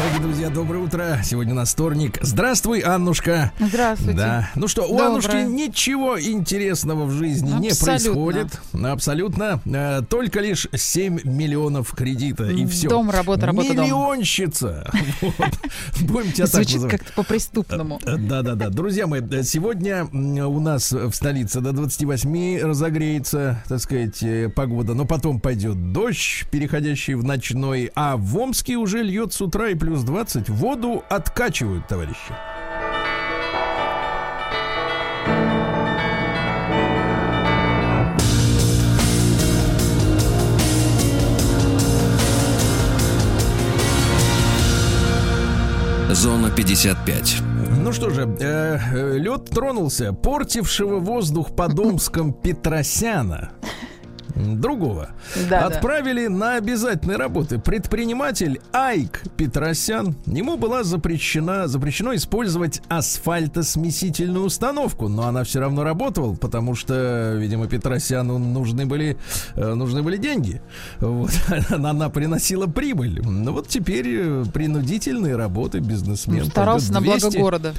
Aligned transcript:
Дорогие 0.00 0.20
друзья, 0.22 0.48
доброе 0.48 0.78
утро. 0.78 1.20
Сегодня 1.22 1.52
у 1.52 1.56
нас 1.56 1.74
вторник. 1.74 2.16
Здравствуй, 2.22 2.80
Аннушка. 2.80 3.52
Здравствуйте. 3.60 4.16
Да. 4.16 4.50
Ну 4.54 4.66
что, 4.66 4.84
у 4.84 4.96
Доброе. 4.96 5.08
Аннушки 5.08 5.36
ничего 5.46 6.18
интересного 6.18 7.04
в 7.04 7.10
жизни 7.10 7.50
не 7.60 7.68
Абсолютно. 7.68 8.14
происходит. 8.14 8.60
Абсолютно. 8.82 9.60
Э, 9.66 10.00
Только 10.08 10.40
лишь 10.40 10.68
7 10.74 11.20
миллионов 11.24 11.90
кредита 11.94 12.44
и 12.48 12.64
все. 12.64 12.88
Дом, 12.88 13.10
работа, 13.10 13.44
работа, 13.44 13.74
дом. 13.74 13.84
Миллионщица. 13.84 14.90
Вот. 15.20 15.50
Будем 16.00 16.32
тебя 16.32 16.46
Звучит 16.46 16.82
как-то 16.84 17.12
по-преступному. 17.12 18.00
Да, 18.02 18.40
да, 18.40 18.54
да. 18.54 18.70
Друзья 18.70 19.06
мои, 19.06 19.20
э, 19.20 19.42
сегодня 19.42 20.06
у 20.06 20.60
нас 20.60 20.92
в 20.92 21.12
столице 21.12 21.60
до 21.60 21.72
28 21.72 22.62
разогреется, 22.62 23.62
так 23.68 23.80
сказать, 23.80 24.22
э, 24.22 24.48
погода, 24.48 24.94
но 24.94 25.04
потом 25.04 25.40
пойдет 25.40 25.92
дождь, 25.92 26.46
переходящий 26.50 27.12
в 27.12 27.22
ночной, 27.22 27.92
а 27.94 28.16
в 28.16 28.38
Омске 28.38 28.76
уже 28.76 29.02
льет 29.02 29.34
с 29.34 29.42
утра 29.42 29.68
и 29.68 29.74
плюс 29.74 29.89
20. 29.98 30.48
Воду 30.48 31.04
откачивают, 31.08 31.86
товарищи. 31.86 32.34
Зона 46.20 46.50
55. 46.50 47.42
Ну 47.82 47.92
что 47.92 48.10
же, 48.10 48.22
э, 48.40 48.78
э, 48.92 49.18
лед 49.18 49.46
тронулся 49.50 50.12
портившего 50.12 50.98
воздух 50.98 51.54
под 51.56 51.78
Омском 51.78 52.32
Петросяна. 52.32 53.52
Другого. 54.34 55.10
Да, 55.48 55.66
Отправили 55.66 56.26
на 56.26 56.56
обязательные 56.56 57.16
работы. 57.16 57.58
Предприниматель 57.58 58.60
Айк 58.72 59.22
Петросян. 59.36 60.16
Ему 60.26 60.56
была 60.56 60.84
запрещена, 60.84 61.68
запрещено 61.68 62.14
использовать 62.14 62.82
асфальтосмесительную 62.88 64.44
установку, 64.44 65.08
но 65.08 65.26
она 65.26 65.44
все 65.44 65.60
равно 65.60 65.84
работала, 65.84 66.34
потому 66.34 66.74
что, 66.74 67.34
видимо, 67.36 67.66
Петросяну 67.66 68.38
нужны 68.38 68.86
были, 68.86 69.16
э, 69.54 69.74
нужны 69.74 70.02
были 70.02 70.16
деньги. 70.16 70.60
Вот. 70.98 71.30
Она 71.70 72.08
приносила 72.08 72.66
прибыль. 72.66 73.20
Ну 73.22 73.52
вот 73.52 73.68
теперь 73.68 74.06
э, 74.08 74.44
принудительные 74.52 75.36
работы 75.36 75.78
бизнесмен. 75.78 76.44
Ну, 76.44 76.50
Старался 76.50 76.92
на 76.92 77.00
пойдет 77.00 77.20
благо 77.20 77.30
200 77.30 77.38
города. 77.38 77.74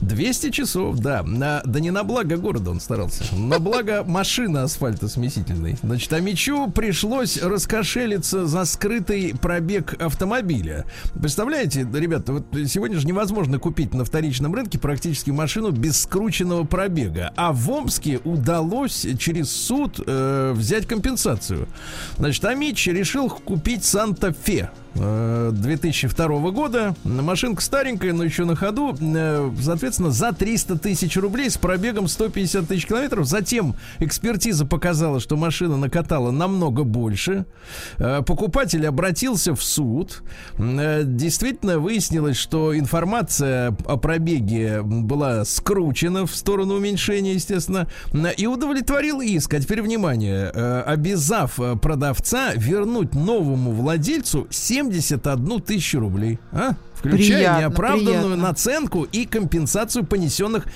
200 0.00 0.50
часов, 0.50 0.98
да. 0.98 1.22
На, 1.22 1.62
да 1.64 1.80
не 1.80 1.90
на 1.90 2.04
благо 2.04 2.36
города 2.36 2.70
он 2.70 2.80
старался. 2.80 3.24
На 3.36 3.58
благо 3.58 4.04
машины 4.04 4.58
асфальтосмесительной. 4.58 5.78
Значит, 5.92 6.10
а 6.14 6.20
Мичу 6.20 6.70
пришлось 6.70 7.36
раскошелиться 7.36 8.46
за 8.46 8.64
скрытый 8.64 9.34
пробег 9.38 9.92
автомобиля. 10.00 10.86
Представляете, 11.20 11.86
ребята, 11.92 12.32
вот 12.32 12.46
сегодня 12.66 12.98
же 12.98 13.06
невозможно 13.06 13.58
купить 13.58 13.92
на 13.92 14.06
вторичном 14.06 14.54
рынке 14.54 14.78
практически 14.78 15.28
машину 15.28 15.70
без 15.70 16.00
скрученного 16.00 16.64
пробега. 16.64 17.34
А 17.36 17.52
в 17.52 17.70
Омске 17.70 18.20
удалось 18.24 19.06
через 19.18 19.52
суд 19.52 20.00
э, 20.06 20.54
взять 20.56 20.86
компенсацию. 20.86 21.68
Значит, 22.16 22.42
Амич 22.46 22.86
решил 22.86 23.28
купить 23.28 23.84
Санта-Фе. 23.84 24.70
Э, 24.94 25.50
2002 25.52 26.50
года. 26.50 26.94
Машинка 27.04 27.62
старенькая, 27.62 28.12
но 28.12 28.24
еще 28.24 28.44
на 28.44 28.56
ходу. 28.56 28.96
Э, 29.00 29.50
Соответственно, 29.60 30.10
за 30.10 30.32
300 30.32 30.78
тысяч 30.78 31.16
рублей 31.16 31.50
с 31.50 31.56
пробегом 31.58 32.08
150 32.08 32.66
тысяч 32.66 32.86
километров. 32.86 33.26
Затем 33.26 33.76
экспертиза 33.98 34.66
показала, 34.66 35.20
что 35.20 35.36
машина 35.36 35.76
накатала 35.76 36.30
намного 36.30 36.84
больше. 36.84 37.46
Э, 37.98 38.22
Покупатель 38.26 38.86
обратился 38.86 39.54
в 39.54 39.62
суд. 39.62 40.22
Э, 40.58 41.02
Действительно 41.04 41.78
выяснилось, 41.78 42.36
что 42.36 42.76
информация 42.78 43.76
о 43.86 43.96
пробеге 43.96 44.82
была 44.82 45.44
скручена 45.44 46.26
в 46.26 46.34
сторону 46.34 46.74
уменьшения, 46.74 47.34
естественно, 47.34 47.86
Э, 48.12 48.32
и 48.36 48.46
удовлетворил 48.46 49.20
иск. 49.20 49.54
А 49.54 49.60
теперь 49.60 49.82
внимание, 49.82 50.50
э, 50.52 50.80
обязав 50.86 51.58
э, 51.60 51.76
продавца 51.76 52.52
вернуть 52.54 53.14
новому 53.14 53.72
владельцу 53.72 54.46
71 54.90 55.60
тысячу 55.60 56.00
рублей. 56.00 56.38
А? 56.52 56.74
Включая 56.94 57.38
Приятно, 57.38 57.60
неоправданную 57.60 58.22
приятно. 58.22 58.36
наценку 58.36 59.02
и 59.02 59.26
компенсацию 59.26 60.04
понесенных 60.04 60.66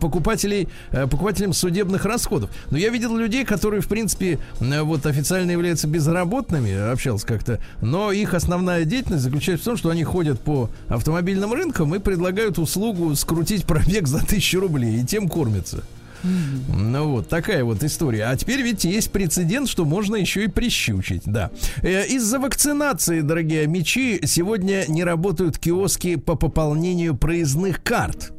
покупателей, 0.00 0.68
э, 0.90 1.06
покупателям 1.08 1.52
судебных 1.52 2.04
расходов. 2.04 2.50
Но 2.70 2.78
я 2.78 2.88
видел 2.90 3.16
людей, 3.16 3.44
которые, 3.44 3.80
в 3.80 3.88
принципе, 3.88 4.38
вот 4.60 5.06
официально 5.06 5.50
являются 5.50 5.88
безработными, 5.88 6.72
общался 6.92 7.26
как-то, 7.26 7.58
но 7.80 8.12
их 8.12 8.34
основная 8.34 8.84
деятельность 8.84 9.24
заключается 9.24 9.62
в 9.62 9.66
том, 9.66 9.76
что 9.76 9.90
они 9.90 10.04
ходят 10.04 10.40
по 10.40 10.70
автомобильным 10.88 11.52
рынкам 11.52 11.94
и 11.94 11.98
предлагают 11.98 12.58
услугу 12.58 13.14
скрутить 13.16 13.64
пробег 13.64 14.06
за 14.06 14.24
тысячу 14.24 14.60
рублей, 14.60 15.00
и 15.00 15.04
тем 15.04 15.28
кормятся. 15.28 15.82
Ну 16.22 17.08
вот, 17.08 17.28
такая 17.28 17.64
вот 17.64 17.82
история. 17.82 18.24
А 18.24 18.36
теперь 18.36 18.62
ведь 18.62 18.84
есть 18.84 19.10
прецедент, 19.10 19.68
что 19.68 19.84
можно 19.84 20.16
еще 20.16 20.44
и 20.44 20.48
прищучить, 20.48 21.22
да. 21.26 21.50
Э, 21.82 22.06
Из-за 22.06 22.38
вакцинации, 22.38 23.20
дорогие 23.20 23.66
мечи, 23.66 24.20
сегодня 24.24 24.84
не 24.88 25.04
работают 25.04 25.58
киоски 25.58 26.16
по 26.16 26.34
пополнению 26.36 27.16
проездных 27.16 27.82
карт. 27.82 28.32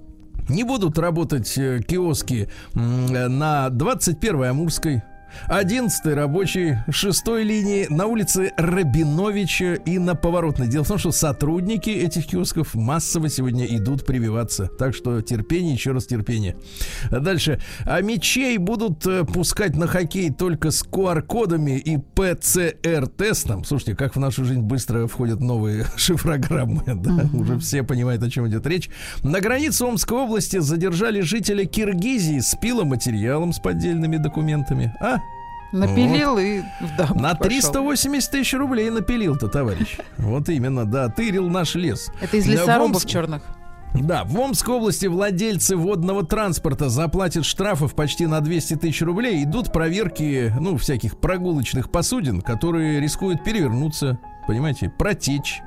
Не 0.49 0.63
будут 0.63 0.97
работать 0.97 1.57
э, 1.57 1.81
киоски 1.85 2.49
э, 2.73 2.79
на 2.79 3.67
21-й 3.67 4.49
Амурской, 4.49 5.03
11 5.47 6.05
рабочий, 6.13 6.77
6 6.89 7.27
линии 7.27 7.87
на 7.89 8.05
улице 8.05 8.51
Рабиновича 8.57 9.73
и 9.75 9.97
на 9.99 10.15
Поворотной. 10.15 10.67
Дело 10.67 10.83
в 10.83 10.87
том, 10.87 10.97
что 10.97 11.11
сотрудники 11.11 11.89
этих 11.89 12.27
киосков 12.27 12.75
массово 12.75 13.29
сегодня 13.29 13.65
идут 13.65 14.05
прививаться. 14.05 14.67
Так 14.67 14.95
что 14.95 15.21
терпение, 15.21 15.73
еще 15.73 15.91
раз 15.91 16.05
терпение. 16.05 16.55
Дальше. 17.09 17.59
А 17.85 18.01
мечей 18.01 18.57
будут 18.57 19.05
э, 19.05 19.23
пускать 19.23 19.75
на 19.75 19.87
хоккей 19.87 20.31
только 20.31 20.71
с 20.71 20.83
QR-кодами 20.83 21.77
и 21.77 21.97
ПЦР-тестом. 21.97 23.63
Слушайте, 23.63 23.95
как 23.95 24.15
в 24.15 24.19
нашу 24.19 24.45
жизнь 24.45 24.61
быстро 24.61 25.07
входят 25.07 25.39
новые 25.39 25.85
шифрограммы. 25.95 26.83
Да? 26.85 27.29
Уже 27.33 27.59
все 27.59 27.83
понимают, 27.83 28.23
о 28.23 28.29
чем 28.29 28.47
идет 28.47 28.65
речь. 28.67 28.89
На 29.23 29.39
границе 29.41 29.85
Омской 29.85 30.17
области 30.17 30.59
задержали 30.59 31.21
жителя 31.21 31.65
Киргизии 31.65 32.39
с 32.39 32.55
пиломатериалом 32.59 33.53
с 33.53 33.59
поддельными 33.59 34.17
документами. 34.17 34.93
А? 34.99 35.17
Напилил 35.73 36.37
и 36.37 36.61
в 36.79 36.95
дамбу 36.97 37.19
На 37.19 37.35
пошел. 37.35 37.49
380 37.49 38.31
тысяч 38.31 38.53
рублей 38.53 38.89
напилил-то, 38.89 39.47
товарищ. 39.47 39.97
Вот 40.17 40.47
именно, 40.49 40.85
да, 40.85 41.09
тырил 41.09 41.49
наш 41.49 41.75
лес. 41.75 42.11
Это 42.21 42.37
из 42.37 42.45
лесорубов 42.47 43.03
Омск- 43.03 43.09
черных. 43.09 43.43
Да, 43.95 44.23
в 44.23 44.39
Омской 44.39 44.73
области 44.75 45.05
владельцы 45.05 45.75
водного 45.75 46.25
транспорта 46.25 46.89
заплатят 46.89 47.45
штрафов 47.45 47.93
почти 47.93 48.25
на 48.25 48.39
200 48.41 48.77
тысяч 48.77 49.01
рублей. 49.03 49.43
Идут 49.43 49.71
проверки, 49.71 50.51
ну, 50.59 50.77
всяких 50.77 51.17
прогулочных 51.19 51.91
посудин, 51.91 52.41
которые 52.41 52.99
рискуют 52.99 53.43
перевернуться, 53.43 54.17
понимаете, 54.47 54.89
протечь. 54.89 55.61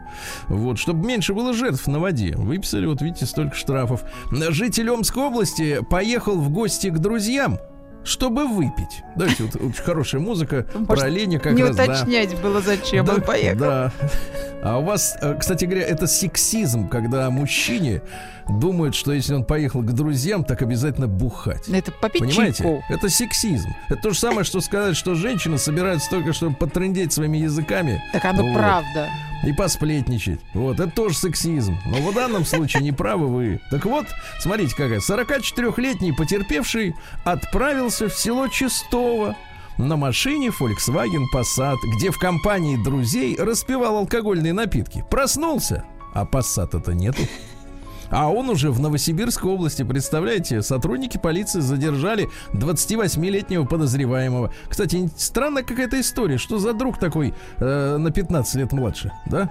Вот, 0.49 0.79
чтобы 0.79 1.07
меньше 1.07 1.35
было 1.35 1.53
жертв 1.53 1.87
на 1.87 2.01
воде. 2.01 2.35
Выписали, 2.37 2.87
вот 2.87 3.01
видите, 3.01 3.27
столько 3.27 3.55
штрафов. 3.55 4.03
Житель 4.33 4.91
Омской 4.91 5.23
области 5.23 5.81
поехал 5.89 6.37
в 6.37 6.51
гости 6.51 6.89
к 6.91 6.99
друзьям, 6.99 7.59
чтобы 8.07 8.47
выпить. 8.47 9.03
Давайте, 9.17 9.45
вот 9.45 9.57
очень 9.57 9.83
хорошая 9.83 10.21
музыка 10.21 10.67
Может, 10.73 10.87
про 10.89 11.03
оленя 11.03 11.39
как 11.39 11.53
Не 11.55 11.65
раз, 11.65 11.77
да. 11.77 11.85
уточнять 11.85 12.41
было, 12.41 12.61
зачем 12.61 13.05
Да, 13.05 13.15
он 13.15 13.21
поехал. 13.23 13.59
Да. 13.59 13.93
А 14.63 14.79
у 14.79 14.85
вас, 14.85 15.17
э, 15.21 15.37
кстати 15.39 15.65
говоря, 15.65 15.85
это 15.87 16.07
сексизм, 16.07 16.89
когда 16.89 17.29
мужчине 17.31 18.03
думают, 18.49 18.95
что 18.95 19.13
если 19.13 19.35
он 19.35 19.45
поехал 19.45 19.83
к 19.83 19.93
друзьям, 19.93 20.45
так 20.45 20.63
обязательно 20.63 21.09
бухать. 21.09 21.69
Это 21.69 21.93
попить 21.93 22.23
Понимаете? 22.23 22.63
чайку. 22.63 22.83
Это 22.89 23.09
сексизм. 23.09 23.69
Это 23.89 24.03
то 24.03 24.11
же 24.11 24.19
самое, 24.19 24.45
что 24.45 24.61
сказать, 24.61 24.97
что 24.97 25.15
женщины 25.15 25.59
собираются 25.59 26.09
только, 26.11 26.33
чтобы 26.33 26.55
потрындеть 26.57 27.13
своими 27.13 27.39
языками. 27.39 28.03
Так 28.13 28.25
оно 28.25 28.43
Вот. 28.45 28.55
правда. 28.55 29.09
И 29.45 29.53
посплетничать. 29.53 30.41
Вот, 30.55 30.81
это 30.81 30.91
тоже 30.91 31.17
сексизм. 31.17 31.77
Но 31.87 31.99
в 31.99 32.15
данном 32.15 32.45
случае 32.45 32.83
не 32.83 32.93
правы 32.93 33.27
вы. 33.29 33.61
Так 33.71 33.85
вот, 33.85 34.07
смотрите, 34.41 34.75
какая. 34.75 35.01
44-летний 35.01 36.13
потерпевший 36.13 36.95
отправился 37.25 38.09
в 38.09 38.15
село 38.15 38.49
Чистово 38.49 39.37
на 39.79 39.97
машине 39.97 40.49
Volkswagen 40.49 41.25
Passat, 41.35 41.77
где 41.97 42.11
в 42.11 42.19
компании 42.19 42.83
друзей 42.83 43.37
распивал 43.39 43.99
алкогольные 43.99 44.55
напитки. 44.55 45.05
Проснулся, 45.11 45.85
а 46.15 46.25
Passat-то 46.25 46.93
нету. 46.95 47.23
А 48.11 48.31
он 48.31 48.49
уже 48.51 48.71
в 48.71 48.81
Новосибирской 48.81 49.51
области, 49.51 49.83
представляете, 49.83 50.63
сотрудники 50.63 51.19
полиции 51.19 51.61
задержали 51.61 52.29
28-летнего 52.53 53.65
подозреваемого. 53.65 54.53
Кстати, 54.69 55.09
странная 55.17 55.63
какая-то 55.63 56.01
история. 56.01 56.39
Что 56.39 56.59
за 56.59 56.73
друг 56.73 56.99
такой 56.99 57.35
э, 57.59 57.97
на 57.97 58.11
15 58.11 58.55
лет 58.57 58.73
младше, 58.73 59.13
да? 59.27 59.51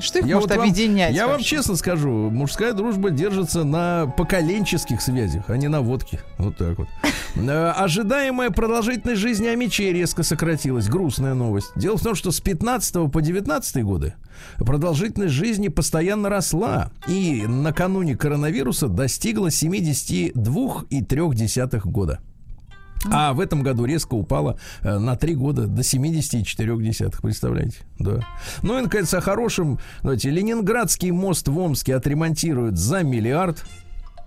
Что 0.00 0.20
их 0.20 0.26
Я 0.26 0.36
может 0.36 0.50
вот 0.50 0.56
вам- 0.58 0.68
объединять? 0.68 1.14
Я 1.14 1.26
вам 1.26 1.36
вообще? 1.36 1.56
честно 1.56 1.76
скажу, 1.76 2.30
мужская 2.30 2.72
дружба 2.72 3.10
держится 3.10 3.64
на 3.64 4.06
поколенческих 4.16 5.00
связях, 5.00 5.44
а 5.48 5.56
не 5.56 5.68
на 5.68 5.80
водке. 5.80 6.20
Вот 6.38 6.56
так 6.56 6.78
вот. 6.78 6.88
Э, 7.36 7.70
Ожидаемая 7.76 8.50
продолжительность 8.50 9.20
жизни 9.20 9.46
Амичей 9.46 9.92
резко 9.92 10.22
сократилась. 10.24 10.88
Грустная 10.88 11.34
новость. 11.34 11.70
Дело 11.76 11.96
в 11.96 12.02
том, 12.02 12.14
что 12.16 12.32
с 12.32 12.40
15 12.40 13.10
по 13.10 13.22
19 13.22 13.84
годы 13.84 14.14
продолжительность 14.58 15.34
жизни 15.34 15.68
постоянно 15.68 16.28
росла. 16.28 16.90
И 17.08 17.44
накануне 17.46 18.16
коронавируса 18.16 18.88
достигла 18.88 19.46
72,3 19.48 21.80
года. 21.84 22.20
А 23.10 23.32
в 23.32 23.40
этом 23.40 23.62
году 23.62 23.86
резко 23.86 24.14
упала 24.14 24.58
э, 24.82 24.98
на 24.98 25.16
3 25.16 25.34
года 25.34 25.66
до 25.66 25.80
70,4. 25.80 27.22
Представляете? 27.22 27.78
Да. 27.98 28.20
Ну 28.62 28.78
и, 28.78 28.82
наконец, 28.82 29.12
о 29.14 29.20
хорошем. 29.20 29.78
Давайте, 30.02 30.30
Ленинградский 30.30 31.10
мост 31.10 31.48
в 31.48 31.58
Омске 31.58 31.96
отремонтируют 31.96 32.76
за 32.76 33.02
миллиард. 33.02 33.64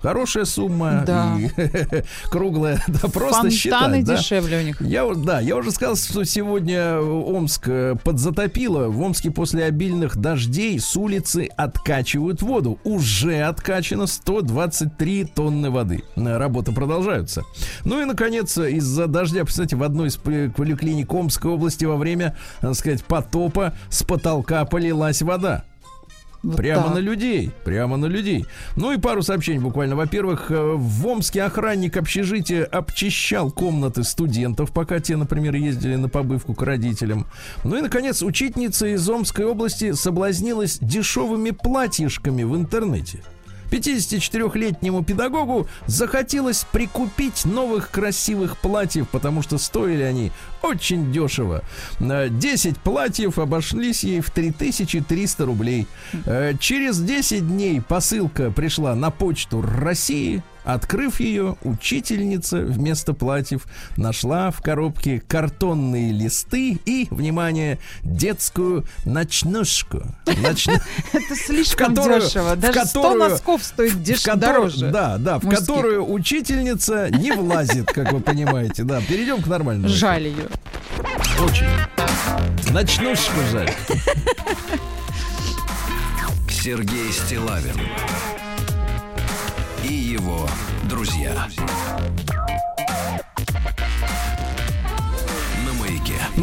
Хорошая 0.04 0.44
сумма. 0.44 1.04
Да. 1.08 1.38
И 1.40 1.50
круглая. 2.30 2.84
Да, 2.90 3.08
просто 3.08 3.36
Фонтаны 3.36 3.52
считать, 3.52 4.04
да? 4.04 4.18
дешевле 4.18 4.58
у 4.58 4.62
них. 4.62 4.82
Я, 4.82 5.10
да, 5.16 5.40
я 5.40 5.56
уже 5.56 5.72
сказал, 5.72 5.96
что 5.96 6.26
сегодня 6.26 7.00
Омск 7.00 7.70
э, 7.70 7.96
подзатопило. 8.04 8.90
В 8.90 9.02
Омске 9.02 9.32
после 9.32 9.64
обильных 9.64 10.18
дождей 10.18 10.78
с 10.78 10.98
улицы 10.98 11.48
откачивают 11.56 12.42
воду. 12.42 12.80
Уже 12.84 13.44
откачано 13.44 14.08
123 14.08 15.24
тонны 15.24 15.72
воды. 15.72 16.04
Э, 16.18 16.38
Работы 16.38 16.74
продолжаются. 16.74 17.44
Ну 17.86 18.02
и, 18.02 18.06
наконец, 18.06 18.58
из-за 18.58 19.08
дождя, 19.08 19.46
кстати, 19.46 19.74
в 19.74 19.84
одной 19.84 20.10
из 20.10 20.18
поликлиник 20.18 21.14
Омской 21.14 21.50
области 21.50 21.86
во 21.86 21.96
время, 21.96 22.36
так 22.60 22.76
сказать, 22.76 23.06
потопа 23.06 23.74
с 23.90 24.04
потолка 24.04 24.66
полилась 24.66 25.22
вода. 25.22 25.64
Вот 26.44 26.58
Прямо 26.58 26.84
так. 26.84 26.96
на 26.96 27.00
людей, 27.00 27.52
прямо 27.64 27.96
на 27.96 28.06
людей. 28.06 28.46
Ну 28.76 28.92
и 28.92 28.98
пару 28.98 29.22
сообщений 29.24 29.60
буквально. 29.60 29.96
Во-первых, 29.96 30.52
э, 30.52 30.74
в 30.76 31.08
Омске 31.08 31.44
охранник 31.44 31.96
общежития 31.96 32.66
обчищал 32.66 33.50
комнаты 33.50 34.04
студентов, 34.04 34.74
пока 34.74 35.00
те, 35.00 35.16
например, 35.16 35.56
ездили 35.56 35.96
на 35.96 36.10
побывку 36.10 36.54
к 36.54 36.62
родителям. 36.62 37.28
Ну 37.64 37.78
и, 37.78 37.82
наконец, 37.82 38.22
учительница 38.22 38.88
из 38.88 39.10
Омской 39.10 39.46
области 39.46 39.94
соблазнилась 39.94 40.80
дешевыми 40.82 41.52
платьишками 41.52 42.44
в 42.44 42.58
интернете. 42.58 43.20
54-летнему 43.72 45.04
педагогу 45.04 45.68
захотелось 45.88 46.66
прикупить 46.72 47.46
новых 47.46 47.90
красивых 47.90 48.58
платьев, 48.58 49.08
потому 49.10 49.42
что 49.42 49.58
стоили 49.58 50.04
они 50.04 50.32
очень 50.62 51.12
дешево. 51.12 51.64
Э, 52.00 52.30
10 52.30 52.78
платьев 52.80 53.40
обошлись 53.40 54.04
ей 54.04 54.22
в 54.22 54.32
3300 54.32 55.46
рублей. 55.46 55.88
Э, 56.26 56.54
Через 56.60 57.00
10 57.00 57.48
дней 57.48 57.82
посылка 57.82 58.52
пришла 58.52 58.96
на 58.96 59.12
почту 59.12 59.62
России. 59.62 60.44
Открыв 60.64 61.20
ее, 61.20 61.56
учительница 61.64 62.58
вместо 62.60 63.14
платьев 63.14 63.66
нашла 63.98 64.52
в 64.52 64.62
коробке 64.62 65.22
картонные 65.28 66.12
листы 66.12 66.80
и, 66.86 67.08
внимание, 67.12 67.80
детскую 68.04 68.86
ночнушку. 69.06 70.04
Ночну- 70.26 70.80
Это 71.14 71.36
слишком 71.36 71.96
которую- 71.96 72.22
дешево. 72.22 72.56
Даже 72.56 72.86
100 72.86 73.02
которую- 73.02 73.30
носков 73.30 73.64
стоит 73.64 74.04
дороже. 74.36 74.90
Да, 74.90 75.18
да, 75.18 75.40
в 75.40 75.50
которую 75.50 76.10
учительница 76.12 77.10
не 77.10 77.32
влазит, 77.34 77.88
как 77.88 78.12
вы 78.14 78.20
понимаете. 78.22 78.84
Да, 78.84 79.02
перейдем 79.02 79.42
к 79.42 79.48
нормальному. 79.48 79.94
Жаль 79.94 80.28
ее. 80.28 80.48
Очень. 81.40 81.68
Ночнушку 82.74 83.34
жаль. 83.52 83.72
Сергей 86.50 87.12
Стилавин 87.12 87.76
друзья. 90.84 91.48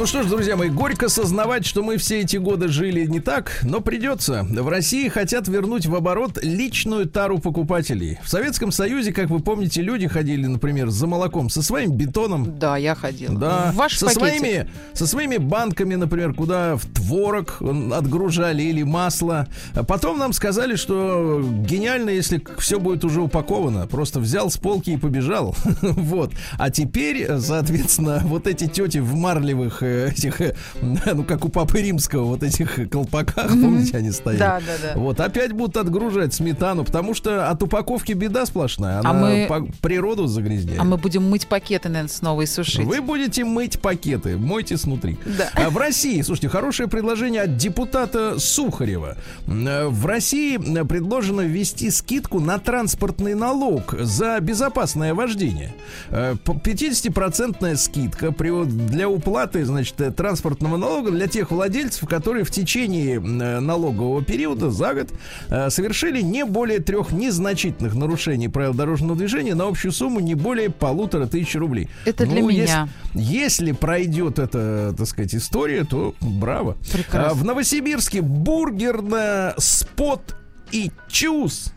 Ну 0.00 0.06
что 0.06 0.22
ж, 0.22 0.28
друзья 0.28 0.56
мои, 0.56 0.70
горько 0.70 1.10
сознавать, 1.10 1.66
что 1.66 1.82
мы 1.82 1.98
все 1.98 2.20
эти 2.20 2.38
годы 2.38 2.68
жили 2.68 3.04
не 3.04 3.20
так, 3.20 3.58
но 3.62 3.80
придется. 3.82 4.46
В 4.48 4.66
России 4.66 5.08
хотят 5.08 5.46
вернуть 5.46 5.84
в 5.84 5.94
оборот 5.94 6.38
личную 6.42 7.04
тару 7.04 7.38
покупателей. 7.38 8.18
В 8.24 8.30
Советском 8.30 8.72
Союзе, 8.72 9.12
как 9.12 9.28
вы 9.28 9.40
помните, 9.40 9.82
люди 9.82 10.08
ходили, 10.08 10.46
например, 10.46 10.88
за 10.88 11.06
молоком 11.06 11.50
со 11.50 11.60
своим 11.60 11.92
бетоном, 11.92 12.58
Да, 12.58 12.78
я 12.78 12.94
ходила. 12.94 13.36
Да, 13.38 13.72
В 13.72 13.76
Ваш 13.76 13.98
со 13.98 14.06
пакетик. 14.06 14.38
своими, 14.38 14.70
со 14.94 15.06
своими 15.06 15.36
банками, 15.36 15.96
например, 15.96 16.32
куда 16.32 16.76
в 16.76 16.86
творог 16.86 17.58
м, 17.60 17.92
отгружали 17.92 18.62
или 18.62 18.82
масло. 18.82 19.48
А 19.74 19.84
потом 19.84 20.16
нам 20.16 20.32
сказали, 20.32 20.76
что 20.76 21.42
гениально, 21.68 22.08
если 22.08 22.42
все 22.56 22.80
будет 22.80 23.04
уже 23.04 23.20
упаковано. 23.20 23.86
Просто 23.86 24.18
взял 24.18 24.50
с 24.50 24.56
полки 24.56 24.92
и 24.92 24.96
побежал. 24.96 25.54
Вот. 25.82 26.32
А 26.56 26.70
теперь, 26.70 27.22
э, 27.28 27.38
соответственно, 27.38 28.22
вот 28.24 28.46
эти 28.46 28.66
тети 28.66 28.96
в 28.98 29.14
марлевых 29.14 29.82
э, 29.82 29.89
этих, 29.90 30.40
э, 30.40 30.54
ну, 30.80 31.24
как 31.24 31.44
у 31.44 31.48
Папы 31.48 31.80
Римского, 31.82 32.24
вот 32.24 32.42
этих 32.42 32.90
колпаках, 32.90 33.48
помните, 33.50 33.96
они 33.98 34.10
стоят. 34.12 34.38
Да, 34.38 34.60
да, 34.60 34.94
да. 34.94 35.00
Вот, 35.00 35.20
опять 35.20 35.52
будут 35.52 35.76
отгружать 35.76 36.34
сметану, 36.34 36.84
потому 36.84 37.14
что 37.14 37.48
от 37.50 37.62
упаковки 37.62 38.12
беда 38.12 38.46
сплошная. 38.46 39.00
Она 39.00 39.10
А 39.10 39.12
мы- 39.14 39.46
по- 39.48 39.66
природу 39.82 40.26
загрязняет. 40.26 40.80
А 40.80 40.84
мы 40.84 40.96
будем 40.96 41.28
мыть 41.28 41.46
пакеты, 41.46 41.88
наверное, 41.88 42.08
снова 42.12 42.42
и 42.42 42.46
сушить. 42.46 42.84
Вы 42.86 43.00
будете 43.00 43.44
мыть 43.44 43.80
пакеты, 43.80 44.36
мойте 44.36 44.76
снутри. 44.76 45.18
Да. 45.24 45.48
А 45.54 45.70
в 45.70 45.76
России, 45.76 46.20
слушайте, 46.22 46.48
хорошее 46.48 46.88
предложение 46.88 47.42
от 47.42 47.56
депутата 47.56 48.38
Сухарева. 48.38 49.16
Э, 49.46 49.88
В 49.88 50.06
России 50.06 50.56
м, 50.56 50.86
предложено 50.86 51.42
ввести 51.42 51.90
скидку 51.90 52.40
на 52.40 52.58
транспортный 52.58 53.34
налог 53.34 53.94
за 53.98 54.38
безопасное 54.40 55.14
вождение. 55.14 55.74
Э, 56.10 56.34
по- 56.44 56.54
50% 56.54 57.76
скидка 57.76 58.30
для 58.66 59.08
уплаты, 59.08 59.64
значит, 59.70 60.00
э, 60.00 60.10
транспортного 60.10 60.76
налога 60.76 61.10
для 61.10 61.26
тех 61.26 61.50
владельцев, 61.50 62.08
которые 62.08 62.44
в 62.44 62.50
течение 62.50 63.16
э, 63.16 63.60
налогового 63.60 64.22
периода 64.22 64.70
за 64.70 64.94
год 64.94 65.08
э, 65.48 65.70
совершили 65.70 66.20
не 66.20 66.44
более 66.44 66.78
трех 66.80 67.12
незначительных 67.12 67.94
нарушений 67.94 68.48
правил 68.48 68.74
дорожного 68.74 69.16
движения 69.16 69.54
на 69.54 69.66
общую 69.68 69.92
сумму 69.92 70.20
не 70.20 70.34
более 70.34 70.70
полутора 70.70 71.26
тысяч 71.26 71.54
рублей. 71.54 71.88
Это 72.04 72.26
для 72.26 72.42
Ну, 72.42 72.48
если- 72.48 72.62
меня. 72.72 72.88
Если 73.14 73.72
пройдет 73.72 74.38
эта, 74.38 74.94
так 74.96 75.06
сказать, 75.06 75.34
история, 75.34 75.84
то 75.84 76.14
браво. 76.20 76.76
Прекрасно. 76.92 77.30
А, 77.30 77.34
в 77.34 77.44
Новосибирске 77.44 78.22
бургерная 78.22 79.54
спот 79.58 80.36
и 80.72 80.90
чус. 81.08 81.72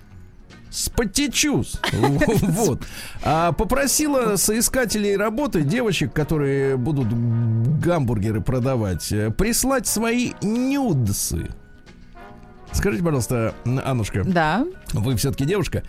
Спотечус. 0.73 1.79
Вот. 1.93 2.81
А 3.23 3.51
попросила 3.51 4.35
соискателей 4.37 5.15
работы, 5.15 5.61
девочек, 5.61 6.13
которые 6.13 6.77
будут 6.77 7.07
гамбургеры 7.79 8.41
продавать, 8.41 9.11
э, 9.11 9.29
прислать 9.29 9.85
свои 9.85 10.31
нюдсы. 10.41 11.49
Скажите, 12.71 13.03
пожалуйста, 13.03 13.53
Аннушка, 13.85 14.23
Да. 14.23 14.65
вы 14.93 15.15
все-таки 15.15 15.45
девушка 15.45 15.83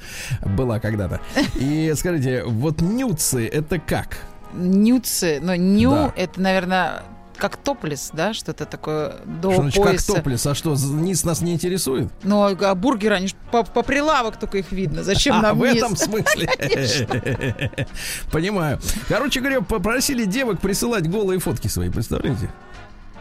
была 0.44 0.80
когда-то. 0.80 1.20
И 1.54 1.90
скажите, 1.96 2.44
вот 2.44 2.82
нюдсы 2.82 3.46
это 3.48 3.78
как? 3.78 4.18
Нюцы. 4.52 5.40
Но 5.42 5.54
ню 5.56 5.90
Да. 5.92 6.12
это, 6.14 6.40
наверное, 6.42 7.02
как 7.36 7.56
топлес, 7.56 8.10
да? 8.12 8.32
Что-то 8.34 8.64
такое 8.66 9.16
до 9.24 9.50
Что 9.52 9.62
значит, 9.62 9.82
как 9.82 9.90
пояса. 9.92 10.12
топлес? 10.14 10.46
А 10.46 10.54
что, 10.54 10.74
низ 10.76 11.24
нас 11.24 11.40
не 11.40 11.52
интересует? 11.54 12.08
Ну, 12.22 12.42
а 12.44 12.74
бургеры, 12.74 13.16
они 13.16 13.28
по, 13.50 13.62
по 13.64 13.82
прилавок 13.82 14.38
только 14.38 14.58
их 14.58 14.72
видно. 14.72 15.02
Зачем 15.02 15.36
а, 15.38 15.42
нам 15.42 15.58
в 15.58 15.62
низ? 15.66 15.76
этом 15.76 15.96
смысле. 15.96 16.48
Понимаю. 18.32 18.78
Короче 19.08 19.40
говоря, 19.40 19.60
попросили 19.60 20.24
девок 20.24 20.60
присылать 20.60 21.08
голые 21.10 21.38
фотки 21.40 21.68
свои, 21.68 21.90
представляете? 21.90 22.50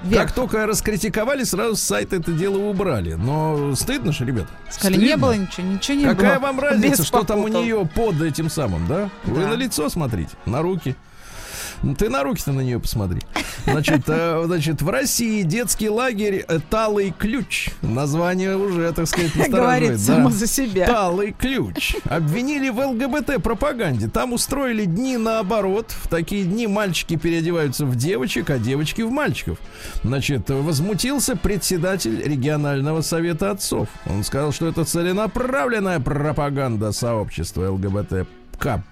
Вверх. 0.03 0.23
Как 0.27 0.31
только 0.35 0.65
раскритиковали, 0.67 1.43
сразу 1.45 1.77
с 1.77 1.81
сайта 1.81 2.17
это 2.17 2.33
дело 2.33 2.57
убрали. 2.57 3.13
Но 3.13 3.73
стыдно 3.73 4.11
же, 4.11 4.25
ребят. 4.25 4.47
Сказали, 4.69 4.97
не 4.97 5.07
Стыдно. 5.07 5.21
было 5.27 5.31
ничего, 5.37 5.67
ничего 5.67 5.97
не 5.97 6.03
Какая 6.05 6.39
было. 6.39 6.47
вам 6.47 6.59
разница, 6.59 6.97
Без 7.03 7.07
что 7.07 7.23
там 7.23 7.39
у 7.39 7.43
попутал. 7.43 7.63
нее 7.63 7.89
под 7.95 8.21
этим 8.21 8.49
самым, 8.49 8.85
да? 8.87 9.09
Вы 9.23 9.41
Да. 9.43 9.47
на 9.51 9.53
лицо 9.53 9.87
смотрите, 9.87 10.31
на 10.45 10.61
руки. 10.61 10.97
Ты 11.97 12.09
на 12.09 12.23
руки-то 12.23 12.51
на 12.51 12.61
нее 12.61 12.79
посмотри. 12.79 13.21
Значит, 13.65 14.03
э, 14.07 14.43
значит, 14.45 14.81
в 14.81 14.89
России 14.89 15.43
детский 15.43 15.89
лагерь 15.89 16.45
Талый 16.69 17.13
ключ. 17.17 17.69
Название 17.81 18.57
уже, 18.57 18.91
так 18.93 19.07
сказать, 19.07 19.31
Говорит 19.49 19.99
само 19.99 20.29
да. 20.29 20.35
за 20.35 20.47
себя. 20.47 20.85
Талый 20.85 21.33
ключ. 21.37 21.95
Обвинили 22.05 22.69
в 22.69 22.79
ЛГБТ-пропаганде. 22.79 24.07
Там 24.07 24.33
устроили 24.33 24.85
дни 24.85 25.17
наоборот. 25.17 25.91
В 25.91 26.07
такие 26.07 26.45
дни 26.45 26.67
мальчики 26.67 27.15
переодеваются 27.15 27.85
в 27.85 27.95
девочек, 27.95 28.49
а 28.49 28.59
девочки 28.59 29.01
в 29.01 29.11
мальчиков. 29.11 29.59
Значит, 30.03 30.49
возмутился 30.49 31.35
председатель 31.35 32.21
регионального 32.21 33.01
совета 33.01 33.51
отцов. 33.51 33.89
Он 34.05 34.23
сказал, 34.23 34.51
что 34.51 34.67
это 34.67 34.85
целенаправленная 34.85 35.99
пропаганда 35.99 36.91
сообщества 36.91 37.69
ЛГБТК+. 37.71 38.83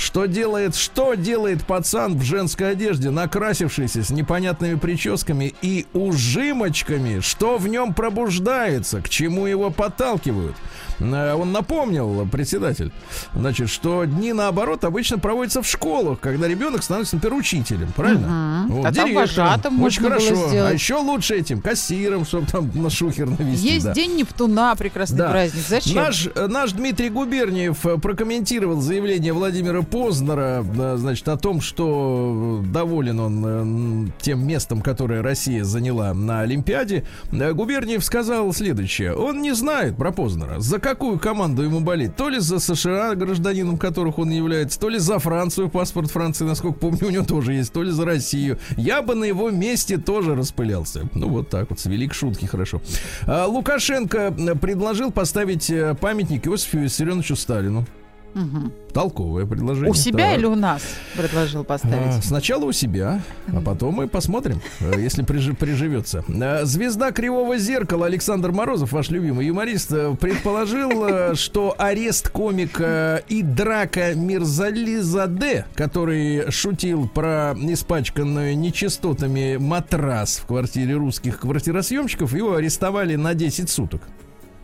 Что 0.00 0.24
делает, 0.24 0.76
что 0.76 1.12
делает 1.12 1.62
пацан 1.66 2.18
в 2.18 2.22
женской 2.22 2.70
одежде, 2.70 3.10
накрасившийся 3.10 4.02
с 4.02 4.08
непонятными 4.08 4.76
прическами 4.76 5.54
и 5.60 5.86
ужимочками? 5.92 7.20
Что 7.20 7.58
в 7.58 7.68
нем 7.68 7.92
пробуждается? 7.92 9.02
К 9.02 9.10
чему 9.10 9.44
его 9.44 9.70
подталкивают? 9.70 10.56
Э, 11.00 11.34
Он 11.34 11.52
напомнил, 11.52 12.26
председатель, 12.30 12.92
значит, 13.34 13.68
что 13.70 14.04
дни 14.04 14.32
наоборот 14.32 14.84
обычно 14.84 15.18
проводятся 15.18 15.62
в 15.62 15.66
школах, 15.66 16.20
когда 16.20 16.46
ребенок 16.48 16.82
становится, 16.82 17.16
например, 17.16 17.38
учителем, 17.38 17.88
правильно? 17.96 18.66
Мгм. 18.68 18.80
А 18.80 18.92
там 18.92 18.92
директором. 18.92 19.14
вожатым 19.14 19.82
Очень 19.82 20.02
хорошо. 20.02 20.48
А 20.52 20.72
еще 20.72 20.96
лучше 20.96 21.36
этим 21.36 21.60
кассиром, 21.60 22.24
чтобы 22.24 22.46
там 22.46 22.70
на 22.74 22.90
шухер 22.90 23.28
навести. 23.30 23.68
Есть 23.74 23.86
да. 23.86 23.94
день 23.94 24.16
Нептуна, 24.16 24.74
прекрасный 24.76 25.18
Да. 25.18 25.30
праздник. 25.30 25.62
Зачем? 25.66 25.96
Наш, 25.96 26.28
э, 26.34 26.46
наш 26.46 26.72
Дмитрий 26.72 27.08
Губерниев 27.10 27.84
э, 27.86 27.98
прокомментировал 27.98 28.80
заявление 28.80 29.32
Владимира 29.32 29.82
Познера, 29.82 30.64
значит, 30.96 31.28
о 31.28 31.36
том, 31.36 31.60
что 31.60 32.62
доволен 32.66 33.20
он 33.20 34.12
тем 34.20 34.46
местом, 34.46 34.80
которое 34.82 35.22
Россия 35.22 35.64
заняла 35.64 36.12
на 36.14 36.40
Олимпиаде. 36.40 37.04
Губерниев 37.32 38.04
сказал 38.04 38.52
следующее. 38.52 39.14
Он 39.14 39.40
не 39.42 39.52
знает 39.54 39.96
про 39.96 40.12
Познера, 40.12 40.58
за 40.60 40.78
какую 40.90 41.20
команду 41.20 41.62
ему 41.62 41.80
болеть. 41.80 42.16
То 42.16 42.28
ли 42.28 42.40
за 42.40 42.58
США, 42.58 43.14
гражданином 43.14 43.78
которых 43.78 44.18
он 44.18 44.30
является, 44.30 44.80
то 44.80 44.88
ли 44.88 44.98
за 44.98 45.20
Францию, 45.20 45.68
паспорт 45.68 46.10
Франции, 46.10 46.44
насколько 46.44 46.80
помню, 46.80 47.06
у 47.06 47.10
него 47.10 47.24
тоже 47.24 47.52
есть, 47.52 47.72
то 47.72 47.84
ли 47.84 47.92
за 47.92 48.04
Россию. 48.04 48.58
Я 48.76 49.00
бы 49.00 49.14
на 49.14 49.24
его 49.24 49.50
месте 49.50 49.98
тоже 49.98 50.34
распылялся. 50.34 51.08
Ну, 51.14 51.28
вот 51.28 51.48
так 51.48 51.70
вот, 51.70 51.78
свели 51.78 52.08
к 52.08 52.14
шутке, 52.14 52.48
хорошо. 52.48 52.82
А, 53.24 53.46
Лукашенко 53.46 54.34
э, 54.36 54.54
предложил 54.56 55.12
поставить 55.12 55.70
э, 55.70 55.94
памятник 55.94 56.48
Иосифу 56.48 56.78
Виссарионовичу 56.78 57.36
Сталину. 57.36 57.86
Мгм. 58.34 58.72
Толковое 58.92 59.46
предложение. 59.46 59.90
У 59.90 59.94
себя 59.94 60.30
Так. 60.30 60.38
или 60.38 60.46
у 60.46 60.54
нас 60.54 60.82
предложил 61.16 61.60
А, 61.62 61.64
поставить? 61.64 62.24
Сначала 62.24 62.64
у 62.64 62.72
себя, 62.72 63.20
а 63.48 63.60
потом 63.60 63.94
мы 63.94 64.08
посмотрим, 64.08 64.60
э, 64.80 64.94
если 64.98 65.24
прижи- 65.24 65.54
приживется. 65.54 66.24
Э, 66.28 66.64
Звезда 66.64 67.12
Кривого 67.12 67.58
Зеркала 67.58 68.06
Александр 68.06 68.50
Морозов, 68.52 68.92
ваш 68.92 69.10
любимый 69.10 69.46
юморист, 69.46 69.92
э, 69.92 70.14
предположил, 70.20 71.34
что 71.36 71.74
арест 71.78 72.28
комика 72.30 73.22
и 73.28 73.42
драка 73.42 74.14
Мирзализаде, 74.14 75.66
который 75.74 76.50
шутил 76.50 77.08
про 77.08 77.54
испачканную 77.60 78.56
нечистотами 78.58 79.56
матрас 79.56 80.38
в 80.38 80.46
квартире 80.46 80.94
русских 80.94 81.40
квартиросъемщиков, 81.40 82.32
его 82.34 82.54
арестовали 82.54 83.16
на 83.16 83.34
10 83.34 83.70
суток. 83.70 84.02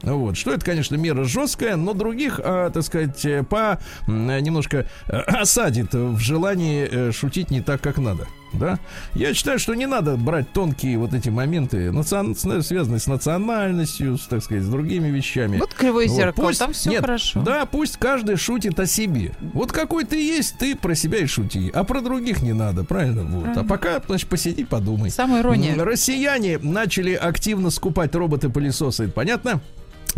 Вот. 0.02 0.36
Что 0.36 0.52
это, 0.52 0.64
конечно, 0.64 0.96
мера 0.96 1.24
жесткая, 1.24 1.76
но 1.76 1.92
других, 1.92 2.40
а, 2.42 2.70
так 2.70 2.82
сказать, 2.82 3.24
э, 3.24 3.42
по 3.42 3.80
немножко 4.06 4.86
э, 5.08 5.16
осадит 5.16 5.94
в 5.94 6.18
желании 6.18 6.88
э, 6.90 7.12
шутить 7.12 7.50
не 7.50 7.60
так, 7.60 7.80
как 7.80 7.98
надо. 7.98 8.26
Да? 8.52 8.78
Я 9.14 9.34
считаю, 9.34 9.58
что 9.58 9.74
не 9.74 9.86
надо 9.86 10.16
брать 10.16 10.52
тонкие 10.52 10.98
вот 10.98 11.12
эти 11.12 11.28
моменты, 11.28 11.88
национ- 11.90 12.34
с- 12.34 12.66
связанные 12.66 13.00
с 13.00 13.06
национальностью, 13.06 14.16
с, 14.18 14.26
так 14.26 14.42
сказать, 14.42 14.62
с 14.64 14.68
другими 14.68 15.08
вещами. 15.08 15.58
Вот 15.58 15.74
кривое 15.74 16.08
Вот, 16.08 16.16
зеркало, 16.16 16.46
пусть- 16.46 16.58
там 16.58 16.72
все 16.72 16.90
нет, 16.90 17.00
хорошо. 17.02 17.42
Да, 17.42 17.66
пусть 17.66 17.96
каждый 17.98 18.36
шутит 18.36 18.78
о 18.80 18.86
себе. 18.86 19.32
Вот 19.52 19.72
какой 19.72 20.04
ты 20.04 20.16
есть, 20.22 20.58
ты 20.58 20.74
про 20.76 20.94
себя 20.94 21.18
и 21.18 21.26
шути. 21.26 21.70
А 21.74 21.84
про 21.84 22.00
других 22.00 22.42
не 22.42 22.52
надо, 22.52 22.84
правильно? 22.84 23.24
Вот. 23.24 23.56
А 23.56 23.64
пока, 23.64 24.00
значит, 24.06 24.28
посиди, 24.28 24.64
подумай. 24.64 25.10
Самая 25.10 25.42
ирония. 25.42 25.74
Россияне 25.82 26.58
начали 26.58 27.12
активно 27.14 27.70
скупать 27.70 28.14
роботы-пылесосы, 28.14 29.04
это 29.04 29.12
понятно? 29.12 29.60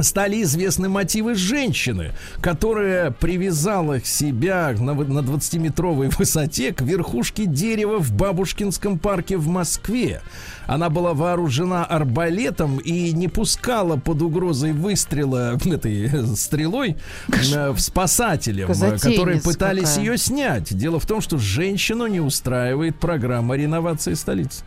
Стали 0.01 0.43
известны 0.43 0.89
мотивы 0.89 1.35
женщины, 1.35 2.13
которая 2.41 3.11
привязала 3.11 4.01
себя 4.01 4.75
на, 4.79 4.95
на 4.95 5.21
20-метровой 5.21 6.09
высоте 6.19 6.73
к 6.73 6.83
верхушке 6.83 7.47
дерева 7.47 7.99
в 7.99 8.13
Бабушкинском 8.13 8.99
парке 8.99 9.37
в 9.37 9.49
Москве. 9.49 10.23
Она 10.67 10.89
была 10.89 11.15
вооружена 11.15 11.85
арбалетом 11.85 12.79
и 12.79 13.13
не 13.13 13.27
пускала 13.27 13.97
под 13.97 14.23
угрозой 14.23 14.73
выстрела 14.73 15.59
этой 15.65 16.07
э, 16.07 16.27
стрелой 16.37 16.97
э, 17.29 17.75
спасателям, 17.77 18.69
которые 18.69 19.41
пытались 19.41 19.91
какая. 19.91 20.05
ее 20.05 20.19
снять. 20.19 20.77
Дело 20.77 21.01
в 21.01 21.07
том, 21.07 21.21
что 21.21 21.39
женщину 21.39 22.07
не 22.07 22.21
устраивает 22.21 23.01
программа 23.01 23.57
реновации 23.57 24.15
столицы. 24.15 24.63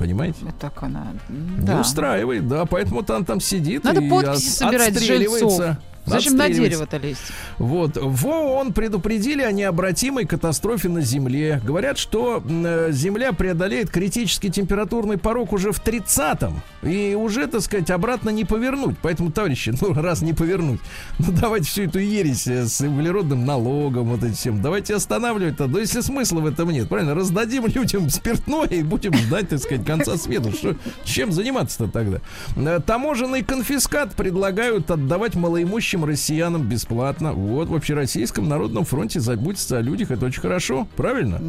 Понимаете? 0.00 0.38
Вот 0.40 0.58
так 0.58 0.82
она. 0.82 1.08
Не 1.28 1.66
Да. 1.66 1.80
устраивает, 1.82 2.48
да, 2.48 2.64
поэтому 2.64 3.02
там 3.02 3.26
там 3.26 3.38
сидит 3.38 3.84
Надо 3.84 4.00
и 4.00 4.08
подписи 4.08 4.48
от- 4.48 4.54
собирать 4.70 4.96
отстреливается. 4.96 5.48
жильцов. 5.50 5.76
Зачем 6.06 6.36
на 6.36 6.48
дерево-то 6.48 6.96
лезть? 6.96 7.20
Вот. 7.58 7.96
В 7.96 8.26
ООН 8.26 8.72
предупредили 8.72 9.42
о 9.42 9.52
необратимой 9.52 10.26
катастрофе 10.26 10.88
на 10.88 11.02
Земле. 11.02 11.60
Говорят, 11.64 11.98
что 11.98 12.42
э, 12.48 12.88
Земля 12.92 13.32
преодолеет 13.32 13.90
критический 13.90 14.50
температурный 14.50 15.18
порог 15.18 15.52
уже 15.52 15.72
в 15.72 15.82
30-м. 15.84 16.62
И 16.82 17.14
уже, 17.14 17.46
так 17.46 17.60
сказать, 17.60 17.90
обратно 17.90 18.30
не 18.30 18.44
повернуть. 18.44 18.96
Поэтому, 19.02 19.30
товарищи, 19.30 19.74
ну, 19.80 19.92
раз 19.92 20.22
не 20.22 20.32
повернуть, 20.32 20.80
ну, 21.18 21.26
давайте 21.32 21.66
всю 21.66 21.82
эту 21.82 21.98
ересь 21.98 22.46
э, 22.46 22.66
с 22.66 22.80
углеродным 22.80 23.44
налогом, 23.44 24.08
вот 24.08 24.24
этим 24.24 24.34
всем, 24.34 24.62
давайте 24.62 24.94
останавливать-то. 24.94 25.66
Да 25.66 25.80
если 25.80 26.00
смысла 26.00 26.40
в 26.40 26.46
этом 26.46 26.70
нет, 26.70 26.88
правильно? 26.88 27.14
Раздадим 27.14 27.66
людям 27.66 28.08
спиртное 28.08 28.66
и 28.68 28.82
будем 28.82 29.12
ждать, 29.14 29.50
так 29.50 29.58
сказать, 29.60 29.84
конца 29.84 30.16
света. 30.16 30.50
Что, 30.50 30.76
чем 31.04 31.30
заниматься-то 31.30 31.88
тогда? 31.88 32.20
Э, 32.56 32.80
Таможенный 32.84 33.44
конфискат 33.44 34.14
предлагают 34.14 34.90
отдавать 34.90 35.34
малоимущим 35.34 35.89
россиянам 36.04 36.62
бесплатно. 36.62 37.32
Вот 37.32 37.68
в 37.68 37.74
Общероссийском 37.74 38.48
народном 38.48 38.84
фронте 38.84 39.20
заботиться 39.20 39.78
о 39.78 39.80
людях, 39.80 40.10
это 40.10 40.26
очень 40.26 40.40
хорошо, 40.40 40.86
правильно? 40.96 41.40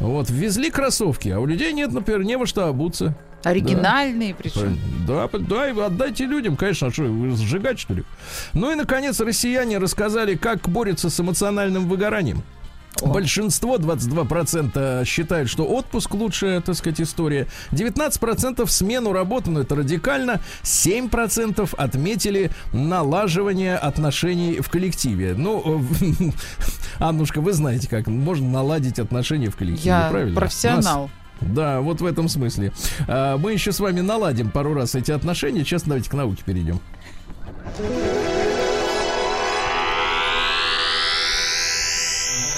Вот, 0.00 0.30
ввезли 0.30 0.70
кроссовки, 0.70 1.28
а 1.28 1.40
у 1.40 1.46
людей 1.46 1.72
нет, 1.72 1.92
например, 1.92 2.24
не 2.24 2.36
во 2.36 2.46
что 2.46 2.66
обуться. 2.66 3.16
Оригинальные 3.42 4.34
причем. 4.34 4.78
Да, 5.06 5.28
да, 5.32 5.70
и 5.70 5.78
отдайте 5.78 6.26
людям, 6.26 6.56
конечно, 6.56 6.88
а 6.88 6.92
что, 6.92 7.04
вы 7.04 7.30
сжигать, 7.36 7.78
что 7.78 7.94
ли? 7.94 8.02
Ну 8.54 8.72
и, 8.72 8.74
наконец, 8.74 9.20
россияне 9.20 9.78
рассказали, 9.78 10.34
как 10.34 10.68
борются 10.68 11.10
с 11.10 11.20
эмоциональным 11.20 11.88
выгоранием. 11.88 12.42
Большинство, 13.02 13.76
22% 13.76 15.04
считают, 15.04 15.50
что 15.50 15.64
отпуск 15.64 16.14
лучшая, 16.14 16.60
так 16.60 16.74
сказать, 16.74 17.00
история. 17.00 17.46
19% 17.72 18.66
смену 18.68 19.12
работы, 19.12 19.50
но 19.50 19.60
это 19.60 19.74
радикально. 19.74 20.40
7% 20.62 21.74
отметили 21.76 22.50
налаживание 22.72 23.76
отношений 23.76 24.60
в 24.60 24.70
коллективе. 24.70 25.34
Ну, 25.36 25.82
э, 26.00 26.30
Аннушка, 26.98 27.40
вы 27.40 27.52
знаете, 27.52 27.88
как 27.88 28.06
можно 28.06 28.48
наладить 28.48 28.98
отношения 28.98 29.50
в 29.50 29.56
коллективе, 29.56 29.88
Я 29.90 30.08
правильно? 30.10 30.40
профессионал. 30.40 31.10
Да, 31.40 31.82
вот 31.82 32.00
в 32.00 32.06
этом 32.06 32.28
смысле. 32.28 32.72
А, 33.06 33.36
Мы 33.36 33.52
еще 33.52 33.70
с 33.72 33.78
вами 33.80 34.00
наладим 34.00 34.50
пару 34.50 34.72
раз 34.72 34.94
эти 34.94 35.10
отношения. 35.10 35.64
Сейчас 35.64 35.82
давайте 35.82 36.08
к 36.08 36.14
науке 36.14 36.42
перейдем. 36.46 36.80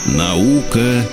Наука 0.06 1.04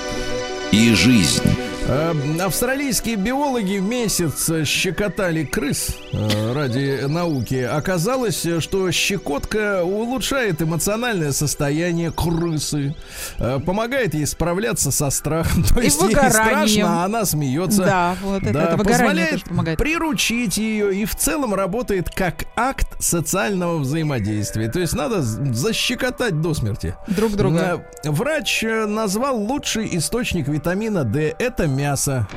и 0.72 0.94
жизнь. 0.94 1.44
А, 1.88 2.16
Австралийские 2.44 3.16
биологи 3.16 3.78
в 3.78 3.84
месяц 3.84 4.50
щекотали 4.66 5.44
крыс 5.44 5.96
э, 6.14 6.54
ради 6.54 7.06
науки. 7.08 7.62
Оказалось, 7.62 8.44
что 8.60 8.90
щекотка 8.92 9.84
улучшает 9.84 10.64
эмоциональное 10.64 11.32
состояние 11.32 12.12
крысы, 12.12 12.96
э, 13.38 13.60
помогает 13.64 14.16
ей 14.16 14.26
справляться 14.26 14.90
со 14.90 15.12
страхом. 15.12 15.64
То 15.76 15.80
есть 15.80 16.02
ей 16.02 16.12
страшно, 16.16 17.02
а 17.02 17.06
она 17.06 17.24
смеется. 17.24 17.84
Да, 17.86 18.16
вот 18.24 18.42
это, 18.42 18.54
Да, 18.54 18.64
это 18.74 18.78
позволяет 18.84 19.44
помогает. 19.44 19.78
приручить 19.78 20.58
ее 20.58 20.96
и 20.96 21.06
в 21.06 21.16
целом 21.16 21.54
работает 21.54 22.10
как 22.10 22.46
акт 22.56 22.88
социального 23.00 23.78
взаимодействия. 23.78 24.72
То 24.72 24.80
есть 24.80 24.94
надо 24.94 25.22
защекотать 25.22 26.42
до 26.42 26.56
смерти. 26.56 26.96
Друг 27.08 27.34
друга. 27.34 27.86
Э, 28.04 28.10
Врач 28.10 28.64
э, 28.64 28.88
назвал 28.88 29.38
лучший 29.38 29.96
источник 29.98 30.48
витамина 30.48 31.04
D. 31.04 31.36
Это 31.38 31.68
мясо. 31.76 32.28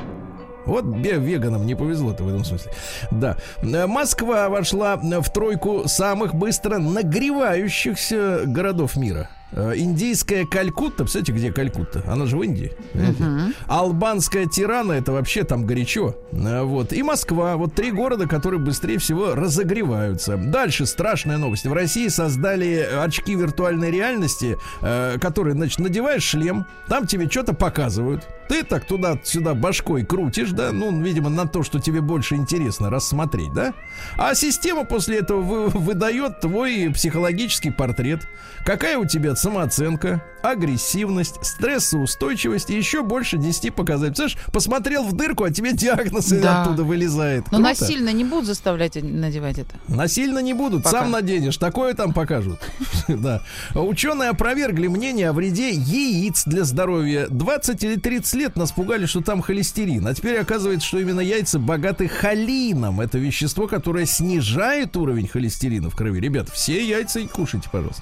Вот 0.65 0.85
веганам 0.85 1.65
не 1.65 1.73
повезло-то 1.73 2.23
в 2.23 2.27
этом 2.29 2.45
смысле. 2.45 2.71
Да. 3.09 3.37
Э, 3.63 3.87
Москва 3.87 4.49
вошла 4.49 4.97
в 4.97 5.33
тройку 5.33 5.87
самых 5.87 6.35
быстро 6.35 6.77
нагревающихся 6.77 8.43
городов 8.45 8.95
мира. 8.95 9.29
Э, 9.51 9.73
Индийская 9.75 10.45
Калькутта, 10.45 11.03
представляете, 11.03 11.31
где 11.31 11.51
Калькутта? 11.51 12.03
Она 12.07 12.25
же 12.25 12.37
в 12.37 12.43
Индии. 12.43 12.71
понимаете? 12.93 13.55
Албанская 13.67 14.45
Тирана, 14.45 14.93
это 14.93 15.11
вообще 15.11 15.43
там 15.43 15.65
горячо. 15.65 16.15
Э, 16.31 16.61
Вот. 16.61 16.93
И 16.93 17.01
Москва. 17.01 17.57
Вот 17.57 17.73
три 17.73 17.91
города, 17.91 18.27
которые 18.27 18.59
быстрее 18.59 18.99
всего 18.99 19.33
разогреваются. 19.33 20.37
Дальше 20.37 20.85
страшная 20.85 21.37
новость. 21.37 21.65
В 21.65 21.73
России 21.73 22.07
создали 22.09 22.87
очки 23.01 23.33
виртуальной 23.35 23.91
реальности, 23.91 24.57
э, 24.81 25.17
которые, 25.19 25.55
значит, 25.55 25.79
надеваешь 25.79 26.23
шлем, 26.23 26.65
там 26.87 27.07
тебе 27.07 27.27
что-то 27.29 27.53
показывают. 27.53 28.27
Ты 28.49 28.63
так 28.63 28.85
туда-сюда 28.85 29.53
башкой 29.53 30.03
крутишь, 30.03 30.49
да, 30.51 30.71
ну, 30.71 30.91
видимо, 31.01 31.29
на 31.29 31.47
то, 31.47 31.63
что 31.63 31.79
тебе 31.79 32.01
больше 32.01 32.35
интересно 32.35 32.89
рассмотреть, 32.89 33.53
да? 33.53 33.73
А 34.17 34.33
система 34.35 34.83
после 34.85 35.19
этого 35.19 35.41
вы- 35.41 35.67
выдает 35.69 36.41
твой 36.41 36.89
психологический 36.93 37.69
портрет. 37.71 38.27
Какая 38.65 38.97
у 38.97 39.05
тебя 39.05 39.35
самооценка, 39.35 40.23
агрессивность, 40.41 41.35
стрессоустойчивость 41.45 42.69
и 42.69 42.75
еще 42.75 43.03
больше 43.03 43.37
10 43.37 43.71
показателей. 43.73 44.09
Представляешь, 44.09 44.51
посмотрел 44.51 45.03
в 45.03 45.13
дырку, 45.13 45.43
а 45.43 45.51
тебе 45.51 45.73
диагноз 45.73 46.27
Да. 46.29 46.63
оттуда 46.63 46.83
вылезает. 46.83 47.45
Но 47.51 47.57
Круто? 47.59 47.63
насильно 47.69 48.09
не 48.11 48.23
будут 48.23 48.45
заставлять 48.45 48.95
надевать 49.01 49.59
это. 49.59 49.75
Насильно 49.87 50.39
не 50.39 50.53
будут, 50.53 50.83
Пока. 50.83 51.01
сам 51.01 51.11
наденешь, 51.11 51.57
такое 51.57 51.93
там 51.93 52.13
покажут. 52.13 52.59
да. 53.07 53.41
Ученые 53.75 54.29
опровергли 54.29 54.87
мнение 54.87 55.29
о 55.29 55.33
вреде 55.33 55.69
яиц 55.71 56.43
для 56.45 56.63
здоровья. 56.63 57.27
20 57.29 57.83
или 57.83 57.95
30 57.95 58.38
лет 58.39 58.55
нас 58.55 58.71
пугали, 58.71 59.05
что 59.05 59.21
там 59.21 59.41
холестерин. 59.41 60.07
А 60.07 60.13
теперь 60.13 60.37
оказывается, 60.39 60.87
что 60.87 60.99
именно 60.99 61.19
яйца 61.19 61.59
богаты 61.59 62.07
холином. 62.07 63.01
Это 63.01 63.17
вещество, 63.17 63.67
которое 63.67 64.05
снижает 64.05 64.95
уровень 64.97 65.27
холестерина 65.27 65.89
в 65.89 65.95
крови. 65.95 66.19
Ребят, 66.19 66.49
все 66.49 66.83
яйца 66.83 67.19
и 67.19 67.27
кушайте, 67.27 67.69
пожалуйста. 67.71 68.01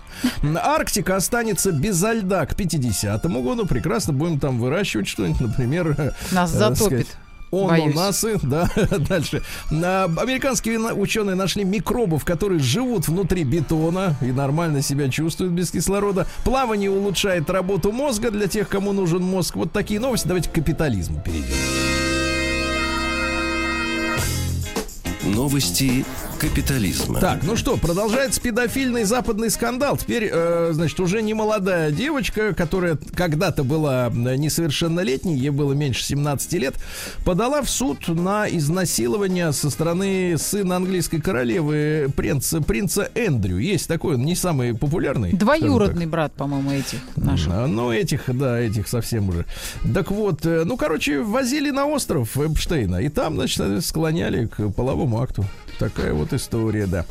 Арктика 0.64 1.16
останется 1.16 1.72
безо 1.72 2.14
льда 2.14 2.46
к 2.46 2.56
50 2.56 3.26
году. 3.26 3.66
Прекрасно 3.66 4.14
будем 4.14 4.40
там 4.40 4.60
выращивать 4.60 5.08
что-нибудь, 5.08 5.42
например... 5.42 6.16
Нас 6.32 6.54
э, 6.54 6.60
так 6.60 6.76
затопит. 6.76 7.08
сказать, 7.08 7.08
Боюсь. 7.52 7.96
Ананасы, 7.96 8.40
да, 8.44 8.70
дальше. 9.10 9.42
Американские 9.70 10.80
ученые 10.80 11.36
нашли 11.36 11.64
микробов, 11.64 12.26
которые 12.26 12.60
живут 12.60 13.08
внутри 13.08 13.44
бетона 13.44 14.16
и 14.22 14.32
нормально 14.32 14.82
себя 14.82 15.10
чувствуют 15.10 15.54
без 15.54 15.72
кислорода. 15.72 16.28
Плавание 16.44 16.92
улучшает 16.92 17.50
работу 17.50 17.92
мозга 17.92 18.32
для 18.32 18.48
тех, 18.48 18.68
кому 18.68 18.94
нужен 18.94 19.24
мозг. 19.24 19.56
Вот 19.56 19.72
такие 19.72 20.00
новости. 20.00 20.28
Давайте 20.28 20.50
к 20.50 20.54
капитализму 20.54 21.22
перейдем. 21.24 21.56
Новости 25.24 26.06
капитализма. 26.38 27.20
Так, 27.20 27.44
ну 27.44 27.56
что, 27.56 27.78
продолжается 27.78 28.40
педофильный 28.40 29.04
западный 29.04 29.50
скандал. 29.50 29.98
Теперь, 29.98 30.30
э, 30.32 30.70
значит, 30.74 31.00
уже 31.00 31.22
не 31.22 31.34
молодая 31.34 31.92
девочка, 31.92 32.54
которая 32.54 32.98
когда-то 33.16 33.64
была 33.64 34.08
э, 34.08 34.36
несовершеннолетней, 34.36 35.36
ей 35.38 35.50
было 35.50 35.74
меньше 35.74 36.04
17 36.04 36.54
лет, 36.54 36.76
подала 37.26 37.62
в 37.62 37.70
суд 37.70 38.08
на 38.08 38.48
изнасилование 38.48 39.52
со 39.52 39.70
стороны 39.70 40.36
сына 40.38 40.78
английской 40.78 41.20
королевы, 41.20 42.10
принца, 42.16 42.62
принца 42.62 43.10
Эндрю. 43.16 43.58
Есть 43.58 43.88
такой, 43.88 44.16
он 44.16 44.26
не 44.26 44.36
самый 44.36 44.76
популярный. 44.76 45.34
Двоюродный 45.34 46.06
брат, 46.06 46.34
по-моему, 46.34 46.72
этих 46.72 47.00
наших. 47.16 47.52
А, 47.52 47.68
Ну, 47.68 47.92
этих, 47.92 48.24
да, 48.38 48.60
этих 48.60 48.88
совсем 48.88 49.30
уже. 49.30 49.46
Так 49.94 50.12
вот, 50.12 50.46
э, 50.46 50.64
ну, 50.66 50.78
короче, 50.78 51.22
возили 51.22 51.72
на 51.72 51.86
остров 51.86 52.38
Эпштейна, 52.38 52.98
и 52.98 53.10
там, 53.10 53.36
значит, 53.36 53.84
склоняли 53.84 54.46
к 54.46 54.70
половому 54.70 55.22
акту. 55.22 55.46
Такая 55.80 56.14
вот 56.14 56.34
история, 56.34 56.88
да. 56.88 57.06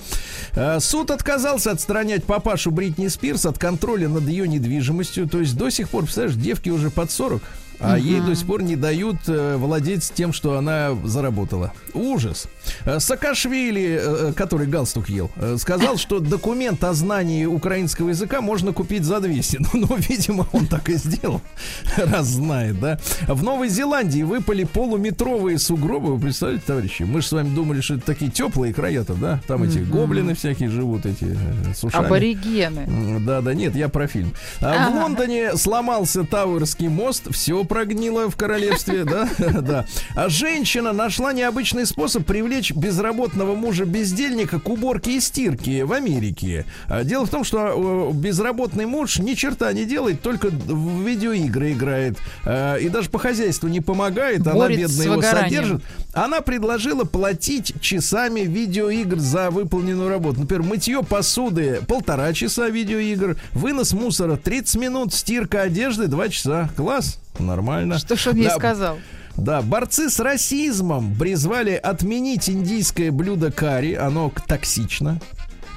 А, 0.54 0.80
Суд 0.80 1.10
отказался 1.10 1.70
отстранять 1.70 2.24
папашу 2.24 2.70
Бритни 2.70 3.08
Спирс 3.08 3.46
от 3.46 3.58
контроля 3.58 4.08
над 4.08 4.24
ее 4.24 4.48
недвижимостью. 4.48 5.28
То 5.28 5.40
есть 5.40 5.56
до 5.56 5.70
сих 5.70 5.88
пор, 5.88 6.04
представляешь, 6.04 6.36
девки 6.36 6.70
уже 6.70 6.90
под 6.90 7.10
40, 7.10 7.42
а 7.80 7.98
ей 7.98 8.20
до 8.20 8.34
сих 8.34 8.46
пор 8.46 8.62
не 8.62 8.76
дают 8.76 9.16
э, 9.28 9.56
владеть 9.56 10.12
тем, 10.14 10.32
что 10.32 10.56
она 10.56 10.94
заработала. 11.04 11.72
Ужас. 11.94 12.46
Э, 12.84 12.98
Саакашвили, 13.00 13.98
э, 14.00 14.32
который 14.34 14.66
галстук 14.66 15.08
ел, 15.08 15.30
э, 15.36 15.56
сказал, 15.58 15.96
что 15.96 16.20
документ 16.20 16.82
о 16.84 16.92
знании 16.92 17.44
украинского 17.44 18.10
языка 18.10 18.40
можно 18.40 18.72
купить 18.72 19.04
за 19.04 19.20
200. 19.20 19.58
Ну, 19.76 19.86
ну, 19.88 19.96
видимо, 19.96 20.46
он 20.52 20.66
так 20.66 20.88
и 20.88 20.94
сделал, 20.96 21.40
раз 21.96 22.26
знает, 22.26 22.78
да. 22.80 22.98
В 23.26 23.42
Новой 23.42 23.68
Зеландии 23.68 24.22
выпали 24.22 24.64
полуметровые 24.64 25.58
сугробы. 25.58 26.14
Вы 26.14 26.20
представляете, 26.20 26.64
товарищи? 26.66 27.02
Мы 27.02 27.20
же 27.20 27.26
с 27.28 27.32
вами 27.32 27.54
думали, 27.54 27.80
что 27.80 27.94
это 27.94 28.06
такие 28.06 28.30
теплые 28.30 28.72
края-то, 28.72 29.14
да? 29.14 29.40
Там 29.46 29.62
эти 29.64 29.78
гоблины 29.78 30.34
всякие 30.34 30.68
живут, 30.70 31.04
эти 31.06 31.36
с 31.74 31.84
ушами. 31.84 32.06
Аборигены. 32.06 32.80
М, 32.80 33.26
Да, 33.26 33.40
да, 33.40 33.54
нет, 33.54 33.74
я 33.74 33.88
про 33.88 34.06
фильм. 34.06 34.32
А 34.60 34.90
В. 34.90 34.94
Лондоне 34.94 35.56
сломался 35.56 36.24
Тауэрский 36.24 36.88
мост, 36.88 37.24
все 37.32 37.64
прогнило 37.66 38.30
в 38.30 38.36
королевстве, 38.36 39.04
да, 39.04 39.28
да. 39.38 39.86
А 40.14 40.28
женщина 40.28 40.92
нашла 40.92 41.32
необычный 41.32 41.86
способ 41.86 42.24
привлечь 42.24 42.72
безработного 42.72 43.54
мужа-бездельника 43.54 44.60
к 44.60 44.68
уборке 44.68 45.16
и 45.16 45.20
стирке 45.20 45.84
в 45.84 45.92
Америке. 45.92 46.66
А 46.88 47.04
Дело 47.04 47.26
в 47.26 47.30
том, 47.30 47.44
что 47.44 48.10
э, 48.10 48.14
безработный 48.14 48.86
муж 48.86 49.18
ни 49.18 49.34
черта 49.34 49.72
не 49.72 49.84
делает, 49.84 50.22
только 50.22 50.48
в 50.48 51.02
видеоигры 51.06 51.72
играет. 51.72 52.18
А, 52.44 52.76
И 52.76 52.88
даже 52.88 53.10
по 53.10 53.18
хозяйству 53.18 53.68
не 53.68 53.80
помогает, 53.80 54.46
она 54.46 54.68
бедно 54.68 55.02
его 55.02 55.22
содержит. 55.22 55.82
Она 56.12 56.40
предложила 56.40 57.04
платить 57.04 57.74
часами 57.80 58.40
видеоигр 58.40 59.18
за 59.18 59.50
выполненную 59.50 60.08
работу. 60.08 60.40
Например, 60.40 60.62
мытье 60.62 61.02
посуды 61.02 61.80
полтора 61.86 62.32
часа 62.32 62.68
видеоигр, 62.68 63.36
вынос 63.52 63.92
мусора 63.92 64.36
30 64.36 64.76
минут, 64.76 65.14
стирка 65.14 65.62
одежды 65.62 66.06
2 66.06 66.28
часа. 66.28 66.70
Класс, 66.76 67.18
нормально. 67.40 67.98
Что 67.98 68.16
ж 68.16 68.28
он 68.28 68.42
Да, 68.42 68.50
сказал? 68.50 68.98
Да, 69.36 69.60
борцы 69.62 70.08
с 70.08 70.18
расизмом 70.18 71.14
призвали 71.14 71.72
отменить 71.72 72.48
индийское 72.48 73.10
блюдо 73.12 73.52
карри. 73.52 73.94
Оно 73.94 74.32
токсично. 74.46 75.20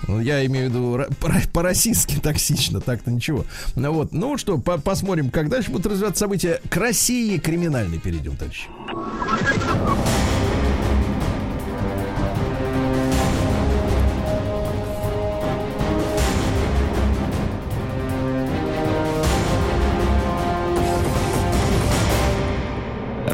Ну, 0.08 0.22
Я 0.22 0.46
имею 0.46 0.70
в 0.70 0.74
виду 0.74 1.00
по-российски 1.52 2.16
токсично, 2.24 2.80
так-то 2.80 3.12
ничего. 3.12 3.46
Ну 3.76 3.92
вот, 3.92 4.14
ну 4.14 4.38
что, 4.38 4.58
по- 4.58 4.78
посмотрим, 4.80 5.30
как 5.30 5.50
дальше 5.50 5.72
будут 5.72 5.88
развиваться 5.92 6.22
события. 6.22 6.62
К 6.70 6.78
России 6.78 7.38
криминальной 7.38 8.00
перейдем 8.00 8.36
дальше. 8.38 8.64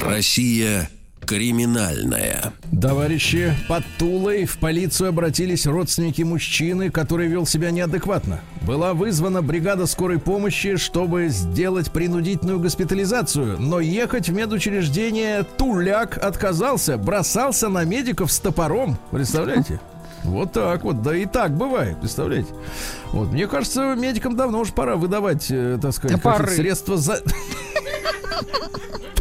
Россия 0.06 0.90
криминальная. 1.26 2.54
Товарищи, 2.80 3.54
под 3.68 3.84
Тулой 3.98 4.46
в 4.46 4.58
полицию 4.60 5.10
обратились 5.10 5.66
родственники 5.66 6.22
мужчины, 6.22 6.92
который 6.92 7.28
вел 7.28 7.48
себя 7.48 7.72
неадекватно. 7.72 8.42
Была 8.62 8.94
вызвана 8.94 9.42
бригада 9.42 9.88
скорой 9.88 10.20
помощи, 10.20 10.78
чтобы 10.78 11.30
сделать 11.30 11.92
принудительную 11.92 12.60
госпитализацию, 12.60 13.60
но 13.60 13.80
ехать 13.80 14.30
в 14.30 14.34
медучреждение 14.34 15.44
Туляк 15.44 16.24
отказался, 16.24 16.98
бросался 16.98 17.70
на 17.70 17.84
медиков 17.84 18.32
с 18.32 18.40
топором. 18.40 18.98
Представляете? 19.12 19.80
Вот 20.24 20.54
так 20.54 20.84
вот, 20.84 21.02
да 21.02 21.16
и 21.16 21.26
так 21.26 21.56
бывает, 21.56 22.00
представляете? 22.00 22.50
Вот, 23.12 23.32
мне 23.32 23.48
кажется, 23.48 23.96
медикам 23.96 24.36
давно 24.36 24.60
уже 24.60 24.74
пора 24.74 24.96
выдавать, 24.96 25.48
э, 25.50 25.78
так 25.82 25.94
сказать, 25.94 26.22
средства 26.52 26.98
за... 26.98 27.22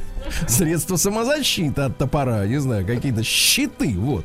Средства 0.49 0.97
самозащиты 0.97 1.83
от 1.83 1.99
топора, 1.99 2.47
не 2.47 2.61
знаю, 2.61 2.87
какие-то 2.87 3.23
щиты, 3.23 3.95
вот. 3.99 4.25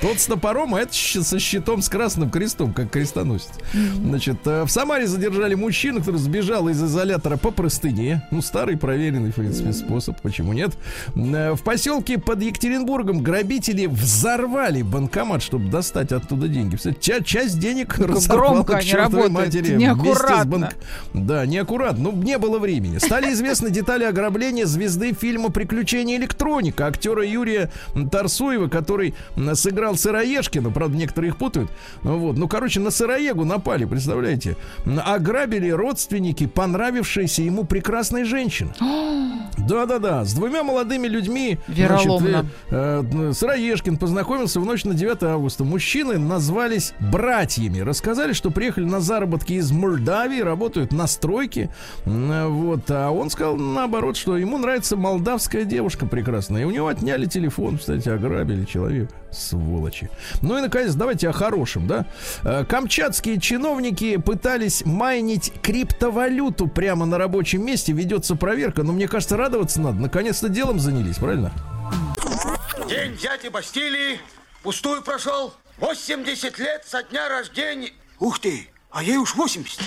Тот 0.00 0.18
с 0.18 0.26
топором, 0.26 0.74
а 0.74 0.80
это 0.80 0.92
со 0.94 1.38
щитом 1.38 1.82
с 1.82 1.88
красным 1.88 2.30
крестом, 2.30 2.72
как 2.72 2.90
крестоносец. 2.90 3.50
Значит, 3.96 4.38
э, 4.46 4.64
в 4.64 4.68
Самаре 4.70 5.06
задержали 5.06 5.54
мужчину, 5.54 6.00
который 6.00 6.16
сбежал 6.18 6.68
из 6.68 6.82
изолятора 6.82 7.36
по 7.36 7.50
простыне. 7.50 8.26
Ну, 8.30 8.42
старый, 8.42 8.76
проверенный, 8.76 9.30
в 9.30 9.34
принципе, 9.34 9.72
способ, 9.72 10.20
почему 10.20 10.52
нет. 10.52 10.72
Э, 11.16 11.52
В 11.54 11.62
поселке 11.62 12.18
под 12.18 12.42
Екатеринбургом 12.42 13.22
грабители 13.22 13.86
взорвали 13.86 14.82
банкомат, 14.82 15.42
чтобы 15.42 15.70
достать 15.70 16.12
оттуда 16.12 16.48
деньги. 16.48 16.76
Ча- 17.00 17.22
часть 17.22 17.58
денег 17.58 17.98
разорвала 17.98 18.62
к 18.64 18.82
чертовой 18.82 19.28
матери 19.30 19.74
неаккуратно. 19.76 20.44
банк- 20.50 20.76
Да, 21.14 21.46
неаккуратно. 21.46 22.04
Ну, 22.04 22.12
не 22.12 22.38
было 22.38 22.58
времени. 22.58 22.98
Стали 22.98 23.32
известны 23.32 23.70
детали 23.70 24.04
ограбления 24.04 24.66
звезды 24.66 25.12
фильма 25.12 25.49
приключения 25.50 26.16
электроника 26.16 26.86
актера 26.86 27.24
Юрия 27.26 27.70
Тарсуева, 28.10 28.68
который 28.68 29.14
сыграл 29.54 29.96
Сыроежкина, 29.96 30.70
правда, 30.70 30.96
некоторые 30.96 31.30
их 31.30 31.36
путают. 31.38 31.70
Ну 32.02 32.18
Вот. 32.18 32.36
Ну, 32.36 32.48
короче, 32.48 32.80
на 32.80 32.90
Сыроегу 32.90 33.44
напали, 33.44 33.84
представляете? 33.84 34.56
Ограбили 35.04 35.68
родственники 35.70 36.46
понравившейся 36.46 37.42
ему 37.42 37.64
прекрасной 37.64 38.24
женщины. 38.24 38.72
Да-да-да, 39.58 40.24
с 40.24 40.32
двумя 40.34 40.62
молодыми 40.62 41.06
людьми. 41.06 41.58
Вероломно. 41.68 42.46
э, 42.70 43.02
э, 43.12 43.32
Сыроежкин 43.32 43.96
познакомился 43.98 44.60
в 44.60 44.64
ночь 44.66 44.84
на 44.84 44.94
9 44.94 45.22
августа. 45.24 45.64
Мужчины 45.64 46.18
назвались 46.18 46.92
братьями. 47.00 47.80
Рассказали, 47.80 48.32
что 48.32 48.50
приехали 48.50 48.84
на 48.84 49.00
заработки 49.00 49.54
из 49.54 49.70
Молдавии, 49.70 50.40
работают 50.40 50.92
на 50.92 51.06
стройке. 51.06 51.70
Э, 52.06 52.46
Вот. 52.48 52.90
А 52.90 53.10
он 53.10 53.30
сказал 53.30 53.56
наоборот, 53.56 54.16
что 54.16 54.36
ему 54.36 54.58
нравится 54.58 54.96
молдавская 55.40 55.64
девушка 55.64 56.06
прекрасная. 56.06 56.62
И 56.62 56.64
у 56.64 56.70
него 56.70 56.88
отняли 56.88 57.24
телефон, 57.24 57.78
кстати, 57.78 58.08
ограбили 58.08 58.64
человека. 58.64 59.14
Сволочи. 59.32 60.10
Ну 60.42 60.58
и, 60.58 60.60
наконец, 60.60 60.94
давайте 60.94 61.28
о 61.28 61.32
хорошем, 61.32 61.86
да? 61.86 62.06
Э, 62.44 62.64
Камчатские 62.64 63.40
чиновники 63.40 64.18
пытались 64.18 64.84
майнить 64.84 65.52
криптовалюту 65.62 66.66
прямо 66.68 67.06
на 67.06 67.16
рабочем 67.16 67.64
месте. 67.64 67.92
Ведется 67.92 68.36
проверка. 68.36 68.82
Но 68.82 68.92
мне 68.92 69.08
кажется, 69.08 69.36
радоваться 69.36 69.80
надо. 69.80 70.00
Наконец-то 70.00 70.48
делом 70.48 70.78
занялись, 70.78 71.16
правильно? 71.16 71.52
День 72.88 73.16
дяди 73.16 73.48
Бастилии 73.48 74.20
пустую 74.62 75.02
прошел. 75.02 75.54
80 75.78 76.58
лет 76.58 76.84
со 76.86 77.02
дня 77.02 77.28
рождения. 77.28 77.92
Ух 78.18 78.38
ты, 78.40 78.68
а 78.90 79.02
ей 79.02 79.16
уж 79.16 79.34
80. 79.34 79.80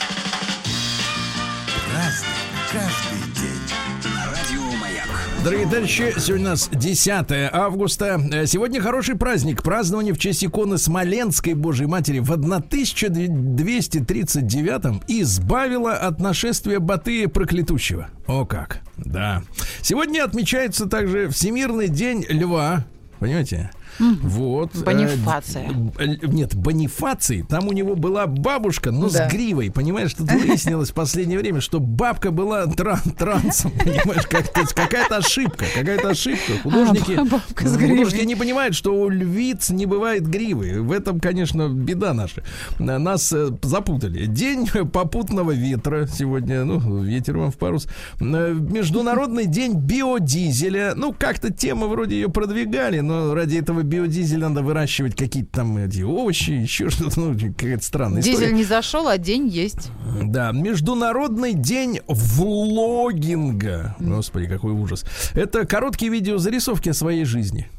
Дорогие 5.43 5.67
товарищи, 5.67 6.13
сегодня 6.19 6.47
у 6.47 6.49
нас 6.51 6.69
10 6.71 7.25
августа. 7.51 8.17
Э, 8.32 8.45
Сегодня 8.45 8.79
хороший 8.82 9.17
праздник. 9.17 9.62
Празднование 9.62 10.13
в 10.13 10.17
честь 10.17 10.45
иконы 10.45 10.77
Смоленской 10.77 11.53
Божьей 11.53 11.88
Матери 11.88 12.19
в 12.19 12.32
1239 12.32 15.03
избавила 15.10 15.95
от 15.95 16.21
нашествия 16.21 16.79
Батыя 16.79 17.27
проклятущего. 17.27 18.08
О 18.25 18.45
как, 18.45 18.79
да. 18.95 19.43
Сегодня 19.82 20.23
отмечается 20.23 20.86
также 20.86 21.27
Всемирный 21.27 21.89
день 21.89 22.25
льва. 22.29 22.86
Понимаете? 23.19 23.69
Вот. 23.99 24.75
э, 24.75 24.84
Бонифация. 24.84 25.69
э, 25.99 26.06
Нет, 26.27 26.56
Бонифаций. 26.56 27.43
Там 27.47 27.67
у 27.67 27.73
него 27.73 27.95
была 27.95 28.27
бабушка, 28.27 28.91
но 28.91 29.10
Да. 29.10 29.27
с 29.29 29.32
гривой. 29.32 29.71
Понимаешь, 29.71 30.13
тут 30.13 30.32
выяснилось 30.32 30.91
в 30.91 30.93
последнее 30.93 31.38
время, 31.39 31.62
что 31.62 31.79
бабка 31.79 32.32
была 32.32 32.65
тран- 32.65 33.15
трансом. 33.17 33.71
Понимаешь, 33.71 34.27
как, 34.27 34.47
то 34.51 34.62
есть 34.62 34.73
какая-то 34.73 35.17
ошибка. 35.17 35.65
Какая-то 35.75 36.10
ошибка. 36.10 36.53
Художники, 36.63 37.13
А, 37.13 37.25
художники 37.56 37.84
гривой. 38.12 38.25
не 38.25 38.36
понимают, 38.36 38.75
что 38.75 38.93
у 38.93 39.10
львиц 39.10 39.69
не 39.69 39.86
бывает 39.86 40.27
гривы. 40.27 40.82
В 40.82 40.91
этом, 40.91 41.19
конечно, 41.19 41.69
беда 41.69 42.13
наша. 42.13 42.43
На- 42.79 42.99
Нас 42.99 43.32
э, 43.34 43.49
запутали. 43.62 44.25
День 44.25 44.67
попутного 44.67 45.51
ветра 45.51 46.08
сегодня. 46.08 46.63
Ну, 46.63 47.03
ветер 47.03 47.38
вам 47.38 47.51
в 47.51 47.58
парус. 47.58 47.88
Э, 48.19 48.53
Международный 48.53 49.45
день 49.45 49.73
биодизеля. 49.75 50.93
Ну, 50.95 51.13
как-то 51.17 51.51
тема 51.51 51.88
вроде 51.88 52.15
ее 52.15 52.29
продвигали, 52.29 52.99
но 52.99 53.34
ради 53.34 53.58
этого 53.58 53.82
биодизеля 53.83 54.49
надо 54.49 54.63
выращивать 54.63 55.15
какие-то 55.15 55.51
там 55.51 55.77
эти 55.77 56.01
овощи, 56.01 56.51
еще 56.51 56.89
что-то. 56.89 57.19
Ну, 57.19 57.33
какая-то 57.33 57.83
странная 57.83 58.21
история. 58.21 58.37
Дизель 58.37 58.53
не 58.53 58.63
зашел, 58.63 59.07
а 59.07 59.17
день 59.17 59.47
есть. 59.47 59.89
Да, 60.21 60.51
Международный 60.51 61.53
день 61.53 61.99
влогинга. 62.07 63.95
Господи, 63.99 64.47
какой 64.47 64.71
ужас. 64.71 65.05
Это 65.33 65.65
короткие 65.65 66.11
видеозарисовки 66.11 66.89
о 66.89 66.93
своей 66.93 67.25
жизни. 67.25 67.69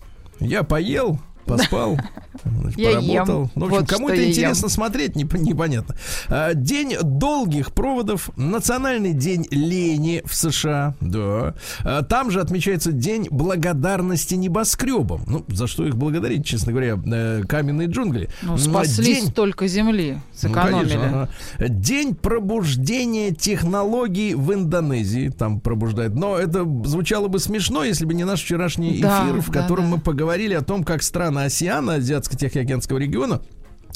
Я 0.41 0.63
поел, 0.63 1.21
поспал, 1.45 1.99
Я 2.77 2.91
поработал. 3.01 3.43
ем. 3.43 3.51
Ну, 3.55 3.61
в 3.63 3.65
общем, 3.69 3.79
Вот 3.81 3.89
кому 3.89 4.09
это 4.09 4.29
интересно 4.29 4.67
ем. 4.67 4.71
смотреть, 4.71 5.17
не, 5.17 5.25
непонятно. 5.25 5.97
А, 6.29 6.55
День 6.55 6.97
долгих 7.03 7.73
проводов, 7.73 8.31
Национальный 8.37 9.13
день 9.13 9.47
лени 9.51 10.23
в 10.25 10.35
США, 10.35 10.95
да. 11.01 11.55
А, 11.85 12.03
Там 12.03 12.31
же 12.31 12.41
отмечается 12.41 12.93
День 12.93 13.29
благодарности 13.31 14.35
небоскребам. 14.35 15.23
Ну, 15.27 15.45
за 15.49 15.67
что 15.67 15.87
их 15.87 15.97
благодарить, 15.97 16.45
честно 16.45 16.73
говоря, 16.73 16.99
э, 17.07 17.43
каменные 17.49 17.89
джунгли. 17.89 18.29
Ну, 18.43 18.57
спасли 18.59 19.05
День 19.15 19.27
столько 19.29 19.67
земли, 19.69 20.15
ну, 20.15 20.21
сэкономили. 20.49 20.89
конечно, 20.89 21.23
ага. 21.59 21.69
День 21.69 22.15
пробуждения 22.15 23.33
технологий 23.33 24.35
в 24.35 24.53
Индонезии. 24.53 25.29
Там 25.29 25.61
пробуждают. 25.61 26.15
Но 26.15 26.37
это 26.37 26.65
звучало 26.85 27.29
бы 27.29 27.39
смешно, 27.39 27.85
если 27.85 28.05
бы 28.05 28.15
не 28.15 28.25
наш 28.25 28.43
вчерашний 28.43 29.01
Да, 29.01 29.25
эфир, 29.25 29.41
в 29.41 29.51
да, 29.51 29.63
котором 29.63 29.85
да. 29.85 29.97
мы 29.97 30.01
поговорили 30.01 30.55
о 30.55 30.63
том, 30.63 30.85
как 30.85 31.03
страны 31.03 31.34
Осиана, 31.43 31.97
Азиатско-Тихоокеанского 31.97 32.99
региона, 32.99 33.43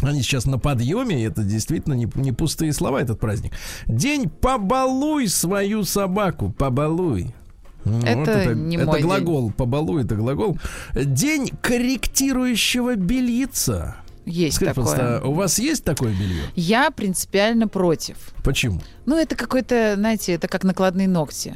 они 0.02 0.22
сейчас 0.22 0.46
на 0.46 0.58
подъеме, 0.58 1.20
и 1.20 1.24
это 1.24 1.42
действительно 1.42 1.94
не, 1.94 2.08
не 2.14 2.32
пустые 2.32 2.72
слова, 2.72 3.00
этот 3.00 3.18
праздник. 3.18 3.52
День 3.86 4.28
«Побалуй 4.28 5.28
свою 5.28 5.84
собаку», 5.84 6.50
«побалуй». 6.56 7.34
Ну, 7.84 8.00
Это 8.00 8.54
не 8.54 8.76
это 8.76 8.86
мой 8.86 8.98
день. 8.98 9.06
глагол, 9.06 9.50
побалуй, 9.50 10.04
это 10.04 10.14
глагол. 10.16 10.58
День 10.94 11.48
корректирующего 11.62 12.96
бельица. 12.96 13.96
Есть 14.26 14.56
Скажите, 14.56 14.74
такое. 14.80 14.94
пожалуйста, 14.94 15.26
у 15.28 15.32
вас 15.32 15.58
есть 15.58 15.84
такое 15.84 16.12
белье? 16.12 16.42
Я 16.54 16.90
принципиально 16.90 17.66
против. 17.66 18.16
Почему? 18.44 18.80
Ну, 19.06 19.16
это 19.16 19.36
какой-то, 19.36 19.94
знаете, 19.96 20.32
это 20.34 20.48
как 20.48 20.64
накладные 20.64 21.08
ногти. 21.08 21.54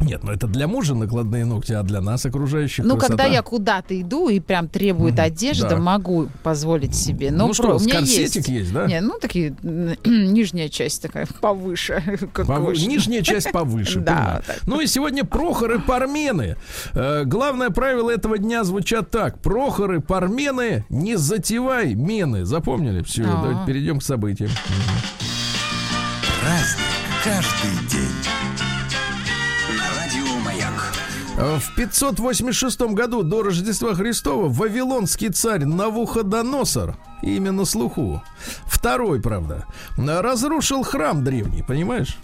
Нет, 0.00 0.22
ну 0.22 0.30
это 0.32 0.46
для 0.46 0.68
мужа 0.68 0.94
накладные 0.94 1.44
ногти, 1.44 1.72
а 1.72 1.82
для 1.82 2.00
нас 2.00 2.24
окружающих 2.24 2.84
Ну, 2.84 2.94
красота. 2.96 3.08
когда 3.18 3.24
я 3.34 3.42
куда-то 3.42 4.00
иду 4.00 4.28
и 4.28 4.38
прям 4.40 4.68
требует 4.68 5.14
Мгм, 5.14 5.22
одежда, 5.24 5.70
да. 5.70 5.76
могу 5.76 6.28
позволить 6.42 6.94
себе. 6.94 7.30
Но 7.30 7.48
Ну 7.48 7.54
что, 7.54 7.64
про- 7.64 7.70
у 7.70 7.72
вас 7.74 7.84
меня 7.84 7.98
корсетик 7.98 8.48
есть, 8.48 8.72
да? 8.72 8.86
Не, 8.86 9.00
ну 9.00 9.18
такие 9.20 9.56
нижняя 10.04 10.68
часть 10.68 11.02
такая 11.02 11.26
повыше. 11.40 12.02
как 12.32 12.46
Пов- 12.46 12.64
кошка. 12.64 12.86
Нижняя 12.86 13.22
часть 13.22 13.50
повыше. 13.52 14.00
Да, 14.00 14.40
так. 14.46 14.60
Ну 14.66 14.80
и 14.80 14.86
сегодня 14.86 15.24
Прохоры 15.24 15.78
Пармены. 15.80 16.56
Э, 16.94 17.24
главное 17.24 17.70
правило 17.70 18.10
этого 18.10 18.38
дня 18.38 18.64
звучат 18.64 19.10
так. 19.10 19.40
Прохоры 19.40 20.00
Пармены, 20.00 20.84
не 20.88 21.16
затевай 21.16 21.94
мены. 21.94 22.44
Запомнили? 22.44 23.02
Все, 23.02 23.24
А. 23.24 23.42
давайте 23.42 23.60
перейдем 23.66 23.98
к 23.98 24.02
событиям. 24.04 24.50
Праздник 26.40 26.86
каждый 27.24 27.88
день. 27.90 28.07
В 31.38 31.76
586 31.76 32.80
году 32.94 33.22
до 33.22 33.44
Рождества 33.44 33.94
Христова 33.94 34.48
Вавилонский 34.48 35.28
царь 35.28 35.64
Навуходоносор, 35.66 36.96
имя 37.22 37.52
на 37.52 37.64
слуху, 37.64 38.20
второй, 38.66 39.22
правда, 39.22 39.64
разрушил 39.96 40.82
храм 40.82 41.22
древний, 41.22 41.62
понимаешь? 41.62 42.18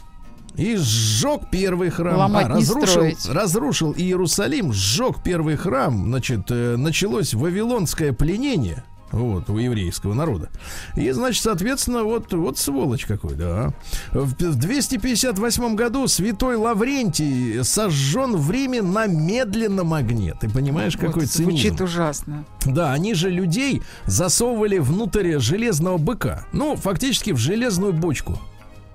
И 0.56 0.74
сжег 0.76 1.42
первый 1.52 1.90
храм. 1.90 2.16
Ломать 2.16 2.48
не 2.48 2.54
разрушил, 2.54 3.04
разрушил 3.32 3.94
Иерусалим, 3.96 4.72
сжег 4.72 5.22
первый 5.22 5.56
храм. 5.56 6.06
Значит, 6.06 6.50
э, 6.50 6.76
началось 6.76 7.34
вавилонское 7.34 8.12
пленение. 8.12 8.82
Вот, 9.14 9.48
у 9.48 9.58
еврейского 9.58 10.14
народа. 10.14 10.50
И, 10.96 11.10
значит, 11.10 11.42
соответственно, 11.42 12.04
вот, 12.04 12.32
вот 12.32 12.58
сволочь 12.58 13.06
какой, 13.06 13.34
да. 13.34 13.72
В 14.12 14.34
в 14.40 14.56
258 14.56 15.74
году 15.74 16.08
святой 16.08 16.56
Лаврентий 16.56 17.62
сожжен 17.64 18.36
в 18.36 18.50
Риме 18.50 18.82
на 18.82 19.06
медленном 19.06 19.94
огне. 19.94 20.34
Ты 20.40 20.48
понимаешь, 20.50 20.96
Вот 20.96 21.06
какой 21.06 21.26
цинизм? 21.26 21.50
Звучит 21.50 21.80
ужасно. 21.80 22.44
Да, 22.64 22.92
они 22.92 23.14
же 23.14 23.30
людей 23.30 23.82
засовывали 24.06 24.78
внутрь 24.78 25.38
железного 25.38 25.98
быка. 25.98 26.46
Ну, 26.52 26.76
фактически 26.76 27.30
в 27.30 27.36
железную 27.36 27.92
бочку. 27.92 28.38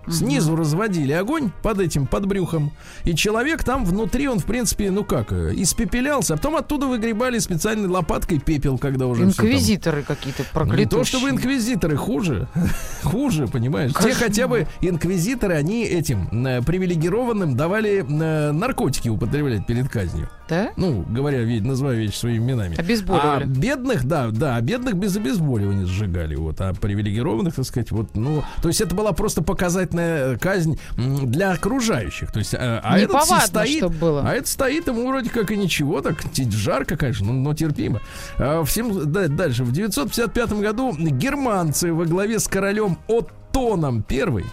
Снизу 0.07 0.55
разводили 0.55 1.11
огонь 1.11 1.51
под 1.61 1.79
этим, 1.79 2.07
под 2.07 2.25
брюхом. 2.25 2.71
И 3.03 3.15
человек 3.15 3.63
там 3.63 3.85
внутри, 3.85 4.27
он, 4.27 4.39
в 4.39 4.45
принципе, 4.45 4.91
ну 4.91 5.03
как, 5.03 5.31
э, 5.31 5.53
испепелялся. 5.55 6.33
А 6.33 6.37
потом 6.37 6.55
оттуда 6.55 6.87
выгребали 6.87 7.37
специальной 7.39 7.87
лопаткой 7.87 8.39
пепел, 8.39 8.77
когда 8.77 9.07
уже 9.07 9.23
Инквизиторы 9.23 10.03
какие-то 10.03 10.43
не 10.43 10.49
проклятущие. 10.53 10.87
то, 10.89 11.03
чтобы 11.03 11.29
инквизиторы 11.29 11.95
хуже. 11.95 12.47
хуже, 13.03 13.47
понимаешь? 13.47 13.91
Те 13.91 13.97
Кошмар. 13.97 14.15
хотя 14.15 14.47
бы 14.47 14.67
инквизиторы, 14.81 15.55
они 15.55 15.83
этим 15.83 16.27
э, 16.45 16.61
привилегированным 16.63 17.55
давали 17.55 18.05
э, 18.07 18.51
наркотики 18.51 19.09
употреблять 19.09 19.65
перед 19.67 19.89
казнью. 19.89 20.29
Да? 20.47 20.69
Ну, 20.77 21.05
говоря, 21.07 21.39
ведь, 21.43 21.63
называя 21.63 21.95
вещи 21.97 22.15
своими 22.15 22.39
именами. 22.43 22.75
Обезболивали. 22.79 23.43
А 23.43 23.45
бедных, 23.45 24.05
да, 24.05 24.29
да, 24.31 24.55
а 24.55 24.61
бедных 24.61 24.95
без 24.95 25.15
обезболивания 25.15 25.85
сжигали, 25.85 26.33
вот, 26.35 26.59
а 26.61 26.73
привилегированных, 26.73 27.53
так 27.53 27.65
сказать, 27.65 27.91
вот, 27.91 28.15
ну, 28.15 28.43
то 28.61 28.69
есть 28.69 28.81
это 28.81 28.95
была 28.95 29.11
просто 29.11 29.43
показательная 29.43 29.98
казнь 30.39 30.79
м, 30.97 31.31
для 31.31 31.51
окружающих, 31.51 32.31
то 32.31 32.39
есть, 32.39 32.53
а, 32.53 32.79
а 32.83 32.97
этот 32.97 33.15
Неповадно, 33.15 33.47
стоит, 33.47 33.95
было. 33.97 34.23
а 34.25 34.33
это 34.33 34.47
стоит 34.47 34.87
ему 34.87 35.07
вроде 35.07 35.29
как 35.29 35.51
и 35.51 35.57
ничего, 35.57 36.01
так 36.01 36.17
жарко, 36.35 36.97
конечно, 36.97 37.27
но, 37.27 37.33
но 37.33 37.53
терпимо. 37.53 38.01
А 38.37 38.63
всем 38.63 39.11
да, 39.11 39.27
дальше 39.27 39.63
в 39.63 39.71
955 39.71 40.53
году 40.53 40.95
германцы 40.97 41.93
во 41.93 42.05
главе 42.05 42.39
с 42.39 42.47
королем 42.47 42.97
Оттоном 43.07 44.03
первый 44.03 44.45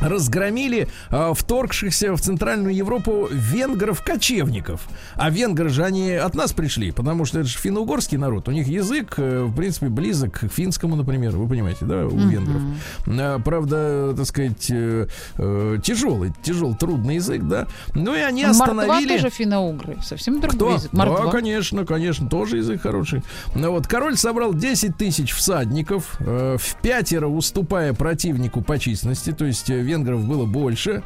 разгромили 0.00 0.88
э, 1.10 1.32
вторгшихся 1.34 2.14
в 2.14 2.20
Центральную 2.20 2.74
Европу 2.74 3.28
венгров-кочевников. 3.30 4.88
А 5.14 5.30
венгры 5.30 5.68
же 5.68 5.84
они 5.84 6.12
от 6.12 6.34
нас 6.34 6.52
пришли, 6.52 6.90
потому 6.92 7.24
что 7.24 7.40
это 7.40 7.48
же 7.48 7.58
финно-угорский 7.58 8.18
народ. 8.18 8.48
У 8.48 8.52
них 8.52 8.66
язык, 8.66 9.14
э, 9.16 9.44
в 9.44 9.54
принципе, 9.54 9.88
близок 9.88 10.40
к 10.40 10.48
финскому, 10.48 10.96
например. 10.96 11.36
Вы 11.36 11.48
понимаете, 11.48 11.84
да, 11.84 12.06
у 12.06 12.10
mm-hmm. 12.10 12.28
венгров. 12.28 12.62
А, 13.06 13.38
правда, 13.40 14.14
так 14.16 14.26
сказать, 14.26 14.70
э, 14.70 15.06
э, 15.36 15.78
тяжелый, 15.82 16.32
тяжелый, 16.42 16.76
трудный 16.76 17.16
язык, 17.16 17.42
да. 17.42 17.66
Ну 17.94 18.14
и 18.14 18.20
они 18.20 18.44
остановили... 18.44 18.88
Мордва 18.88 19.16
тоже 19.16 19.30
финно-угры, 19.30 19.98
совсем 20.02 20.40
другой 20.40 20.56
Кто? 20.56 20.74
язык. 20.74 20.92
Мордва. 20.92 21.26
Да, 21.26 21.30
конечно, 21.30 21.84
конечно, 21.84 22.28
тоже 22.28 22.58
язык 22.58 22.82
хороший. 22.82 23.22
Ну 23.54 23.72
вот, 23.72 23.86
король 23.86 24.16
собрал 24.16 24.54
10 24.54 24.96
тысяч 24.96 25.32
всадников, 25.32 26.16
э, 26.20 26.56
в 26.58 26.76
пятеро 26.82 27.26
уступая 27.26 27.92
противнику 27.94 28.62
по 28.62 28.78
численности, 28.78 29.32
то 29.32 29.44
есть 29.44 29.70
э, 29.70 29.80
венгров 29.88 30.24
было 30.24 30.44
больше. 30.44 31.02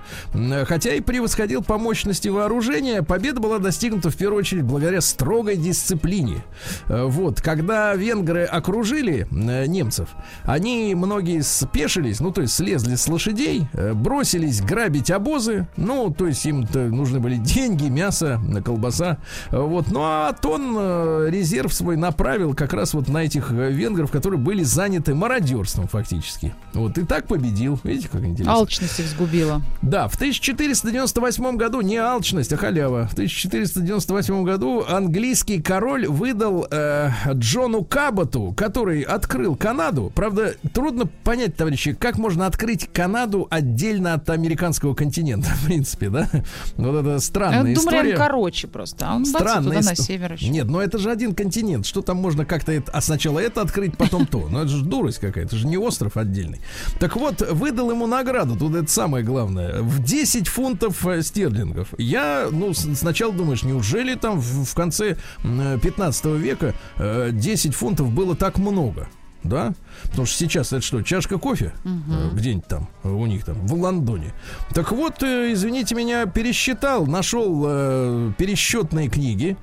Хотя 0.66 0.94
и 0.94 1.00
превосходил 1.00 1.62
по 1.62 1.78
мощности 1.78 2.28
вооружения, 2.28 3.02
победа 3.02 3.40
была 3.40 3.58
достигнута 3.58 4.10
в 4.10 4.16
первую 4.16 4.40
очередь 4.40 4.64
благодаря 4.64 5.00
строгой 5.00 5.56
дисциплине. 5.56 6.42
Э, 6.88 7.04
вот, 7.04 7.40
когда 7.40 7.94
венгры 7.94 8.44
окружили 8.44 9.26
э, 9.30 9.66
немцев, 9.66 10.08
они 10.42 10.94
многие 10.94 11.42
спешились, 11.42 12.20
ну, 12.20 12.32
то 12.32 12.42
есть 12.42 12.54
слезли 12.54 12.96
с 12.96 13.06
лошадей, 13.08 13.68
э, 13.72 13.94
бросились 13.94 14.60
грабить 14.60 15.10
обозы, 15.10 15.68
ну, 15.76 16.12
то 16.12 16.26
есть 16.26 16.44
им 16.44 16.66
нужны 16.72 17.20
были 17.20 17.36
деньги, 17.36 17.88
мясо, 17.88 18.40
колбаса. 18.64 19.18
Вот, 19.50 19.90
ну, 19.90 20.00
а 20.02 20.32
Тон 20.32 21.28
резерв 21.28 21.72
свой 21.72 21.96
направил 21.96 22.54
как 22.54 22.72
раз 22.72 22.94
вот 22.94 23.08
на 23.08 23.18
этих 23.18 23.50
венгров, 23.50 24.10
которые 24.10 24.40
были 24.40 24.64
заняты 24.64 25.14
мародерством 25.14 25.86
фактически. 25.86 26.54
Вот, 26.72 26.98
и 26.98 27.04
так 27.04 27.26
победил. 27.26 27.78
Видите, 27.84 28.08
как 28.08 28.24
интересно. 28.24 28.52
Алчность 28.72 29.00
их 29.00 29.06
сгубила. 29.06 29.61
Да, 29.82 30.08
в 30.08 30.14
1498 30.14 31.56
году 31.58 31.82
не 31.82 31.98
алчность, 31.98 32.54
а 32.54 32.56
халява. 32.56 33.06
В 33.06 33.12
1498 33.12 34.44
году 34.44 34.82
английский 34.88 35.61
король 35.61 36.06
выдал 36.06 36.66
э, 36.70 37.11
Джону 37.35 37.85
Каботу, 37.85 38.54
который 38.56 39.02
открыл 39.02 39.56
Канаду. 39.56 40.11
Правда, 40.14 40.54
трудно 40.72 41.04
понять, 41.04 41.54
товарищи, 41.54 41.92
как 41.92 42.16
можно 42.16 42.46
открыть 42.46 42.88
Канаду 42.90 43.46
отдельно 43.50 44.14
от 44.14 44.30
американского 44.30 44.94
континента, 44.94 45.50
в 45.54 45.66
принципе, 45.66 46.08
да? 46.08 46.30
Вот 46.76 46.94
это 46.94 47.18
странная 47.20 47.66
Я 47.66 47.72
история. 47.74 47.98
Думаю, 47.98 48.16
короче 48.16 48.68
просто. 48.68 49.06
А 49.06 49.16
он 49.16 49.26
Странная 49.26 49.80
туда, 49.80 49.90
на 49.90 49.96
север 49.96 50.32
еще. 50.32 50.48
Нет, 50.48 50.66
но 50.68 50.80
это 50.80 50.96
же 50.96 51.11
один 51.11 51.35
континент. 51.35 51.85
Что 51.85 52.00
там 52.00 52.16
можно 52.16 52.46
как-то... 52.46 52.72
Это... 52.72 52.90
А 52.90 53.02
сначала 53.02 53.38
это 53.38 53.61
открыть, 53.61 53.98
потом 53.98 54.24
то. 54.24 54.48
Ну, 54.48 54.61
это 54.61 54.68
же 54.68 54.82
дурость 54.82 55.18
какая-то. 55.18 55.48
Это 55.48 55.56
же 55.56 55.66
не 55.66 55.76
остров 55.76 56.16
отдельный. 56.16 56.61
Так 56.98 57.16
вот, 57.16 57.42
выдал 57.50 57.90
ему 57.90 58.06
награду. 58.06 58.62
Тут 58.62 58.77
это 58.77 58.88
самое 58.88 59.25
главное. 59.25 59.83
В 59.83 60.01
10 60.01 60.46
фунтов 60.46 61.05
э, 61.05 61.22
стерлингов. 61.22 61.88
Я, 61.98 62.46
ну, 62.53 62.72
сначала 62.75 63.33
думаешь, 63.33 63.64
неужели 63.64 64.14
там 64.14 64.38
в, 64.38 64.64
в 64.64 64.72
конце 64.72 65.16
15 65.42 66.25
века 66.37 66.72
10 66.96 67.66
э, 67.66 67.70
фунтов 67.72 68.12
было 68.12 68.37
так 68.37 68.59
много? 68.59 69.09
да? 69.42 69.72
Потому 70.05 70.27
что 70.27 70.38
сейчас 70.38 70.72
это 70.72 70.83
что, 70.83 71.03
чашка 71.03 71.37
кофе 71.38 71.72
угу. 71.85 72.37
где-нибудь 72.37 72.68
там 72.68 72.88
у 73.03 73.27
них 73.27 73.44
там 73.44 73.66
в 73.66 73.75
Лондоне. 73.75 74.33
Так 74.72 74.92
вот, 74.92 75.25
извините 75.25 75.96
меня, 75.96 76.27
пересчитал, 76.27 77.09
нашел 77.09 77.64
э, 77.66 78.33
пересчетные 78.38 79.09
книги. 79.09 79.57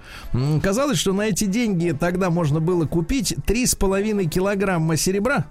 Казалось, 0.61 0.97
что 0.97 1.13
на 1.13 1.21
эти 1.21 1.45
деньги 1.45 1.95
тогда 1.97 2.29
можно 2.29 2.59
было 2.59 2.85
купить 2.85 3.31
3,5 3.47 4.25
килограмма 4.25 4.97
серебра 4.97 5.45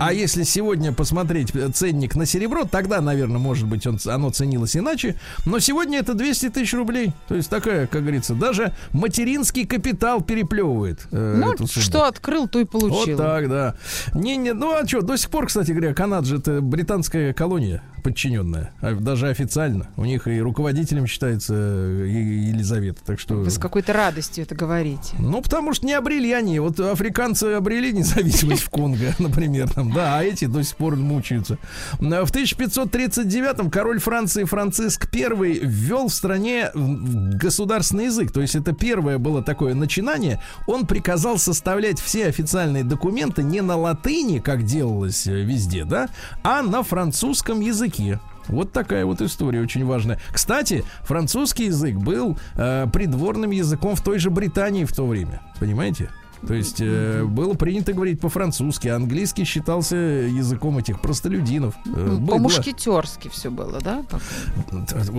а 0.00 0.12
если 0.12 0.42
сегодня 0.44 0.92
посмотреть 0.92 1.54
э, 1.54 1.68
ценник 1.70 2.14
на 2.14 2.26
серебро, 2.26 2.64
тогда, 2.64 3.00
наверное, 3.00 3.38
может 3.38 3.66
быть, 3.66 3.86
он, 3.86 3.98
оно 4.06 4.30
ценилось 4.30 4.76
иначе. 4.76 5.16
Но 5.46 5.58
сегодня 5.58 5.98
это 5.98 6.14
200 6.14 6.50
тысяч 6.50 6.74
рублей. 6.74 7.12
То 7.28 7.34
есть 7.34 7.48
такая, 7.48 7.86
как 7.86 8.02
говорится, 8.02 8.34
даже 8.34 8.74
материнский 8.92 9.66
капитал 9.66 10.20
переплевывает. 10.20 11.06
Э, 11.12 11.36
ну, 11.36 11.66
что 11.66 12.04
открыл, 12.04 12.48
то 12.48 12.60
и 12.60 12.64
получил. 12.64 13.16
Вот 13.16 13.24
так, 13.24 13.48
да. 13.48 13.74
Не, 14.14 14.36
не, 14.36 14.52
ну 14.52 14.74
а 14.74 14.86
что, 14.86 15.02
до 15.02 15.16
сих 15.16 15.30
пор, 15.30 15.46
кстати 15.46 15.72
говоря, 15.72 15.94
Канада 15.94 16.26
же 16.26 16.36
это 16.38 16.60
британская 16.60 17.32
колония 17.32 17.82
подчиненная, 18.00 18.72
а 18.80 18.94
даже 18.94 19.28
официально. 19.28 19.88
У 19.96 20.04
них 20.04 20.26
и 20.26 20.40
руководителем 20.40 21.06
считается 21.06 21.54
э, 21.54 22.06
Елизавета, 22.08 23.00
так 23.04 23.20
что... 23.20 23.34
Вы 23.34 23.50
с 23.50 23.58
какой-то 23.58 23.92
радостью 23.92 24.44
это 24.44 24.54
говорите. 24.54 25.14
Ну, 25.18 25.40
потому 25.42 25.74
что 25.74 25.86
не 25.86 25.92
обрели 25.92 26.32
они. 26.32 26.58
Вот 26.58 26.80
африканцы 26.80 27.44
обрели 27.44 27.92
независимость 27.92 28.62
в 28.62 28.70
Конго, 28.70 29.14
например, 29.18 29.70
там, 29.70 29.92
да, 29.92 30.18
а 30.18 30.24
эти 30.24 30.46
до 30.46 30.62
сих 30.62 30.76
пор 30.76 30.96
мучаются. 30.96 31.58
В 31.98 32.02
1539-м 32.04 33.70
король 33.70 34.00
Франции 34.00 34.44
Франциск 34.44 35.08
I 35.14 35.28
ввел 35.62 36.08
в 36.08 36.14
стране 36.14 36.70
государственный 36.74 38.06
язык, 38.06 38.32
то 38.32 38.40
есть 38.40 38.54
это 38.54 38.72
первое 38.72 39.18
было 39.18 39.42
такое 39.42 39.74
начинание. 39.74 40.40
Он 40.66 40.86
приказал 40.86 41.38
составлять 41.38 42.00
все 42.00 42.26
официальные 42.26 42.84
документы 42.84 43.42
не 43.42 43.60
на 43.60 43.76
латыни, 43.76 44.38
как 44.38 44.64
делалось 44.64 45.26
э, 45.26 45.42
везде, 45.42 45.84
да, 45.84 46.08
а 46.42 46.62
на 46.62 46.82
французском 46.82 47.60
языке 47.60 47.89
языке. 47.90 48.20
Вот 48.48 48.72
такая 48.72 49.04
вот 49.04 49.20
история 49.20 49.60
очень 49.60 49.84
важная. 49.84 50.18
Кстати, 50.32 50.84
французский 51.02 51.66
язык 51.66 51.96
был 51.96 52.36
э, 52.56 52.86
придворным 52.92 53.50
языком 53.50 53.94
в 53.94 54.02
той 54.02 54.18
же 54.18 54.30
Британии 54.30 54.84
в 54.84 54.92
то 54.92 55.06
время. 55.06 55.40
Понимаете? 55.60 56.10
То 56.46 56.54
есть 56.54 56.80
э, 56.80 57.24
было 57.24 57.54
принято 57.54 57.92
говорить 57.92 58.20
по-французски, 58.20 58.88
а 58.88 58.96
английский 58.96 59.44
считался 59.44 59.96
языком 59.96 60.78
этих 60.78 61.00
простолюдинов. 61.00 61.74
Э, 61.86 62.18
По-мушкетерски 62.26 63.28
все 63.28 63.50
было, 63.50 63.78
да? 63.80 64.02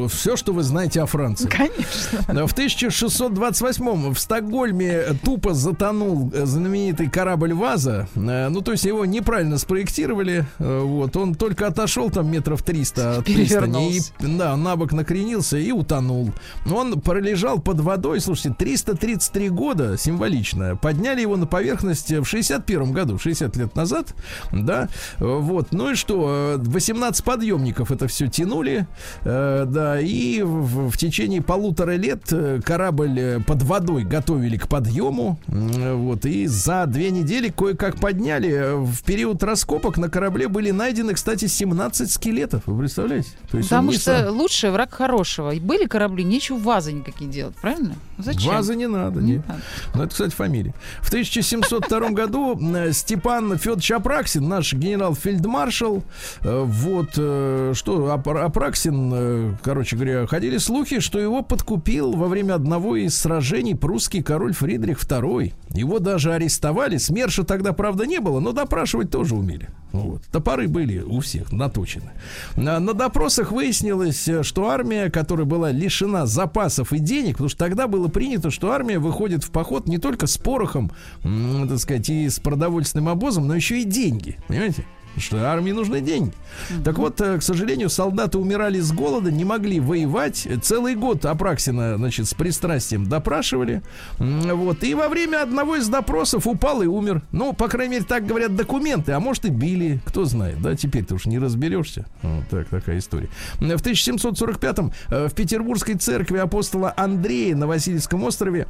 Все, 0.10 0.36
что 0.36 0.54
вы 0.54 0.64
знаете 0.64 1.02
о 1.02 1.06
Франции. 1.06 1.48
Конечно. 1.48 2.48
В 2.48 2.54
1628 2.54 4.14
в 4.14 4.20
Стокгольме 4.20 5.04
тупо 5.24 5.54
затонул 5.54 6.32
знаменитый 6.34 7.10
корабль 7.10 7.54
Ваза. 7.54 8.08
Э, 8.16 8.50
ну, 8.50 8.62
то 8.62 8.72
есть 8.72 8.86
его 8.86 9.06
неправильно 9.06 9.58
спроектировали. 9.58 10.46
Э, 10.60 10.80
вот, 10.82 11.16
он 11.18 11.36
только 11.36 11.68
отошел 11.68 12.10
там 12.10 12.32
метров 12.32 12.64
300 12.64 13.18
от 13.18 13.26
пристани. 13.26 13.98
И, 13.98 14.02
да, 14.20 14.56
на 14.56 14.76
бок 14.76 14.92
накренился 14.94 15.58
и 15.58 15.72
утонул. 15.72 16.32
Он 16.72 17.00
пролежал 17.02 17.60
под 17.60 17.80
водой, 17.82 18.20
слушайте, 18.22 18.56
333 18.58 19.50
года, 19.50 19.98
символично, 19.98 20.76
подняли 20.76 21.11
подняли 21.12 21.22
его 21.22 21.36
на 21.38 21.46
поверхность 21.46 22.12
в 22.12 22.26
61 22.26 22.92
году, 22.94 23.20
60 23.20 23.58
лет 23.58 23.76
назад, 23.76 24.14
да, 24.52 24.88
вот, 25.20 25.72
ну 25.72 25.92
и 25.92 25.96
что, 25.96 26.56
18 26.58 27.24
подъемников 27.24 27.92
это 27.92 28.08
все 28.08 28.28
тянули, 28.28 28.88
э, 29.24 29.66
да, 29.68 30.00
и 30.00 30.42
в, 30.42 30.90
в 30.90 30.98
течение 30.98 31.42
полутора 31.42 31.98
лет 31.98 32.32
э, 32.32 32.62
корабль 32.64 33.20
э, 33.20 33.40
под 33.42 33.62
водой 33.64 34.04
готовили 34.04 34.58
к 34.58 34.70
подъему, 34.70 35.38
вот, 35.48 36.26
и 36.26 36.48
за 36.48 36.86
две 36.86 37.12
недели 37.12 37.50
кое-как 37.50 38.00
подняли. 38.00 38.74
В 38.86 39.04
период 39.04 39.44
раскопок 39.44 39.98
на 39.98 40.10
корабле 40.10 40.48
были 40.48 40.72
найдены, 40.72 41.14
кстати, 41.14 41.48
17 41.48 42.10
скелетов, 42.10 42.64
вы 42.66 42.80
представляете? 42.80 43.32
То 43.50 43.58
есть 43.58 43.70
Потому 43.70 43.92
что 43.92 44.20
сам... 44.20 44.36
лучший 44.36 44.72
враг 44.72 44.94
хорошего. 44.94 45.54
Были 45.60 45.86
корабли, 45.86 46.24
нечего 46.24 46.58
вазы 46.58 46.94
никакие 46.94 47.30
делать, 47.30 47.56
правильно? 47.56 47.96
Зачем? 48.18 48.54
Вазы 48.54 48.76
не 48.76 48.88
надо, 48.88 49.20
не. 49.20 49.34
не. 49.34 49.38
Надо. 49.38 49.62
Ну, 49.94 50.04
это, 50.04 50.12
кстати, 50.12 50.32
фамилия. 50.32 50.74
В 51.02 51.08
1702 51.08 52.10
году 52.12 52.58
э, 52.76 52.92
Степан 52.94 53.58
Федорович 53.58 53.92
Апраксин, 53.92 54.48
наш 54.48 54.74
генерал-фельдмаршал, 54.74 56.04
э, 56.42 56.64
вот, 56.64 57.10
э, 57.18 57.74
что 57.76 58.12
Апраксин, 58.12 59.58
короче 59.64 59.96
говоря, 59.96 60.28
ходили 60.28 60.58
слухи, 60.58 61.00
что 61.00 61.20
его 61.20 61.42
подкупил 61.42 62.14
во 62.14 62.28
время 62.28 62.54
одного 62.54 62.96
из 62.96 63.18
сражений 63.18 63.76
прусский 63.76 64.24
король 64.24 64.54
Фридрих 64.54 65.04
II. 65.04 65.54
Его 65.74 66.00
даже 66.00 66.34
арестовали. 66.34 66.98
СМЕРШа 66.98 67.44
тогда, 67.44 67.74
правда, 67.74 68.06
не 68.06 68.20
было, 68.20 68.40
но 68.40 68.52
допрашивать 68.52 69.10
тоже 69.10 69.36
умели. 69.36 69.70
Вот. 69.92 70.22
Топоры 70.32 70.68
были 70.68 71.00
у 71.00 71.20
всех 71.20 71.52
наточены. 71.52 72.12
На, 72.56 72.80
на 72.80 72.94
допросах 72.94 73.52
выяснилось, 73.52 74.30
что 74.44 74.70
армия, 74.70 75.10
которая 75.10 75.46
была 75.46 75.72
лишена 75.72 76.26
запасов 76.26 76.94
и 76.94 77.00
денег, 77.00 77.34
потому 77.34 77.50
что 77.50 77.60
тогда 77.60 77.88
было 77.88 78.08
принято, 78.08 78.52
что 78.52 78.72
армия 78.72 79.00
выходит 79.00 79.44
в 79.44 79.52
поход 79.52 79.88
не 79.88 79.98
только 79.98 80.28
с 80.28 80.38
порохом, 80.38 80.92
так 81.24 81.80
сказать, 81.80 82.10
и 82.10 82.30
с 82.30 82.40
продовольственным 82.40 83.10
обозом, 83.10 83.48
но 83.48 83.56
еще 83.56 83.82
и 83.82 83.84
деньги. 83.84 84.38
Понимаете? 84.48 84.86
Что 85.18 85.38
армии 85.50 85.72
нужны 85.72 86.02
деньги. 86.02 86.32
Mm-hmm. 86.32 86.84
Так 86.84 86.98
вот, 86.98 87.20
э, 87.22 87.38
к 87.38 87.44
сожалению, 87.44 87.90
солдаты 87.90 88.38
умирали 88.38 88.80
с 88.80 88.92
голода, 88.92 89.32
не 89.32 89.46
могли 89.46 89.80
воевать. 89.80 90.48
Целый 90.64 90.96
год 90.96 91.26
Апраксина, 91.26 91.98
значит, 91.98 92.28
с 92.28 92.34
пристрастием 92.34 93.08
допрашивали. 93.08 93.82
Вот. 94.18 94.84
И 94.84 94.94
во 94.94 95.10
время 95.10 95.42
одного 95.42 95.76
из 95.76 95.88
допросов 95.88 96.48
упал 96.48 96.82
и 96.82 96.88
умер. 96.88 97.22
Ну, 97.32 97.54
по 97.54 97.68
крайней 97.68 97.96
мере, 97.96 98.06
так 98.06 98.26
говорят 98.26 98.56
документы. 98.56 99.12
А 99.14 99.20
может 99.20 99.46
и 99.46 99.50
били, 99.50 100.00
кто 100.06 100.26
знает. 100.26 100.62
Да, 100.62 100.76
теперь 100.76 101.06
ты 101.06 101.16
уж 101.16 101.26
не 101.26 101.40
разберешься. 101.40 102.06
Вот 102.22 102.48
так, 102.50 102.68
такая 102.70 103.00
история. 103.00 103.30
В 103.56 103.64
1745-м 103.64 104.92
э, 105.10 105.28
в 105.28 105.34
Петербургской 105.34 105.96
церкви 105.96 106.38
апостола 106.38 106.94
Андрея 106.96 107.56
на 107.56 107.68
Васильевском 107.68 108.24
острове 108.24 108.68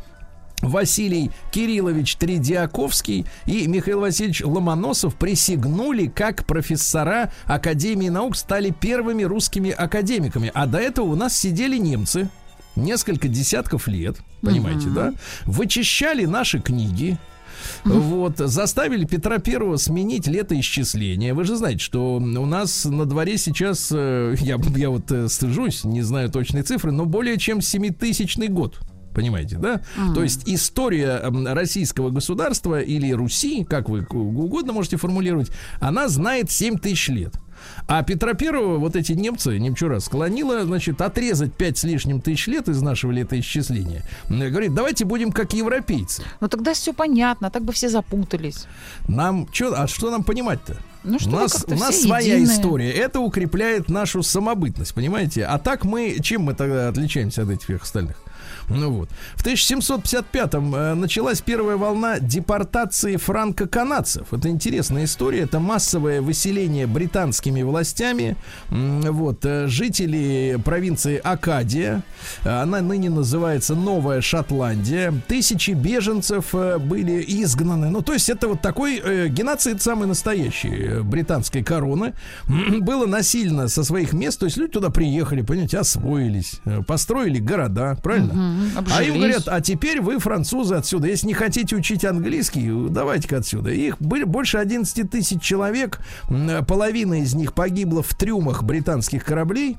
Василий 0.61 1.31
Кириллович 1.51 2.15
Тридиаковский 2.15 3.25
и 3.45 3.67
Михаил 3.67 4.01
Васильевич 4.01 4.41
Ломоносов 4.41 5.15
присягнули 5.15 6.07
как 6.07 6.45
профессора 6.45 7.31
Академии 7.45 8.09
наук, 8.09 8.35
стали 8.35 8.71
первыми 8.71 9.23
русскими 9.23 9.71
академиками. 9.71 10.51
А 10.53 10.65
до 10.65 10.77
этого 10.77 11.05
у 11.05 11.15
нас 11.15 11.37
сидели 11.37 11.77
немцы, 11.77 12.29
несколько 12.75 13.27
десятков 13.27 13.87
лет, 13.87 14.17
понимаете, 14.41 14.87
uh-huh. 14.87 14.93
да? 14.93 15.13
Вычищали 15.45 16.25
наши 16.25 16.59
книги, 16.59 17.17
вот, 17.83 18.37
заставили 18.37 19.05
Петра 19.05 19.39
Первого 19.39 19.77
сменить 19.77 20.27
летоисчисление. 20.27 21.33
Вы 21.33 21.45
же 21.45 21.55
знаете, 21.55 21.79
что 21.79 22.15
у 22.15 22.19
нас 22.19 22.85
на 22.85 23.05
дворе 23.05 23.37
сейчас, 23.37 23.89
э, 23.91 24.35
я, 24.39 24.57
я 24.75 24.89
вот 24.89 25.11
э, 25.11 25.27
стыжусь, 25.27 25.83
не 25.83 26.01
знаю 26.01 26.29
точной 26.29 26.63
цифры, 26.63 26.91
но 26.91 27.05
более 27.05 27.37
чем 27.37 27.61
7000 27.61 28.37
год. 28.49 28.79
Понимаете, 29.13 29.57
да? 29.57 29.81
Mm. 29.97 30.13
То 30.13 30.23
есть 30.23 30.43
история 30.47 31.21
российского 31.53 32.09
государства 32.09 32.81
или 32.81 33.11
Руси, 33.11 33.63
как 33.63 33.89
вы 33.89 34.05
угодно 34.09 34.73
можете 34.73 34.97
формулировать, 34.97 35.51
она 35.79 36.07
знает 36.07 36.51
7 36.51 36.77
тысяч 36.77 37.09
лет. 37.09 37.33
А 37.87 38.03
Петра 38.03 38.33
Первого 38.33 38.77
вот 38.77 38.95
эти 38.95 39.13
немцы, 39.13 39.57
немчура, 39.57 39.99
склонила, 39.99 40.63
значит, 40.65 41.01
отрезать 41.01 41.53
5 41.53 41.77
с 41.77 41.83
лишним 41.83 42.21
тысяч 42.21 42.47
лет 42.47 42.69
из 42.69 42.81
нашего 42.81 43.11
летоисчисления. 43.11 44.03
Говорит, 44.29 44.73
давайте 44.73 45.05
будем 45.05 45.31
как 45.31 45.53
европейцы. 45.53 46.23
Ну 46.39 46.47
тогда 46.47 46.73
все 46.73 46.93
понятно, 46.93 47.51
так 47.51 47.63
бы 47.63 47.73
все 47.73 47.89
запутались. 47.89 48.65
Нам, 49.07 49.47
что, 49.51 49.79
а 49.79 49.87
что 49.87 50.11
нам 50.11 50.23
понимать-то? 50.23 50.77
Ну, 51.03 51.17
что 51.17 51.29
у 51.29 51.33
нас, 51.33 51.65
у 51.67 51.75
нас 51.75 51.99
своя 51.99 52.35
единые. 52.35 52.55
история. 52.55 52.91
Это 52.91 53.19
укрепляет 53.19 53.89
нашу 53.89 54.21
самобытность, 54.21 54.93
понимаете? 54.93 55.45
А 55.45 55.57
так 55.57 55.83
мы, 55.83 56.17
чем 56.21 56.43
мы 56.43 56.53
тогда 56.53 56.89
отличаемся 56.89 57.41
от 57.41 57.49
этих 57.49 57.81
остальных? 57.81 58.17
Ну 58.69 58.91
вот. 58.91 59.09
В 59.35 59.45
1755-м 59.45 60.75
э, 60.75 60.93
началась 60.95 61.41
первая 61.41 61.77
волна 61.77 62.19
депортации 62.19 63.15
франко-канадцев. 63.15 64.33
Это 64.33 64.49
интересная 64.49 65.05
история. 65.05 65.41
Это 65.41 65.59
массовое 65.59 66.21
выселение 66.21 66.87
британскими 66.87 67.61
властями. 67.61 68.35
Вот. 68.69 69.45
Э, 69.45 69.67
жители 69.67 70.59
провинции 70.63 71.17
Акадия. 71.23 72.03
Она 72.43 72.81
ныне 72.81 73.09
называется 73.09 73.75
Новая 73.75 74.21
Шотландия. 74.21 75.13
Тысячи 75.27 75.71
беженцев 75.71 76.53
э, 76.53 76.77
были 76.77 77.23
изгнаны. 77.27 77.89
Ну, 77.89 78.01
то 78.01 78.13
есть 78.13 78.29
это 78.29 78.47
вот 78.47 78.61
такой 78.61 79.01
э, 79.03 79.27
геноцид 79.27 79.81
самый 79.81 80.07
настоящий 80.07 80.69
э, 80.69 81.01
британской 81.01 81.63
короны. 81.63 82.13
Было 82.47 83.05
насильно 83.05 83.67
со 83.67 83.83
своих 83.83 84.13
мест. 84.13 84.39
То 84.39 84.45
есть 84.45 84.57
люди 84.57 84.73
туда 84.73 84.89
приехали, 84.89 85.41
понимаете, 85.41 85.79
освоились, 85.79 86.61
э, 86.65 86.81
построили 86.85 87.39
города, 87.39 87.97
правильно? 88.01 88.30
Обжились. 88.75 88.99
А 88.99 89.03
им 89.03 89.15
говорят, 89.17 89.43
а 89.47 89.61
теперь 89.61 90.01
вы, 90.01 90.19
французы, 90.19 90.75
отсюда. 90.75 91.07
Если 91.07 91.27
не 91.27 91.33
хотите 91.33 91.75
учить 91.75 92.05
английский, 92.05 92.71
давайте-ка 92.89 93.37
отсюда. 93.37 93.71
Их 93.71 93.97
были 93.99 94.23
больше 94.23 94.57
11 94.57 95.09
тысяч 95.09 95.41
человек. 95.41 95.99
Половина 96.67 97.21
из 97.21 97.33
них 97.33 97.53
погибла 97.53 98.03
в 98.03 98.13
трюмах 98.15 98.63
британских 98.63 99.23
кораблей. 99.25 99.77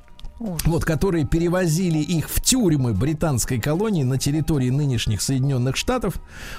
Вот, 0.65 0.85
которые 0.85 1.27
перевозили 1.27 1.99
их 1.99 2.29
в 2.29 2.41
тюрьмы 2.41 2.93
британской 2.93 3.61
колонии 3.61 4.03
на 4.03 4.19
территории 4.19 4.71
нынешних 4.71 5.23
Соединенных 5.23 5.77
Штатов. 5.77 6.15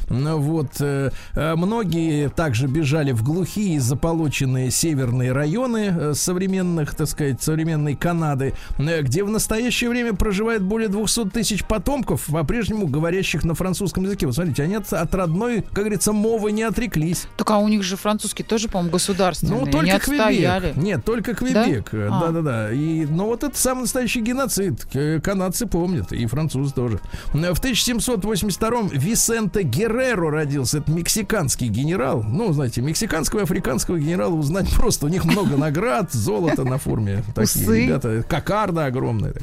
Вот, 0.09 0.79
э, 0.79 1.11
э, 1.33 1.55
многие 1.55 2.29
также 2.29 2.67
бежали 2.67 3.11
в 3.11 3.23
глухие 3.23 3.79
заполоченные 3.79 4.71
северные 4.71 5.31
районы 5.31 5.93
э, 5.95 6.13
современных, 6.13 6.95
так 6.95 7.07
сказать, 7.07 7.41
современной 7.41 7.95
Канады, 7.95 8.53
где 8.77 9.23
в 9.23 9.29
настоящее 9.29 9.89
время 9.89 10.13
проживает 10.13 10.61
более 10.63 10.89
200 10.89 11.29
тысяч 11.29 11.65
потомков, 11.65 12.27
по-прежнему 12.27 12.87
говорящих 12.87 13.43
на 13.43 13.53
французском 13.53 14.03
языке. 14.03 14.25
Вот 14.25 14.35
смотрите, 14.35 14.63
они 14.63 14.75
от, 14.75 14.91
от 14.91 15.13
родной, 15.15 15.61
как 15.61 15.83
говорится, 15.83 16.13
мовы 16.13 16.51
не 16.51 16.63
отреклись. 16.63 17.27
Так 17.37 17.51
а 17.51 17.59
у 17.59 17.67
них 17.67 17.83
же 17.83 17.97
французский 17.97 18.43
тоже, 18.43 18.69
по-моему, 18.69 18.91
государственный. 18.91 19.59
Ну, 19.59 19.65
только 19.65 19.85
не 19.85 19.99
Квебек. 19.99 20.75
Нет, 20.75 21.05
только 21.05 21.33
Квебек. 21.33 21.89
Да? 21.91 22.19
Да-да-да. 22.19 22.71
И, 22.71 23.05
но 23.05 23.25
вот 23.25 23.43
это 23.43 23.57
самый 23.73 23.81
настоящий 23.81 24.21
геноцид. 24.21 24.85
Канадцы 25.23 25.65
помнят, 25.65 26.11
и 26.13 26.27
французы 26.27 26.73
тоже. 26.73 26.99
В 27.33 27.35
1782-м 27.35 28.89
Висенте 28.89 29.63
Герреро 29.63 30.29
родился. 30.29 30.77
Это 30.77 30.91
мексиканский 30.91 31.69
генерал. 31.69 32.21
Ну, 32.21 32.53
знаете, 32.53 32.81
мексиканского 32.81 33.39
и 33.39 33.43
африканского 33.43 33.97
генерала 33.97 34.35
узнать 34.35 34.71
просто. 34.75 35.07
У 35.07 35.09
них 35.09 35.25
много 35.25 35.57
наград, 35.57 36.13
золото 36.13 36.63
на 36.63 36.77
форме. 36.77 37.23
Такие 37.35 37.85
ребята. 37.85 38.23
Кокарда 38.29 38.85
огромная. 38.85 39.33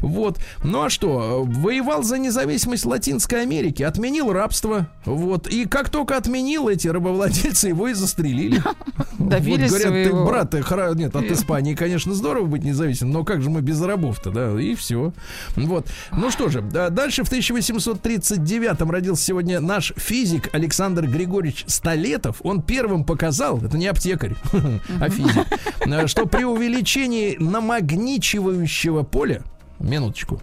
Вот. 0.00 0.38
Ну 0.64 0.84
а 0.84 0.90
что? 0.90 1.44
Воевал 1.44 2.02
за 2.02 2.16
независимость 2.18 2.86
Латинской 2.86 3.42
Америки. 3.42 3.82
Отменил 3.82 4.32
рабство. 4.32 4.88
Вот. 5.04 5.48
И 5.48 5.66
как 5.66 5.90
только 5.90 6.16
отменил, 6.16 6.68
эти 6.68 6.88
рабовладельцы 6.88 7.68
его 7.68 7.88
и 7.88 7.92
застрелили. 7.92 8.62
Добились 9.18 9.70
вот, 9.70 9.82
говорят, 9.82 10.10
ты, 10.10 10.14
брат, 10.14 10.50
ты, 10.50 10.98
нет, 10.98 11.14
от 11.14 11.24
Испании, 11.24 11.74
конечно, 11.74 12.14
здорово 12.14 12.46
быть 12.46 12.64
независимым, 12.64 13.12
но 13.12 13.24
как 13.24 13.42
же 13.42 13.50
мы 13.50 13.60
без 13.66 13.82
рабов-то, 13.82 14.30
да, 14.30 14.58
и 14.60 14.74
все. 14.74 15.12
Вот. 15.56 15.88
Ну 16.12 16.30
что 16.30 16.48
же, 16.48 16.62
дальше 16.62 17.24
в 17.24 17.30
1839-м 17.30 18.90
родился 18.90 19.24
сегодня 19.24 19.60
наш 19.60 19.92
физик 19.96 20.48
Александр 20.54 21.06
Григорьевич 21.06 21.64
Столетов. 21.66 22.36
Он 22.42 22.62
первым 22.62 23.04
показал, 23.04 23.58
это 23.58 23.76
не 23.76 23.88
аптекарь, 23.88 24.34
а 25.00 25.10
физик, 25.10 26.08
что 26.08 26.26
при 26.26 26.44
увеличении 26.44 27.36
намагничивающего 27.38 29.02
поля, 29.02 29.42
минуточку, 29.80 30.40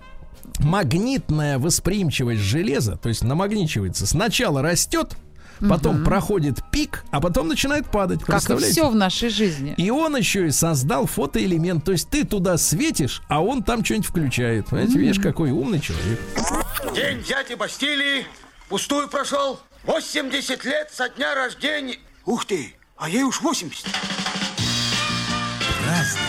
магнитная 0.59 1.57
восприимчивость 1.57 2.41
железа, 2.41 2.97
то 2.97 3.09
есть 3.09 3.23
намагничивается, 3.23 4.05
сначала 4.05 4.61
растет, 4.61 5.15
потом 5.59 5.97
угу. 5.97 6.05
проходит 6.05 6.63
пик, 6.71 7.03
а 7.11 7.21
потом 7.21 7.47
начинает 7.47 7.89
падать. 7.89 8.23
Как 8.23 8.49
и 8.49 8.57
все 8.57 8.89
в 8.89 8.95
нашей 8.95 9.29
жизни. 9.29 9.73
И 9.77 9.89
он 9.89 10.15
еще 10.15 10.47
и 10.47 10.51
создал 10.51 11.05
фотоэлемент. 11.05 11.83
То 11.83 11.91
есть 11.91 12.09
ты 12.09 12.25
туда 12.25 12.57
светишь, 12.57 13.21
а 13.27 13.43
он 13.43 13.63
там 13.63 13.83
что-нибудь 13.83 14.07
включает. 14.07 14.67
Понимаете, 14.67 14.99
видишь, 14.99 15.19
какой 15.21 15.51
умный 15.51 15.79
человек. 15.79 16.19
День 16.95 17.23
дяди 17.23 17.55
Бастилии 17.55 18.25
пустую 18.69 19.07
прошел. 19.07 19.59
80 19.85 20.63
лет 20.65 20.89
со 20.91 21.09
дня 21.09 21.35
рождения. 21.35 21.97
Ух 22.25 22.45
ты, 22.45 22.73
а 22.97 23.09
ей 23.09 23.23
уж 23.23 23.41
80. 23.41 23.85
Разный, 25.85 26.21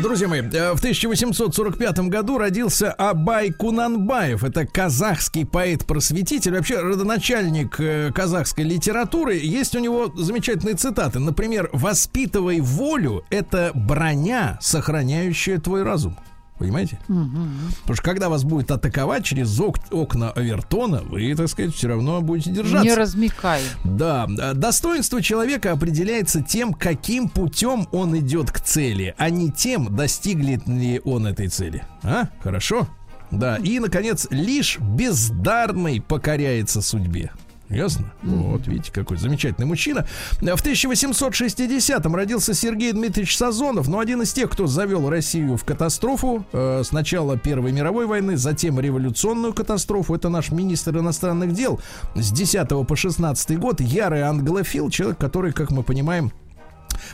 друзья 0.00 0.28
мои, 0.28 0.40
э, 0.40 0.72
в 0.74 0.78
1845 0.78 2.08
году 2.08 2.38
родился 2.38 2.92
Абай 2.92 3.52
Кунанбаев. 3.52 4.42
Это 4.42 4.66
казахский 4.66 5.46
поэт-просветитель, 5.46 6.54
вообще 6.54 6.80
родоначальник 6.80 7.78
э, 7.78 8.12
казахской 8.12 8.64
литературы. 8.64 9.36
Есть 9.36 9.76
у 9.76 9.78
него 9.78 10.12
замечательные 10.16 10.74
цитаты. 10.74 11.18
Например, 11.18 11.70
«Воспитывай 11.72 12.60
волю– 12.60 13.24
это 13.30 13.70
броня, 13.74 14.58
сохраняющая 14.60 15.58
твой 15.58 15.82
разум». 15.82 16.18
Понимаете? 16.58 16.98
Угу. 17.08 17.38
Потому 17.82 17.94
что 17.96 18.02
когда 18.02 18.28
вас 18.30 18.44
будет 18.44 18.70
атаковать 18.70 19.24
через 19.24 19.60
ок- 19.60 19.78
окна 19.90 20.30
Авертона, 20.30 21.02
вы, 21.02 21.34
так 21.34 21.48
сказать, 21.48 21.74
все 21.74 21.88
равно 21.88 22.22
будете 22.22 22.50
держаться. 22.50 22.88
Не 22.88 22.94
размекай. 22.94 23.60
Да. 23.84 24.26
Достоинство 24.54 25.20
человека 25.20 25.72
определяется 25.72 26.42
тем, 26.42 26.72
каким 26.72 27.28
путем 27.28 27.86
он 27.92 28.18
идет 28.18 28.50
к 28.50 28.60
цели, 28.60 29.14
а 29.18 29.28
не 29.28 29.50
тем, 29.50 29.94
достигнет 29.94 30.66
ли 30.66 31.00
он 31.04 31.26
этой 31.26 31.48
цели. 31.48 31.84
А? 32.02 32.28
Хорошо? 32.42 32.88
Да. 33.30 33.56
И, 33.56 33.78
наконец, 33.78 34.26
лишь 34.30 34.78
бездарный 34.78 36.00
покоряется 36.00 36.80
судьбе. 36.80 37.32
Ясно? 37.68 38.12
Mm-hmm. 38.22 38.50
Вот, 38.52 38.66
видите, 38.68 38.92
какой 38.92 39.16
замечательный 39.16 39.66
мужчина. 39.66 40.06
В 40.40 40.42
1860-м 40.42 42.14
родился 42.14 42.54
Сергей 42.54 42.92
Дмитриевич 42.92 43.36
Сазонов, 43.36 43.88
но 43.88 43.98
один 43.98 44.22
из 44.22 44.32
тех, 44.32 44.50
кто 44.50 44.66
завел 44.66 45.08
Россию 45.08 45.56
в 45.56 45.64
катастрофу 45.64 46.46
э, 46.52 46.82
с 46.84 46.92
начала 46.92 47.36
Первой 47.36 47.72
мировой 47.72 48.06
войны, 48.06 48.36
затем 48.36 48.78
революционную 48.78 49.52
катастрофу. 49.52 50.14
Это 50.14 50.28
наш 50.28 50.50
министр 50.52 50.98
иностранных 50.98 51.52
дел 51.52 51.80
с 52.14 52.30
10 52.30 52.86
по 52.86 52.96
16 52.96 53.58
год, 53.58 53.80
ярый 53.80 54.22
англофил, 54.22 54.88
человек, 54.90 55.18
который, 55.18 55.52
как 55.52 55.70
мы 55.72 55.82
понимаем, 55.82 56.32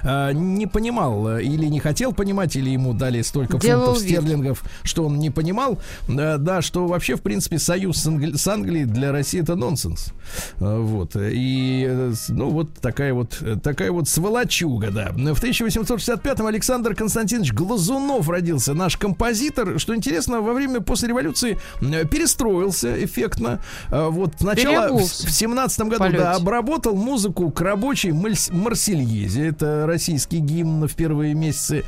не 0.03 0.67
понимал 0.67 1.29
э, 1.29 1.43
или 1.43 1.67
не 1.67 1.81
хотел 1.81 2.13
понимать, 2.13 2.57
или 2.57 2.71
ему 2.71 2.93
дали 2.93 3.23
столько 3.23 3.59
Делал 3.59 3.87
фунтов 3.87 4.03
вид. 4.03 4.11
стерлингов, 4.11 4.63
что 4.83 5.05
он 5.05 5.19
не 5.19 5.31
понимал, 5.31 5.79
э, 6.09 6.39
да, 6.39 6.63
что 6.63 6.87
вообще, 6.87 7.17
в 7.17 7.23
принципе, 7.23 7.59
союз 7.59 7.99
с, 7.99 8.07
Англи- 8.07 8.37
с 8.37 8.47
Англией 8.47 8.85
для 8.85 9.13
России 9.13 9.41
это 9.41 9.55
нонсенс. 9.55 10.13
Э, 10.61 10.79
вот. 10.79 11.17
И, 11.17 11.87
э, 11.89 12.13
ну, 12.29 12.51
вот 12.51 12.75
такая 12.81 13.15
вот, 13.15 13.41
такая 13.63 13.93
вот 13.93 14.09
сволочуга, 14.09 14.91
да. 14.91 15.11
В 15.13 15.43
1865-м 15.43 16.47
Александр 16.47 16.95
Константинович 16.95 17.53
Глазунов 17.53 18.29
родился, 18.29 18.75
наш 18.75 18.97
композитор. 18.97 19.79
Что 19.79 19.95
интересно, 19.95 20.41
во 20.41 20.53
время 20.53 20.81
после 20.81 21.09
революции 21.09 21.59
перестроился 21.81 23.05
эффектно. 23.05 23.61
Вот 23.91 24.35
сначала 24.39 24.97
в, 24.99 25.03
в 25.03 25.31
17 25.31 25.81
году 25.83 26.17
да, 26.17 26.35
обработал 26.35 26.95
музыку 26.95 27.51
к 27.51 27.61
рабочей 27.61 28.13
Марсельезе. 28.13 29.49
Это 29.49 29.62
это 29.63 29.87
российский 29.87 30.39
гимн 30.39 30.89
в 30.89 30.95
первые 30.95 31.35
месяцы 31.35 31.85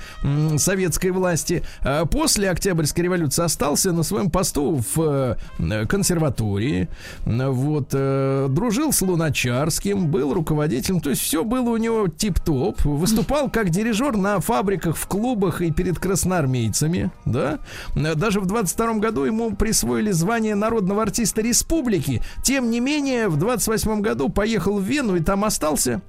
советской 0.57 1.11
власти. 1.11 1.63
А 1.83 2.05
После 2.07 2.51
Октябрьской 2.51 3.05
революции 3.05 3.43
остался 3.45 3.93
на 3.93 4.03
своем 4.03 4.31
посту 4.31 4.81
в 4.95 5.37
э, 5.59 5.87
консерватории. 5.87 6.89
Вот, 7.25 7.89
э, 7.93 8.47
дружил 8.49 8.93
с 8.93 9.03
Луначарским, 9.03 10.09
был 10.09 10.33
руководителем. 10.33 11.01
То 11.01 11.11
есть 11.11 11.23
все 11.23 11.43
было 11.45 11.71
у 11.71 11.77
него 11.77 12.09
тип-топ. 12.09 12.85
Выступал 12.85 13.51
как 13.51 13.71
дирижер 13.71 14.17
на 14.17 14.41
фабриках, 14.41 14.97
в 14.97 15.07
клубах 15.09 15.61
и 15.61 15.73
перед 15.73 15.99
красноармейцами. 15.99 17.11
Да? 17.25 17.59
Даже 17.95 18.41
в 18.41 18.47
22 18.47 18.95
году 18.95 19.25
ему 19.25 19.57
присвоили 19.57 20.13
звание 20.13 20.55
народного 20.55 21.03
артиста 21.03 21.43
республики. 21.43 22.23
Тем 22.45 22.71
не 22.71 22.81
менее, 22.81 23.29
в 23.29 23.37
28 23.37 24.01
году 24.01 24.29
поехал 24.29 24.79
в 24.79 24.83
Вену 24.83 25.17
и 25.17 25.21
там 25.21 25.45
остался. 25.45 26.03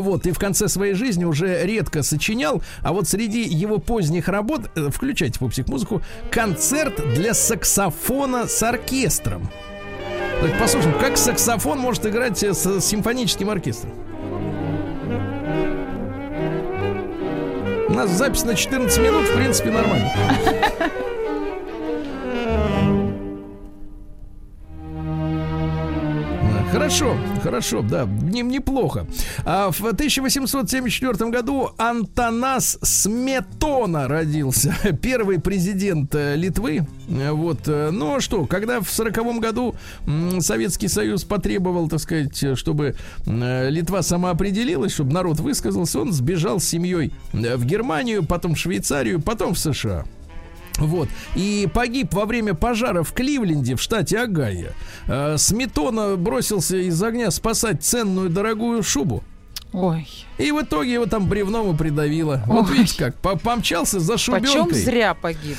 Вот, 0.00 0.26
и 0.26 0.32
в 0.32 0.38
конце 0.38 0.68
своей 0.68 0.94
жизни 0.94 1.24
уже 1.24 1.64
редко 1.64 2.02
сочинял, 2.02 2.62
а 2.82 2.92
вот 2.92 3.08
среди 3.08 3.42
его 3.42 3.78
поздних 3.78 4.28
работ, 4.28 4.62
э, 4.74 4.90
включайте 4.90 5.38
пупсик 5.38 5.68
музыку, 5.68 6.02
концерт 6.30 7.00
для 7.14 7.32
саксофона 7.32 8.48
с 8.48 8.62
оркестром. 8.62 9.48
Давайте 10.36 10.58
послушаем, 10.58 10.98
как 10.98 11.16
саксофон 11.16 11.78
может 11.78 12.04
играть 12.06 12.42
э, 12.42 12.54
с 12.54 12.80
симфоническим 12.80 13.48
оркестром. 13.50 13.92
У 17.88 17.92
нас 17.92 18.10
запись 18.10 18.44
на 18.44 18.56
14 18.56 18.98
минут, 19.00 19.28
в 19.28 19.36
принципе, 19.36 19.70
нормально. 19.70 20.12
Хорошо, 26.74 27.16
хорошо, 27.40 27.82
да, 27.82 28.04
ним 28.04 28.48
неплохо. 28.48 29.06
А 29.44 29.70
в 29.70 29.80
1874 29.80 31.30
году 31.30 31.70
Антонас 31.78 32.80
Сметона 32.82 34.08
родился, 34.08 34.74
первый 35.00 35.40
президент 35.40 36.12
э, 36.16 36.34
Литвы. 36.34 36.84
Вот, 37.06 37.68
э, 37.68 37.90
ну 37.92 38.16
а 38.16 38.20
что, 38.20 38.44
когда 38.46 38.80
в 38.80 38.90
40 38.90 39.38
году 39.38 39.76
Советский 40.40 40.88
Союз 40.88 41.22
потребовал, 41.22 41.88
так 41.88 42.00
сказать, 42.00 42.58
чтобы 42.58 42.96
э, 43.24 43.70
Литва 43.70 44.02
самоопределилась, 44.02 44.94
чтобы 44.94 45.12
народ 45.12 45.38
высказался, 45.38 46.00
он 46.00 46.12
сбежал 46.12 46.58
с 46.58 46.64
семьей 46.64 47.12
в 47.32 47.64
Германию, 47.64 48.24
потом 48.24 48.56
в 48.56 48.58
Швейцарию, 48.58 49.22
потом 49.22 49.54
в 49.54 49.60
США. 49.60 50.04
Вот. 50.78 51.08
И 51.36 51.68
погиб 51.72 52.12
во 52.14 52.24
время 52.26 52.54
пожара 52.54 53.02
в 53.02 53.12
Кливленде, 53.12 53.76
в 53.76 53.80
штате 53.80 54.18
Огайо. 54.18 54.70
Э, 55.06 55.36
Сметона 55.38 56.16
бросился 56.16 56.76
из 56.76 57.00
огня 57.02 57.30
спасать 57.30 57.82
ценную 57.84 58.28
дорогую 58.28 58.82
шубу. 58.82 59.22
Ой, 59.72 60.06
И 60.38 60.52
в 60.52 60.62
итоге 60.62 60.92
его 60.92 61.06
там 61.06 61.28
бревном 61.28 61.74
и 61.74 61.76
придавило. 61.76 62.42
Вот 62.46 62.70
Ой. 62.70 62.78
видите 62.78 62.96
как, 62.96 63.16
по- 63.16 63.36
помчался 63.36 63.98
за 63.98 64.12
почем 64.12 64.46
шубенкой. 64.46 64.80
зря 64.80 65.14
погиб? 65.14 65.56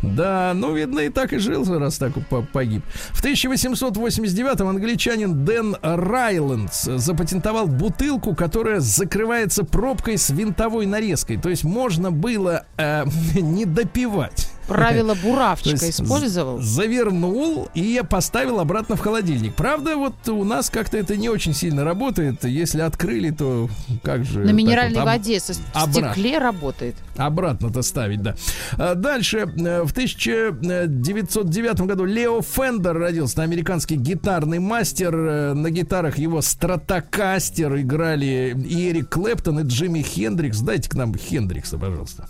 Да, 0.00 0.52
ну, 0.54 0.74
видно, 0.74 1.00
и 1.00 1.08
так 1.10 1.32
и 1.34 1.38
жил, 1.38 1.64
раз 1.78 1.98
так 1.98 2.12
по- 2.30 2.40
погиб. 2.42 2.82
В 3.10 3.22
1889-м 3.22 4.68
англичанин 4.68 5.44
Дэн 5.44 5.76
Райлендс 5.82 6.84
запатентовал 6.84 7.66
бутылку, 7.66 8.34
которая 8.34 8.80
закрывается 8.80 9.64
пробкой 9.64 10.16
с 10.18 10.30
винтовой 10.30 10.86
нарезкой. 10.86 11.36
То 11.36 11.48
есть 11.50 11.64
можно 11.64 12.10
было 12.10 12.64
э, 12.78 13.04
не 13.34 13.64
допивать. 13.66 14.50
Правило 14.68 15.14
буравчика 15.22 15.88
использовал? 15.90 16.60
Завернул 16.60 17.68
и 17.74 18.02
поставил 18.08 18.60
обратно 18.60 18.96
в 18.96 19.00
холодильник. 19.00 19.54
Правда, 19.54 19.96
вот 19.96 20.28
у 20.28 20.44
нас 20.44 20.70
как-то 20.70 20.96
это 20.98 21.16
не 21.16 21.28
очень 21.28 21.54
сильно 21.54 21.84
работает. 21.84 22.44
Если 22.44 22.80
открыли, 22.80 23.30
то 23.30 23.68
как 24.02 24.24
же... 24.24 24.40
На 24.40 24.50
минеральной 24.50 25.00
вот 25.00 25.08
об- 25.08 25.18
воде 25.18 25.40
со 25.40 25.54
стекле 25.54 26.38
работает. 26.38 26.94
Обратно-то 27.16 27.82
ставить, 27.82 28.22
да. 28.22 28.34
А 28.76 28.94
Дальше, 28.94 29.38
э, 29.38 29.82
в 29.82 29.90
1909 29.92 31.80
году 31.82 32.04
Лео 32.04 32.42
Фендер 32.42 32.96
родился, 32.96 33.42
американский 33.42 33.96
гитарный 33.96 34.58
мастер. 34.58 35.14
Э, 35.16 35.54
На 35.54 35.70
гитарах 35.70 36.18
его 36.18 36.40
стратокастер 36.42 37.76
играли 37.80 38.54
и 38.68 38.90
Эрик 38.90 39.08
Клэптон, 39.10 39.60
и 39.60 39.62
Джимми 39.64 40.02
Хендрикс. 40.02 40.60
Дайте 40.60 40.88
к 40.90 40.94
нам 40.94 41.14
Хендрикса, 41.14 41.78
пожалуйста. 41.78 42.28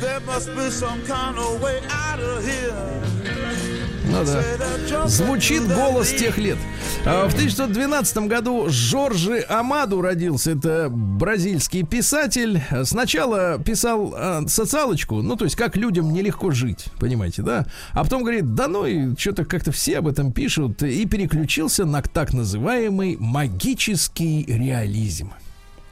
There 0.00 0.20
must 0.20 0.54
be 0.54 0.70
some 0.70 1.04
kind 1.06 1.36
of 1.38 1.60
way 1.60 1.80
out 1.90 2.20
of 2.20 2.44
here. 2.44 2.98
Ну 4.10 4.24
да. 4.24 5.06
Звучит 5.06 5.66
голос 5.66 6.10
тех 6.10 6.38
лет. 6.38 6.56
А 7.04 7.28
В 7.28 7.34
1912 7.34 8.16
году 8.28 8.66
Жоржи 8.68 9.44
Амаду 9.48 10.00
родился. 10.00 10.52
Это 10.52 10.88
бразильский 10.90 11.84
писатель. 11.84 12.62
Сначала 12.84 13.58
писал 13.58 14.14
а, 14.16 14.44
социалочку, 14.46 15.22
ну, 15.22 15.36
то 15.36 15.44
есть, 15.44 15.56
как 15.56 15.76
людям 15.76 16.12
нелегко 16.12 16.50
жить, 16.50 16.86
понимаете, 16.98 17.42
да? 17.42 17.66
А 17.92 18.02
потом 18.02 18.22
говорит, 18.22 18.54
да 18.54 18.68
ну, 18.68 18.86
и 18.86 19.16
что-то 19.16 19.44
как-то 19.44 19.72
все 19.72 19.98
об 19.98 20.08
этом 20.08 20.32
пишут. 20.32 20.82
И 20.82 21.04
переключился 21.06 21.84
на 21.84 22.02
так 22.02 22.32
называемый 22.32 23.16
магический 23.18 24.44
реализм. 24.46 25.32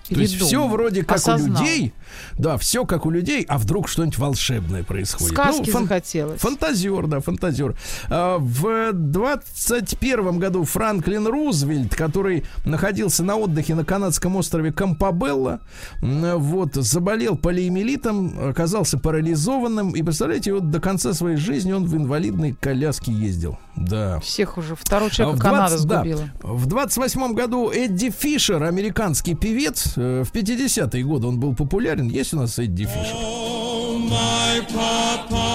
То 0.09 0.21
есть 0.21 0.37
все 0.41 0.67
вроде 0.67 1.05
как 1.05 1.17
Осознал. 1.19 1.61
у 1.63 1.65
людей, 1.65 1.93
да, 2.39 2.57
все 2.59 2.85
как 2.85 3.07
у 3.07 3.11
людей, 3.11 3.45
а 3.49 3.59
вдруг 3.59 3.89
что-нибудь 3.89 4.19
волшебное 4.19 4.85
происходит. 4.85 5.33
Сказки 5.35 5.71
фан- 5.71 5.83
захотелось. 5.83 6.41
Фантазер, 6.41 7.07
да, 7.07 7.21
фантазер. 7.21 7.77
А, 8.09 8.39
В 8.39 8.93
21 8.93 10.39
году 10.39 10.65
Франклин 10.65 11.27
Рузвельт, 11.27 11.95
который 11.95 12.45
находился 12.65 13.25
на 13.25 13.37
отдыхе 13.37 13.75
на 13.75 13.85
канадском 13.85 14.37
острове 14.37 14.73
Кампабелла, 14.73 15.61
вот, 16.01 16.75
заболел 16.75 17.37
полиэмилитом, 17.37 18.49
оказался 18.51 18.99
парализованным, 18.99 19.93
и, 19.95 20.03
представляете, 20.03 20.53
вот 20.55 20.71
до 20.71 20.81
конца 20.81 21.13
своей 21.15 21.37
жизни 21.37 21.73
он 21.73 21.87
в 21.87 21.97
инвалидной 21.97 22.53
коляске 22.53 23.13
ездил. 23.13 23.59
Да. 23.77 24.21
Всех 24.21 24.57
уже. 24.59 24.75
Второго 24.75 25.11
А 25.11 25.15
человека 25.15 25.39
в 25.39 25.43
Канада 25.43 25.77
20 25.77 25.87
да, 25.87 25.99
сгубила. 25.99 26.31
в 26.43 26.67
28 26.67 27.35
году 27.35 27.71
Эдди 27.71 28.11
Фишер, 28.11 28.63
американский 28.63 29.35
певец, 29.35 29.96
в 29.97 30.31
50-е 30.33 31.05
годы 31.05 31.27
он 31.27 31.41
был 31.41 31.55
популярен. 31.55 32.09
Есть 32.09 32.35
у 32.35 32.37
нас 32.37 32.59
Эдди 32.59 32.85
Фишер? 32.85 33.15
Oh, 33.15 33.99
my 33.99 34.61
papa, 34.73 35.47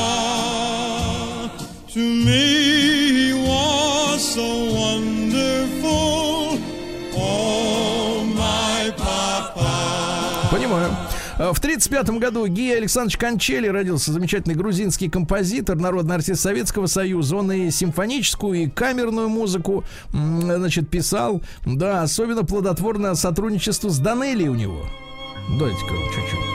to 1.94 2.00
me 2.26 2.61
В 11.54 11.60
1935 11.60 12.20
году 12.20 12.48
Гия 12.48 12.78
Александрович 12.78 13.18
Кончели 13.18 13.68
родился 13.68 14.14
замечательный 14.14 14.56
грузинский 14.56 15.10
композитор, 15.10 15.76
народный 15.76 16.16
артист 16.16 16.42
Советского 16.42 16.86
Союза. 16.86 17.36
Он 17.36 17.52
и 17.52 17.72
симфоническую, 17.72 18.64
и 18.64 18.68
камерную 18.70 19.28
музыку, 19.28 19.84
значит, 20.14 20.90
писал. 20.90 21.42
Да, 21.66 22.04
особенно 22.04 22.46
плодотворное 22.46 23.16
сотрудничество 23.16 23.90
с 23.90 24.00
Данелли 24.00 24.48
у 24.48 24.56
него. 24.56 24.86
Дайте-ка 25.60 25.94
чуть-чуть. 26.16 26.51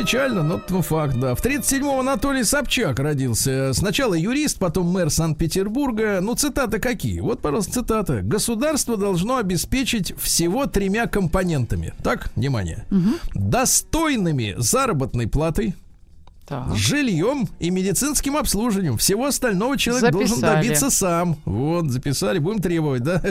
Печально, 0.00 0.42
но 0.42 0.60
ну, 0.68 0.82
факт, 0.82 1.18
да. 1.18 1.34
В 1.34 1.44
37-м 1.44 2.00
Анатолий 2.00 2.44
Собчак 2.44 2.98
родился. 2.98 3.72
Сначала 3.74 4.14
юрист, 4.14 4.58
потом 4.58 4.86
мэр 4.86 5.10
Санкт-Петербурга. 5.10 6.20
Ну, 6.22 6.34
цитаты 6.34 6.78
какие? 6.78 7.20
Вот, 7.20 7.40
пожалуйста, 7.40 7.72
цитата. 7.72 8.20
Государство 8.22 8.96
должно 8.96 9.36
обеспечить 9.36 10.14
всего 10.18 10.66
тремя 10.66 11.06
компонентами. 11.06 11.92
Так, 12.02 12.30
внимание. 12.34 12.86
Достойными 13.34 14.54
заработной 14.56 15.26
платой, 15.26 15.74
Так. 16.50 16.74
жильем 16.74 17.48
и 17.60 17.70
медицинским 17.70 18.36
обслуживанием. 18.36 18.98
Всего 18.98 19.26
остального 19.26 19.78
человек 19.78 20.10
должен 20.10 20.38
Записали. 20.38 20.56
добиться 20.56 20.90
сам. 20.90 21.36
Вот, 21.44 21.84
записали, 21.90 22.40
будем 22.40 22.60
требовать, 22.60 23.04
да? 23.04 23.22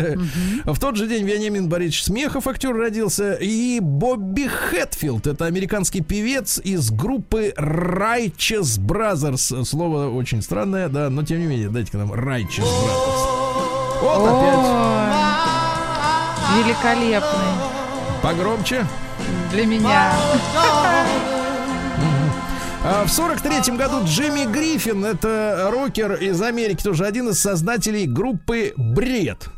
В 0.64 0.80
тот 0.80 0.96
же 0.96 1.06
день 1.06 1.26
Вениамин 1.26 1.68
Борисович 1.68 2.06
Смехов, 2.06 2.48
актер, 2.48 2.74
родился. 2.74 3.34
И 3.34 3.82
Бобби 3.82 4.48
Хэтфилд, 4.48 5.28
это 5.28 5.46
американский 5.48 6.00
певец 6.00 6.62
из 6.64 6.92
группы 6.92 7.54
Righteous 7.58 8.80
Brothers. 8.80 9.66
Слово 9.66 10.08
очень 10.08 10.42
странное, 10.42 10.88
да, 10.88 11.10
но 11.10 11.24
тем 11.24 11.40
не 11.42 11.46
менее, 11.46 11.68
дайте-ка 11.70 11.98
нам 11.98 12.14
Righteous 12.14 12.64
Brothers. 12.64 14.02
Вот 14.02 14.28
опять. 14.30 15.20
Великолепный 16.58 17.54
Погромче. 18.24 18.86
для 19.52 19.66
меня. 19.66 20.14
А 22.82 23.04
В 23.06 23.10
сорок 23.10 23.42
третьем 23.42 23.76
году 23.76 24.06
Джимми 24.06 24.46
Гриффин, 24.46 25.04
это 25.04 25.68
рокер 25.70 26.14
из 26.14 26.42
Америки, 26.42 26.82
тоже 26.82 27.06
один 27.06 27.30
из 27.30 27.40
создателей 27.40 28.06
группы 28.06 28.74
Бред. 28.78 29.50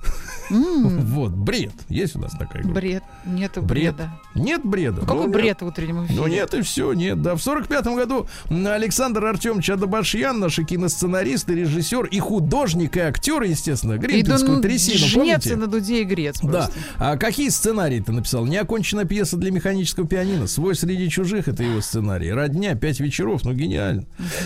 Вот, 0.51 1.31
бред. 1.31 1.71
Есть 1.89 2.15
у 2.15 2.19
нас 2.19 2.31
такая 2.33 2.63
группа? 2.63 2.79
Бред. 2.79 3.03
Бред. 3.25 3.57
бреда. 3.63 4.11
Нет 4.35 4.61
бреда? 4.65 5.01
Какой 5.01 5.15
Ну, 5.15 5.23
нет. 5.23 5.31
бред 5.31 5.61
в 5.61 5.65
утреннем 5.67 6.05
эфире? 6.05 6.19
Ну 6.19 6.27
нет, 6.27 6.53
и 6.53 6.61
все, 6.61 6.93
нет, 6.93 7.21
да. 7.21 7.35
В 7.35 7.41
сорок 7.41 7.67
пятом 7.67 7.95
году 7.95 8.27
Александр 8.49 9.25
Артемович 9.25 9.69
Адабашьян, 9.71 10.39
наш 10.39 10.59
и 10.59 10.63
киносценарист, 10.65 11.49
и 11.49 11.55
режиссер, 11.55 12.05
и 12.05 12.19
художник, 12.19 12.97
и 12.97 12.99
актер, 12.99 13.41
естественно, 13.43 13.97
Гребенскую 13.97 14.55
Иду 14.55 14.61
трясину, 14.61 14.97
жнец 14.97 15.45
и 15.45 15.49
помните? 15.49 15.55
на 15.55 15.67
дуде 15.67 16.01
и 16.01 16.03
грец 16.03 16.39
Да. 16.41 16.69
А 16.97 17.17
какие 17.17 17.49
сценарии 17.49 17.99
ты 17.99 18.11
написал? 18.11 18.45
Неоконченная 18.45 19.05
пьеса 19.05 19.37
для 19.37 19.51
механического 19.51 20.07
пианино. 20.07 20.47
Свой 20.47 20.75
среди 20.75 21.09
чужих 21.09 21.47
это 21.47 21.63
его 21.63 21.81
сценарий. 21.81 22.31
Родня, 22.31 22.75
пять 22.75 22.99
вечеров, 22.99 23.43
ну 23.45 23.53
гениально. 23.53 24.05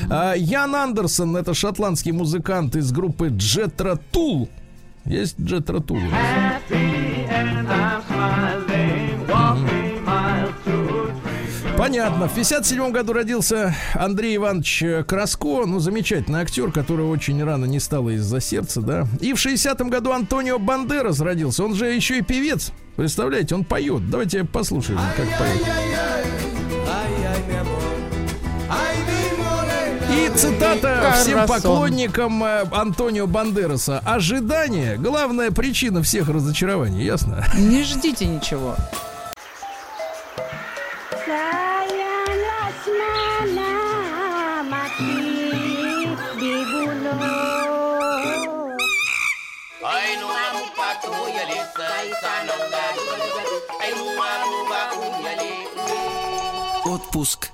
А, 0.10 0.34
Ян 0.36 0.76
Андерсон, 0.76 1.36
это 1.38 1.53
шотландский 1.53 2.12
музыкант 2.12 2.76
из 2.76 2.91
группы 2.91 3.30
Джетра 3.30 3.99
Тул. 4.12 4.49
Есть 5.06 5.36
у 5.39 5.95
нас? 5.95 6.62
Понятно. 11.78 12.28
В 12.28 12.34
57 12.34 12.91
году 12.91 13.14
родился 13.14 13.76
Андрей 13.93 14.38
Иванович 14.38 14.84
Краско, 15.08 15.66
ну, 15.66 15.80
замечательный 15.80 16.39
актер, 16.39 16.72
который 16.72 17.06
очень 17.06 17.43
рано 17.43 17.66
не 17.66 17.80
стало 17.80 18.12
из-за 18.12 18.39
сердца, 18.39 18.82
да. 18.82 19.08
И 19.20 19.34
в 19.34 19.36
60-м 19.36 19.89
году 19.89 20.12
Антонио 20.12 20.58
Бандерас 20.58 21.20
родился. 21.20 21.64
Он 21.64 21.76
же 21.76 21.88
еще 21.88 22.20
и 22.20 22.22
певец. 22.22 22.72
Представляете, 22.95 23.56
он 23.56 23.66
поет. 23.66 24.10
Давайте 24.10 24.45
послушаем, 24.45 24.99
как 25.16 25.28
поет. 25.38 25.68
И 30.16 30.30
цитата 30.36 31.13
всем 31.22 31.45
поклонникам 31.45 32.43
э, 32.43 32.66
Антонио 32.72 33.28
Бандераса. 33.28 34.01
Ожидание– 34.05 34.95
главная 34.97 35.51
причина 35.51 36.01
всех 36.01 36.30
разочарований, 36.30 37.03
ясно? 37.03 37.45
Не 37.57 37.84
ждите 37.84 38.26
ничего. 38.26 38.76
Отпуск 56.86 57.49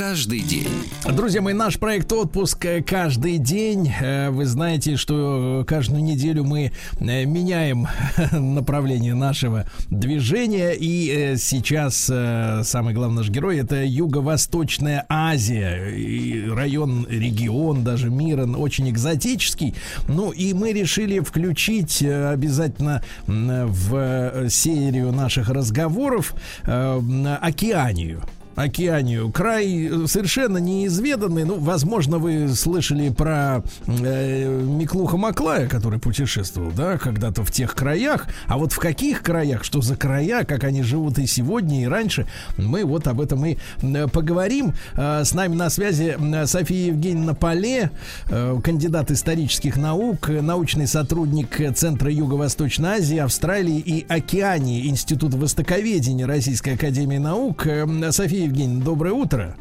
каждый 0.00 0.40
день. 0.40 0.66
Друзья 1.14 1.42
мои, 1.42 1.52
наш 1.52 1.78
проект 1.78 2.10
«Отпуск 2.10 2.66
каждый 2.86 3.36
день». 3.36 3.92
Э, 4.00 4.30
Вы 4.30 4.46
знаете, 4.46 4.96
что 4.96 5.60
э, 5.60 5.64
каждую 5.66 6.02
неделю 6.02 6.42
мы 6.42 6.72
э, 6.98 7.24
меняем 7.26 7.86
направление 8.32 9.12
нашего 9.12 9.66
движения. 9.90 10.70
И 10.72 11.36
сейчас 11.36 11.96
самый 12.06 12.94
главный 12.94 13.18
наш 13.18 13.28
герой– 13.28 13.58
это 13.60 13.84
Юго-Восточная 13.84 15.04
Азия. 15.10 15.90
И 15.90 16.48
район, 16.48 17.06
регион 17.06 17.84
даже 17.84 18.08
мира 18.08 18.46
очень 18.46 18.88
экзотический. 18.88 19.74
Ну 20.08 20.30
и 20.30 20.54
мы 20.54 20.72
решили 20.72 21.20
включить 21.20 22.02
обязательно 22.02 23.02
в 23.26 24.48
серию 24.48 25.12
наших 25.12 25.50
разговоров 25.50 26.34
Океанию. 26.64 28.22
Океанию. 28.62 29.30
Край 29.30 29.88
э, 29.90 30.06
совершенно 30.06 30.58
неизведанный. 30.58 31.44
Ну, 31.44 31.58
возможно, 31.58 32.18
вы 32.18 32.48
слышали 32.48 33.08
про 33.08 33.62
э, 33.86 34.62
Миклуха 34.62 35.16
Маклая, 35.16 35.66
который 35.66 35.98
путешествовал, 35.98 36.70
да, 36.70 36.98
когда-то 36.98 37.42
в 37.44 37.50
тех 37.50 37.74
краях. 37.74 38.28
А 38.46 38.58
вот 38.58 38.72
в 38.72 38.78
каких 38.78 39.22
краях, 39.22 39.64
что 39.64 39.80
за 39.80 39.96
края, 39.96 40.44
как 40.44 40.64
они 40.64 40.82
живут 40.82 41.18
и 41.18 41.26
сегодня, 41.26 41.82
и 41.82 41.86
раньше, 41.86 42.26
мы 42.56 42.84
вот 42.84 43.06
об 43.06 43.20
этом 43.20 43.44
и 43.46 43.56
э, 43.82 44.08
поговорим. 44.08 44.74
Э, 44.94 45.24
с 45.24 45.32
нами 45.32 45.54
на 45.54 45.70
связи 45.70 46.16
София 46.46 46.88
Евгеньевна 46.88 47.34
Поле, 47.34 47.90
кандидат 48.28 49.10
исторических 49.10 49.76
наук, 49.76 50.28
научный 50.28 50.86
сотрудник 50.86 51.74
Центра 51.74 52.10
Юго-Восточной 52.10 52.98
Азии, 52.98 53.18
Австралии 53.18 53.78
и 53.78 54.06
Океании 54.08 54.88
Института 54.88 55.36
Востоковедения 55.36 56.26
Российской 56.26 56.74
Академии 56.74 57.18
Наук. 57.18 57.66
София 58.10 58.49
Евгеньевна, 58.50 58.84
доброе 58.84 59.12
утро. 59.14 59.56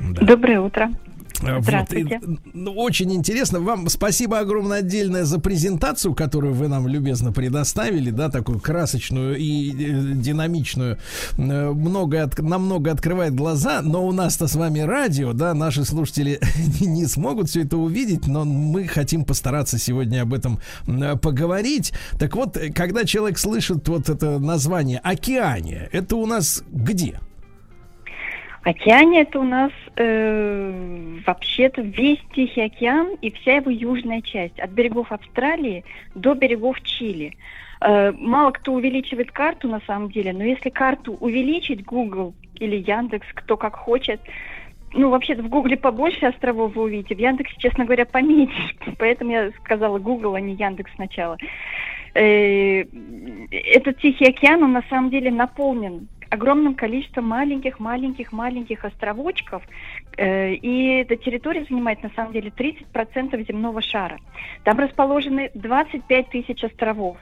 Да. 0.00 0.26
Доброе 0.26 0.60
утро. 0.60 0.90
А, 1.44 1.56
Вот, 1.56 1.64
Здравствуйте. 1.64 2.20
и, 2.22 2.38
ну, 2.54 2.72
очень 2.72 3.12
интересно. 3.12 3.58
Вам 3.58 3.88
спасибо 3.88 4.38
огромное 4.38 4.78
отдельное 4.78 5.24
за 5.24 5.40
презентацию, 5.40 6.14
которую 6.14 6.54
вы 6.54 6.68
нам 6.68 6.86
любезно 6.86 7.32
предоставили, 7.32 8.10
да, 8.10 8.28
такую 8.30 8.60
красочную 8.60 9.36
и 9.36 9.70
э, 9.70 10.12
динамичную. 10.14 10.98
Э, 11.38 11.70
Много 11.72 12.22
от- 12.22 12.38
намного 12.38 12.92
открывает 12.92 13.34
глаза, 13.34 13.80
но 13.82 14.06
у 14.06 14.12
нас-то 14.12 14.46
с 14.46 14.54
вами 14.54 14.80
радио, 14.80 15.32
да, 15.32 15.52
наши 15.52 15.84
слушатели 15.84 16.38
не 16.80 17.06
смогут 17.06 17.48
все 17.48 17.62
это 17.62 17.76
увидеть, 17.76 18.28
но 18.28 18.44
мы 18.44 18.86
хотим 18.86 19.24
постараться 19.24 19.78
сегодня 19.78 20.22
об 20.22 20.34
этом 20.34 20.60
э, 20.86 21.16
поговорить. 21.16 21.92
Так 22.20 22.36
вот, 22.36 22.56
э, 22.56 22.72
когда 22.72 23.04
человек 23.04 23.38
слышит 23.38 23.88
вот 23.88 24.08
это 24.08 24.38
название 24.38 24.98
«Океания», 25.00 25.88
это 25.92 26.14
у 26.16 26.26
нас 26.26 26.62
где? 26.70 27.18
Океане 28.64 29.22
это 29.22 29.40
у 29.40 29.42
нас 29.42 29.72
э, 29.96 31.18
вообще-то 31.26 31.82
весь 31.82 32.20
Тихий 32.32 32.62
океан 32.62 33.16
и 33.20 33.32
вся 33.32 33.56
его 33.56 33.70
южная 33.70 34.22
часть, 34.22 34.58
от 34.60 34.70
берегов 34.70 35.10
Австралии 35.10 35.84
до 36.14 36.34
берегов 36.34 36.80
Чили. 36.82 37.36
Э, 37.80 38.12
мало 38.12 38.52
кто 38.52 38.72
увеличивает 38.72 39.32
карту 39.32 39.66
на 39.66 39.80
самом 39.80 40.12
деле, 40.12 40.32
но 40.32 40.44
если 40.44 40.70
карту 40.70 41.14
увеличить, 41.14 41.84
Google 41.84 42.34
или 42.60 42.76
Яндекс, 42.76 43.26
кто 43.34 43.56
как 43.56 43.74
хочет, 43.74 44.20
ну, 44.92 45.10
вообще-то 45.10 45.42
в 45.42 45.48
Гугле 45.48 45.76
побольше 45.76 46.26
островов 46.26 46.76
вы 46.76 46.82
увидите, 46.82 47.16
в 47.16 47.18
Яндексе, 47.18 47.54
честно 47.58 47.84
говоря, 47.84 48.06
поменьше. 48.06 48.76
Поэтому 48.98 49.32
я 49.32 49.50
сказала 49.64 49.98
Google, 49.98 50.34
а 50.34 50.40
не 50.40 50.54
Яндекс 50.54 50.92
сначала. 50.94 51.36
Э, 52.14 52.84
Этот 53.50 53.98
Тихий 53.98 54.26
океан, 54.26 54.62
он 54.62 54.72
на 54.72 54.82
самом 54.88 55.10
деле 55.10 55.32
наполнен 55.32 56.06
огромным 56.32 56.74
количеством 56.74 57.26
маленьких-маленьких-маленьких 57.26 58.84
островочков, 58.86 59.62
э, 60.16 60.54
и 60.54 61.00
эта 61.02 61.16
территория 61.16 61.66
занимает 61.68 62.02
на 62.02 62.10
самом 62.16 62.32
деле 62.32 62.50
30% 62.50 63.46
земного 63.46 63.82
шара. 63.82 64.18
Там 64.64 64.78
расположены 64.78 65.50
25 65.54 66.30
тысяч 66.30 66.64
островов. 66.64 67.18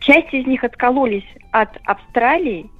Часть 0.00 0.32
из 0.32 0.46
них 0.46 0.64
откололись 0.64 1.28
от 1.50 1.76
Австралии, 1.84 2.70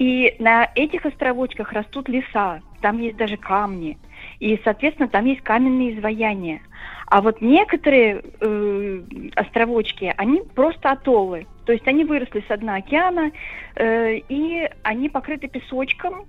и 0.00 0.34
на 0.40 0.68
этих 0.74 1.06
островочках 1.06 1.72
растут 1.72 2.08
леса, 2.08 2.60
там 2.80 2.98
есть 2.98 3.16
даже 3.16 3.36
камни, 3.36 3.96
и, 4.40 4.60
соответственно, 4.64 5.08
там 5.08 5.24
есть 5.26 5.42
каменные 5.42 5.94
изваяния. 5.94 6.62
А 7.06 7.20
вот 7.20 7.40
некоторые 7.40 8.22
э, 8.40 9.02
островочки, 9.36 10.12
они 10.16 10.42
просто 10.54 10.90
атоллы, 10.90 11.46
то 11.64 11.72
есть 11.72 11.86
они 11.86 12.04
выросли 12.04 12.44
с 12.48 12.56
дна 12.56 12.76
океана, 12.76 13.32
э, 13.76 14.18
и 14.28 14.68
они 14.82 15.08
покрыты 15.08 15.48
песочком, 15.48 16.26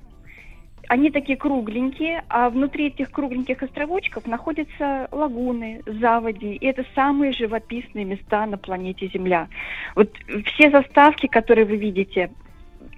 они 0.88 1.10
такие 1.10 1.38
кругленькие, 1.38 2.24
а 2.28 2.50
внутри 2.50 2.88
этих 2.88 3.12
кругленьких 3.12 3.64
островочков 3.64 4.28
находятся 4.28 5.08
лагуны, 5.12 5.82
заводи, 5.86 6.56
и 6.56 6.66
это 6.66 6.86
самые 6.96 7.32
живописные 7.32 8.04
места 8.04 8.46
на 8.46 8.58
планете 8.58 9.08
Земля. 9.08 9.48
Вот 9.96 10.12
все 10.48 10.70
заставки, 10.70 11.28
которые 11.28 11.66
вы 11.66 11.78
видите, 11.78 12.30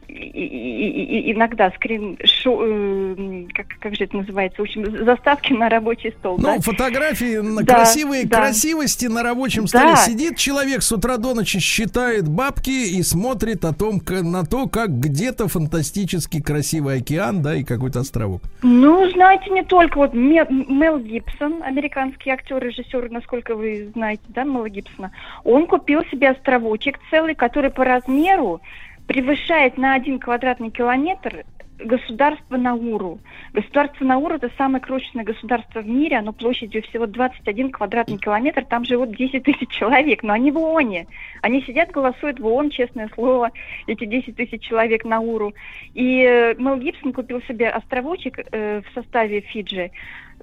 и- 0.07 0.13
и- 0.13 1.19
и- 1.29 1.33
иногда 1.33 1.71
скрин, 1.71 2.17
шо- 2.23 2.61
э, 2.65 3.45
как, 3.53 3.67
как 3.79 3.95
же 3.95 4.05
это 4.05 4.17
называется, 4.17 4.61
в 4.61 4.63
общем, 4.63 5.05
заставки 5.05 5.53
на 5.53 5.69
рабочий 5.69 6.11
стол. 6.19 6.37
Ну, 6.37 6.43
да? 6.55 6.59
фотографии 6.59 7.37
на 7.37 7.63
Да, 7.63 7.75
красивые 7.75 8.25
да. 8.25 8.37
красивости 8.37 9.05
на 9.05 9.23
рабочем 9.23 9.67
столе. 9.67 9.91
Да. 9.91 9.95
Сидит 9.97 10.37
человек 10.37 10.81
с 10.81 10.91
утра 10.91 11.17
до 11.17 11.33
ночи, 11.33 11.59
считает 11.59 12.27
бабки 12.27 12.69
и 12.97 13.01
смотрит 13.03 13.65
о 13.65 13.73
том, 13.73 13.99
к- 13.99 14.21
на 14.21 14.43
то, 14.45 14.67
как 14.67 14.89
где-то 14.99 15.47
фантастически 15.47 16.41
красивый 16.41 16.97
океан, 16.97 17.41
да, 17.41 17.55
и 17.55 17.63
какой-то 17.63 17.99
островок. 17.99 18.41
Ну, 18.61 19.09
знаете, 19.11 19.49
не 19.49 19.63
только. 19.63 19.97
Вот 19.97 20.13
Ме- 20.13 20.47
Мел 20.49 20.99
Гибсон, 20.99 21.61
американский 21.63 22.29
актер, 22.29 22.57
режиссер, 22.63 23.09
насколько 23.11 23.55
вы 23.55 23.91
знаете, 23.95 24.23
да, 24.29 24.43
Мела 24.43 24.69
Гибсона, 24.69 25.11
он 25.43 25.67
купил 25.67 26.01
себе 26.11 26.29
островочек 26.29 26.99
целый, 27.09 27.35
который 27.35 27.69
по 27.71 27.83
размеру 27.83 28.61
превышает 29.07 29.77
на 29.77 29.93
один 29.93 30.19
квадратный 30.19 30.71
километр 30.71 31.45
государство 31.79 32.57
Науру. 32.57 33.19
Государство 33.51 34.05
Науру 34.05 34.35
это 34.35 34.49
самое 34.57 34.81
крошечное 34.81 35.23
государство 35.23 35.81
в 35.81 35.87
мире, 35.87 36.17
оно 36.17 36.33
площадью 36.33 36.83
всего 36.83 37.05
21 37.05 37.71
квадратный 37.71 38.17
километр, 38.17 38.65
там 38.65 38.85
живут 38.85 39.15
10 39.15 39.43
тысяч 39.43 39.69
человек, 39.69 40.23
но 40.23 40.33
они 40.33 40.51
в 40.51 40.57
ООНе. 40.57 41.07
Они 41.41 41.61
сидят, 41.63 41.91
голосуют 41.91 42.39
в 42.39 42.45
ООН, 42.45 42.69
честное 42.69 43.09
слово, 43.13 43.51
эти 43.87 44.05
10 44.05 44.35
тысяч 44.35 44.61
человек 44.61 45.03
Науру. 45.03 45.53
И 45.93 46.23
э, 46.23 46.55
Мел 46.57 46.77
Гибсон 46.77 47.13
купил 47.13 47.41
себе 47.43 47.69
островочек 47.69 48.39
э, 48.51 48.81
в 48.81 48.93
составе 48.93 49.41
Фиджи, 49.41 49.91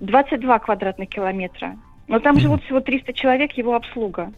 22 0.01 0.59
квадратных 0.61 1.09
километра. 1.09 1.77
Но 2.09 2.19
там 2.19 2.39
живут 2.39 2.65
всего 2.65 2.81
300 2.81 3.13
человек, 3.13 3.53
его 3.53 3.75
обслуга. 3.75 4.33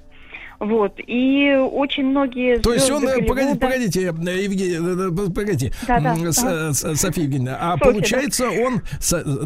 Вот. 0.63 0.95
И 1.07 1.53
очень 1.73 2.05
многие... 2.07 2.59
То 2.61 2.73
есть 2.73 2.89
он, 2.91 3.03
э, 3.09 3.23
погодите, 3.23 3.33
Голливуда- 3.33 3.59
погодите, 3.59 4.01
Евгений, 4.33 4.75
э, 4.77 5.27
э, 5.27 5.31
погодите, 5.35 5.73
с- 6.33 6.39
ага. 6.39 6.73
с- 6.73 7.01
Софья 7.01 7.23
Евгеньевна, 7.25 7.59
а 7.61 7.73
Софья, 7.73 7.85
получается 7.93 8.49
он, 8.49 8.83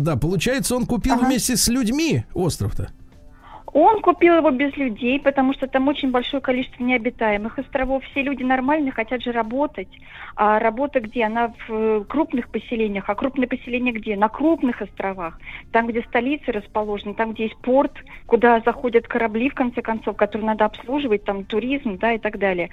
да, 0.02 0.16
получается 0.16 0.76
он 0.76 0.84
купил 0.84 1.14
Ага. 1.14 1.26
вместе 1.26 1.56
с 1.56 1.68
людьми 1.68 2.24
остров-то? 2.34 2.90
Он 3.78 4.00
купил 4.00 4.38
его 4.38 4.50
без 4.52 4.74
людей, 4.78 5.20
потому 5.20 5.52
что 5.52 5.66
там 5.66 5.86
очень 5.88 6.10
большое 6.10 6.40
количество 6.40 6.82
необитаемых 6.82 7.58
островов. 7.58 8.02
Все 8.04 8.22
люди 8.22 8.42
нормальные 8.42 8.90
хотят 8.90 9.22
же 9.22 9.32
работать. 9.32 9.88
А 10.34 10.58
работа 10.58 11.00
где? 11.00 11.24
Она 11.24 11.48
в 11.48 11.70
э, 11.70 12.04
крупных 12.08 12.48
поселениях. 12.48 13.10
А 13.10 13.14
крупные 13.14 13.46
поселения 13.46 13.92
где? 13.92 14.16
На 14.16 14.30
крупных 14.30 14.80
островах. 14.80 15.38
Там, 15.72 15.88
где 15.88 16.00
столицы 16.04 16.52
расположены, 16.52 17.12
там, 17.12 17.34
где 17.34 17.42
есть 17.44 17.58
порт, 17.58 17.92
куда 18.24 18.60
заходят 18.60 19.06
корабли, 19.06 19.50
в 19.50 19.54
конце 19.54 19.82
концов, 19.82 20.16
которые 20.16 20.46
надо 20.46 20.64
обслуживать, 20.64 21.24
там 21.24 21.44
туризм, 21.44 21.98
да, 21.98 22.14
и 22.14 22.18
так 22.18 22.38
далее. 22.38 22.70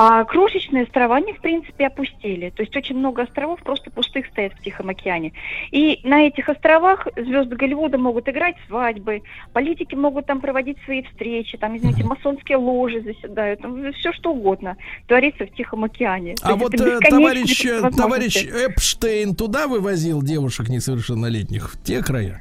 А 0.00 0.24
крошечные 0.24 0.84
острова, 0.84 1.16
они, 1.16 1.32
в 1.32 1.40
принципе, 1.40 1.88
опустели. 1.88 2.50
То 2.50 2.62
есть 2.62 2.76
очень 2.76 2.96
много 2.96 3.22
островов 3.22 3.58
просто 3.64 3.90
пустых 3.90 4.26
стоят 4.26 4.52
в 4.52 4.62
Тихом 4.62 4.90
океане. 4.90 5.32
И 5.72 5.98
на 6.04 6.28
этих 6.28 6.48
островах 6.48 7.08
звезды 7.16 7.56
Голливуда 7.56 7.98
могут 7.98 8.28
играть 8.28 8.54
свадьбы, 8.68 9.22
политики 9.52 9.96
могут 9.96 10.26
там 10.26 10.40
проводить 10.40 10.78
свои 10.84 11.02
встречи, 11.02 11.58
там, 11.58 11.76
извините, 11.76 12.04
масонские 12.04 12.58
ложи 12.58 13.00
заседают, 13.00 13.60
там 13.60 13.92
все 13.94 14.12
что 14.12 14.34
угодно 14.34 14.76
творится 15.08 15.46
в 15.46 15.50
Тихом 15.50 15.82
океане. 15.82 16.36
То 16.36 16.46
А 16.46 16.52
есть 16.52 16.62
вот 16.62 16.74
э, 16.74 16.98
товарищ, 17.00 17.66
э, 17.66 17.90
товарищ 17.90 18.44
Эпштейн 18.44 19.34
туда 19.34 19.66
вывозил 19.66 20.22
девушек 20.22 20.68
несовершеннолетних 20.68 21.72
в 21.72 21.82
те 21.82 22.04
края? 22.04 22.40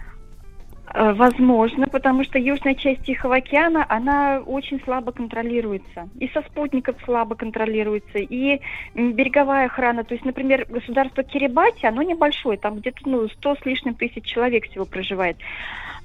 Э, 0.94 1.14
Возможно, 1.14 1.88
потому 1.88 2.24
что 2.24 2.40
южная 2.40 2.76
часть 2.76 3.04
Тихого 3.04 3.38
океана, 3.38 3.86
она 3.90 4.40
очень 4.46 4.82
слабо 4.82 5.12
контролируется. 5.12 6.10
И 6.20 6.28
со 6.30 6.42
спутников 6.42 6.96
слабо 7.04 7.36
контролируется, 7.36 8.20
и 8.20 8.62
береговая 8.96 9.66
охрана. 9.66 10.04
То 10.04 10.14
есть, 10.14 10.26
например, 10.26 10.66
государство 10.70 11.24
Кирибати, 11.24 11.86
оно 11.86 12.02
небольшое, 12.02 12.58
там 12.58 12.78
где-то 12.78 13.02
ну, 13.06 13.28
100 13.28 13.56
с 13.56 13.66
лишним 13.66 13.96
тысяч 13.96 14.24
человек 14.26 14.66
всего 14.70 14.86
проживает. 14.86 15.38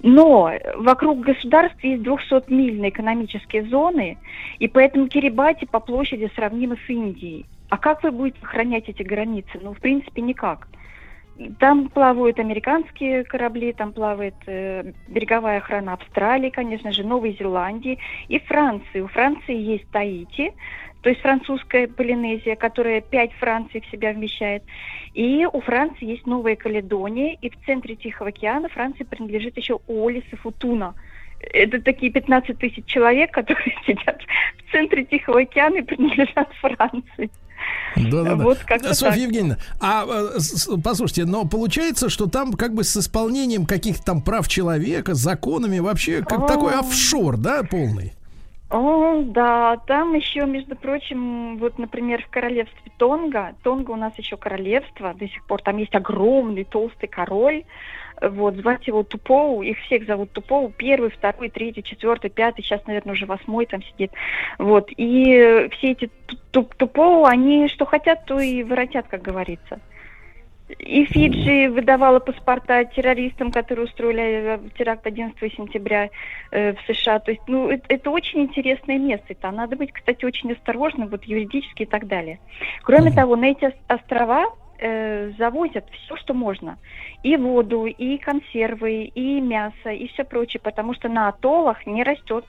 Но 0.02 0.52
вокруг 0.76 1.20
государств 1.20 1.82
есть 1.84 2.02
200-мильные 2.02 2.88
экономические 2.88 3.64
зоны, 3.64 4.18
и 4.58 4.66
поэтому 4.66 5.06
Кирибати 5.06 5.64
по 5.64 5.78
площади 5.78 6.30
сравнимо 6.34 6.76
с 6.86 6.90
Индией. 6.90 7.46
А 7.68 7.78
как 7.78 8.02
вы 8.02 8.10
будете 8.10 8.38
охранять 8.42 8.88
эти 8.88 9.02
границы? 9.02 9.60
Ну, 9.62 9.74
в 9.74 9.78
принципе, 9.78 10.22
никак. 10.22 10.66
Там 11.58 11.88
плавают 11.88 12.38
американские 12.38 13.24
корабли, 13.24 13.72
там 13.72 13.92
плавает 13.92 14.34
э, 14.46 14.92
береговая 15.08 15.58
охрана 15.58 15.94
Австралии, 15.94 16.50
конечно 16.50 16.92
же, 16.92 17.04
Новой 17.04 17.36
Зеландии 17.38 17.98
и 18.28 18.38
Франции. 18.38 19.00
У 19.00 19.08
Франции 19.08 19.56
есть 19.56 19.88
Таити, 19.90 20.52
то 21.00 21.08
есть 21.08 21.20
французская 21.22 21.88
Полинезия, 21.88 22.54
которая 22.54 23.00
пять 23.00 23.32
Франций 23.34 23.80
в 23.80 23.90
себя 23.90 24.12
вмещает. 24.12 24.62
И 25.14 25.46
у 25.50 25.60
Франции 25.60 26.06
есть 26.06 26.26
Новая 26.26 26.54
Каледония, 26.54 27.36
и 27.40 27.50
в 27.50 27.54
центре 27.66 27.96
Тихого 27.96 28.28
океана 28.28 28.68
Франции 28.68 29.04
принадлежит 29.04 29.56
еще 29.56 29.80
Уоллис 29.86 30.24
и 30.30 30.36
Футуна. 30.36 30.94
Это 31.40 31.80
такие 31.80 32.12
15 32.12 32.56
тысяч 32.58 32.84
человек, 32.86 33.32
которые 33.32 33.74
сидят 33.86 34.22
в 34.58 34.72
центре 34.72 35.04
Тихого 35.04 35.40
океана 35.40 35.76
и 35.76 35.82
принадлежат 35.82 36.52
Франции. 36.60 37.30
Да, 37.96 38.22
да. 38.22 38.36
Вот 38.36 38.58
как-то 38.58 38.94
Софья 38.94 39.12
так. 39.12 39.20
Евгеньевна, 39.20 39.58
а 39.80 40.04
э, 40.06 40.38
с- 40.38 40.68
послушайте, 40.82 41.24
но 41.26 41.44
получается, 41.44 42.08
что 42.08 42.26
там 42.26 42.54
как 42.54 42.74
бы 42.74 42.84
с 42.84 42.96
исполнением 42.96 43.66
каких-то 43.66 44.02
там 44.02 44.22
прав 44.22 44.48
человека, 44.48 45.14
законами 45.14 45.78
вообще 45.78 46.22
как 46.22 46.44
О. 46.44 46.46
такой 46.46 46.72
офшор, 46.74 47.36
да, 47.36 47.62
полный? 47.62 48.14
О, 48.70 49.22
да, 49.22 49.76
там 49.86 50.14
еще, 50.14 50.46
между 50.46 50.74
прочим, 50.74 51.58
вот, 51.58 51.78
например, 51.78 52.22
в 52.22 52.30
королевстве 52.30 52.90
Тонга, 52.96 53.54
Тонга 53.62 53.90
у 53.90 53.96
нас 53.96 54.14
еще 54.16 54.38
королевство, 54.38 55.12
до 55.12 55.28
сих 55.28 55.44
пор 55.46 55.60
там 55.60 55.76
есть 55.76 55.94
огромный 55.94 56.64
толстый 56.64 57.06
король, 57.06 57.64
вот, 58.30 58.56
звать 58.56 58.86
его 58.86 59.02
Тупоу, 59.02 59.62
их 59.62 59.78
всех 59.80 60.06
зовут 60.06 60.32
Тупоу, 60.32 60.70
первый, 60.70 61.10
второй, 61.10 61.48
третий, 61.50 61.82
четвертый, 61.82 62.30
пятый, 62.30 62.62
сейчас, 62.62 62.84
наверное, 62.86 63.14
уже 63.14 63.26
восьмой 63.26 63.66
там 63.66 63.82
сидит, 63.82 64.12
вот, 64.58 64.90
и 64.96 65.68
все 65.72 65.92
эти 65.92 66.10
ту- 66.26 66.36
ту- 66.50 66.70
Тупоу, 66.76 67.24
они 67.24 67.68
что 67.68 67.84
хотят, 67.84 68.24
то 68.24 68.38
и 68.38 68.62
воротят, 68.62 69.08
как 69.08 69.22
говорится. 69.22 69.80
И 70.78 71.04
Фиджи 71.04 71.68
выдавала 71.70 72.18
паспорта 72.18 72.84
террористам, 72.84 73.50
которые 73.52 73.84
устроили 73.86 74.58
теракт 74.78 75.06
11 75.06 75.36
сентября 75.54 76.08
э, 76.50 76.72
в 76.72 76.78
США. 76.86 77.18
То 77.18 77.30
есть, 77.32 77.42
ну, 77.46 77.68
это, 77.68 77.84
это 77.88 78.10
очень 78.10 78.40
интересное 78.44 78.98
место. 78.98 79.34
Там 79.34 79.56
надо 79.56 79.76
быть, 79.76 79.92
кстати, 79.92 80.24
очень 80.24 80.52
осторожным, 80.52 81.08
вот 81.08 81.24
юридически 81.24 81.82
и 81.82 81.86
так 81.86 82.06
далее. 82.06 82.38
Кроме 82.84 83.08
Мгм. 83.08 83.16
того, 83.16 83.36
на 83.36 83.46
эти 83.50 83.66
ос- 83.66 83.74
острова 83.86 84.46
э, 84.82 85.30
завозят 85.38 85.86
все, 85.90 86.16
что 86.16 86.34
можно. 86.34 86.78
И 87.22 87.36
воду, 87.36 87.86
и 87.86 88.18
консервы, 88.18 89.04
и 89.04 89.40
мясо, 89.40 89.90
и 89.90 90.08
все 90.08 90.24
прочее, 90.24 90.60
потому 90.62 90.94
что 90.94 91.08
на 91.08 91.28
атоллах 91.28 91.86
не 91.86 92.02
растет 92.02 92.44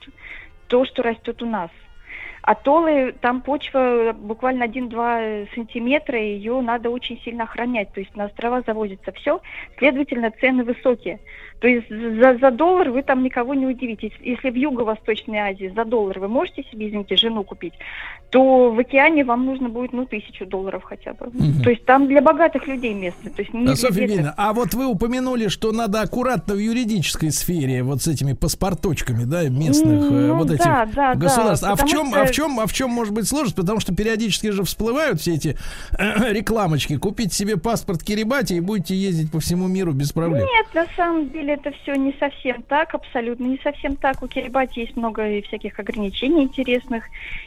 то, 0.66 0.84
что 0.84 1.02
растет 1.02 1.42
у 1.42 1.46
нас. 1.46 1.70
Атоллы, 2.42 3.14
там 3.22 3.40
почва 3.40 4.12
буквально 4.12 4.64
1-2 4.64 5.54
сантиметра, 5.54 6.18
ее 6.20 6.60
надо 6.60 6.90
очень 6.90 7.18
сильно 7.22 7.44
охранять. 7.44 7.92
То 7.94 8.00
есть 8.00 8.14
на 8.16 8.26
острова 8.26 8.62
завозится 8.66 9.12
все, 9.12 9.40
следовательно, 9.78 10.30
цены 10.30 10.64
высокие. 10.64 11.20
То 11.60 11.68
есть 11.68 11.88
за, 11.88 12.36
за 12.38 12.50
доллар 12.50 12.90
вы 12.90 13.02
там 13.02 13.22
никого 13.22 13.54
не 13.54 13.66
удивите. 13.66 14.12
Если- 14.20 14.50
в 14.50 14.54
Юго-Восточной 14.54 15.38
Азии 15.38 15.72
за 15.74 15.84
доллар 15.84 16.18
вы 16.18 16.28
можете 16.28 16.62
себе, 16.70 16.88
извините, 16.88 17.16
жену 17.16 17.42
купить, 17.42 17.72
то 18.30 18.70
в 18.70 18.78
океане 18.78 19.24
вам 19.24 19.46
нужно 19.46 19.68
будет, 19.68 19.92
ну, 19.92 20.04
тысячу 20.06 20.44
долларов 20.44 20.82
хотя 20.84 21.14
бы. 21.14 21.26
Мгм. 21.32 21.62
То 21.62 21.70
есть 21.70 21.84
там 21.86 22.06
для 22.08 22.20
богатых 22.20 22.66
людей 22.66 22.92
место. 22.92 23.30
То 23.30 23.42
есть 23.42 23.54
не 23.54 23.66
А, 23.72 23.76
Софья. 23.76 24.02
Евгеньевна, 24.02 24.34
а 24.36 24.52
вот 24.52 24.74
вы 24.74 24.86
упомянули, 24.86 25.48
что 25.48 25.72
надо 25.72 26.02
аккуратно 26.02 26.54
в 26.54 26.58
юридической 26.58 27.30
сфере 27.30 27.82
вот 27.82 28.02
с 28.02 28.08
этими 28.08 28.32
паспорточками, 28.34 29.24
да, 29.24 29.48
местных 29.48 30.10
э, 30.10 30.14
Ну, 30.14 30.34
вот 30.34 30.50
этих 30.50 30.64
да, 30.64 30.84
да, 30.86 31.14
да, 31.14 31.14
государств. 31.14 31.66
а 31.66 31.76
в 31.76 31.86
чем, 31.86 32.08
что- 32.08 32.20
а 32.22 32.26
в 32.26 32.30
чем, 32.32 32.60
а 32.60 32.66
в 32.66 32.72
чем 32.72 32.90
может 32.90 33.14
быть 33.14 33.26
сложность? 33.28 33.56
Потому 33.56 33.80
что 33.80 33.94
периодически 33.94 34.50
же 34.50 34.64
всплывают 34.64 35.20
все 35.20 35.34
эти 35.34 35.56
э, 35.98 36.32
рекламочки. 36.32 36.96
Купите 36.98 37.34
себе 37.34 37.56
паспорт 37.56 38.02
Кирибати 38.02 38.54
и 38.54 38.60
будете 38.60 38.94
ездить 38.96 39.30
по 39.30 39.38
всему 39.40 39.68
миру 39.68 39.92
без 39.92 40.12
проблем. 40.12 40.44
Нет, 40.44 40.66
на 40.74 40.86
самом 40.96 41.30
деле 41.30 41.43
это 41.52 41.72
все 41.72 41.94
не 41.94 42.14
совсем 42.18 42.62
так, 42.62 42.94
абсолютно 42.94 43.44
не 43.44 43.58
совсем 43.62 43.96
так. 43.96 44.22
У 44.22 44.28
Кирибати 44.28 44.80
есть 44.80 44.96
много 44.96 45.28
и 45.28 45.42
всяких 45.42 45.78
ограничений 45.78 46.44
интересных, 46.44 47.04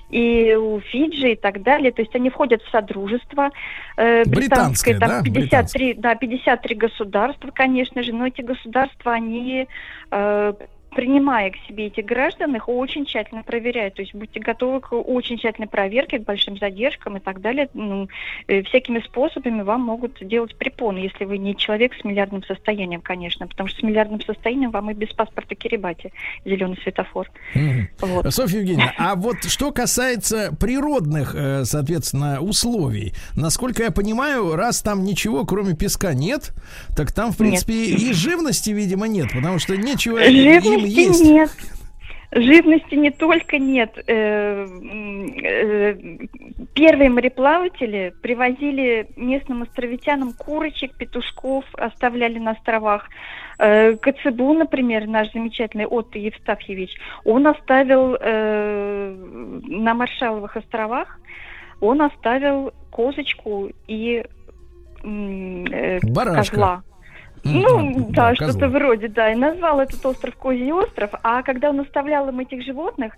и 0.10 0.56
у 0.56 0.80
Фиджи 0.80 1.34
и 1.34 1.36
так 1.36 1.64
далее. 1.64 1.92
То 1.92 2.02
есть 2.02 2.16
они 2.16 2.30
входят 2.30 2.62
в 2.62 2.70
содружество 2.70 3.50
э, 3.98 4.24
Британское, 4.26 4.94
британское, 4.94 5.00
да? 5.00 5.08
там 5.08 5.24
53, 5.24 5.94
да, 5.96 6.16
53 6.16 6.76
государства, 6.76 7.52
конечно 7.54 8.04
же, 8.04 8.14
но 8.14 8.28
эти 8.28 8.42
государства, 8.42 9.14
они 9.14 9.68
э, 10.12 10.54
принимая 10.92 11.52
к 11.52 11.58
себе 11.68 11.88
этих 11.88 12.06
граждан, 12.06 12.56
их 12.56 12.70
очень 12.70 13.06
тщательно 13.06 13.44
проверяют. 13.44 13.96
То 13.96 14.02
есть 14.02 14.14
будьте 14.14 14.40
готовы 14.40 14.82
к 14.82 14.94
очень 14.94 15.38
тщательной 15.38 15.68
проверке, 15.68 16.20
к 16.20 16.24
большим 16.24 16.58
задержкам 16.58 17.18
и 17.18 17.20
так 17.20 17.42
далее. 17.42 17.70
Ну, 17.74 18.08
э, 18.48 18.64
всякими 18.64 19.00
способами 19.00 19.62
вам 19.62 19.82
могут 19.82 20.26
делать 20.26 20.56
препоны, 20.56 21.00
если 21.00 21.26
вы 21.26 21.38
не 21.38 21.56
человек 21.56 21.94
с 22.00 22.04
миллиардным 22.04 22.44
состоянием, 22.44 23.02
конечно, 23.02 23.48
потому 23.48 23.70
что 23.70 23.80
с 23.80 23.84
миллиардным 23.84 24.22
состоянием 24.22 24.72
вам 24.72 24.92
и 24.92 24.94
без 24.94 25.10
паспорта 25.10 25.56
Кирибати 25.56 26.12
зеленый 26.46 26.78
светофор. 26.84 27.30
Мгм. 27.54 27.90
Вот. 28.00 28.34
Софья 28.34 28.60
Евгеньевна, 28.60 28.94
а 28.98 29.16
вот 29.16 29.44
что 29.44 29.72
касается 29.72 30.56
природных, 30.60 31.36
э, 31.36 31.66
соответственно, 31.66 32.42
условий, 32.42 33.14
насколько 33.36 33.84
я 33.84 33.92
понимаю, 33.92 34.56
раз 34.56 34.82
там 34.82 35.04
ничего 35.04 35.46
кроме 35.46 35.76
песка 35.76 36.14
нет, 36.14 36.54
так 36.96 37.12
там, 37.12 37.32
в 37.32 37.38
принципе, 37.38 37.74
и 37.74 38.14
живности, 38.14 38.70
видимо, 38.72 39.08
нет, 39.08 39.28
потому 39.34 39.60
что 39.60 39.76
нечего 39.78 40.18
им 40.24 40.77
Живности 40.80 41.00
есть. 41.00 41.24
нет. 41.26 41.50
Живности 42.32 42.96
не 42.96 43.10
только 43.10 43.58
нет. 43.58 43.98
Э, 44.06 44.66
э, 45.44 45.96
Первые 46.74 47.10
мореплаватели 47.10 48.14
привозили 48.22 49.08
местным 49.16 49.64
островитянам 49.64 50.34
курочек, 50.34 50.96
петушков, 50.98 51.64
оставляли 51.74 52.38
на 52.38 52.52
островах. 52.52 53.08
Э, 53.60 53.96
Коцебу, 53.96 54.54
например, 54.54 55.08
наш 55.08 55.32
замечательный 55.32 55.86
Отто 55.86 56.20
Евстафьевич, 56.20 56.92
он 57.24 57.48
оставил 57.48 58.18
на 58.20 59.94
Маршаловых 59.94 60.58
островах, 60.58 61.20
он 61.80 62.02
оставил 62.02 62.74
козочку 62.92 63.70
и 63.88 64.26
Барашка. 65.04 66.52
козла. 66.52 66.84
Ну, 67.54 67.80
м, 67.80 68.12
да, 68.12 68.34
козла. 68.36 68.50
что-то 68.50 68.70
вроде, 68.70 69.08
да. 69.08 69.32
И 69.32 69.36
назвал 69.36 69.80
этот 69.80 70.06
остров 70.06 70.36
Козий 70.36 70.72
остров. 70.72 71.12
А 71.24 71.42
когда 71.44 71.70
он 71.70 71.80
оставлял 71.80 72.28
им 72.30 72.40
этих 72.40 72.64
животных, 72.64 73.14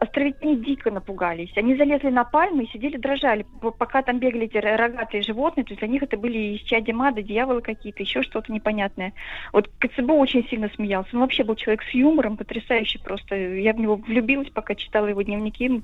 островитяне 0.00 0.54
дико 0.56 0.92
напугались. 0.92 1.50
Они 1.56 1.74
залезли 1.74 2.10
на 2.10 2.22
пальмы 2.22 2.62
и 2.64 2.68
сидели 2.70 2.96
дрожали, 2.96 3.44
пока 3.78 4.02
там 4.02 4.20
бегали 4.20 4.44
эти 4.46 4.56
ро- 4.56 4.76
рогатые 4.76 5.24
животные. 5.24 5.64
То 5.64 5.70
есть 5.70 5.80
для 5.80 5.88
них 5.88 6.02
это 6.04 6.16
были 6.16 6.56
исчадия 6.56 6.94
мада, 6.94 7.20
дьяволы 7.20 7.62
какие-то, 7.62 8.04
еще 8.04 8.22
что-то 8.22 8.52
непонятное. 8.52 9.12
Вот 9.52 9.68
КЦБ 9.80 10.10
очень 10.10 10.46
сильно 10.48 10.70
смеялся. 10.76 11.10
Он 11.14 11.20
вообще 11.22 11.42
был 11.42 11.56
человек 11.56 11.82
с 11.82 11.92
юмором, 11.94 12.36
потрясающий 12.36 12.98
просто. 12.98 13.34
Я 13.34 13.72
в 13.72 13.80
него 13.80 13.96
влюбилась, 13.96 14.50
пока 14.50 14.76
читала 14.76 15.06
его 15.08 15.22
дневники. 15.22 15.82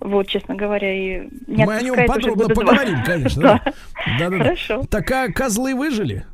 Вот, 0.00 0.26
честно 0.26 0.56
говоря, 0.56 0.92
и 0.92 1.28
не 1.46 1.64
Мы 1.66 1.76
о 1.76 1.82
нем 1.82 1.94
подробно 2.06 2.48
поговорим, 2.48 3.02
конечно. 3.04 3.42
Да. 3.46 3.72
Да-да-да. 4.18 4.44
Хорошо. 4.44 4.82
Так 4.90 5.08
а 5.12 5.28
козлы 5.32 5.74
выжили? 5.76 6.24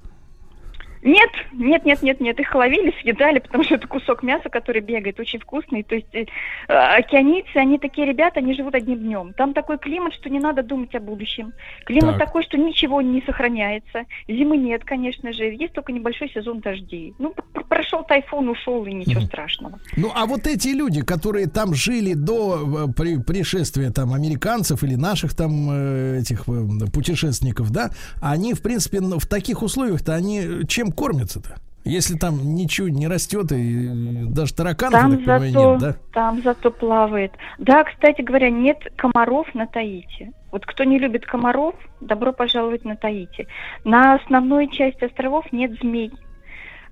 Нет, 1.03 1.31
нет, 1.53 1.85
нет, 1.85 2.03
нет, 2.03 2.21
нет, 2.21 2.39
их 2.39 2.55
ловили, 2.55 2.95
съедали, 3.03 3.41
потому 3.41 3.65
что 3.65 3.75
это 3.75 3.89
кусок 3.89 4.23
мяса, 4.23 4.49
который 4.49 4.81
бегает, 4.81 5.19
очень 5.19 5.41
вкусный. 5.41 5.83
То 5.83 5.97
есть 5.97 6.07
э, 6.15 6.27
э, 6.69 6.73
океанийцы, 6.73 7.57
они 7.57 7.79
такие 7.79 8.07
ребята, 8.07 8.39
они 8.39 8.55
живут 8.55 8.75
одним 8.77 8.99
днем. 8.99 9.33
Там 9.35 9.53
такой 9.53 9.79
климат, 9.79 10.15
что 10.15 10.31
не 10.31 10.39
надо 10.39 10.63
думать 10.63 10.95
о 10.95 11.01
будущем. 11.01 11.53
Климат 11.87 12.19
Так. 12.19 12.27
такой, 12.29 12.45
что 12.45 12.57
ничего 12.57 13.03
не 13.03 13.21
сохраняется. 13.23 14.05
Зимы 14.29 14.57
нет, 14.57 14.85
конечно 14.85 15.33
же, 15.33 15.45
есть 15.45 15.73
только 15.73 15.91
небольшой 15.91 16.31
сезон 16.31 16.61
дождей. 16.61 17.15
Ну, 17.19 17.35
пр- 17.53 17.65
прошел 17.65 18.05
тайфун, 18.05 18.49
ушел, 18.49 18.87
и 18.87 18.93
ничего 18.93 19.21
Мгм. 19.23 19.27
страшного. 19.27 19.81
Ну, 19.97 20.13
а 20.15 20.27
вот 20.27 20.47
эти 20.47 20.69
люди, 20.69 21.03
которые 21.03 21.49
там 21.49 21.75
жили 21.75 22.15
до 22.15 22.87
э, 22.89 22.93
при- 22.93 23.21
пришествия 23.21 23.91
там 23.91 24.15
американцев 24.15 24.85
или 24.85 24.95
наших 24.95 25.35
там 25.35 25.69
э, 25.71 26.19
этих 26.21 26.45
путешественников, 26.93 27.71
да, 27.73 27.91
они, 28.21 28.55
в 28.55 28.63
принципе, 28.63 29.01
в 29.01 29.27
таких 29.27 29.63
условиях-то 29.63 30.15
они 30.15 30.65
чем 30.69 30.92
кормятся-то? 30.93 31.57
Если 31.85 32.17
там 32.17 32.55
ничего 32.55 32.89
не 32.89 33.09
растет 33.09 33.51
и 33.51 33.89
даже 34.29 34.55
тараканов, 34.55 35.01
Там 35.01 35.25
так 35.25 35.41
понимаю, 35.41 35.53
зато, 35.53 35.71
нет, 35.73 35.81
да? 35.81 35.97
там 36.13 36.43
зато 36.43 36.71
плавает. 36.71 37.33
Да, 37.59 37.83
кстати 37.83 38.23
говоря, 38.23 38.51
нет 38.51 38.79
комаров 38.97 39.53
на 39.55 39.67
Таити. 39.67 40.33
Вот 40.53 40.65
кто 40.65 40.85
не 40.85 40.99
любит 40.99 41.27
комаров, 41.27 41.75
добро 42.01 42.33
пожаловать 42.33 42.85
на 42.85 42.95
Таити. 42.95 43.49
На 43.85 44.15
основной 44.15 44.69
части 44.69 45.05
островов 45.05 45.51
нет 45.51 45.73
змей. 45.81 46.13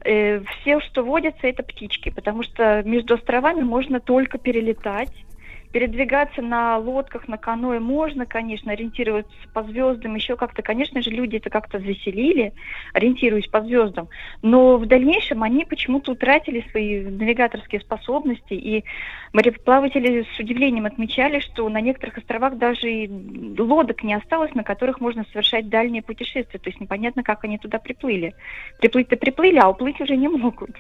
Э, 0.05 0.41
все, 0.41 0.81
что 0.81 1.05
водятся, 1.05 1.47
это 1.47 1.63
птички, 1.63 2.11
потому 2.11 2.43
что 2.43 2.83
между 2.85 3.15
островами 3.15 3.63
можно 3.63 4.01
только 4.01 4.39
перелетать. 4.39 5.13
Передвигаться 5.73 6.43
на 6.43 6.79
лодках, 6.79 7.29
на 7.29 7.39
каноэ 7.39 7.79
можно, 7.79 8.27
конечно, 8.27 8.73
ориентироваться 8.73 9.33
по 9.55 9.63
звездам, 9.63 10.17
еще 10.17 10.37
как-то, 10.37 10.63
конечно 10.63 11.01
же, 11.01 11.11
люди 11.11 11.37
это 11.37 11.49
как-то 11.49 11.79
заселили, 11.79 12.53
ориентируясь 12.93 13.47
по 13.47 13.61
звездам. 13.61 14.09
Но 14.43 14.79
в 14.79 14.87
дальнейшем 14.87 15.45
они 15.45 15.65
почему-то 15.65 16.13
утратили 16.13 16.65
свои 16.71 17.03
навигаторские 17.03 17.81
способности, 17.81 18.55
и 18.55 18.85
мореплаватели 19.33 20.27
с 20.35 20.41
удивлением 20.41 20.87
отмечали, 20.87 21.39
что 21.39 21.69
на 21.69 21.81
некоторых 21.81 22.19
островах 22.19 22.57
даже 22.57 22.91
и 22.91 23.09
лодок 23.59 24.03
не 24.03 24.15
осталось, 24.15 24.55
на 24.55 24.65
которых 24.65 25.01
можно 25.01 25.25
совершать 25.31 25.69
дальние 25.69 26.03
путешествия. 26.03 26.59
То 26.59 26.69
есть 26.69 26.81
непонятно, 26.81 27.23
как 27.23 27.45
они 27.45 27.59
туда 27.59 27.79
приплыли. 27.79 28.35
Приплыть-то 28.81 29.17
приплыли, 29.17 29.59
а 29.59 29.69
уплыть 29.69 30.01
уже 30.01 30.17
не 30.17 30.29
могут. 30.29 30.71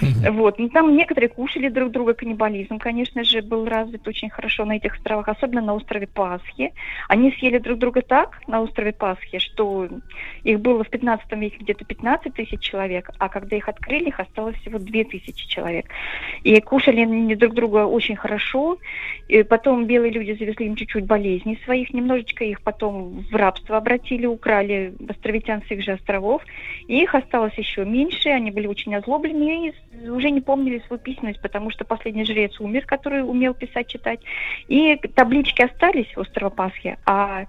Вот. 0.00 0.58
Ну, 0.58 0.68
там 0.68 0.94
некоторые 0.94 1.30
кушали 1.30 1.68
друг 1.68 1.90
друга, 1.92 2.12
каннибализм, 2.14 2.78
конечно 2.78 3.24
же, 3.24 3.40
был 3.40 3.64
развит 3.64 4.06
очень 4.06 4.30
хорошо 4.34 4.64
на 4.64 4.76
этих 4.76 4.94
островах, 4.96 5.28
особенно 5.28 5.60
на 5.60 5.74
острове 5.74 6.06
Пасхи. 6.06 6.72
Они 7.08 7.32
съели 7.32 7.58
друг 7.58 7.78
друга 7.78 8.02
так 8.02 8.40
на 8.46 8.60
острове 8.60 8.92
Пасхи, 8.92 9.38
что 9.38 9.88
их 10.42 10.60
было 10.60 10.84
в 10.84 10.90
15 10.90 11.32
веке 11.32 11.56
где-то 11.60 11.84
15 11.84 12.34
тысяч 12.34 12.60
человек, 12.60 13.10
а 13.18 13.28
когда 13.28 13.56
их 13.56 13.68
открыли, 13.68 14.08
их 14.08 14.20
осталось 14.20 14.56
всего 14.56 14.78
2 14.78 15.04
тысячи 15.04 15.46
человек. 15.48 15.86
И 16.42 16.60
кушали 16.60 17.00
они 17.00 17.34
друг 17.34 17.54
друга 17.54 17.86
очень 17.86 18.16
хорошо. 18.16 18.78
И 19.28 19.42
потом 19.42 19.86
белые 19.86 20.12
люди 20.12 20.32
завезли 20.32 20.66
им 20.66 20.76
чуть-чуть 20.76 21.06
болезней 21.06 21.58
своих, 21.64 21.92
немножечко 21.92 22.44
их 22.44 22.60
потом 22.62 23.24
в 23.30 23.34
рабство 23.34 23.76
обратили, 23.76 24.26
украли 24.26 24.94
островитян 25.08 25.62
с 25.66 25.70
их 25.70 25.82
же 25.82 25.92
островов. 25.92 26.42
И 26.88 27.02
их 27.02 27.14
осталось 27.14 27.54
еще 27.54 27.84
меньше, 27.84 28.28
они 28.30 28.50
были 28.50 28.66
очень 28.66 28.94
озлоблены 28.94 29.68
и 29.68 30.08
уже 30.08 30.30
не 30.30 30.40
помнили 30.40 30.82
свою 30.86 31.00
письменность, 31.00 31.40
потому 31.40 31.70
что 31.70 31.84
последний 31.84 32.24
жрец 32.24 32.60
умер, 32.60 32.84
который 32.86 33.22
умел 33.22 33.54
писать, 33.54 33.88
читать. 33.88 34.20
И 34.68 34.96
таблички 35.14 35.62
остались 35.62 36.16
острова 36.16 36.50
Пасхи, 36.50 36.96
а 37.06 37.46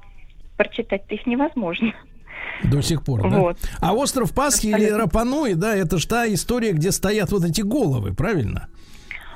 прочитать-то 0.58 1.16
их 1.16 1.26
невозможно. 1.26 1.94
До 2.64 2.82
сих 2.82 3.04
пор, 3.04 3.30
да? 3.30 3.40
Вот. 3.40 3.58
А 3.82 3.94
остров 3.94 4.34
Пасхи 4.34 4.68
или 4.68 4.86
Абсолютно. 4.86 4.98
Рапануи, 5.00 5.54
да, 5.54 5.76
это 5.76 5.98
ж 5.98 6.06
та 6.06 6.34
история, 6.34 6.72
где 6.72 6.92
стоят 6.92 7.32
вот 7.32 7.44
эти 7.44 7.62
головы, 7.62 8.14
правильно? 8.14 8.70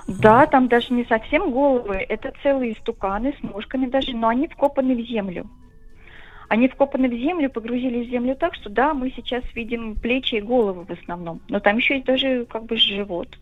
Да, 0.08 0.48
там 0.48 0.68
даже 0.68 0.94
не 0.94 1.06
совсем 1.06 1.52
головы, 1.52 1.96
это 1.96 2.34
целые 2.42 2.76
стуканы 2.82 3.36
с 3.40 3.44
ножками 3.44 3.88
даже, 3.88 4.16
но 4.16 4.30
они 4.30 4.48
вкопаны 4.48 4.96
в 4.96 5.08
землю. 5.08 5.48
Они 6.48 6.68
вкопаны 6.68 7.08
в 7.10 7.14
землю, 7.14 7.50
погрузили 7.50 8.06
в 8.06 8.10
землю 8.10 8.36
так, 8.36 8.56
что 8.56 8.70
да, 8.70 8.96
мы 8.96 9.12
сейчас 9.16 9.44
видим 9.54 9.94
плечи 9.94 10.36
и 10.36 10.42
головы 10.42 10.84
в 10.86 10.92
основном. 10.92 11.42
Но 11.48 11.60
там 11.60 11.78
еще 11.78 11.96
есть 11.96 12.08
даже 12.08 12.46
как 12.46 12.66
бы 12.66 12.76
живот. 12.76 13.38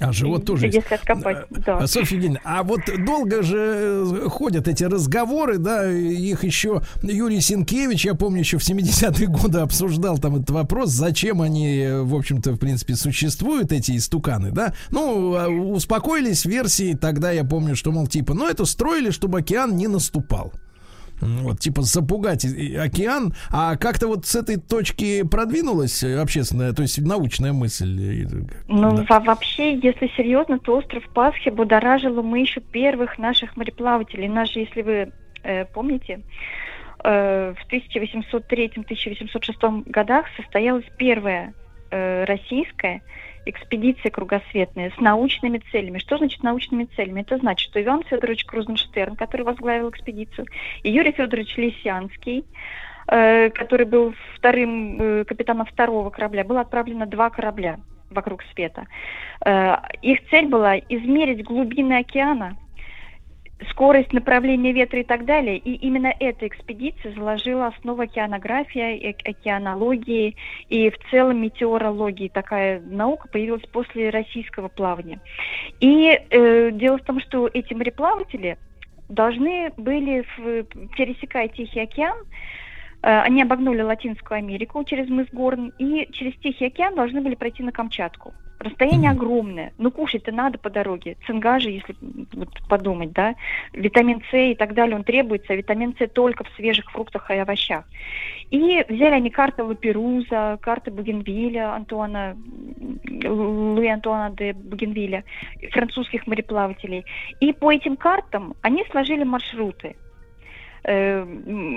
А 0.00 0.12
живот 0.12 0.44
тоже 0.44 0.66
есть. 0.66 0.76
Если 0.76 0.94
откопать, 0.94 1.46
да. 1.50 1.78
А, 1.78 1.86
Софья 1.86 2.16
Евгеньевна, 2.16 2.40
а 2.44 2.62
вот 2.62 2.80
долго 3.04 3.42
же 3.42 4.04
э, 4.24 4.28
ходят 4.28 4.66
эти 4.66 4.84
разговоры, 4.84 5.58
да, 5.58 5.90
их 5.90 6.44
еще 6.44 6.82
Юрий 7.02 7.40
Синкевич, 7.40 8.06
я 8.06 8.14
помню, 8.14 8.40
еще 8.40 8.58
в 8.58 8.68
70-е 8.68 9.26
годы 9.26 9.58
обсуждал 9.58 10.18
там 10.18 10.36
этот 10.36 10.50
вопрос, 10.50 10.90
зачем 10.90 11.42
они, 11.42 11.80
э, 11.80 12.02
в 12.02 12.14
общем-то, 12.14 12.52
в 12.52 12.58
принципе, 12.58 12.94
существуют, 12.94 13.72
эти 13.72 13.96
истуканы, 13.96 14.52
да. 14.52 14.72
Ну, 14.90 15.34
а, 15.34 15.48
успокоились 15.48 16.44
версии, 16.44 16.94
тогда 16.94 17.30
я 17.30 17.44
помню, 17.44 17.76
что, 17.76 17.92
мол, 17.92 18.06
типа, 18.06 18.34
ну, 18.34 18.46
это 18.46 18.64
строили, 18.64 19.10
чтобы 19.10 19.40
океан 19.40 19.76
не 19.76 19.86
наступал. 19.86 20.52
М, 21.22 21.38
Вот, 21.44 21.60
типа, 21.60 21.82
запугать 21.82 22.44
океан. 22.44 23.32
А 23.50 23.76
как-то 23.76 24.08
вот 24.08 24.26
с 24.26 24.34
этой 24.36 24.56
точки 24.56 25.22
продвинулась 25.22 26.02
э, 26.02 26.18
общественная, 26.20 26.72
то 26.72 26.82
есть 26.82 26.98
научная 27.00 27.52
мысль? 27.52 28.24
э, 28.24 28.26
Ну, 28.68 28.96
да. 28.96 29.04
во- 29.08 29.20
вообще, 29.20 29.74
если 29.78 30.10
серьезно, 30.16 30.58
то 30.58 30.76
остров 30.76 31.04
Пасхи 31.14 31.50
будоражил 31.50 32.22
мы 32.22 32.40
еще 32.40 32.60
первых 32.60 33.18
наших 33.18 33.56
мореплавателей. 33.56 34.28
Наши, 34.28 34.60
если 34.60 34.82
вы 34.82 35.12
э, 35.44 35.64
помните, 35.66 36.20
э, 37.04 37.54
в 37.56 37.72
1803-1806 37.72 39.84
годах 39.90 40.26
состоялась 40.36 40.84
первая 40.96 41.54
э, 41.90 42.24
российская 42.24 43.02
экспедиция 43.48 44.10
кругосветная 44.10 44.92
с 44.96 45.00
научными 45.00 45.60
целями. 45.70 45.98
Что 45.98 46.18
значит 46.18 46.42
научными 46.42 46.84
целями? 46.96 47.22
Это 47.22 47.38
значит, 47.38 47.70
что 47.70 47.82
Иван 47.82 48.02
Федорович 48.04 48.44
Крузенштерн, 48.44 49.16
который 49.16 49.42
возглавил 49.42 49.90
экспедицию, 49.90 50.46
и 50.82 50.90
Юрий 50.90 51.12
Федорович 51.12 51.56
Лисянский, 51.56 52.44
э, 53.08 53.50
который 53.50 53.86
был 53.86 54.14
вторым 54.36 55.00
э, 55.00 55.24
капитаном 55.24 55.66
второго 55.66 56.10
корабля, 56.10 56.44
было 56.44 56.60
отправлено 56.60 57.06
два 57.06 57.30
корабля 57.30 57.78
вокруг 58.10 58.42
света. 58.54 58.86
Э, 59.44 59.76
Их 60.02 60.20
цель 60.30 60.46
была 60.46 60.78
измерить 60.78 61.44
глубины 61.44 61.98
океана, 61.98 62.56
скорость 63.70 64.12
направления 64.12 64.72
ветра 64.72 65.00
и 65.00 65.04
так 65.04 65.24
далее. 65.24 65.58
И 65.58 65.74
именно 65.74 66.12
эта 66.20 66.46
экспедиция 66.46 67.12
заложила 67.12 67.66
основу 67.66 68.02
океанографии, 68.02 69.10
э- 69.10 69.30
океанологии 69.30 70.36
и 70.68 70.90
в 70.90 70.98
целом 71.10 71.42
метеорологии. 71.42 72.28
Такая 72.28 72.80
наука 72.80 73.28
появилась 73.28 73.66
после 73.72 74.10
российского 74.10 74.68
плавания. 74.68 75.20
И 75.80 76.20
э, 76.30 76.70
дело 76.72 76.98
в 76.98 77.02
том, 77.02 77.20
что 77.20 77.48
эти 77.52 77.74
мореплаватели 77.74 78.58
должны 79.08 79.72
были, 79.76 80.24
в- 80.36 80.64
пересекая 80.96 81.48
Тихий 81.48 81.80
океан, 81.80 82.16
э, 83.02 83.20
они 83.20 83.42
обогнули 83.42 83.82
Латинскую 83.82 84.38
Америку 84.38 84.84
через 84.84 85.08
мыс 85.08 85.26
Горн 85.32 85.72
и 85.78 86.08
через 86.12 86.34
Тихий 86.36 86.66
океан 86.66 86.94
должны 86.94 87.20
были 87.20 87.34
пройти 87.34 87.62
на 87.62 87.72
Камчатку. 87.72 88.34
Расстояние 88.58 89.12
огромное. 89.12 89.72
Ну, 89.78 89.90
кушать-то 89.92 90.32
надо 90.32 90.58
по 90.58 90.68
дороге. 90.68 91.16
Цинга 91.26 91.60
же, 91.60 91.70
если 91.70 91.94
вот 92.32 92.48
подумать, 92.68 93.12
да. 93.12 93.36
Витамин 93.72 94.20
С 94.30 94.36
и 94.36 94.54
так 94.56 94.74
далее, 94.74 94.96
он 94.96 95.04
требуется. 95.04 95.52
а 95.52 95.56
витамин 95.56 95.94
С 95.96 96.08
только 96.08 96.42
в 96.42 96.48
свежих 96.56 96.90
фруктах 96.90 97.30
и 97.30 97.34
овощах. 97.34 97.84
И 98.50 98.84
взяли 98.88 99.14
они 99.14 99.30
карты 99.30 99.62
Лаперуза, 99.62 100.58
карты 100.60 100.90
Бугенвилля, 100.90 101.74
Антуана, 101.74 102.36
Луи 103.24 103.88
Антуана 103.88 104.34
де 104.34 104.52
Бугенвилля, 104.54 105.22
французских 105.70 106.26
мореплавателей. 106.26 107.04
И 107.38 107.52
по 107.52 107.70
этим 107.70 107.96
картам 107.96 108.54
они 108.62 108.84
сложили 108.90 109.22
маршруты. 109.22 109.94
Э, 110.84 111.24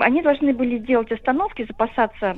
Они 0.00 0.22
должны 0.22 0.52
были 0.52 0.78
делать 0.78 1.12
остановки, 1.12 1.64
запасаться 1.64 2.36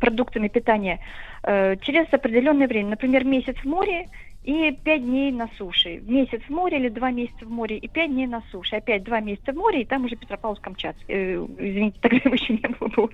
продуктами 0.00 0.48
питания 0.48 1.00
э, 1.42 1.76
через 1.76 2.12
определенное 2.12 2.68
время. 2.68 2.90
Например, 2.90 3.24
месяц 3.24 3.56
в 3.56 3.64
море 3.64 4.08
и 4.46 4.70
пять 4.84 5.02
дней 5.02 5.32
на 5.32 5.48
суше. 5.58 6.00
Месяц 6.06 6.40
в 6.48 6.50
море 6.50 6.78
или 6.78 6.88
два 6.88 7.10
месяца 7.10 7.44
в 7.44 7.50
море 7.50 7.78
и 7.78 7.88
пять 7.88 8.10
дней 8.10 8.26
на 8.26 8.42
суше. 8.52 8.76
Опять 8.76 9.02
два 9.02 9.20
месяца 9.20 9.52
в 9.52 9.56
море, 9.56 9.82
и 9.82 9.84
там 9.84 10.04
уже 10.04 10.14
Петропавловск-Камчатский. 10.14 11.04
Э, 11.08 11.46
извините, 11.58 11.98
тогда 12.02 12.18
его 12.24 12.34
еще 12.34 12.52
не 12.52 12.68
было. 12.68 12.88
был, 12.88 13.10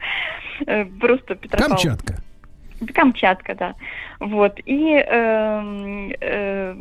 э, 0.67 0.85
просто 0.85 1.35
Петропавловск. 1.35 1.89
Камчатка. 1.89 2.23
Камчатка, 2.93 3.55
да. 3.55 3.75
Вот. 4.23 4.61
И 4.65 4.95
эм, 4.95 6.13
э, 6.21 6.75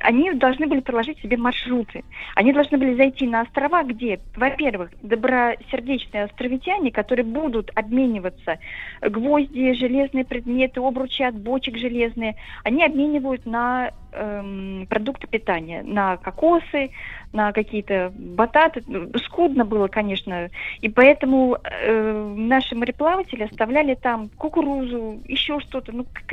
они 0.00 0.32
должны 0.32 0.66
были 0.66 0.80
проложить 0.80 1.20
себе 1.20 1.36
маршруты. 1.36 2.04
Они 2.34 2.54
должны 2.54 2.78
были 2.78 2.94
зайти 2.94 3.26
на 3.26 3.42
острова, 3.42 3.82
где, 3.82 4.20
во-первых, 4.34 4.90
добросердечные 5.02 6.24
островитяне, 6.24 6.90
которые 6.90 7.26
будут 7.26 7.70
обмениваться 7.74 8.58
гвозди, 9.02 9.74
железные 9.74 10.24
предметы, 10.24 10.80
обручи 10.80 11.22
от 11.22 11.34
бочек 11.34 11.76
железные, 11.76 12.36
они 12.64 12.82
обменивают 12.82 13.44
на 13.44 13.90
эм, 14.12 14.86
продукты 14.88 15.26
питания, 15.26 15.82
на 15.82 16.16
кокосы, 16.16 16.90
на 17.32 17.52
какие-то 17.52 18.12
бататы. 18.14 18.82
Скудно 19.26 19.64
было, 19.64 19.88
конечно. 19.88 20.50
И 20.80 20.88
поэтому 20.88 21.58
э, 21.62 22.34
наши 22.36 22.74
мореплаватели 22.74 23.42
оставляли 23.42 23.94
там 23.94 24.30
кукурузу, 24.36 25.22
еще 25.26 25.60
что-то, 25.60 25.92
ну, 25.92 26.04
к- 26.04 26.24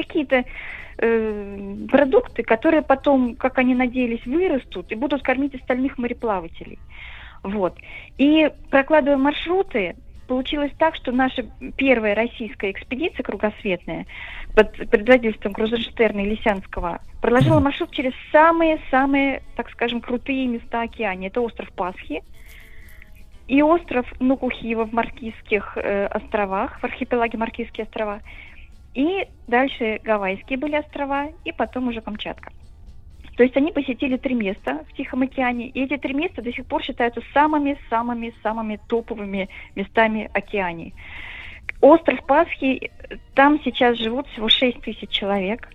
э, 0.98 1.76
продукты, 1.90 2.44
которые 2.44 2.82
потом, 2.82 3.36
как 3.36 3.58
они 3.58 3.76
надеялись, 3.76 4.26
вырастут 4.26 4.92
и 4.92 4.96
будут 4.96 5.24
кормить 5.24 5.56
остальных 5.56 5.98
мореплавателей. 5.98 6.80
Вот. 7.44 7.78
И 8.18 8.50
прокладывая 8.70 9.18
маршруты, 9.18 9.96
получилось 10.28 10.72
так, 10.78 10.96
что 10.96 11.12
наша 11.12 11.46
первая 11.78 12.16
российская 12.16 12.72
экспедиция 12.72 13.24
кругосветная 13.24 14.06
под 14.56 14.72
предводительством 14.90 15.54
Крузенштерна 15.54 16.22
и 16.22 16.30
Лисянского 16.30 17.02
проложила 17.22 17.60
маршрут 17.60 17.92
через 17.92 18.14
самые-самые, 18.32 19.44
так 19.56 19.70
скажем, 19.70 20.02
крутые 20.02 20.48
места 20.48 20.82
океане. 20.82 21.28
Это 21.28 21.42
остров 21.42 21.72
Пасхи 21.74 22.24
и 23.48 23.62
остров 23.62 24.06
Нукухива 24.20 24.86
в 24.86 24.94
Маркизских 24.94 25.78
э, 25.78 26.08
островах, 26.08 26.80
в 26.80 26.84
архипелаге 26.84 27.38
Маркизские 27.38 27.86
острова. 27.86 28.22
И 28.96 29.28
дальше 29.48 30.00
Гавайские 30.04 30.58
были 30.58 30.76
острова, 30.78 31.28
и 31.44 31.52
потом 31.52 31.90
уже 31.90 32.02
Камчатка. 32.02 32.52
То 33.38 33.44
есть 33.44 33.56
они 33.58 33.74
посетили 33.74 34.16
три 34.16 34.34
места 34.34 34.86
в 34.90 34.96
Тихом 34.96 35.22
океане, 35.24 35.68
и 35.68 35.84
эти 35.84 35.98
три 35.98 36.14
места 36.14 36.42
до 36.42 36.52
сих 36.54 36.66
пор 36.66 36.82
считаются 36.82 37.22
самыми-самыми-самыми 37.34 38.80
топовыми 38.88 39.50
местами 39.76 40.30
океании. 40.34 40.94
Остров 41.82 42.26
Пасхи, 42.26 42.92
там 43.34 43.60
сейчас 43.66 43.98
живут 43.98 44.28
всего 44.30 44.48
6 44.48 44.80
тысяч 44.82 45.10
человек, 45.10 45.68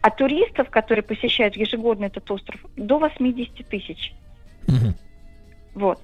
а 0.00 0.08
туристов, 0.10 0.70
которые 0.70 1.02
посещают 1.02 1.54
ежегодно 1.56 2.06
этот 2.06 2.28
остров, 2.30 2.58
до 2.76 2.98
80 2.98 3.68
тысяч. 3.68 4.14
Вот. 5.74 6.00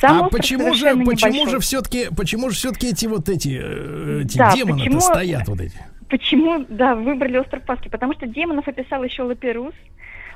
Сам 0.00 0.24
а 0.24 0.28
почему 0.28 0.74
же, 0.74 0.94
почему 1.04 1.32
небольшой. 1.32 1.50
же 1.50 1.58
все-таки, 1.60 2.08
почему 2.16 2.50
же 2.50 2.56
все-таки 2.56 2.90
эти 2.90 3.06
вот 3.06 3.28
эти, 3.28 3.58
э, 3.60 4.22
эти 4.24 4.38
Да, 4.38 4.54
демоны 4.54 4.78
почему- 4.84 5.00
стоят 5.00 5.48
вот 5.48 5.60
эти? 5.60 5.78
Почему, 6.08 6.64
да, 6.68 6.94
выбрали 6.94 7.38
остров 7.38 7.64
Пасхи? 7.64 7.90
Потому 7.90 8.14
что 8.14 8.26
демонов 8.26 8.66
описал 8.66 9.04
еще 9.04 9.22
Лаперус. 9.22 9.74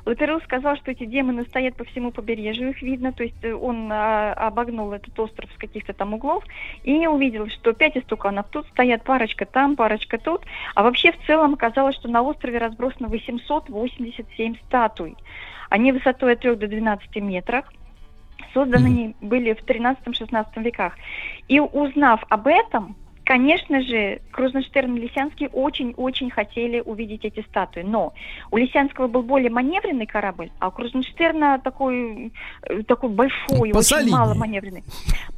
Лаперус 0.05 0.43
сказал, 0.43 0.77
что 0.77 0.91
эти 0.91 1.05
демоны 1.05 1.45
стоят 1.45 1.77
по 1.77 1.85
всему 1.85 2.11
побережью, 2.11 2.71
их 2.71 2.83
видно, 2.83 3.13
то 3.13 3.23
есть 3.23 3.37
э, 3.43 3.55
он 3.55 3.89
а, 3.93 4.33
обогнул 4.33 4.93
этот 4.93 5.17
остров 5.19 5.49
с 5.55 5.59
каких-то 5.59 5.93
там 5.93 6.15
углов 6.15 6.45
и 6.83 7.07
увидел, 7.07 7.47
что 7.49 7.73
пять 7.73 7.97
истуканов 7.97 8.47
тут 8.51 8.67
стоят, 8.69 9.05
парочка 9.05 9.47
там, 9.47 9.77
парочка 9.77 10.19
тут, 10.19 10.43
а 10.75 10.83
вообще 10.83 11.13
в 11.13 11.25
целом 11.25 11.55
оказалось, 11.55 11.95
что 11.95 12.09
на 12.09 12.23
острове 12.23 12.59
разбросано 12.59 13.07
887 13.09 14.57
статуй. 14.67 15.17
Они 15.71 15.93
высотой 15.93 16.33
от 16.33 16.41
3 16.41 16.57
до 16.57 16.67
12 16.67 17.17
метров, 17.17 17.65
созданы 18.53 18.87
они 18.87 19.17
были 19.21 19.53
в 19.53 19.65
13-16 19.65 20.47
веках. 20.57 20.95
И 21.47 21.61
узнав 21.61 22.25
об 22.29 22.49
этом, 22.49 22.97
конечно 23.25 23.83
же, 23.83 24.21
Крузенштерн 24.31 24.97
и 24.97 25.01
Лисянский 25.01 25.49
очень-очень 25.53 26.31
хотели 26.31 26.81
увидеть 26.81 27.25
эти 27.25 27.41
статуи. 27.49 27.83
Но 27.83 28.15
у 28.51 28.57
Лисянского 28.57 29.07
был 29.07 29.23
более 29.23 29.51
маневренный 29.51 30.07
корабль, 30.07 30.51
а 30.59 30.69
у 30.69 30.71
Крузенштерна 30.71 31.59
такой, 31.59 32.33
э, 32.63 32.83
такой 32.83 33.11
большой, 33.11 33.61
очень 33.61 33.73
Посолиднее. 33.73 34.17
мало 34.17 34.35
маневренный. 34.35 34.85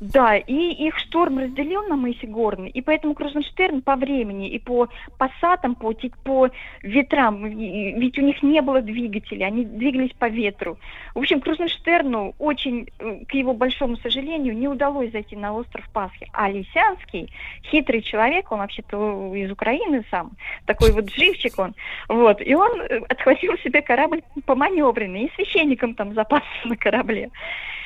Да, 0.01 0.37
и 0.37 0.87
их 0.87 0.99
шторм 0.99 1.39
разделил 1.39 1.83
на 1.85 1.97
мысе 1.97 2.27
Горный, 2.27 2.71
и 2.71 2.81
поэтому 2.81 3.15
Крузенштерн 3.15 3.83
по 3.83 3.97
времени 3.97 4.49
и 4.49 4.59
по 4.59 4.89
пассатам, 5.19 5.75
по, 5.75 5.95
по 6.25 6.51
ветрам, 6.83 7.45
ведь 7.47 8.19
у 8.19 8.23
них 8.23 8.43
не 8.43 8.61
было 8.61 8.81
двигателей, 8.81 9.47
они 9.47 9.65
двигались 9.65 10.13
по 10.19 10.29
ветру. 10.29 10.79
В 11.15 11.19
общем, 11.19 11.41
Крузенштерну 11.41 12.35
очень, 12.39 12.89
э, 12.99 13.25
к 13.27 13.35
его 13.35 13.55
большому 13.55 13.97
сожалению, 13.97 14.57
не 14.57 14.69
удалось 14.69 15.13
зайти 15.13 15.37
на 15.37 15.55
остров 15.55 15.89
Пасхи. 15.93 16.29
А 16.33 16.51
Лисянский, 16.51 17.31
хитрый 17.75 18.03
человек, 18.03 18.53
он 18.53 18.59
вообще-то 18.59 19.35
из 19.35 19.51
Украины 19.51 20.05
сам, 20.11 20.31
такой 20.67 20.93
вот 20.93 21.11
живчик 21.11 21.59
он, 21.59 21.75
вот, 22.09 22.41
и 22.41 22.55
он 22.55 22.81
э, 22.81 23.01
отхватил 23.09 23.57
себе 23.59 23.83
корабль 23.83 24.23
поманевренный, 24.47 25.25
и 25.25 25.33
священником 25.35 25.95
там 25.95 26.15
запасся 26.15 26.65
на 26.65 26.77
корабле. 26.77 27.31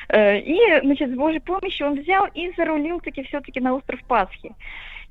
Э, 0.09 0.39
И, 0.39 0.57
значит, 0.83 1.09
с 1.09 1.15
Божьей 1.15 1.39
помощью 1.39 1.87
он 1.87 1.99
взял 1.99 2.27
и 2.35 2.51
зарулил 2.55 2.99
таки 2.99 3.23
все-таки 3.23 3.59
на 3.59 3.73
остров 3.73 3.99
Пасхи. 4.07 4.51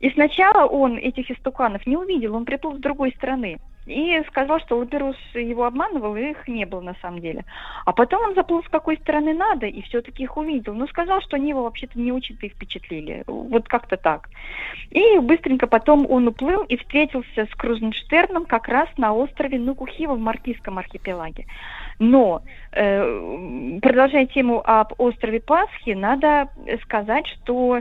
И 0.01 0.11
сначала 0.11 0.66
он 0.66 0.97
этих 0.97 1.31
истуканов 1.31 1.85
не 1.87 1.97
увидел, 1.97 2.37
он 2.37 2.45
приплыл 2.45 2.76
с 2.76 2.81
другой 2.81 3.11
стороны. 3.16 3.59
И 3.89 4.22
сказал, 4.28 4.61
что 4.61 4.76
Лаперус 4.76 5.16
его 5.32 5.64
обманывал, 5.64 6.14
и 6.16 6.30
их 6.30 6.47
не 6.47 6.66
было 6.66 6.80
на 6.80 6.95
самом 7.01 7.20
деле. 7.20 7.45
А 7.86 7.93
потом 7.93 8.22
он 8.22 8.34
заплыл 8.34 8.62
с 8.62 8.68
какой 8.68 8.99
стороны 8.99 9.32
надо, 9.32 9.66
и 9.66 9.80
все-таки 9.82 10.24
их 10.24 10.36
увидел. 10.36 10.74
Но 10.74 10.86
сказал, 10.86 11.22
что 11.22 11.36
они 11.36 11.49
его 11.51 11.62
вообще-то 11.62 11.99
не 11.99 12.12
очень-то 12.12 12.47
и 12.47 12.51
впечатлили. 12.51 13.24
Вот 13.26 13.66
как-то 13.66 13.97
так. 13.97 14.28
И 14.91 15.18
быстренько 15.18 15.66
потом 15.66 16.07
он 16.11 16.28
уплыл 16.28 16.64
и 16.64 16.76
встретился 16.76 17.47
с 17.47 17.55
Крузенштерном 17.57 18.45
как 18.45 18.68
раз 18.68 18.89
на 18.99 19.14
острове 19.14 19.59
Нукухива 19.59 20.14
в 20.14 20.20
Маркизском 20.20 20.78
архипелаге. 20.78 21.47
Но, 21.99 22.43
э, 22.72 23.78
продолжая 23.80 24.26
тему 24.26 24.62
об 24.64 24.93
острове 24.99 25.41
Пасхи, 25.41 25.91
надо 25.91 26.49
сказать, 26.82 27.26
что 27.26 27.80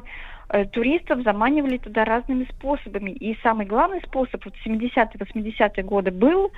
туристов 0.71 1.23
заманивали 1.23 1.77
туда 1.77 2.05
разными 2.05 2.45
способами. 2.45 3.11
И 3.11 3.37
самый 3.43 3.65
главный 3.65 4.01
способ 4.01 4.45
вот 4.45 4.53
70-е, 4.65 5.07
80-е 5.19 5.83
годы 5.83 6.11
был 6.11 6.51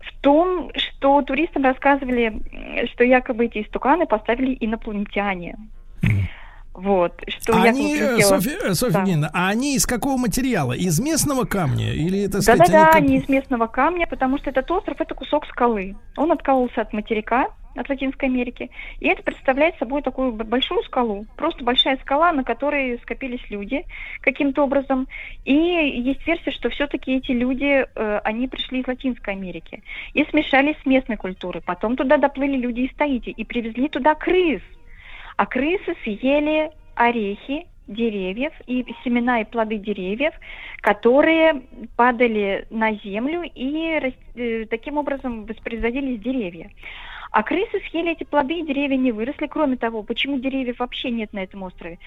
в 0.00 0.20
том, 0.20 0.70
что 0.74 1.22
туристам 1.22 1.64
рассказывали, 1.64 2.86
что 2.92 3.04
якобы 3.04 3.46
эти 3.46 3.62
истуканы 3.62 4.06
поставили 4.06 4.56
инопланетяне. 4.60 5.56
Вот, 6.74 7.12
что 7.28 7.60
они, 7.60 7.94
э, 7.96 8.16
прилетело- 8.16 8.22
Софья, 8.40 8.58
э, 8.62 8.74
Софья 8.74 8.92
Да. 8.94 8.98
Евгеньевна, 9.00 9.30
а 9.34 9.48
они 9.48 9.76
из 9.76 9.84
какого 9.86 10.16
материала? 10.16 10.72
Из 10.72 10.98
местного 11.00 11.44
камня? 11.44 11.92
Или, 11.92 12.26
так 12.28 12.40
сказать, 12.42 12.66
Да-да-да, 12.66 12.86
как- 12.86 12.94
они 12.96 13.18
из 13.18 13.28
местного 13.28 13.66
камня, 13.66 14.06
потому 14.06 14.38
что 14.38 14.48
этот 14.50 14.70
остров 14.70 15.00
это 15.00 15.14
кусок 15.14 15.44
скалы. 15.46 15.96
Он 16.16 16.32
откололся 16.32 16.80
от 16.80 16.92
материка, 16.94 17.48
от 17.74 17.88
Латинской 17.88 18.28
Америки, 18.28 18.70
и 19.00 19.08
это 19.08 19.22
представляет 19.22 19.76
собой 19.78 20.02
такую 20.02 20.32
большую 20.32 20.82
скалу. 20.84 21.26
Просто 21.36 21.64
большая 21.64 21.96
скала, 21.98 22.30
на 22.32 22.44
которой 22.44 22.98
скопились 23.00 23.40
люди 23.50 23.84
каким-то 24.20 24.62
образом. 24.64 25.08
И 25.44 25.54
есть 25.54 26.26
версия, 26.26 26.50
что 26.52 26.68
все-таки 26.70 27.16
эти 27.16 27.32
люди, 27.32 27.86
э, 27.94 28.20
они 28.24 28.46
пришли 28.48 28.80
из 28.80 28.86
Латинской 28.86 29.34
Америки 29.34 29.82
и 30.14 30.24
смешались 30.24 30.76
с 30.82 30.86
местной 30.86 31.16
культурой. 31.16 31.62
Потом 31.64 31.96
туда 31.96 32.18
доплыли 32.18 32.56
люди 32.56 32.80
из 32.80 32.94
Таити 32.94 33.30
и 33.30 33.44
привезли 33.44 33.88
туда 33.88 34.14
крыс. 34.14 34.60
А 35.42 35.46
крысы 35.46 35.96
съели 36.04 36.70
орехи 36.94 37.66
деревьев 37.88 38.52
и 38.68 38.86
семена 39.02 39.40
и 39.40 39.44
плоды 39.44 39.76
деревьев, 39.76 40.32
которые 40.80 41.62
падали 41.96 42.64
на 42.70 42.94
землю 42.94 43.42
и 43.42 44.14
э, 44.36 44.66
таким 44.66 44.98
образом 44.98 45.44
воспроизводились 45.46 46.20
деревья. 46.20 46.70
А 47.32 47.42
крысы 47.42 47.80
съели 47.90 48.12
эти 48.12 48.22
плоды, 48.22 48.60
и 48.60 48.64
деревья 48.64 48.96
не 48.96 49.10
выросли. 49.10 49.48
Кроме 49.48 49.76
того, 49.76 50.04
почему 50.04 50.38
деревьев 50.38 50.78
вообще 50.78 51.10
нет 51.10 51.32
на 51.32 51.40
этом 51.42 51.64
острове? 51.64 51.98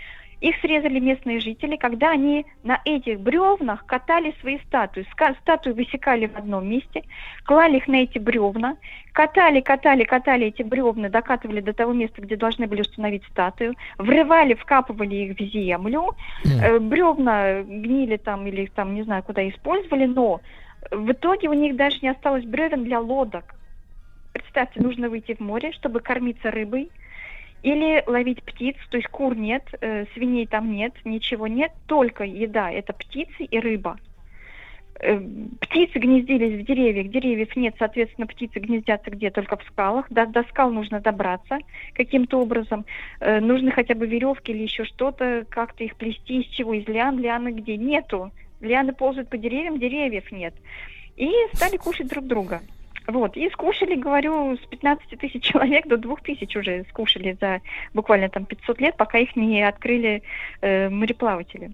Их 0.41 0.55
срезали 0.61 0.99
местные 0.99 1.39
жители, 1.39 1.75
когда 1.75 2.11
они 2.11 2.45
на 2.63 2.81
этих 2.85 3.19
бревнах 3.19 3.85
катали 3.85 4.35
свои 4.41 4.59
статуи. 4.59 5.05
Статуи 5.41 5.71
высекали 5.71 6.27
в 6.27 6.35
одном 6.35 6.67
месте, 6.67 7.03
клали 7.45 7.77
их 7.77 7.87
на 7.87 8.03
эти 8.03 8.19
бревна, 8.19 8.77
катали, 9.13 9.61
катали, 9.61 10.03
катали 10.03 10.47
эти 10.47 10.61
бревна, 10.61 11.09
докатывали 11.09 11.61
до 11.61 11.73
того 11.73 11.93
места, 11.93 12.21
где 12.21 12.35
должны 12.35 12.67
были 12.67 12.81
установить 12.81 13.23
статую, 13.31 13.75
врывали, 13.97 14.53
вкапывали 14.53 15.15
их 15.15 15.37
в 15.37 15.43
землю, 15.51 16.15
э, 16.43 16.79
бревна 16.79 17.61
гнили 17.63 18.17
там 18.17 18.45
или 18.47 18.63
их 18.63 18.71
там 18.71 18.93
не 18.93 19.03
знаю 19.03 19.23
куда 19.23 19.47
использовали, 19.47 20.05
но 20.05 20.41
в 20.91 21.11
итоге 21.11 21.49
у 21.49 21.53
них 21.53 21.75
даже 21.75 21.99
не 22.01 22.09
осталось 22.09 22.45
бревен 22.45 22.83
для 22.83 22.99
лодок. 22.99 23.55
Представьте, 24.33 24.81
нужно 24.81 25.09
выйти 25.09 25.33
в 25.33 25.39
море, 25.39 25.71
чтобы 25.71 26.01
кормиться 26.01 26.51
рыбой, 26.51 26.91
или 27.65 28.03
ловить 28.05 28.43
птиц, 28.43 28.75
то 28.91 28.97
есть 28.97 29.09
кур 29.09 29.35
нет, 29.35 29.63
э, 29.81 30.05
свиней 30.13 30.45
там 30.45 30.71
нет, 30.71 30.93
ничего 31.03 31.47
нет, 31.47 31.71
только 31.87 32.23
еда, 32.23 32.71
это 32.71 32.93
птицы 32.93 33.43
и 33.43 33.59
рыба. 33.59 33.97
Э, 34.99 35.19
Птицы 35.59 35.97
гнездились 35.97 36.61
в 36.61 36.65
деревьях, 36.65 37.07
деревьев 37.07 37.55
нет, 37.55 37.73
соответственно, 37.79 38.27
птицы 38.27 38.59
гнездятся 38.59 39.09
где? 39.09 39.31
Только 39.31 39.57
в 39.57 39.63
скалах. 39.63 40.05
До, 40.11 40.27
до 40.27 40.43
скал 40.43 40.69
нужно 40.69 40.99
добраться 41.01 41.57
каким-то 41.95 42.39
образом. 42.39 42.85
Э, 43.19 43.39
нужны 43.39 43.71
хотя 43.71 43.95
бы 43.95 44.05
веревки 44.05 44.51
или 44.51 44.61
еще 44.61 44.85
что-то, 44.85 45.43
как-то 45.49 45.83
их 45.83 45.95
плести, 45.95 46.41
из 46.41 46.47
чего, 46.49 46.75
из 46.75 46.87
лиан, 46.87 47.17
лианы 47.17 47.49
где? 47.49 47.77
Нету. 47.77 48.31
Лианы 48.61 48.93
ползают 48.93 49.29
по 49.29 49.37
деревьям, 49.37 49.79
деревьев 49.79 50.31
нет. 50.31 50.53
И 51.17 51.31
стали 51.53 51.77
кушать 51.77 52.09
друг 52.09 52.27
друга. 52.27 52.61
Вот, 53.07 53.37
и 53.37 53.49
скушали, 53.51 53.95
говорю, 53.95 54.57
с 54.57 54.65
15 54.67 55.19
тысяч 55.19 55.43
человек 55.43 55.87
до 55.87 55.97
2 55.97 56.15
тысяч 56.23 56.55
уже 56.55 56.85
скушали 56.89 57.37
за 57.39 57.61
буквально 57.93 58.29
там 58.29 58.45
500 58.45 58.81
лет, 58.81 58.97
пока 58.97 59.19
их 59.19 59.35
не 59.35 59.61
открыли 59.61 60.23
э, 60.61 60.89
мореплаватели. 60.89 61.71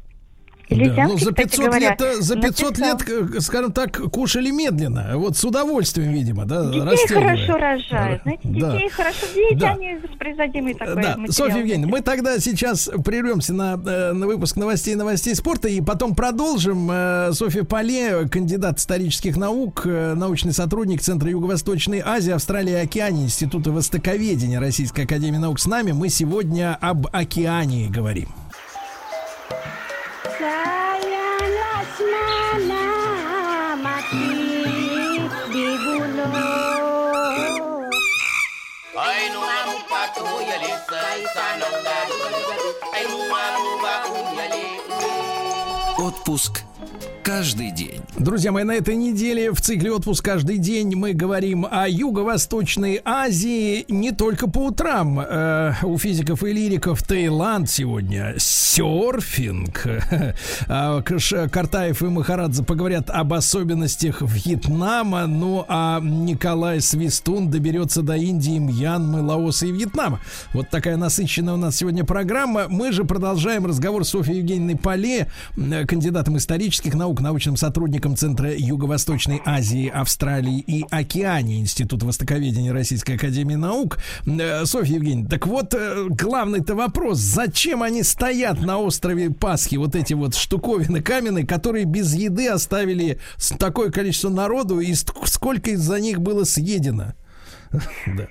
Да, 0.71 1.03
ну, 1.07 1.17
за 1.17 1.31
кстати 1.31 1.35
500 1.49 1.65
говоря, 1.65 1.89
лет, 1.89 2.01
э, 2.01 2.21
за 2.21 2.35
500 2.37 2.77
написал. 2.77 2.87
лет, 2.87 3.03
к- 3.31 3.41
скажем 3.41 3.71
так, 3.73 3.97
кушали 4.11 4.51
медленно. 4.51 5.11
Вот 5.15 5.35
с 5.37 5.43
удовольствием, 5.43 6.11
видимо, 6.13 6.45
да, 6.45 6.65
Детей 6.71 7.07
хорошо 7.07 7.57
рожают. 7.57 8.21
Знаете, 8.23 8.41
Да. 8.45 8.71
детей 8.73 8.89
хорошо, 8.89 9.25
дети, 9.35 9.59
Да. 9.59 9.71
они 9.71 9.95
воспроизводимый 9.97 10.73
такой 10.73 10.95
Да, 11.03 11.17
материал. 11.17 11.31
Софья 11.33 11.57
Евгеньевна, 11.59 11.87
мы 11.91 12.01
тогда 12.01 12.39
сейчас 12.39 12.89
прервемся 13.03 13.53
на, 13.53 13.79
э, 13.85 14.13
на 14.13 14.27
выпуск 14.27 14.55
новостей 14.55 14.95
новостей 14.95 15.35
спорта 15.35 15.67
и 15.67 15.81
потом 15.81 16.15
продолжим. 16.15 16.89
Э, 16.91 17.31
Софья 17.33 17.63
Поле, 17.63 18.27
кандидат 18.29 18.79
исторических 18.79 19.35
наук, 19.37 19.81
э, 19.85 20.13
научный 20.15 20.53
сотрудник 20.53 21.01
Центра 21.01 21.29
Юго-Восточной 21.29 21.99
Азии, 22.03 22.31
Австралии 22.31 22.71
и 22.71 22.75
Океании, 22.75 23.25
Института 23.25 23.71
Востоковедения 23.71 24.59
Российской 24.59 25.05
Академии 25.05 25.37
Наук 25.37 25.59
с 25.59 25.65
нами. 25.65 25.91
Мы 25.91 26.07
сегодня 26.09 26.77
об 26.79 27.07
океании 27.11 27.87
говорим. 27.87 28.29
Отпуск 45.97 46.63
каждый 47.23 47.71
день. 47.71 48.01
Друзья 48.17 48.51
мои, 48.51 48.63
на 48.63 48.73
этой 48.73 48.95
неделе 48.95 49.51
в 49.51 49.61
цикле 49.61 49.91
«Отпуск 49.91 50.23
каждый 50.23 50.57
день» 50.57 50.95
мы 50.95 51.13
говорим 51.13 51.67
о 51.69 51.87
Юго-Восточной 51.87 53.01
Азии 53.05 53.85
не 53.87 54.11
только 54.11 54.49
по 54.49 54.65
утрам. 54.67 55.19
Э, 55.19 55.73
у 55.83 55.97
физиков 55.97 56.43
и 56.43 56.51
лириков 56.51 57.03
Таиланд 57.03 57.69
сегодня 57.69 58.35
серфинг. 58.37 59.85
А, 60.67 61.01
Картаев 61.01 62.01
и 62.01 62.05
Махарадзе 62.05 62.63
поговорят 62.63 63.09
об 63.09 63.33
особенностях 63.33 64.21
Вьетнама, 64.21 65.25
ну 65.27 65.65
а 65.67 65.99
Николай 66.01 66.79
Свистун 66.79 67.49
доберется 67.49 68.01
до 68.01 68.15
Индии, 68.15 68.57
Мьянмы, 68.57 69.21
Лаоса 69.21 69.65
и 69.65 69.71
Вьетнама. 69.71 70.19
Вот 70.53 70.69
такая 70.69 70.97
насыщенная 70.97 71.55
у 71.55 71.57
нас 71.57 71.75
сегодня 71.75 72.05
программа. 72.05 72.67
Мы 72.69 72.91
же 72.91 73.03
продолжаем 73.03 73.65
разговор 73.65 74.05
с 74.05 74.09
Софьей 74.09 74.37
Евгеньевной 74.37 74.77
Поле, 74.77 75.27
кандидатом 75.87 76.37
исторических 76.37 76.93
наук, 76.93 77.10
научным 77.19 77.57
сотрудником 77.57 78.15
Центра 78.15 78.55
Юго-Восточной 78.55 79.41
Азии, 79.45 79.89
Австралии 79.89 80.59
и 80.59 80.85
Океании 80.89 81.59
Института 81.59 82.05
Востоковедения 82.05 82.71
Российской 82.71 83.15
Академии 83.15 83.55
Наук. 83.55 83.97
Э, 84.25 84.65
Софья 84.65 84.95
Евгеньевна, 84.95 85.29
так 85.29 85.47
вот, 85.47 85.73
э, 85.73 86.05
главный-то 86.09 86.75
вопрос, 86.75 87.17
зачем 87.17 87.83
они 87.83 88.03
стоят 88.03 88.61
на 88.61 88.77
острове 88.77 89.29
Пасхи, 89.31 89.75
вот 89.75 89.95
эти 89.95 90.13
вот 90.13 90.35
штуковины 90.35 91.01
каменные, 91.01 91.45
которые 91.45 91.85
без 91.85 92.13
еды 92.13 92.47
оставили 92.47 93.19
такое 93.59 93.91
количество 93.91 94.29
народу, 94.29 94.79
и 94.79 94.93
сколько 94.93 95.71
из-за 95.71 95.99
них 95.99 96.21
было 96.21 96.43
съедено? 96.43 97.13
Да. 98.05 98.27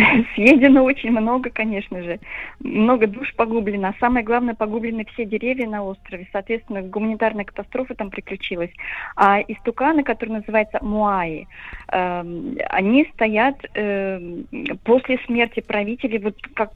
Съедено 0.34 0.84
очень 0.84 1.10
много, 1.10 1.50
конечно 1.50 2.02
же. 2.02 2.18
Много 2.60 3.06
душ 3.06 3.34
погублено. 3.34 3.88
А 3.88 3.94
самое 4.00 4.24
главное, 4.24 4.54
погублены 4.54 5.04
все 5.12 5.24
деревья 5.24 5.66
на 5.66 5.82
острове. 5.84 6.28
Соответственно, 6.32 6.82
гуманитарная 6.82 7.44
катастрофа 7.44 7.94
там 7.94 8.10
приключилась. 8.10 8.70
А 9.16 9.40
истуканы, 9.40 10.02
которые 10.02 10.38
называются 10.38 10.78
муаи, 10.82 11.46
эм, 11.88 12.56
они 12.68 13.08
стоят 13.14 13.56
эм, 13.74 14.46
после 14.84 15.18
смерти 15.26 15.60
правителей, 15.60 16.18
вот 16.18 16.36
как, 16.54 16.72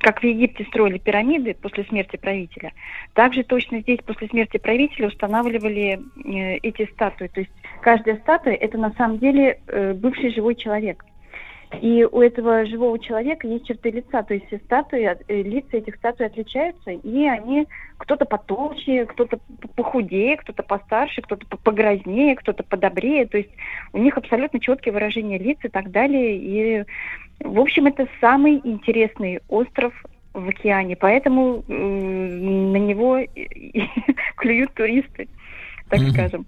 как 0.00 0.20
в 0.20 0.24
Египте 0.24 0.64
строили 0.64 0.98
пирамиды 0.98 1.54
после 1.54 1.84
смерти 1.84 2.16
правителя. 2.16 2.72
Также 3.14 3.44
точно 3.44 3.80
здесь 3.80 4.00
после 4.04 4.28
смерти 4.28 4.58
правителя 4.58 5.08
устанавливали 5.08 6.00
э, 6.24 6.56
эти 6.56 6.90
статуи. 6.92 7.28
То 7.28 7.40
есть 7.40 7.52
каждая 7.80 8.16
статуя 8.18 8.54
это 8.54 8.78
на 8.78 8.92
самом 8.92 9.18
деле 9.18 9.60
э, 9.68 9.94
бывший 9.94 10.32
живой 10.32 10.54
человек. 10.54 11.04
И 11.80 12.04
у 12.04 12.20
этого 12.20 12.64
живого 12.64 12.98
человека 12.98 13.46
есть 13.46 13.66
черты 13.66 13.90
лица, 13.90 14.22
то 14.22 14.34
есть 14.34 14.46
все 14.46 14.58
статуи, 14.58 15.02
э, 15.04 15.42
лица 15.42 15.76
этих 15.76 15.96
статуй 15.96 16.26
отличаются, 16.26 16.92
и 16.92 17.26
они 17.26 17.66
кто-то 17.98 18.24
потолще, 18.24 19.04
кто-то 19.06 19.38
похудее, 19.74 20.36
кто-то 20.36 20.62
постарше, 20.62 21.22
кто-то 21.22 21.44
погрознее, 21.56 22.36
кто-то 22.36 22.62
подобрее, 22.62 23.26
то 23.26 23.38
есть 23.38 23.50
у 23.92 23.98
них 23.98 24.16
абсолютно 24.16 24.60
четкие 24.60 24.94
выражения 24.94 25.38
лиц 25.38 25.58
и 25.64 25.68
так 25.68 25.90
далее. 25.90 26.36
И, 26.36 26.84
в 27.40 27.60
общем, 27.60 27.86
это 27.86 28.06
самый 28.20 28.60
интересный 28.62 29.40
остров 29.48 29.92
в 30.34 30.48
океане, 30.48 30.94
поэтому 30.94 31.64
э, 31.66 31.72
на 31.72 32.76
него 32.76 33.18
клюют 34.36 34.72
туристы, 34.74 35.28
так 35.88 36.00
скажем. 36.12 36.46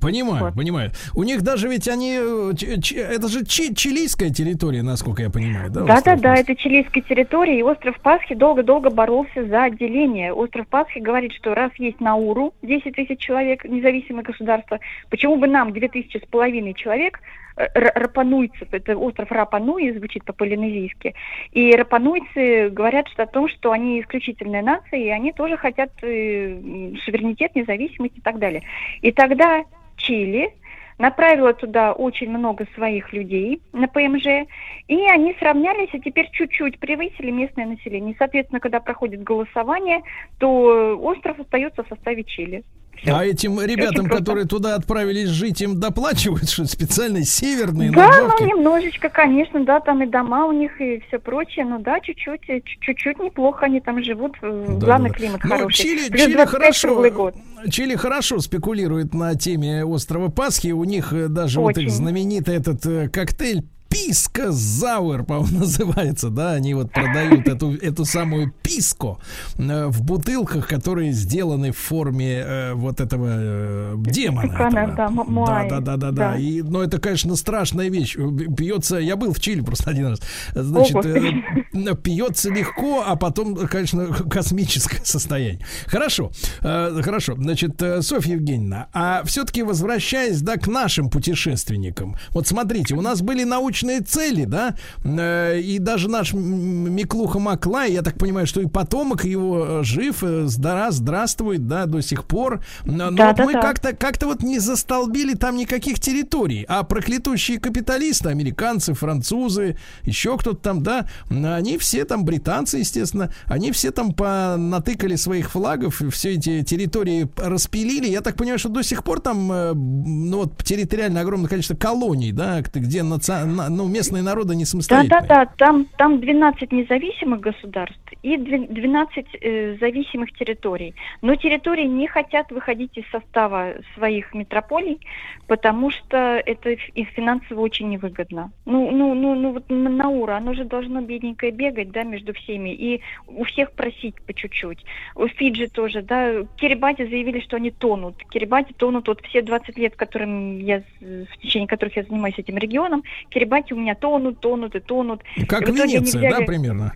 Понимаю, 0.00 0.44
Вот. 0.46 0.54
понимаю. 0.54 0.90
У 1.14 1.22
них 1.22 1.42
даже 1.42 1.68
ведь 1.68 1.88
они... 1.88 2.16
э, 2.18 2.52
это 2.96 3.28
же 3.28 3.44
чи- 3.44 3.74
чилийская 3.74 4.30
территория, 4.30 4.82
насколько 4.82 5.22
я 5.22 5.30
понимаю, 5.30 5.70
да? 5.70 5.80
Да, 5.80 5.86
да, 5.86 5.94
остров 5.96 6.20
да, 6.20 6.30
Пасхи? 6.30 6.42
это 6.42 6.56
чилийская 6.56 7.02
территория, 7.02 7.58
и 7.58 7.62
остров 7.62 7.98
Пасхи 8.00 8.34
долго-долго 8.34 8.90
боролся 8.90 9.46
за 9.46 9.64
отделение. 9.64 10.32
Остров 10.32 10.66
Пасхи 10.68 10.98
говорит, 10.98 11.32
что 11.32 11.54
раз 11.54 11.70
есть 11.78 12.00
Науру, 12.00 12.52
10 12.62 12.94
тысяч 12.94 13.18
человек, 13.18 13.64
независимое 13.64 14.22
государство, 14.24 14.78
почему 15.10 15.36
бы 15.36 15.46
нам 15.46 15.72
2 15.72 15.88
тысячи 15.88 16.18
с 16.18 16.26
половиной 16.28 16.74
человек, 16.74 17.20
рапануйцев, 17.56 18.68
это 18.72 18.96
остров 18.96 19.30
Рапануи, 19.30 19.90
звучит 19.92 20.24
по-полинезийски, 20.24 21.14
и 21.52 21.74
рапануйцы 21.74 22.68
говорят 22.70 23.08
что 23.08 23.22
о 23.22 23.26
том, 23.26 23.48
что 23.48 23.72
они 23.72 24.00
исключительная 24.00 24.62
нация, 24.62 25.00
и 25.00 25.08
они 25.08 25.32
тоже 25.32 25.56
хотят 25.56 25.90
э, 26.02 26.94
суверенитет, 27.04 27.54
независимость 27.54 28.18
и 28.18 28.20
так 28.20 28.38
далее. 28.38 28.62
И 29.00 29.12
тогда 29.12 29.64
Чили 29.96 30.52
направила 30.98 31.52
туда 31.52 31.92
очень 31.92 32.30
много 32.30 32.66
своих 32.74 33.12
людей 33.12 33.60
на 33.72 33.86
ПМЖ, 33.88 34.48
и 34.88 35.08
они 35.08 35.34
сравнялись, 35.38 35.90
и 35.92 36.00
теперь 36.00 36.28
чуть-чуть 36.32 36.78
превысили 36.78 37.30
местное 37.30 37.66
население. 37.66 38.14
И, 38.14 38.16
соответственно, 38.18 38.60
когда 38.60 38.80
проходит 38.80 39.22
голосование, 39.22 40.00
то 40.38 40.98
остров 40.98 41.38
остается 41.38 41.84
в 41.84 41.88
составе 41.88 42.24
Чили. 42.24 42.64
Всё. 43.02 43.16
А 43.16 43.24
этим 43.24 43.60
ребятам, 43.60 44.06
которые 44.06 44.46
туда 44.46 44.74
отправились 44.74 45.28
жить, 45.28 45.60
им 45.60 45.78
доплачивают, 45.80 46.48
что 46.48 46.64
специальные 46.66 47.24
северные 47.24 47.90
Да, 47.90 48.08
надбавки? 48.08 48.42
ну 48.42 48.48
немножечко, 48.56 49.08
конечно, 49.08 49.64
да, 49.64 49.80
там 49.80 50.02
и 50.02 50.06
дома 50.06 50.46
у 50.46 50.52
них 50.52 50.80
и 50.80 51.02
все 51.08 51.18
прочее, 51.18 51.64
ну 51.64 51.78
да, 51.78 52.00
чуть-чуть, 52.00 52.48
э, 52.48 52.60
чуть-чуть 52.80 53.18
неплохо 53.18 53.66
они 53.66 53.80
там 53.80 54.02
живут, 54.02 54.32
э, 54.42 54.64
Да, 54.68 54.86
главный 54.86 55.10
да, 55.10 55.16
климат 55.16 55.40
Ну, 55.44 55.50
хороший. 55.50 55.82
Чили, 55.82 56.08
Плюс 56.08 56.22
Чили 56.22 56.34
25 56.34 56.48
хорошо, 56.62 57.10
год. 57.10 57.34
Чили 57.70 57.94
хорошо 57.96 58.38
спекулирует 58.40 59.14
на 59.14 59.34
теме 59.34 59.84
острова 59.84 60.28
Пасхи. 60.30 60.68
У 60.68 60.84
них 60.84 61.12
э, 61.12 61.28
даже 61.28 61.60
вот 61.60 61.72
их 61.72 61.78
Очень. 61.78 61.90
знаменитый 61.90 62.56
этот 62.56 63.10
коктейль 63.12 63.64
Писка 63.96 64.52
Зауэр, 64.52 65.24
по-моему, 65.24 65.58
называется, 65.60 66.28
да, 66.30 66.52
они 66.52 66.74
вот 66.74 66.92
продают 66.92 67.48
эту, 67.48 67.74
эту 67.74 68.04
самую 68.04 68.52
писко 68.62 69.18
э, 69.58 69.86
в 69.86 70.02
бутылках, 70.02 70.68
которые 70.68 71.12
сделаны 71.12 71.72
в 71.72 71.78
форме 71.78 72.44
э, 72.44 72.72
вот 72.74 73.00
этого 73.00 73.26
э, 73.28 73.94
демона. 73.96 74.48
Тукана, 74.48 74.78
этого. 74.78 75.46
да, 75.46 75.64
да, 75.64 75.80
да, 75.80 75.80
да, 75.80 75.96
да, 75.96 76.10
да. 76.12 76.36
И, 76.36 76.62
но 76.62 76.82
это, 76.82 76.98
конечно, 76.98 77.34
страшная 77.36 77.88
вещь. 77.88 78.16
Пьется, 78.56 78.96
я 78.96 79.16
был 79.16 79.32
в 79.32 79.40
Чили 79.40 79.62
просто 79.62 79.90
один 79.90 80.08
раз. 80.08 80.20
Значит, 80.54 81.04
э, 81.04 81.94
пьется 82.02 82.50
легко, 82.50 83.02
а 83.06 83.16
потом, 83.16 83.56
конечно, 83.66 84.06
космическое 84.30 85.04
состояние. 85.04 85.64
Хорошо, 85.86 86.30
э, 86.60 87.00
хорошо. 87.02 87.34
Значит, 87.36 87.80
э, 87.82 88.02
Софья 88.02 88.34
Евгеньевна, 88.34 88.88
а 88.92 89.22
все-таки 89.24 89.62
возвращаясь, 89.62 90.42
да, 90.42 90.56
к 90.56 90.66
нашим 90.66 91.08
путешественникам. 91.08 92.16
Вот 92.30 92.46
смотрите, 92.46 92.94
у 92.94 93.00
нас 93.00 93.22
были 93.22 93.44
научные 93.44 93.85
цели, 94.00 94.44
да, 94.44 94.74
э, 95.04 95.60
и 95.60 95.78
даже 95.78 96.08
наш 96.08 96.32
Миклуха 96.32 97.38
Маклай, 97.38 97.92
я 97.92 98.02
так 98.02 98.18
понимаю, 98.18 98.46
что 98.46 98.60
и 98.60 98.66
потомок 98.66 99.24
его 99.24 99.64
э, 99.80 99.82
жив, 99.82 100.22
э, 100.22 100.46
здра, 100.46 100.90
здравствует, 100.90 101.66
да, 101.66 101.86
до 101.86 102.00
сих 102.02 102.24
пор. 102.24 102.60
Но 102.84 103.10
Да, 103.10 103.28
вот 103.28 103.36
да, 103.36 103.44
мы 103.44 103.52
да. 103.54 103.60
как-то 103.62 103.94
как-то 103.94 104.26
вот 104.26 104.42
не 104.42 104.58
застолбили 104.58 105.34
там 105.34 105.56
никаких 105.56 106.00
территорий, 106.00 106.64
а 106.68 106.82
проклятущие 106.82 107.58
капиталисты, 107.58 108.28
американцы, 108.28 108.94
французы, 108.94 109.76
еще 110.02 110.36
кто-то 110.38 110.58
там, 110.58 110.82
да, 110.82 111.06
они 111.30 111.78
все 111.78 112.04
там, 112.04 112.24
британцы, 112.24 112.78
естественно, 112.78 113.32
они 113.46 113.72
все 113.72 113.90
там 113.90 114.12
понатыкали 114.12 115.16
своих 115.16 115.50
флагов, 115.50 116.02
все 116.10 116.34
эти 116.34 116.62
территории 116.62 117.28
распилили. 117.36 118.08
Я 118.08 118.20
так 118.20 118.36
понимаю, 118.36 118.58
что 118.58 118.68
до 118.68 118.82
сих 118.82 119.04
пор 119.04 119.20
там, 119.20 119.48
ну 119.48 120.38
вот, 120.38 120.62
территориально 120.64 121.20
огромное 121.20 121.48
количество 121.48 121.76
колоний, 121.76 122.32
да, 122.32 122.62
где 122.62 123.02
наци... 123.02 123.32
на- 123.44 123.68
ну, 123.76 123.88
местные 123.88 124.22
народы 124.22 124.54
не 124.56 124.64
Да, 124.64 124.66
самостоятельные. 124.70 125.20
да, 125.22 125.44
да, 125.44 125.46
там, 125.58 125.86
там 125.98 126.20
12 126.20 126.72
независимых 126.72 127.40
государств 127.40 128.00
и 128.22 128.36
две- 128.36 128.66
12 128.66 129.26
э, 129.40 129.76
зависимых 129.80 130.32
территорий. 130.32 130.94
Но 131.22 131.34
территории 131.36 131.84
не 131.84 132.06
хотят 132.06 132.50
выходить 132.50 132.96
из 132.96 133.04
состава 133.10 133.74
своих 133.94 134.34
метрополий, 134.34 134.98
потому 135.46 135.90
что 135.90 136.16
это 136.44 136.70
их 136.70 137.08
финансово 137.10 137.60
очень 137.60 137.88
невыгодно. 137.88 138.50
Ну, 138.64 138.90
ну, 138.90 139.14
ну, 139.14 139.34
ну 139.34 139.52
вот 139.52 139.70
Н- 139.70 139.96
Наура, 139.96 140.36
оно 140.36 140.54
же 140.54 140.64
должно 140.64 141.00
бедненькое 141.00 141.52
бегать, 141.52 141.90
да, 141.90 142.02
между 142.04 142.32
всеми, 142.34 142.70
и 142.74 143.00
у 143.26 143.44
всех 143.44 143.72
просить 143.72 144.14
по 144.22 144.32
чуть-чуть. 144.32 144.84
У 145.14 145.26
Фиджи 145.26 145.68
тоже, 145.68 146.02
да, 146.02 146.44
Кирибати 146.56 147.06
заявили, 147.06 147.40
что 147.40 147.56
они 147.56 147.70
тонут. 147.70 148.16
Кирибати 148.30 148.72
тонут 148.72 149.08
вот 149.08 149.20
все 149.26 149.42
20 149.42 149.76
лет, 149.78 149.96
которым 149.96 150.58
я, 150.58 150.82
в 151.00 151.38
течение 151.42 151.68
которых 151.68 151.96
я 151.96 152.02
занимаюсь 152.04 152.38
этим 152.38 152.56
регионом, 152.56 153.02
Кирибати 153.28 153.55
у 153.74 153.76
меня 153.76 153.94
тонут, 153.94 154.40
тонут 154.40 154.74
и 154.74 154.80
тонут. 154.80 155.22
Как 155.48 155.62
И 155.62 155.72
в 155.72 155.80
они 155.80 155.94
Венеция, 155.94 156.22
да, 156.22 156.36
взяли- 156.36 156.46
примерно? 156.46 156.92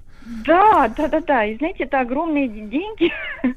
Да, 0.46 0.88
да, 0.96 1.08
да, 1.08 1.20
да. 1.20 1.44
И 1.44 1.56
знаете, 1.56 1.84
это 1.84 2.00
огромные 2.00 2.48
деньги. 2.48 3.12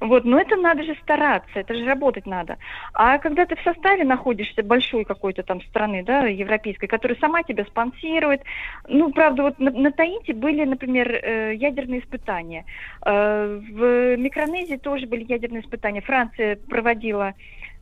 Вот, 0.00 0.24
но 0.24 0.38
это 0.38 0.56
надо 0.56 0.82
же 0.82 0.94
стараться, 1.02 1.60
это 1.60 1.72
же 1.72 1.84
работать 1.86 2.26
надо. 2.26 2.58
А 2.92 3.16
когда 3.18 3.46
ты 3.46 3.56
в 3.56 3.62
составе 3.62 4.04
находишься 4.04 4.62
большой 4.62 5.04
какой-то 5.04 5.42
там 5.44 5.62
страны, 5.62 6.02
да, 6.04 6.26
европейской, 6.26 6.88
которая 6.88 7.16
сама 7.20 7.42
тебя 7.42 7.64
спонсирует, 7.64 8.42
ну, 8.88 9.12
правда, 9.12 9.44
вот 9.44 9.58
на, 9.58 9.70
на 9.70 9.92
Таити 9.92 10.32
были, 10.32 10.64
например, 10.64 11.10
э, 11.10 11.54
ядерные 11.54 12.00
испытания. 12.00 12.66
Э, 13.06 13.60
в 13.70 14.16
Микронезии 14.16 14.76
тоже 14.76 15.06
были 15.06 15.24
ядерные 15.26 15.62
испытания. 15.62 16.02
Франция 16.02 16.56
проводила 16.56 17.32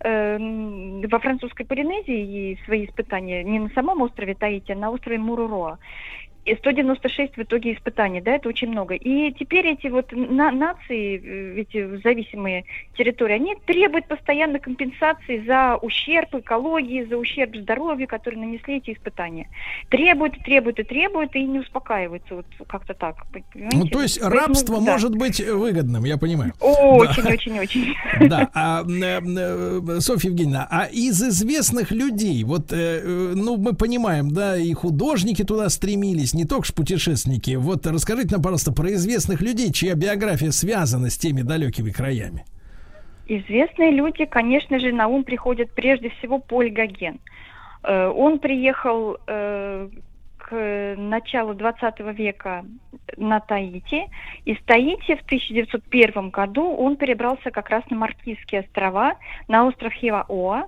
во 0.04 1.18
французской 1.20 1.64
Полинезии 1.64 2.58
свои 2.64 2.86
испытания 2.86 3.44
не 3.44 3.60
на 3.60 3.68
самом 3.70 4.02
острове 4.02 4.34
Таити, 4.34 4.72
а 4.72 4.76
на 4.76 4.90
острове 4.90 5.18
Муруроа. 5.18 5.78
И 6.44 6.56
196 6.56 7.36
в 7.36 7.42
итоге 7.42 7.72
испытаний, 7.74 8.20
да, 8.20 8.32
это 8.32 8.48
очень 8.48 8.68
много. 8.68 8.94
И 8.94 9.32
теперь 9.32 9.66
эти 9.66 9.86
вот 9.86 10.10
на- 10.12 10.50
нации, 10.50 11.20
э, 11.22 11.60
эти 11.60 12.02
зависимые 12.02 12.64
территории, 12.96 13.34
они 13.34 13.56
требуют 13.64 14.08
постоянно 14.08 14.58
компенсации 14.58 15.44
за 15.46 15.76
ущерб 15.76 16.34
экологии, 16.34 17.04
за 17.04 17.16
ущерб 17.16 17.56
здоровью, 17.56 18.08
который 18.08 18.36
нанесли 18.36 18.78
эти 18.78 18.92
испытания. 18.92 19.48
Требуют, 19.88 20.36
требуют 20.44 20.80
и 20.80 20.82
требуют, 20.82 21.36
и 21.36 21.44
не 21.44 21.60
успокаиваются, 21.60 22.34
вот 22.34 22.46
как-то 22.66 22.94
так. 22.94 23.16
понимаете? 23.52 23.76
Ну, 23.76 23.86
то 23.86 24.02
есть 24.02 24.20
Поэтому, 24.20 24.40
рабство 24.40 24.80
да. 24.80 24.92
может 24.92 25.14
быть 25.16 25.40
выгодным, 25.40 26.04
я 26.04 26.18
понимаю. 26.18 26.52
Очень, 26.58 27.32
очень, 27.32 27.58
очень. 27.58 27.94
Да, 28.28 28.50
а, 28.54 28.82
э, 28.82 29.20
э, 29.20 30.00
Софья 30.00 30.30
Евгеньевна, 30.30 30.66
а 30.70 30.86
из 30.86 31.22
известных 31.22 31.90
людей, 31.90 32.42
вот, 32.44 32.72
э, 32.72 33.00
э, 33.02 33.32
ну, 33.34 33.56
мы 33.56 33.74
понимаем, 33.74 34.30
да, 34.30 34.56
и 34.56 34.72
художники 34.72 35.44
туда 35.44 35.68
стремились, 35.68 36.31
не 36.34 36.44
только 36.44 36.72
путешественники. 36.72 37.56
Вот 37.56 37.86
расскажите 37.86 38.32
нам, 38.32 38.42
пожалуйста, 38.42 38.72
про 38.72 38.92
известных 38.92 39.40
людей, 39.40 39.72
чья 39.72 39.94
биография 39.94 40.50
связана 40.50 41.10
с 41.10 41.18
теми 41.18 41.42
далекими 41.42 41.90
краями. 41.90 42.44
Известные 43.26 43.92
люди, 43.92 44.24
конечно 44.24 44.78
же, 44.78 44.92
на 44.92 45.06
ум 45.06 45.24
приходят 45.24 45.70
прежде 45.72 46.10
всего 46.10 46.38
Поль 46.38 46.70
Гоген. 46.70 47.20
Э, 47.84 48.08
Он 48.08 48.38
приехал 48.38 49.16
э, 49.26 49.88
к 50.38 50.94
началу 50.98 51.54
20 51.54 52.00
века 52.18 52.64
на 53.16 53.40
Таити. 53.40 54.08
Из 54.44 54.60
Таити 54.64 55.14
в 55.14 55.22
1901 55.22 56.30
году 56.30 56.74
он 56.74 56.96
перебрался 56.96 57.50
как 57.50 57.70
раз 57.70 57.84
на 57.90 57.96
Маркизские 57.96 58.62
острова, 58.62 59.16
на 59.48 59.66
остров 59.66 59.92
Хиваоа. 59.92 60.64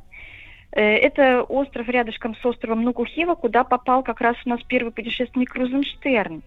Э, 0.74 0.96
Это 0.96 1.42
остров 1.42 1.88
рядышком 1.88 2.34
с 2.34 2.44
островом 2.44 2.82
Нукухива, 2.82 3.34
куда 3.34 3.64
попал 3.64 4.02
как 4.02 4.20
раз 4.20 4.36
у 4.44 4.48
нас 4.48 4.60
первый 4.66 4.92
путешественник 4.92 5.50
Крузенштерн. 5.52 6.42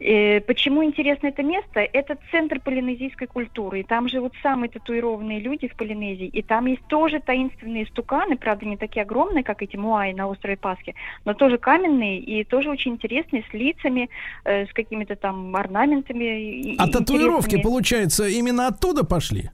Э, 0.00 0.40
Почему 0.40 0.82
интересно 0.82 1.28
это 1.28 1.44
место? 1.44 1.80
Это 1.80 2.18
центр 2.32 2.58
полинезийской 2.60 3.28
культуры. 3.28 3.80
И 3.80 3.84
там 3.84 4.08
живут 4.08 4.32
самые 4.42 4.68
татуированные 4.68 5.38
люди 5.38 5.68
в 5.68 5.76
Полинезии. 5.76 6.26
И 6.26 6.42
там 6.42 6.66
есть 6.66 6.84
тоже 6.88 7.20
таинственные 7.20 7.86
стуканы, 7.86 8.36
правда, 8.36 8.66
не 8.66 8.76
такие 8.76 9.02
огромные, 9.02 9.44
как 9.44 9.62
эти 9.62 9.76
муаи 9.76 10.12
на 10.12 10.26
острове 10.26 10.56
Пасхи, 10.56 10.94
но 11.24 11.34
тоже 11.34 11.58
каменные 11.58 12.18
и 12.18 12.42
тоже 12.42 12.70
очень 12.70 12.94
интересные, 12.94 13.44
с 13.48 13.54
лицами, 13.54 14.10
э, 14.44 14.66
с 14.66 14.72
какими-то 14.72 15.14
там 15.14 15.54
орнаментами. 15.54 16.76
А 16.76 16.88
и 16.88 16.90
татуировки, 16.90 17.50
интересными. 17.50 17.62
получается, 17.62 18.26
именно 18.26 18.66
оттуда 18.66 19.04
пошли? 19.04 19.50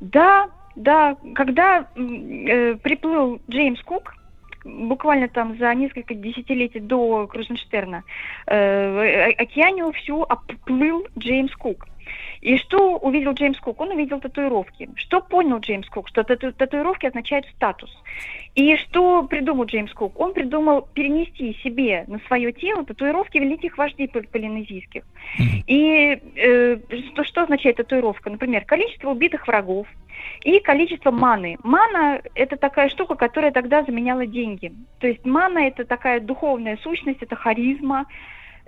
Да, 0.00 0.50
да. 0.76 1.16
Когда 1.34 1.86
э, 1.94 2.74
приплыл 2.76 3.40
Джеймс 3.50 3.80
Кук, 3.82 4.14
буквально 4.64 5.28
там 5.28 5.56
за 5.58 5.74
несколько 5.74 6.14
десятилетий 6.14 6.80
до 6.80 7.26
Крузенштерна, 7.26 8.04
э, 8.46 9.30
о- 9.30 9.42
океанию 9.42 9.92
всю 9.92 10.22
обплыл 10.22 11.06
Джеймс 11.18 11.54
Кук. 11.56 11.86
И 12.40 12.56
что 12.56 12.96
увидел 12.96 13.32
Джеймс 13.32 13.58
Кук? 13.60 13.80
Он 13.80 13.90
увидел 13.90 14.20
татуировки. 14.20 14.88
Что 14.96 15.20
понял 15.20 15.58
Джеймс 15.58 15.88
Кук? 15.88 16.08
Что 16.08 16.24
тату- 16.24 16.52
татуировки 16.52 17.06
означают 17.06 17.46
статус. 17.54 17.90
И 18.54 18.76
что 18.76 19.22
придумал 19.22 19.64
Джеймс 19.64 19.92
Кук? 19.92 20.18
Он 20.18 20.34
придумал 20.34 20.88
перенести 20.92 21.54
себе 21.62 22.04
на 22.06 22.18
свое 22.26 22.52
тело 22.52 22.84
татуировки 22.84 23.38
великих 23.38 23.78
вождей 23.78 24.08
пол- 24.08 24.26
полинезийских. 24.30 25.04
И 25.66 26.20
э, 26.36 26.78
что, 27.12 27.24
что 27.24 27.42
означает 27.42 27.76
татуировка? 27.76 28.30
Например, 28.30 28.64
количество 28.64 29.10
убитых 29.10 29.46
врагов 29.46 29.86
и 30.44 30.60
количество 30.60 31.10
маны. 31.10 31.58
Мана– 31.62 32.20
это 32.34 32.56
такая 32.56 32.88
штука, 32.88 33.14
которая 33.14 33.52
тогда 33.52 33.82
заменяла 33.82 34.26
деньги. 34.26 34.72
То 34.98 35.06
есть 35.06 35.24
мана– 35.24 35.58
это 35.60 35.84
такая 35.84 36.20
духовная 36.20 36.76
сущность, 36.82 37.22
это 37.22 37.36
харизма, 37.36 38.06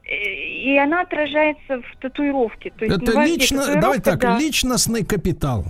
и 0.07 0.77
она 0.79 1.03
отражается 1.03 1.81
в 1.81 1.97
татуировке. 2.01 2.71
То 2.71 2.85
есть 2.85 3.03
Это 3.03 3.23
лично, 3.23 3.81
давай 3.81 4.01
так, 4.01 4.21
да. 4.21 4.39
личностный 4.39 5.05
капитал. 5.05 5.65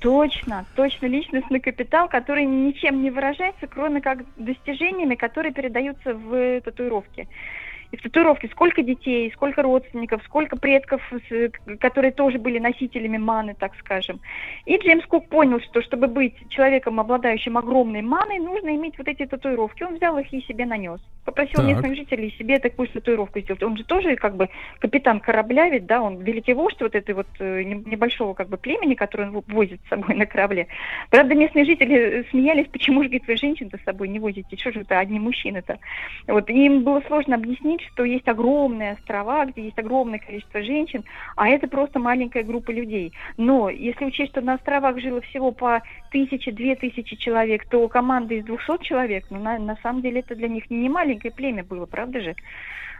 Точно, 0.00 0.64
точно 0.76 1.06
личностный 1.06 1.60
капитал, 1.60 2.08
который 2.08 2.44
ничем 2.46 3.02
не 3.02 3.10
выражается, 3.10 3.66
кроме 3.66 4.00
как 4.00 4.20
достижениями, 4.36 5.14
которые 5.14 5.52
передаются 5.52 6.14
в 6.14 6.60
татуировке. 6.62 7.28
И 7.92 7.96
в 7.96 8.02
татуировке 8.02 8.48
сколько 8.48 8.82
детей, 8.82 9.30
сколько 9.32 9.62
родственников, 9.62 10.22
сколько 10.24 10.56
предков, 10.56 11.02
которые 11.80 12.12
тоже 12.12 12.38
были 12.38 12.58
носителями 12.58 13.18
маны, 13.18 13.56
так 13.58 13.72
скажем. 13.78 14.20
И 14.64 14.76
Джеймс 14.76 15.04
Кук 15.06 15.28
понял, 15.28 15.60
что 15.60 15.82
чтобы 15.82 16.06
быть 16.06 16.34
человеком, 16.48 17.00
обладающим 17.00 17.58
огромной 17.58 18.02
маной, 18.02 18.38
нужно 18.38 18.74
иметь 18.76 18.96
вот 18.98 19.08
эти 19.08 19.26
татуировки. 19.26 19.82
Он 19.82 19.96
взял 19.96 20.16
их 20.18 20.32
и 20.32 20.40
себе 20.42 20.66
нанес. 20.66 21.00
Попросил 21.24 21.60
Так. 21.60 21.66
местных 21.66 21.96
жителей 21.96 22.34
себе 22.38 22.58
такую 22.58 22.88
татуировку 22.88 23.40
сделать. 23.40 23.62
Он 23.62 23.76
же 23.76 23.84
тоже 23.84 24.16
как 24.16 24.36
бы 24.36 24.48
капитан 24.78 25.20
корабля, 25.20 25.68
ведь, 25.68 25.86
да, 25.86 26.00
он 26.00 26.18
великий 26.22 26.54
вождь 26.54 26.80
вот 26.80 26.94
этой 26.94 27.14
вот 27.14 27.26
э, 27.40 27.62
не- 27.62 27.82
небольшого 27.90 28.34
как 28.34 28.48
бы 28.48 28.56
племени, 28.56 28.94
которое 28.94 29.30
он 29.30 29.42
возит 29.48 29.80
с 29.84 29.88
собой 29.88 30.14
на 30.14 30.26
корабле. 30.26 30.68
Правда, 31.10 31.34
местные 31.34 31.64
жители 31.64 31.96
э, 31.96 32.24
смеялись, 32.30 32.68
почему 32.68 33.02
же, 33.02 33.08
говорит, 33.08 33.26
вы 33.26 33.36
женщин-то 33.36 33.78
с 33.78 33.84
собой 33.84 34.08
не 34.08 34.18
возите, 34.18 34.56
что 34.56 34.72
же 34.72 34.80
это 34.80 34.98
одни 34.98 35.18
мужчины-то? 35.18 35.78
Вот, 36.26 36.48
и 36.48 36.66
им 36.66 36.82
было 36.82 37.02
сложно 37.06 37.34
объяснить, 37.36 37.79
что 37.82 38.04
есть 38.04 38.28
огромные 38.28 38.92
острова, 38.92 39.46
где 39.46 39.64
есть 39.64 39.78
огромное 39.78 40.18
количество 40.18 40.62
женщин, 40.62 41.04
а 41.36 41.48
это 41.48 41.68
просто 41.68 41.98
маленькая 41.98 42.42
группа 42.42 42.70
людей. 42.70 43.12
Но 43.36 43.68
если 43.68 44.04
учесть, 44.04 44.32
что 44.32 44.40
на 44.40 44.54
островах 44.54 44.98
жило 45.00 45.20
всего 45.20 45.52
по 45.52 45.82
тысяче-две 46.10 46.76
тысячи 46.76 47.16
человек, 47.16 47.66
то 47.68 47.86
команда 47.88 48.34
из 48.34 48.44
200 48.44 48.82
человек, 48.82 49.24
ну, 49.30 49.38
на, 49.40 49.58
на 49.58 49.76
самом 49.82 50.02
деле 50.02 50.20
это 50.20 50.34
для 50.34 50.48
них 50.48 50.70
не 50.70 50.88
маленькое 50.88 51.32
племя 51.32 51.64
было, 51.64 51.86
правда 51.86 52.20
же? 52.20 52.34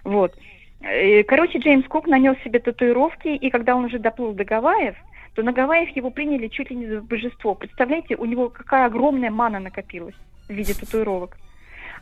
Вот. 0.04 0.34
Э, 0.80 1.22
Короче, 1.24 1.58
Джеймс 1.58 1.86
Кук 1.86 2.06
нанес 2.06 2.36
себе 2.42 2.58
татуировки, 2.58 3.28
и 3.28 3.50
когда 3.50 3.76
он 3.76 3.84
уже 3.84 3.98
доплыл 3.98 4.32
до 4.32 4.44
Гавайев, 4.44 4.96
то 5.34 5.42
на 5.42 5.52
Гавайях 5.52 5.94
его 5.96 6.10
приняли 6.10 6.48
чуть 6.48 6.70
ли 6.70 6.76
не 6.76 6.86
за 6.86 7.00
божество. 7.00 7.54
Представляете, 7.54 8.16
у 8.16 8.24
него 8.24 8.48
какая 8.48 8.86
огромная 8.86 9.30
мана 9.30 9.60
накопилась 9.60 10.16
в 10.48 10.52
виде 10.52 10.74
татуировок. 10.74 11.36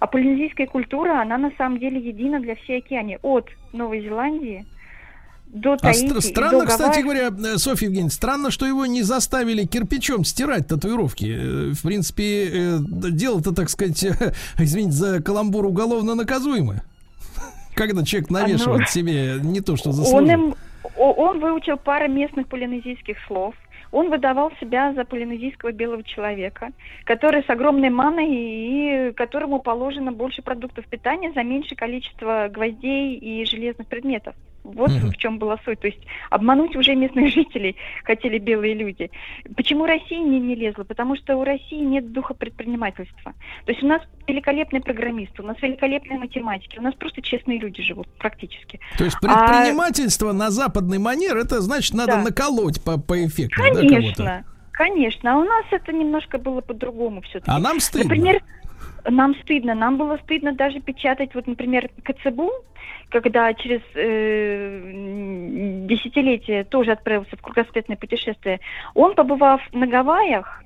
А 0.00 0.06
полинезийская 0.06 0.66
культура, 0.66 1.20
она 1.20 1.38
на 1.38 1.50
самом 1.58 1.78
деле 1.78 1.98
едина 2.00 2.40
для 2.40 2.54
всей 2.56 2.78
океании. 2.78 3.18
От 3.22 3.48
Новой 3.72 4.02
Зеландии 4.02 4.64
до 5.48 5.72
А 5.72 5.76
Таити 5.78 6.16
и 6.18 6.20
странно, 6.20 6.60
до 6.60 6.66
кстати 6.66 7.00
говоря, 7.00 7.28
э, 7.30 7.56
Софья 7.56 7.86
Евгеньевна, 7.86 8.10
странно, 8.10 8.50
что 8.50 8.66
его 8.66 8.86
не 8.86 9.02
заставили 9.02 9.64
кирпичом 9.64 10.24
стирать 10.24 10.66
татуировки. 10.66 11.24
Э, 11.24 11.72
В 11.72 11.82
принципе, 11.82 12.48
э, 12.52 12.78
дело-то, 12.80 13.54
так 13.54 13.70
сказать, 13.70 14.04
извините 14.58 14.92
за 14.92 15.22
каламбур, 15.22 15.64
уголовно 15.66 16.14
наказуемое. 16.14 16.82
Когда 17.74 18.04
человек 18.04 18.30
навешивает 18.30 18.80
ну, 18.80 18.86
себе 18.86 19.38
не 19.42 19.60
то, 19.60 19.76
что 19.76 19.90
Он, 19.90 19.96
заслужил. 19.96 20.28
им, 20.30 20.54
о- 20.96 21.12
он 21.12 21.40
выучил 21.40 21.76
пару 21.78 22.08
местных 22.08 22.46
полинезийских 22.48 23.16
слов. 23.26 23.54
Он 23.90 24.10
выдавал 24.10 24.52
себя 24.60 24.92
за 24.92 25.04
полинезийского 25.04 25.72
белого 25.72 26.02
человека, 26.04 26.70
который 27.04 27.42
с 27.42 27.50
огромной 27.50 27.90
маной 27.90 28.28
и 28.28 29.12
которому 29.12 29.60
положено 29.60 30.12
больше 30.12 30.42
продуктов 30.42 30.86
питания 30.88 31.32
за 31.32 31.42
меньшее 31.42 31.76
количество 31.76 32.48
гвоздей 32.50 33.16
и 33.16 33.44
железных 33.44 33.88
предметов. 33.88 34.34
Вот 34.74 34.90
Мгм. 34.90 35.10
в 35.10 35.16
чем 35.16 35.38
была 35.38 35.56
суть. 35.64 35.80
То 35.80 35.86
есть 35.88 36.00
обмануть 36.30 36.76
уже 36.76 36.94
местных 36.94 37.28
жителей 37.34 37.76
хотели 38.04 38.38
белые 38.38 38.74
люди. 38.74 39.10
Почему 39.56 39.86
Россия 39.86 40.18
не, 40.20 40.38
не 40.40 40.54
лезла? 40.54 40.84
Потому 40.84 41.16
что 41.16 41.36
у 41.36 41.44
России 41.44 41.80
нет 41.80 42.12
духа 42.12 42.34
предпринимательства. 42.34 43.32
То 43.64 43.72
есть 43.72 43.82
у 43.82 43.86
нас 43.86 44.02
великолепные 44.26 44.80
программисты, 44.82 45.42
у 45.42 45.46
нас 45.46 45.56
великолепные 45.62 46.18
математики, 46.18 46.78
у 46.78 46.82
нас 46.82 46.94
просто 46.94 47.22
честные 47.22 47.58
люди 47.58 47.82
живут 47.82 48.08
практически. 48.18 48.80
То 48.96 49.04
есть 49.04 49.16
А- 49.16 49.20
предпринимательство 49.20 50.32
на 50.32 50.50
западный 50.50 50.98
манер, 50.98 51.36
это 51.36 51.60
значит 51.60 51.94
надо 51.94 52.12
Да. 52.12 52.22
наколоть 52.22 52.82
по, 52.82 52.98
по 52.98 53.24
эффекту, 53.24 53.60
да. 53.62 53.74
Конечно, 53.74 54.44
конечно. 54.72 55.32
А 55.34 55.36
у 55.38 55.44
нас 55.44 55.64
это 55.70 55.92
немножко 55.92 56.38
было 56.38 56.60
по-другому 56.60 57.20
все-таки. 57.22 57.50
А 57.50 57.58
нам 57.58 57.80
стыдно. 57.80 58.08
Например, 58.08 58.40
нам 59.08 59.34
стыдно. 59.36 59.74
Нам 59.74 59.96
было 59.96 60.18
стыдно 60.24 60.52
даже 60.52 60.80
печатать, 60.80 61.34
вот, 61.34 61.46
например, 61.46 61.90
КЦБУ, 62.02 62.50
когда 63.10 63.52
через 63.54 63.80
э, 63.94 64.80
десятилетие 65.86 66.64
тоже 66.64 66.92
отправился 66.92 67.36
в 67.36 67.42
кругосветное 67.42 67.96
путешествие. 67.96 68.60
Он, 68.94 69.14
побывав 69.14 69.60
на 69.72 69.86
Гавайях, 69.86 70.62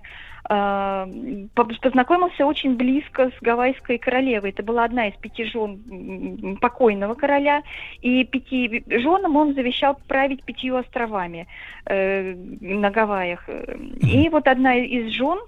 э, 0.49 1.07
по- 1.55 1.65
познакомился 1.65 2.45
очень 2.47 2.77
близко 2.77 3.31
с 3.31 3.43
гавайской 3.43 3.99
королевой. 3.99 4.51
Это 4.51 4.63
была 4.63 4.85
одна 4.85 5.09
из 5.09 5.15
пяти 5.15 5.45
жен 5.45 6.59
покойного 6.61 7.15
короля, 7.15 7.63
и 8.01 8.25
пяти 8.25 8.83
женам 8.89 9.37
он 9.37 9.55
завещал 9.55 9.99
править 10.09 10.45
пятью 10.45 10.77
островами 10.77 11.47
э, 11.87 12.35
на 12.61 12.91
Гавайях. 12.91 13.49
И 14.01 14.29
вот 14.29 14.49
одна 14.49 14.75
из 14.77 15.13
жен 15.13 15.39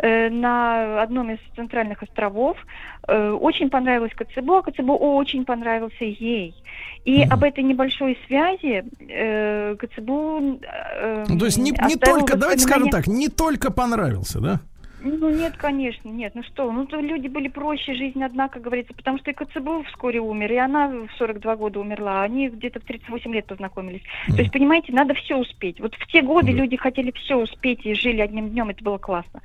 на 0.00 1.02
одном 1.02 1.30
из 1.30 1.38
центральных 1.56 2.02
островов 2.02 2.56
э, 3.08 3.30
очень 3.30 3.68
понравилась 3.68 4.12
Коцебу, 4.14 4.54
а 4.54 4.62
Коцебу 4.62 4.94
очень 4.96 5.44
понравился 5.44 6.04
ей. 6.04 6.54
И 7.04 7.24
Мгм. 7.24 7.32
об 7.32 7.42
этой 7.44 7.64
небольшой 7.64 8.18
связи 8.26 8.84
э, 9.08 9.76
Коцебу... 9.76 10.60
э, 10.62 11.24
Ну, 11.28 11.38
то 11.38 11.46
есть 11.46 11.58
не, 11.58 11.72
не 11.86 11.96
только, 11.96 12.36
давайте 12.36 12.62
скажем 12.62 12.90
так, 12.90 13.06
не 13.06 13.28
только 13.28 13.72
понравился, 13.72 14.40
да? 14.40 14.60
Ну 15.00 15.30
нет, 15.30 15.56
конечно, 15.56 16.08
нет. 16.08 16.32
Ну 16.34 16.42
что, 16.42 16.70
ну 16.72 16.84
то 16.86 16.98
люди 16.98 17.28
были 17.28 17.48
проще, 17.48 17.94
жизнь 17.94 18.22
одна, 18.22 18.48
как 18.48 18.62
говорится, 18.62 18.92
потому 18.94 19.18
что 19.18 19.30
и 19.30 19.34
Коцебу 19.34 19.84
вскоре 19.84 20.20
умер, 20.20 20.52
и 20.52 20.56
она 20.56 20.88
в 20.88 21.08
42 21.18 21.56
года 21.56 21.80
умерла, 21.80 22.22
а 22.22 22.24
они 22.24 22.48
где-то 22.48 22.80
в 22.80 22.84
38 22.84 23.32
лет 23.32 23.46
познакомились. 23.46 24.02
То 24.26 24.36
есть, 24.36 24.52
понимаете, 24.52 24.92
надо 24.92 25.14
все 25.14 25.36
успеть. 25.36 25.78
Вот 25.80 25.94
в 25.94 26.06
те 26.08 26.22
годы 26.22 26.50
люди 26.50 26.76
хотели 26.76 27.12
все 27.12 27.36
успеть 27.36 27.86
и 27.86 27.94
жили 27.94 28.20
одним 28.20 28.50
днем, 28.50 28.70
это 28.70 28.82
было 28.82 28.98
классно. 28.98 29.40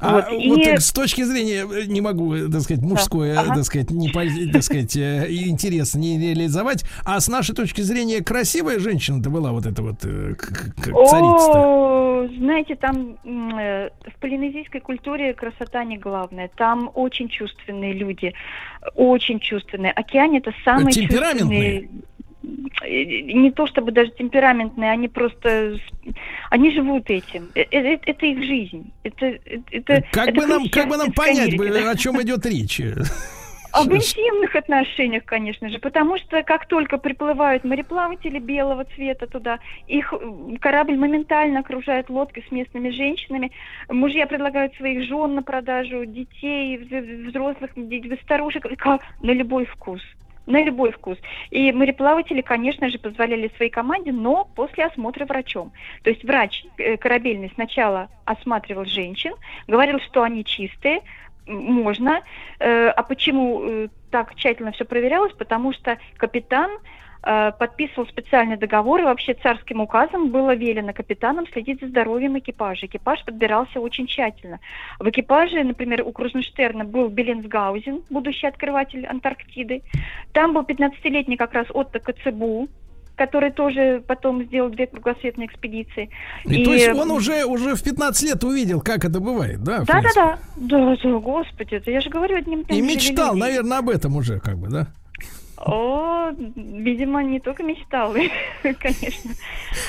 А 0.00 0.14
вот. 0.14 0.24
вот, 0.26 0.58
и... 0.58 0.68
э, 0.68 0.78
с 0.78 0.92
точки 0.92 1.22
зрения, 1.22 1.64
э, 1.64 1.86
не 1.86 2.02
могу, 2.02 2.34
э, 2.34 2.48
так 2.50 2.60
сказать, 2.60 2.82
мужской, 2.82 3.28
э, 3.30 3.36
Ага. 3.36 3.54
так 3.54 3.64
сказать, 3.64 3.90
не, 3.90 4.10
так 4.52 4.62
сказать, 4.62 4.96
э, 4.96 5.26
интерес 5.30 5.94
не 5.94 6.18
реализовать, 6.18 6.84
а 7.04 7.18
с 7.18 7.28
нашей 7.28 7.54
точки 7.54 7.80
зрения 7.80 8.22
красивая 8.22 8.78
женщина-то 8.78 9.30
была 9.30 9.52
вот 9.52 9.64
эта 9.64 9.82
вот 9.82 10.00
царица-то. 10.00 11.58
О, 11.58 12.28
знаете, 12.36 12.76
там 12.76 13.16
в 13.24 14.20
полинезийской 14.20 14.80
культуре 14.80 14.97
красота 15.34 15.84
не 15.84 15.98
главное. 15.98 16.50
Там 16.56 16.90
очень 16.94 17.28
чувственные 17.28 17.92
люди, 17.94 18.34
очень 18.94 19.40
чувственные. 19.40 19.92
Океан 19.92 20.34
это 20.34 20.52
самые 20.64 20.92
чувственные. 20.92 21.88
Не 22.42 23.50
то 23.50 23.66
чтобы 23.66 23.92
даже 23.92 24.10
темпераментные, 24.12 24.90
они 24.90 25.08
просто, 25.08 25.78
они 26.50 26.70
живут 26.70 27.10
этим. 27.10 27.48
Э, 27.54 27.62
э, 27.70 27.98
Это, 28.06 28.26
их 28.26 28.42
жизнь. 28.42 28.90
Это, 29.02 29.26
э, 29.26 29.60
это, 29.70 30.04
Как 30.12 30.28
это 30.28 30.40
бы 30.40 30.46
нам, 30.46 30.68
как 30.68 30.88
бы 30.88 30.96
нам 30.96 31.12
понять, 31.12 31.56
да. 31.56 31.90
о 31.90 31.96
чем 31.96 32.22
идет 32.22 32.46
речь? 32.46 32.80
Об 33.72 33.92
интимных 33.92 34.56
отношениях, 34.56 35.24
конечно 35.24 35.68
же, 35.68 35.78
потому 35.78 36.16
что 36.18 36.42
как 36.42 36.66
только 36.66 36.98
приплывают 36.98 37.64
мореплаватели 37.64 38.38
белого 38.38 38.84
цвета 38.84 39.26
туда, 39.26 39.58
их 39.86 40.12
корабль 40.60 40.96
моментально 40.96 41.60
окружает 41.60 42.08
лодки 42.08 42.44
с 42.48 42.50
местными 42.50 42.90
женщинами. 42.90 43.52
Мужья 43.88 44.26
предлагают 44.26 44.74
своих 44.74 45.02
жен 45.04 45.34
на 45.34 45.42
продажу, 45.42 46.06
детей, 46.06 46.78
взрослых, 46.78 47.70
старушек, 48.22 48.66
на 49.22 49.32
любой 49.32 49.66
вкус. 49.66 50.02
На 50.46 50.62
любой 50.62 50.92
вкус. 50.92 51.18
И 51.50 51.70
мореплаватели, 51.72 52.40
конечно 52.40 52.88
же, 52.88 52.98
позволяли 52.98 53.52
своей 53.56 53.70
команде, 53.70 54.12
но 54.12 54.46
после 54.56 54.86
осмотра 54.86 55.26
врачом. 55.26 55.72
То 56.02 56.08
есть 56.08 56.24
врач 56.24 56.64
э, 56.78 56.96
корабельный 56.96 57.52
сначала 57.54 58.08
осматривал 58.24 58.86
женщин, 58.86 59.34
говорил, 59.66 60.00
что 60.00 60.22
они 60.22 60.46
чистые, 60.46 61.02
можно. 61.48 62.22
Э, 62.58 62.88
А 62.88 63.02
почему 63.02 63.62
э, 63.62 63.88
так 64.10 64.34
тщательно 64.34 64.72
все 64.72 64.84
проверялось? 64.84 65.32
Потому 65.32 65.72
что 65.72 65.98
капитан 66.16 66.70
э, 67.22 67.52
подписывал 67.58 68.06
специальный 68.06 68.56
договор, 68.56 69.00
и 69.00 69.04
вообще 69.04 69.34
царским 69.34 69.80
указом 69.80 70.30
было 70.30 70.54
велено 70.54 70.92
капитанам 70.92 71.46
следить 71.52 71.80
за 71.80 71.88
здоровьем 71.88 72.38
экипажа. 72.38 72.86
Экипаж 72.86 73.24
подбирался 73.24 73.80
очень 73.80 74.06
тщательно. 74.06 74.60
В 74.98 75.08
экипаже, 75.08 75.64
например, 75.64 76.02
у 76.06 76.12
Крузенштерна 76.12 76.84
был 76.84 77.08
Беленсгаузен, 77.08 78.02
будущий 78.10 78.46
открыватель 78.46 79.06
Антарктиды. 79.06 79.82
Там 80.32 80.52
был 80.52 80.62
15-летний 80.62 81.36
как 81.36 81.54
раз 81.54 81.66
Отто 81.70 81.98
Коцебу, 81.98 82.68
который 83.18 83.50
тоже 83.50 84.02
потом 84.06 84.44
сделал 84.44 84.70
две 84.70 84.86
кругосветные 84.86 85.46
экспедиции. 85.46 86.08
И, 86.44 86.64
то 86.64 86.72
есть 86.72 86.88
он 86.88 87.10
уже, 87.10 87.44
уже 87.44 87.74
в 87.74 87.82
15 87.82 88.22
лет 88.22 88.44
увидел, 88.44 88.80
как 88.80 89.04
это 89.04 89.20
бывает, 89.20 89.62
да? 89.62 89.80
Да, 89.80 90.00
да, 90.00 90.08
да. 90.14 90.38
Да, 90.56 90.96
да, 90.96 91.18
господи, 91.18 91.74
это 91.74 91.90
я 91.90 92.00
же 92.00 92.08
говорю 92.08 92.36
одним 92.36 92.60
И 92.62 92.80
мечтал, 92.80 93.34
наверное, 93.34 93.78
об 93.78 93.90
этом 93.90 94.16
уже, 94.16 94.40
как 94.40 94.56
бы, 94.56 94.68
да? 94.68 94.88
О, 95.66 96.30
видимо, 96.56 97.22
не 97.22 97.40
только 97.40 97.62
мечтал, 97.62 98.12
конечно. 98.62 99.30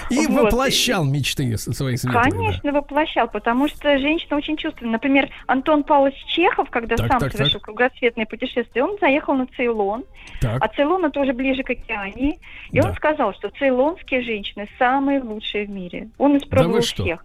И 0.09 0.25
Вот. 0.27 0.45
воплощал 0.53 1.05
мечты 1.05 1.57
свои 1.57 1.95
светлые. 1.95 2.23
да. 2.23 2.29
Конечно, 2.31 2.71
воплощал, 2.71 3.27
потому 3.29 3.67
что 3.67 3.97
женщина 3.99 4.37
очень 4.37 4.57
чувственна. 4.57 4.91
Например, 4.93 5.29
Антон 5.47 5.83
Павлович 5.83 6.15
Чехов, 6.25 6.69
когда 6.69 6.95
Так, 6.95 7.07
сам 7.07 7.19
так, 7.19 7.31
совершил 7.33 7.59
кругосветное 7.59 8.25
путешествие, 8.25 8.83
он 8.83 8.97
заехал 8.99 9.35
на 9.35 9.45
Цейлон, 9.47 10.05
Так. 10.41 10.57
а 10.63 10.67
Цейлон 10.69 11.05
это 11.05 11.19
уже 11.19 11.33
ближе 11.33 11.63
к 11.63 11.69
Океании, 11.69 12.39
и 12.71 12.79
Да. 12.81 12.89
он 12.89 12.95
сказал, 12.95 13.33
что 13.33 13.49
цейлонские 13.49 14.21
женщины 14.21 14.67
самые 14.79 15.21
лучшие 15.21 15.65
в 15.65 15.69
мире. 15.69 16.09
Он 16.17 16.37
испробовал 16.37 16.81
что? 16.81 17.03
всех. 17.03 17.23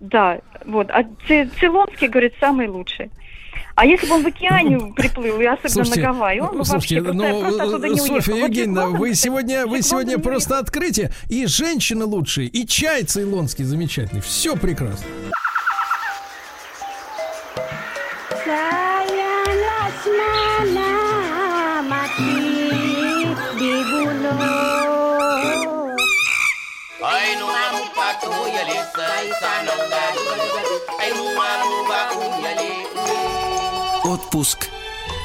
Да, 0.00 0.40
вот. 0.66 0.90
А 0.90 1.04
цей- 1.28 1.46
цейлонские, 1.46 2.10
говорит, 2.10 2.34
самые 2.40 2.68
лучшие. 2.68 3.10
А 3.76 3.86
если 3.86 4.06
бы 4.06 4.14
он 4.14 4.22
в 4.22 4.26
океане 4.28 4.92
приплыл, 4.94 5.40
и 5.40 5.44
особенно 5.46 5.84
Слушайте, 5.84 6.00
на 6.00 6.12
Гавайи, 6.12 6.40
он 6.40 6.58
бы 6.58 6.64
слушайте, 6.64 7.00
вообще 7.00 7.02
просто, 7.02 7.32
ну, 7.32 7.40
просто 7.42 7.62
оттуда 7.64 7.88
не 7.88 7.96
Софья 7.96 8.14
уехал. 8.14 8.32
Вот 8.32 8.42
Евгеньевна, 8.48 8.82
Джек 8.86 8.98
вы 9.00 9.14
сегодня, 9.16 9.66
вы 9.66 9.82
сегодня 9.82 10.18
просто 10.18 10.58
открытие. 10.58 11.10
И 11.28 11.46
женщины 11.46 12.04
лучшие, 12.04 12.46
и 12.46 12.66
чай 12.66 13.02
цейлонский 13.02 13.64
замечательный. 13.64 14.20
Все 14.20 14.54
прекрасно. 14.56 15.06
Sayanglah 18.44 19.88
semalam 20.04 21.88
mati 21.88 22.36
dibunuh 23.58 24.38
Ay 27.02 27.36
nungamu 27.40 27.84
patu 27.96 28.30
yali 28.54 28.78
Отпуск 34.04 34.68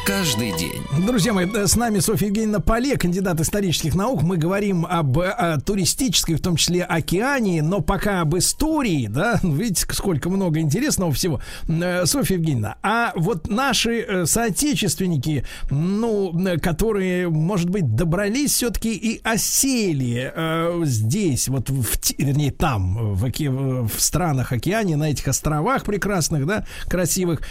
каждый 0.05 0.57
день. 0.57 0.81
Друзья 1.05 1.33
мои, 1.33 1.45
с 1.45 1.75
нами 1.75 1.99
Софья 1.99 2.27
Евгеньевна 2.27 2.59
Поле, 2.59 2.97
кандидат 2.97 3.39
исторических 3.39 3.93
наук. 3.95 4.23
Мы 4.23 4.37
говорим 4.37 4.85
об 4.85 5.19
э, 5.19 5.57
туристической, 5.65 6.35
в 6.35 6.41
том 6.41 6.55
числе 6.55 6.83
океане, 6.83 7.61
но 7.61 7.81
пока 7.81 8.21
об 8.21 8.35
истории, 8.37 9.07
да, 9.07 9.39
видите, 9.43 9.85
сколько 9.91 10.29
много 10.29 10.59
интересного 10.59 11.11
всего. 11.11 11.41
Э, 11.67 12.05
Софья 12.05 12.35
Евгеньевна, 12.35 12.77
а 12.81 13.11
вот 13.15 13.49
наши 13.49 13.99
э, 13.99 14.25
соотечественники, 14.25 15.45
ну, 15.69 16.35
которые, 16.61 17.29
может 17.29 17.69
быть, 17.69 17.95
добрались 17.95 18.53
все-таки 18.53 18.95
и 18.95 19.21
осели 19.23 20.31
э, 20.35 20.81
здесь, 20.85 21.47
вот, 21.49 21.69
в, 21.69 21.85
вернее, 22.17 22.51
там, 22.51 23.13
в, 23.13 23.25
оке- 23.25 23.49
в 23.49 23.91
странах 23.97 24.51
океане, 24.51 24.95
на 24.95 25.11
этих 25.11 25.27
островах 25.27 25.83
прекрасных, 25.83 26.45
да, 26.45 26.65
красивых, 26.87 27.41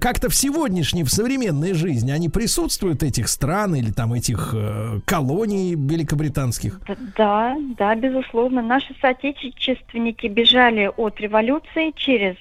как-то 0.00 0.28
в 0.28 0.34
сегодняшней, 0.34 1.04
в 1.04 1.10
современной 1.10 1.74
жизни, 1.74 1.81
они 1.88 2.28
присутствуют 2.28 3.02
этих 3.02 3.28
стран 3.28 3.74
или 3.74 3.90
там 3.90 4.12
этих 4.12 4.54
э, 4.54 5.00
колоний 5.04 5.74
великобританских? 5.74 6.80
Да, 7.16 7.56
да, 7.78 7.94
безусловно. 7.94 8.62
Наши 8.62 8.94
соотечественники 9.00 10.26
бежали 10.26 10.90
от 10.96 11.20
революции 11.20 11.92
через 11.94 12.36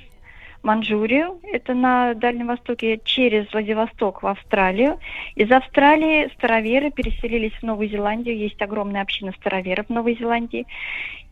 Манчжурию, 0.64 1.40
это 1.52 1.74
на 1.74 2.14
Дальнем 2.14 2.48
Востоке, 2.48 3.00
через 3.04 3.52
Владивосток 3.52 4.22
в 4.22 4.28
Австралию. 4.28 5.00
Из 5.36 5.52
Австралии 5.52 6.30
староверы 6.38 6.92
переселились 6.92 7.54
в 7.54 7.64
Новую 7.64 7.90
Зеландию, 7.90 8.38
есть 8.38 8.62
огромная 8.62 9.02
община 9.02 9.32
староверов 9.40 9.88
в 9.88 9.90
Новой 9.90 10.16
Зеландии. 10.18 10.68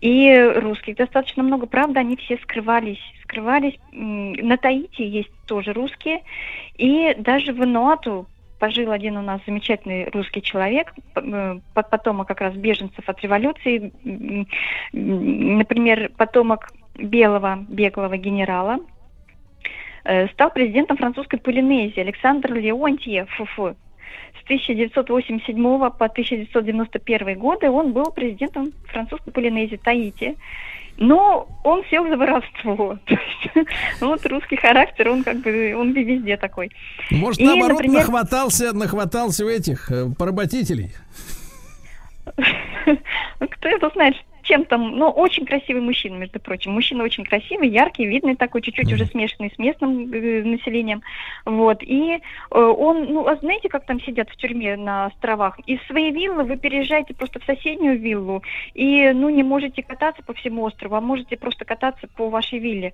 И 0.01 0.33
русских 0.55 0.95
достаточно 0.95 1.43
много, 1.43 1.67
правда, 1.67 1.99
они 1.99 2.15
все 2.15 2.37
скрывались, 2.37 3.01
скрывались. 3.23 3.77
На 3.91 4.57
Таити 4.57 5.01
есть 5.01 5.31
тоже 5.45 5.73
русские, 5.73 6.21
и 6.79 7.13
даже 7.17 7.51
в 7.51 7.57
Вануату 7.57 8.25
пожил 8.57 8.91
один 8.91 9.17
у 9.17 9.21
нас 9.21 9.41
замечательный 9.45 10.09
русский 10.13 10.41
человек, 10.41 10.93
э, 11.15 11.59
по- 11.73 11.83
потомок 11.83 12.27
как 12.27 12.39
раз 12.39 12.53
беженцев 12.55 13.07
от 13.07 13.21
революции, 13.21 13.91
например, 14.93 16.09
потомок 16.17 16.69
белого 16.95 17.65
беглого 17.67 18.15
генерала, 18.15 18.79
э, 20.05 20.27
стал 20.29 20.51
президентом 20.51 20.95
французской 20.95 21.37
Полинезии 21.37 21.99
Александр 21.99 22.53
Леонтьев. 22.53 23.29
Фу-фу. 23.31 23.75
С 24.39 24.43
1987 24.45 25.89
по 25.89 26.05
1991 26.07 27.37
годы 27.37 27.69
он 27.69 27.91
был 27.91 28.11
президентом 28.11 28.71
французской 28.85 29.31
Полинезии 29.31 29.75
Таити. 29.75 30.37
Но 31.01 31.47
он 31.63 31.83
сел 31.89 32.05
за 32.09 32.17
воровство. 32.17 32.99
Есть, 33.07 33.67
Вот 34.01 34.25
русский 34.25 34.57
характер, 34.57 35.09
он 35.09 35.23
как 35.23 35.37
бы, 35.37 35.73
он 35.75 35.93
везде 35.93 36.35
такой. 36.35 36.71
Может, 37.09 37.39
И, 37.39 37.45
наоборот, 37.45 37.77
например- 37.79 38.01
нахватался, 38.01 38.73
нахватался 38.73 39.45
у 39.45 39.49
этих 39.49 39.89
э, 39.91 40.09
поработителей. 40.17 40.91
Ну, 42.85 43.47
Кто 43.47 43.69
его 43.69 43.89
знает, 43.93 44.15
чем 44.49 44.65
там, 44.65 44.97
ну, 44.97 45.09
очень 45.09 45.45
красивый 45.45 45.83
мужчина, 45.83 46.15
между 46.15 46.39
прочим. 46.39 46.71
Мужчина 46.71 47.03
очень 47.03 47.23
красивый, 47.23 47.69
яркий, 47.69 48.07
видный 48.07 48.35
такой, 48.35 48.61
чуть-чуть 48.63 48.91
уже 48.91 49.05
смешанный 49.05 49.51
с 49.55 49.59
местным 49.59 50.11
э, 50.11 50.41
населением. 50.43 51.03
Вот. 51.45 51.83
И 51.83 52.15
э, 52.15 52.59
он, 52.59 53.05
ну, 53.05 53.27
а 53.27 53.35
знаете, 53.35 53.69
как 53.69 53.85
там 53.85 54.01
сидят 54.01 54.27
в 54.29 54.35
тюрьме 54.37 54.75
на 54.75 55.05
островах? 55.05 55.59
Из 55.67 55.79
своей 55.83 56.11
виллы 56.11 56.43
вы 56.43 56.57
переезжаете 56.57 57.13
просто 57.13 57.39
в 57.39 57.43
соседнюю 57.43 57.99
виллу, 57.99 58.41
и, 58.73 59.11
ну, 59.13 59.29
не 59.29 59.43
можете 59.43 59.83
кататься 59.83 60.23
по 60.23 60.33
всему 60.33 60.63
острову, 60.63 60.95
а 60.95 61.01
можете 61.01 61.37
просто 61.37 61.63
кататься 61.63 62.07
по 62.07 62.29
вашей 62.29 62.57
вилле, 62.57 62.93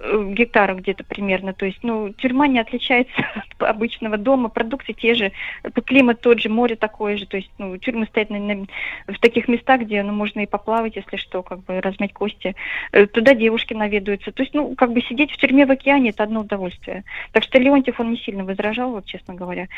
э, 0.00 0.30
гектару 0.32 0.74
где-то 0.74 1.04
примерно. 1.04 1.52
То 1.52 1.66
есть, 1.66 1.78
ну, 1.84 2.12
тюрьма 2.14 2.48
не 2.48 2.58
отличается 2.58 3.14
от 3.36 3.62
обычного 3.62 4.16
дома, 4.16 4.48
продукты 4.48 4.92
те 4.92 5.14
же, 5.14 5.30
э, 5.62 5.70
климат 5.82 6.20
тот 6.20 6.40
же, 6.40 6.48
море 6.48 6.74
такое 6.74 7.16
же. 7.16 7.26
То 7.26 7.36
есть, 7.36 7.50
ну, 7.58 7.76
тюрьмы 7.76 8.06
стоят 8.06 8.30
на- 8.30 8.40
на- 8.40 8.66
в 9.06 9.20
таких 9.20 9.46
местах, 9.46 9.82
где, 9.82 10.02
ну, 10.02 10.12
можно 10.12 10.40
и 10.40 10.46
поплавать, 10.46 10.95
если 10.96 11.16
что, 11.16 11.42
как 11.42 11.64
бы 11.64 11.80
размять 11.80 12.12
кости. 12.12 12.54
Э, 12.92 13.06
Туда 13.06 13.34
девушки 13.34 13.74
наведаются. 13.74 14.32
То 14.32 14.42
есть, 14.42 14.54
ну, 14.54 14.74
как 14.74 14.92
бы 14.92 15.00
сидеть 15.02 15.30
в 15.32 15.36
тюрьме 15.36 15.66
в 15.66 15.70
океане– 15.70 16.10
это 16.10 16.22
одно 16.22 16.40
удовольствие. 16.40 17.04
Так 17.32 17.42
что 17.42 17.58
Леонтьев, 17.58 18.00
он 18.00 18.12
не 18.12 18.18
сильно 18.18 18.44
возражал, 18.44 18.92
вот, 18.92 19.06
честно 19.06 19.34
говоря. 19.34 19.68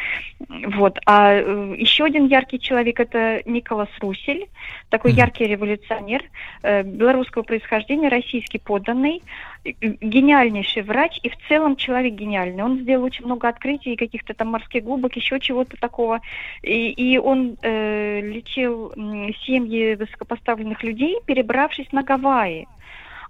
Вот. 0.48 0.98
А 1.06 1.34
э, 1.34 1.74
еще 1.76 2.04
один 2.04 2.26
яркий 2.26 2.60
человек– 2.60 3.00
это 3.00 3.42
Николас 3.44 3.88
Русель, 4.00 4.46
такой 4.88 5.12
яркий 5.12 5.46
революционер, 5.46 6.22
э, 6.62 6.82
белорусского 6.82 7.42
происхождения, 7.42 8.08
российский 8.08 8.58
подданный, 8.58 9.22
гениальнейший 9.80 10.82
врач 10.82 11.18
и 11.22 11.28
в 11.28 11.36
целом 11.48 11.76
человек 11.76 12.14
гениальный. 12.14 12.62
Он 12.62 12.78
сделал 12.78 13.04
очень 13.04 13.24
много 13.24 13.48
открытий, 13.48 13.96
каких-то 13.96 14.34
там 14.34 14.48
морских 14.48 14.84
глубок, 14.84 15.16
еще 15.16 15.40
чего-то 15.40 15.76
такого. 15.76 16.20
И, 16.62 16.90
и 16.90 17.18
он 17.18 17.56
э, 17.62 18.20
лечил 18.20 18.92
семьи 19.44 19.94
высокопоставленных 19.94 20.82
людей, 20.82 21.18
перебравшись 21.26 21.92
на 21.92 22.02
Гавайи. 22.02 22.66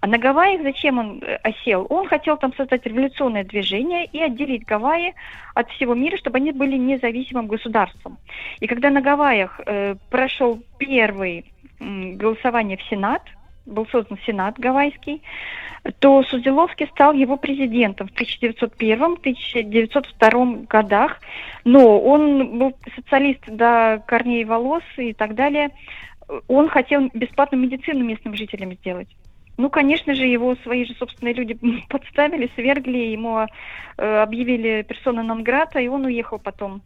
А 0.00 0.06
на 0.06 0.18
Гавайях 0.18 0.62
зачем 0.62 0.98
он 0.98 1.22
э, 1.22 1.36
осел? 1.42 1.86
Он 1.90 2.06
хотел 2.06 2.36
там 2.36 2.54
создать 2.54 2.86
революционное 2.86 3.44
движение 3.44 4.04
и 4.06 4.20
отделить 4.20 4.64
Гавайи 4.64 5.14
от 5.54 5.68
всего 5.70 5.94
мира, 5.94 6.16
чтобы 6.16 6.36
они 6.36 6.52
были 6.52 6.76
независимым 6.76 7.48
государством. 7.48 8.18
И 8.60 8.66
когда 8.66 8.90
на 8.90 9.00
Гавайях 9.00 9.60
э, 9.66 9.96
прошел 10.10 10.62
первый 10.78 11.44
м, 11.80 12.16
голосование 12.16 12.76
в 12.76 12.82
Сенат, 12.82 13.22
был 13.68 13.86
создан 13.86 14.18
Сенат 14.26 14.58
Гавайский, 14.58 15.22
то 16.00 16.24
Судзиловский 16.24 16.88
стал 16.88 17.12
его 17.12 17.36
президентом 17.36 18.08
в 18.08 18.12
1901-1902 18.12 20.66
годах. 20.66 21.20
Но 21.64 22.00
он 22.00 22.58
был 22.58 22.74
социалист 22.96 23.46
до 23.46 24.02
корней 24.06 24.44
волос 24.44 24.82
и 24.96 25.12
так 25.12 25.34
далее. 25.34 25.70
Он 26.46 26.68
хотел 26.68 27.10
бесплатную 27.14 27.62
медицину 27.62 28.04
местным 28.04 28.34
жителям 28.34 28.74
сделать. 28.74 29.08
Ну, 29.56 29.70
конечно 29.70 30.14
же, 30.14 30.24
его 30.24 30.54
свои 30.62 30.84
же 30.84 30.94
собственные 30.94 31.34
люди 31.34 31.58
подставили, 31.88 32.50
свергли, 32.54 32.98
ему 32.98 33.46
э, 33.96 34.22
объявили 34.22 34.82
персона 34.82 35.22
нон-грата, 35.22 35.80
и 35.80 35.88
он 35.88 36.04
уехал 36.04 36.38
потом. 36.38 36.82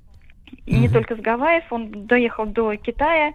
И 0.66 0.74
не 0.74 0.88
только 0.88 1.16
с 1.16 1.18
Гавайев, 1.18 1.64
он 1.70 2.06
доехал 2.06 2.46
до 2.46 2.76
Китая, 2.76 3.32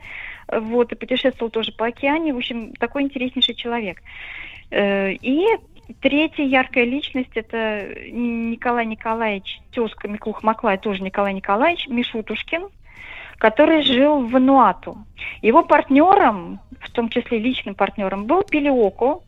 вот, 0.52 0.92
и 0.92 0.96
путешествовал 0.96 1.52
тоже 1.52 1.72
по 1.72 1.88
океане. 1.88 2.34
В 2.34 2.38
общем, 2.38 2.74
такой 2.74 3.04
интереснейший 3.04 3.56
человек. 3.56 4.02
Э, 4.72 5.12
И 5.14 5.46
третья 6.02 6.44
яркая 6.44 6.86
личность– 6.86 7.32
это 7.36 7.88
Николай 8.10 8.86
Николаевич, 8.86 9.62
тезка 9.72 10.08
Миклух 10.08 10.44
Маклай, 10.44 10.78
тоже 10.78 11.04
Николай 11.04 11.34
Николаевич 11.34 11.88
Мишутушкин, 11.88 12.68
который 13.38 13.84
жил 13.84 14.22
в 14.22 14.32
Вануату. 14.32 14.98
Его 15.42 15.64
партнером, 15.64 16.60
в 16.80 16.90
том 16.92 17.10
числе 17.10 17.40
личным 17.40 17.76
партнером, 17.76 18.26
был 18.26 18.44
Пелиоко, 18.44 19.20
э, 19.20 19.27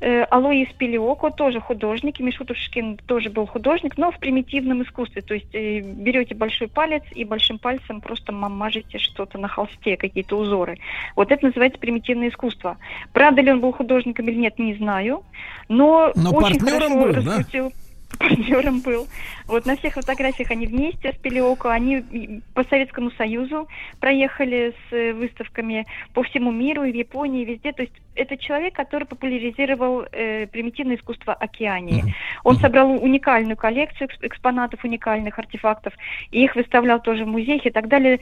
Алоис 0.00 0.68
Пелиоко, 0.78 1.30
тоже 1.30 1.60
художник, 1.60 2.20
и 2.20 2.22
Мишутушкин 2.22 2.98
тоже 3.06 3.30
был 3.30 3.46
художник, 3.46 3.98
но 3.98 4.12
в 4.12 4.18
примитивном 4.18 4.82
искусстве. 4.82 5.22
То 5.22 5.34
есть 5.34 5.52
э, 5.54 5.80
берете 5.80 6.34
большой 6.34 6.68
палец 6.68 7.02
и 7.12 7.24
большим 7.24 7.58
пальцем 7.58 8.00
просто 8.00 8.32
ма- 8.32 8.48
мажете 8.48 8.98
что-то 8.98 9.38
на 9.38 9.48
холсте, 9.48 9.96
какие-то 9.96 10.36
узоры. 10.36 10.78
Вот 11.16 11.32
это 11.32 11.46
называется 11.46 11.80
примитивное 11.80 12.28
искусство. 12.28 12.76
Правда 13.12 13.42
ли 13.42 13.50
он 13.50 13.60
был 13.60 13.72
художником 13.72 14.28
или 14.28 14.36
нет, 14.36 14.58
не 14.58 14.74
знаю, 14.74 15.24
но, 15.68 16.12
Но 16.14 16.30
очень 16.30 16.60
партнером 16.60 17.00
хорошо 17.00 17.12
был, 17.12 17.22
да? 17.22 17.70
Партнером 18.18 18.80
был. 18.80 19.06
Вот 19.46 19.66
на 19.66 19.76
всех 19.76 19.94
фотографиях 19.94 20.50
они 20.50 20.66
вместе 20.66 21.12
с 21.12 21.16
Пелиоко, 21.16 21.70
они 21.70 22.42
по 22.54 22.64
Советскому 22.64 23.10
Союзу 23.12 23.68
проехали 24.00 24.74
с 24.88 24.92
э, 24.92 25.12
выставками 25.12 25.86
по 26.14 26.22
всему 26.22 26.50
миру, 26.50 26.84
и 26.84 26.92
в 26.92 26.94
Японии, 26.94 27.42
и 27.42 27.44
везде. 27.44 27.72
То 27.72 27.82
есть 27.82 27.94
это 28.14 28.36
человек, 28.36 28.74
который 28.74 29.04
популяризировал 29.04 30.06
э, 30.10 30.46
примитивное 30.46 30.96
искусство 30.96 31.34
Океании. 31.34 32.02
Мгм. 32.02 32.14
Он 32.44 32.56
собрал 32.56 32.90
уникальную 32.90 33.56
коллекцию 33.56 34.08
экс- 34.08 34.18
экспонатов, 34.22 34.84
уникальных 34.84 35.38
артефактов, 35.38 35.92
и 36.30 36.44
их 36.44 36.56
выставлял 36.56 37.00
тоже 37.00 37.24
в 37.24 37.28
музеях 37.28 37.66
и 37.66 37.70
так 37.70 37.88
далее. 37.88 38.20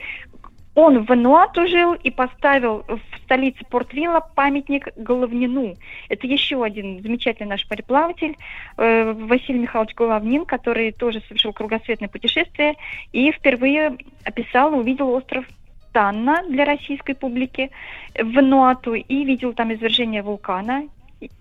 Он 0.77 0.99
в 0.99 1.07
Вануату 1.07 1.65
жил 1.65 1.95
и 1.95 2.11
поставил 2.11 2.85
в 2.87 2.99
столице 3.23 3.65
Порт-Вилла 3.67 4.19
памятник 4.35 4.89
Головнину. 4.95 5.73
Это 6.07 6.27
еще 6.27 6.63
один 6.63 7.01
замечательный 7.01 7.49
наш 7.49 7.67
мореплаватель, 7.67 8.37
э, 8.77 9.11
Василий 9.11 9.57
Михайлович 9.57 9.95
Головнин, 9.95 10.45
который 10.45 10.91
тоже 10.91 11.21
совершил 11.21 11.51
кругосветное 11.51 12.09
путешествие 12.09 12.75
и 13.11 13.31
впервые 13.31 13.97
описал 14.23 14.77
увидел 14.77 15.09
остров 15.09 15.45
Танна 15.93 16.43
для 16.47 16.63
российской 16.63 17.15
публики 17.15 17.71
в 18.13 18.31
Вануату 18.33 18.93
и 18.93 19.23
видел 19.23 19.53
там 19.53 19.73
извержение 19.73 20.21
вулкана 20.21 20.83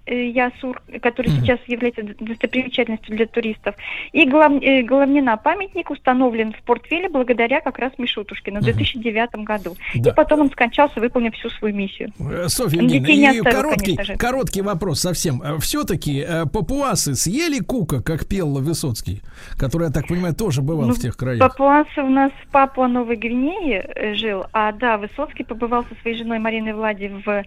Ясур, 0.06 0.80
который 1.02 1.32
Мгм. 1.32 1.40
сейчас 1.40 1.58
является 1.66 2.02
достопримечательностью 2.20 3.16
для 3.16 3.26
туристов. 3.26 3.74
И 4.12 4.24
глав- 4.24 4.62
э, 4.62 4.82
Головнина 4.82 5.36
памятник 5.36 5.90
установлен 5.90 6.52
в 6.52 6.62
Портвилле 6.62 7.08
благодаря 7.08 7.60
как 7.60 7.78
раз 7.78 7.92
Мишутушкину 7.98 8.60
в 8.60 8.62
Мгм. 8.62 8.72
2009 8.72 9.44
году. 9.44 9.76
Да. 9.96 10.10
И 10.10 10.14
потом 10.14 10.40
он 10.42 10.50
скончался, 10.50 11.00
выполнив 11.00 11.34
всю 11.34 11.50
свою 11.50 11.74
миссию. 11.74 12.10
Э, 12.20 12.48
Софья 12.48 12.80
Евгеньевна, 12.82 13.32
и 13.32 13.38
оставил, 13.38 13.44
короткий, 13.62 13.96
короткий 14.16 14.62
вопрос 14.62 15.00
совсем. 15.00 15.42
Все-таки 15.60 16.24
папуасы 16.52 17.14
съели 17.14 17.58
кука, 17.58 18.00
как 18.02 18.26
пел 18.26 18.54
Высоцкий, 18.60 19.22
который, 19.58 19.88
я 19.88 19.92
так 19.92 20.06
понимаю, 20.08 20.34
тоже 20.34 20.62
бывал 20.62 20.86
Ну, 20.88 20.94
в 20.94 21.00
тех 21.00 21.16
краях? 21.16 21.40
Папуасы 21.40 22.00
у 22.02 22.08
нас 22.08 22.30
в 22.44 22.50
Папуа 22.50 22.88
Новой 22.88 23.16
Гвинее 23.16 23.90
э, 23.94 24.14
жил, 24.14 24.44
а 24.52 24.72
да, 24.72 24.96
Высоцкий 24.98 25.44
побывал 25.44 25.84
со 25.84 25.94
своей 26.00 26.16
женой 26.16 26.38
Мариной 26.38 26.72
Влади 26.74 27.08
в, 27.24 27.28
э, 27.28 27.44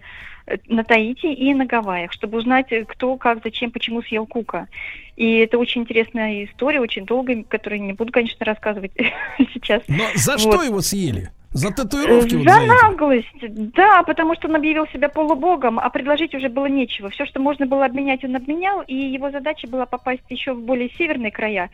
на 0.66 0.84
Таити 0.84 1.26
и 1.32 1.54
на 1.54 1.66
Гавайях, 1.66 2.12
чтобы 2.12 2.38
узнать, 2.38 2.72
э, 2.72 2.84
кто, 2.84 3.16
как, 3.16 3.40
зачем, 3.44 3.70
почему 3.70 4.02
съел 4.02 4.26
кука. 4.26 4.68
И 5.16 5.38
это 5.38 5.58
очень 5.58 5.82
интересная 5.82 6.44
история, 6.44 6.80
очень 6.80 7.04
долгая, 7.04 7.44
которую 7.44 7.82
не 7.82 7.92
буду, 7.92 8.12
конечно, 8.12 8.44
рассказывать 8.46 8.92
сейчас. 9.54 9.82
Но 9.88 10.04
за 10.14 10.32
Вот. 10.32 10.40
что 10.40 10.62
его 10.62 10.80
съели? 10.80 11.30
За 11.52 11.72
татуировки 11.72 12.36
вот 12.36 12.44
За 12.44 12.54
за 12.54 12.60
эти. 12.60 12.68
наглость, 12.68 13.72
да, 13.74 14.04
потому 14.04 14.36
что 14.36 14.46
он 14.46 14.54
объявил 14.54 14.86
себя 14.86 15.08
полубогом, 15.08 15.80
а 15.80 15.90
предложить 15.90 16.32
уже 16.32 16.48
было 16.48 16.66
нечего. 16.66 17.10
Все, 17.10 17.26
что 17.26 17.40
можно 17.40 17.66
было 17.66 17.86
обменять, 17.86 18.22
он 18.24 18.36
обменял, 18.36 18.82
и 18.82 18.94
его 18.94 19.32
задача 19.32 19.66
была 19.66 19.84
попасть 19.84 20.22
еще 20.28 20.52
в 20.52 20.60
более 20.60 20.90
северные 20.96 21.32
края. 21.32 21.70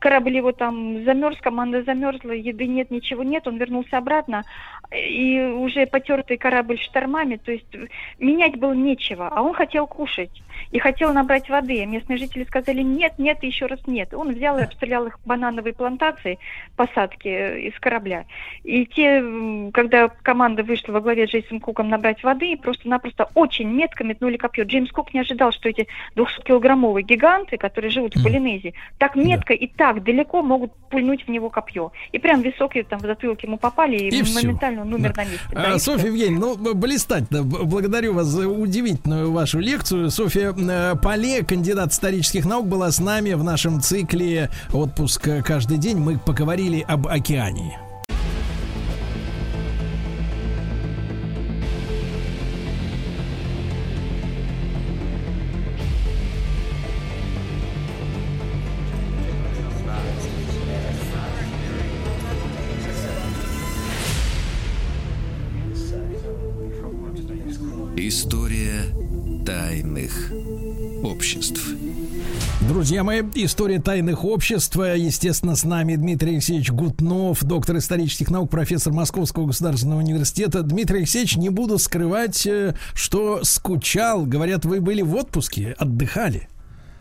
Корабль 0.00 0.34
его 0.36 0.50
там 0.50 1.04
замерз, 1.04 1.38
команда 1.40 1.84
замерзла, 1.84 2.32
еды 2.32 2.66
нет, 2.66 2.90
ничего 2.90 3.22
нет, 3.22 3.46
он 3.46 3.56
вернулся 3.58 3.98
обратно, 3.98 4.42
и 4.92 5.40
уже 5.40 5.86
потертый 5.86 6.36
корабль 6.36 6.78
штормами, 6.78 7.36
то 7.36 7.52
есть 7.52 7.66
менять 8.18 8.56
было 8.56 8.72
нечего, 8.72 9.28
а 9.28 9.42
он 9.42 9.54
хотел 9.54 9.86
кушать 9.86 10.42
и 10.72 10.78
хотел 10.78 11.12
набрать 11.12 11.48
воды. 11.48 11.82
А 11.82 11.86
местные 11.86 12.18
жители 12.18 12.44
сказали 12.44 12.82
нет, 12.82 13.18
нет 13.18 13.38
и 13.42 13.46
еще 13.46 13.66
раз 13.66 13.80
нет. 13.86 14.12
Он 14.14 14.32
взял 14.32 14.58
и 14.58 14.62
обстрелял 14.62 15.06
их 15.06 15.18
банановые 15.24 15.74
плантации, 15.74 16.38
посадки 16.76 17.28
э, 17.28 17.60
из 17.68 17.78
корабля. 17.78 18.24
И 18.64 18.84
те, 18.86 19.22
когда 19.72 20.08
команда 20.08 20.62
вышла 20.62 20.92
во 20.92 21.00
главе 21.00 21.26
с 21.26 21.30
Джейсом 21.30 21.60
Куком 21.60 21.88
набрать 21.88 22.22
воды, 22.24 22.56
просто-напросто 22.56 23.28
очень 23.34 23.68
метко 23.68 24.02
метнули 24.02 24.36
копье. 24.36 24.64
Джеймс 24.64 24.90
Кук 24.90 25.14
не 25.14 25.20
ожидал, 25.20 25.52
что 25.52 25.68
эти 25.68 25.86
200-килограммовые 26.16 27.02
гиганты, 27.02 27.56
которые 27.58 27.90
живут 27.90 28.16
в 28.16 28.22
Полинезии, 28.22 28.74
так 28.98 29.14
метко 29.14 29.52
и 29.54 29.66
так 29.66 30.02
далеко 30.02 30.42
могут 30.42 30.72
пульнуть 30.88 31.26
в 31.26 31.30
него 31.30 31.48
копье. 31.48 31.92
И 32.12 32.18
прям 32.18 32.42
в 32.42 32.44
висок 32.44 32.76
и 32.76 32.82
там 32.82 32.98
в 32.98 33.02
затылок 33.02 33.42
ему 33.42 33.56
попали, 33.56 33.96
и, 33.96 34.08
И 34.08 34.22
всё. 34.22 34.48
Моментально 34.84 34.94
он 34.94 34.94
умер 34.94 35.12
Да. 35.14 35.22
на 35.22 35.28
месте. 35.28 35.46
А, 35.52 35.72
Да, 35.72 35.78
Софья. 35.78 36.06
Евгеньевна, 36.06 36.46
ну, 36.58 36.74
блистательно. 36.74 37.42
Благодарю 37.42 38.14
вас 38.14 38.26
за 38.26 38.48
удивительную 38.48 39.32
вашу 39.32 39.58
лекцию. 39.58 40.10
Софья 40.10 40.54
э, 40.56 40.94
Поле, 41.02 41.42
кандидат 41.44 41.92
исторических 41.92 42.44
наук, 42.44 42.66
была 42.66 42.90
с 42.90 43.00
нами 43.00 43.32
в 43.32 43.44
нашем 43.44 43.80
цикле 43.80 44.50
«Отпуск 44.72 45.28
каждый 45.44 45.78
день». 45.78 45.98
Мы 45.98 46.18
поговорили 46.18 46.84
об 46.86 47.06
океане. 47.06 47.78
История 68.12 68.86
тайных 69.46 70.32
обществ. 71.04 71.64
Друзья 72.68 73.04
мои, 73.04 73.22
история 73.36 73.80
тайных 73.80 74.24
обществ. 74.24 74.74
Естественно, 74.74 75.54
с 75.54 75.62
нами 75.62 75.94
Дмитрий 75.94 76.32
Алексеевич 76.32 76.72
Гутнов, 76.72 77.44
доктор 77.44 77.76
исторических 77.76 78.28
наук, 78.32 78.50
профессор 78.50 78.92
Московского 78.92 79.46
государственного 79.46 80.00
университета. 80.00 80.62
Дмитрий 80.62 80.98
Алексеевич, 80.98 81.36
не 81.36 81.50
буду 81.50 81.78
скрывать, 81.78 82.44
э, 82.48 82.74
что 82.94 83.44
скучал. 83.44 84.26
Говорят, 84.26 84.64
вы 84.64 84.80
были 84.80 85.02
в 85.02 85.14
отпуске, 85.14 85.76
отдыхали. 85.78 86.48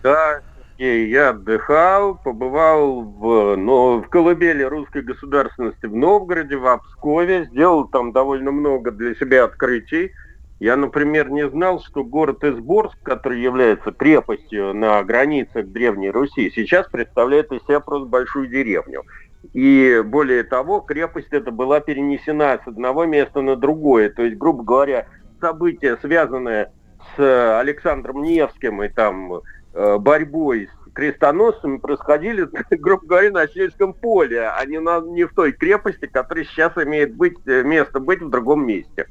Да, 0.04 0.42
Сергей, 0.78 1.10
я 1.10 1.30
отдыхал, 1.30 2.22
побывал 2.24 3.02
в, 3.02 3.56
но, 3.56 3.98
в 3.98 4.10
колыбели 4.10 4.62
русской 4.62 5.02
государственности 5.02 5.88
в 5.88 5.96
Новгороде, 5.96 6.56
в 6.56 6.68
Обскове, 6.68 7.46
сделал 7.46 7.88
там 7.88 8.12
довольно 8.12 8.52
много 8.52 8.92
для 8.92 9.16
себя 9.16 9.46
открытий. 9.46 10.12
Я, 10.60 10.76
например, 10.76 11.30
не 11.30 11.48
знал, 11.48 11.80
что 11.82 12.04
город 12.04 12.44
Изборск, 12.44 12.98
который 13.02 13.42
является 13.42 13.92
крепостью 13.92 14.74
на 14.74 15.02
границах 15.04 15.68
Древней 15.68 16.10
Руси, 16.10 16.52
сейчас 16.54 16.88
представляет 16.88 17.52
из 17.54 17.62
себя 17.64 17.80
просто 17.80 18.10
большую 18.10 18.48
деревню. 18.48 19.04
И 19.54 20.04
более 20.06 20.44
того, 20.44 20.82
крепость 20.82 21.32
эта 21.32 21.52
была 21.52 21.80
перенесена 21.80 22.60
с 22.62 22.68
одного 22.68 23.06
места 23.06 23.42
на 23.42 23.56
другое. 23.56 24.10
То 24.10 24.24
есть, 24.24 24.38
грубо 24.38 24.64
говоря, 24.64 25.08
события, 25.40 25.98
связанные 26.02 26.74
с 27.16 27.60
Александром 27.60 28.22
Невским 28.22 28.84
и 28.84 28.90
там 28.90 29.42
э, 29.74 29.98
борьбой 29.98 30.68
с 30.68 30.92
крестоносцами 30.92 31.78
происходили, 31.78 32.50
грубо 32.72 33.06
говоря, 33.06 33.32
на 33.32 33.48
сельском 33.48 33.94
поле, 33.94 34.50
а 34.50 34.66
не, 34.66 34.82
на, 34.82 35.00
не 35.00 35.24
в 35.24 35.34
той 35.34 35.54
крепости, 35.54 36.06
которая 36.06 36.44
сейчас 36.44 36.78
имеет 36.78 37.16
быть, 37.16 37.38
э, 37.46 37.64
место 37.64 38.02
быть 38.02 38.22
в 38.22 38.30
другом 38.30 38.68
месте. 38.68 39.08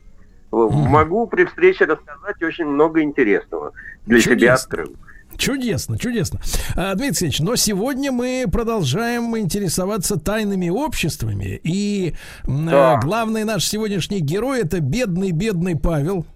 Могу 0.51 1.27
при 1.27 1.45
встрече 1.45 1.85
рассказать 1.85 2.43
очень 2.43 2.65
много 2.67 3.03
интересного. 3.03 3.73
Для 4.07 4.21
себя 4.21 4.35
Чудесно. 4.35 4.55
открыл. 4.55 4.97
Чудесно, 5.37 5.99
чудесно. 5.99 6.41
А, 6.75 6.95
Дмитрий 6.95 7.07
Алексеевич, 7.09 7.41
но 7.41 7.55
сегодня 7.55 8.11
мы 8.11 8.47
продолжаем 8.51 9.37
интересоваться 9.39 10.19
тайными 10.19 10.69
обществами. 10.69 11.61
И 11.63 12.15
м, 12.47 12.67
Да. 12.67 12.95
э, 12.95 13.01
главный 13.07 13.45
наш 13.45 13.65
сегодняшний 13.65 14.19
герой 14.21 14.63
это 14.63 14.81
бедный-бедный 14.81 15.77
Павел. 15.79 16.27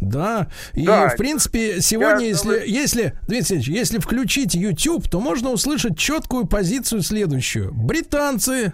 Да, 0.00 0.48
и 0.72 0.84
Да, 0.84 1.10
в 1.10 1.16
принципе 1.16 1.80
сегодня, 1.80 2.22
я 2.22 2.28
если, 2.30 2.48
думаю- 2.48 2.68
если, 2.68 3.02
Дмитрий 3.28 3.36
Алексеевич, 3.36 3.68
если 3.68 3.98
включить 4.00 4.54
YouTube, 4.54 5.08
то 5.08 5.20
можно 5.20 5.50
услышать 5.50 5.96
четкую 5.96 6.46
позицию 6.48 7.02
следующую. 7.02 7.72
Британцы, 7.72 8.52
э, 8.66 8.72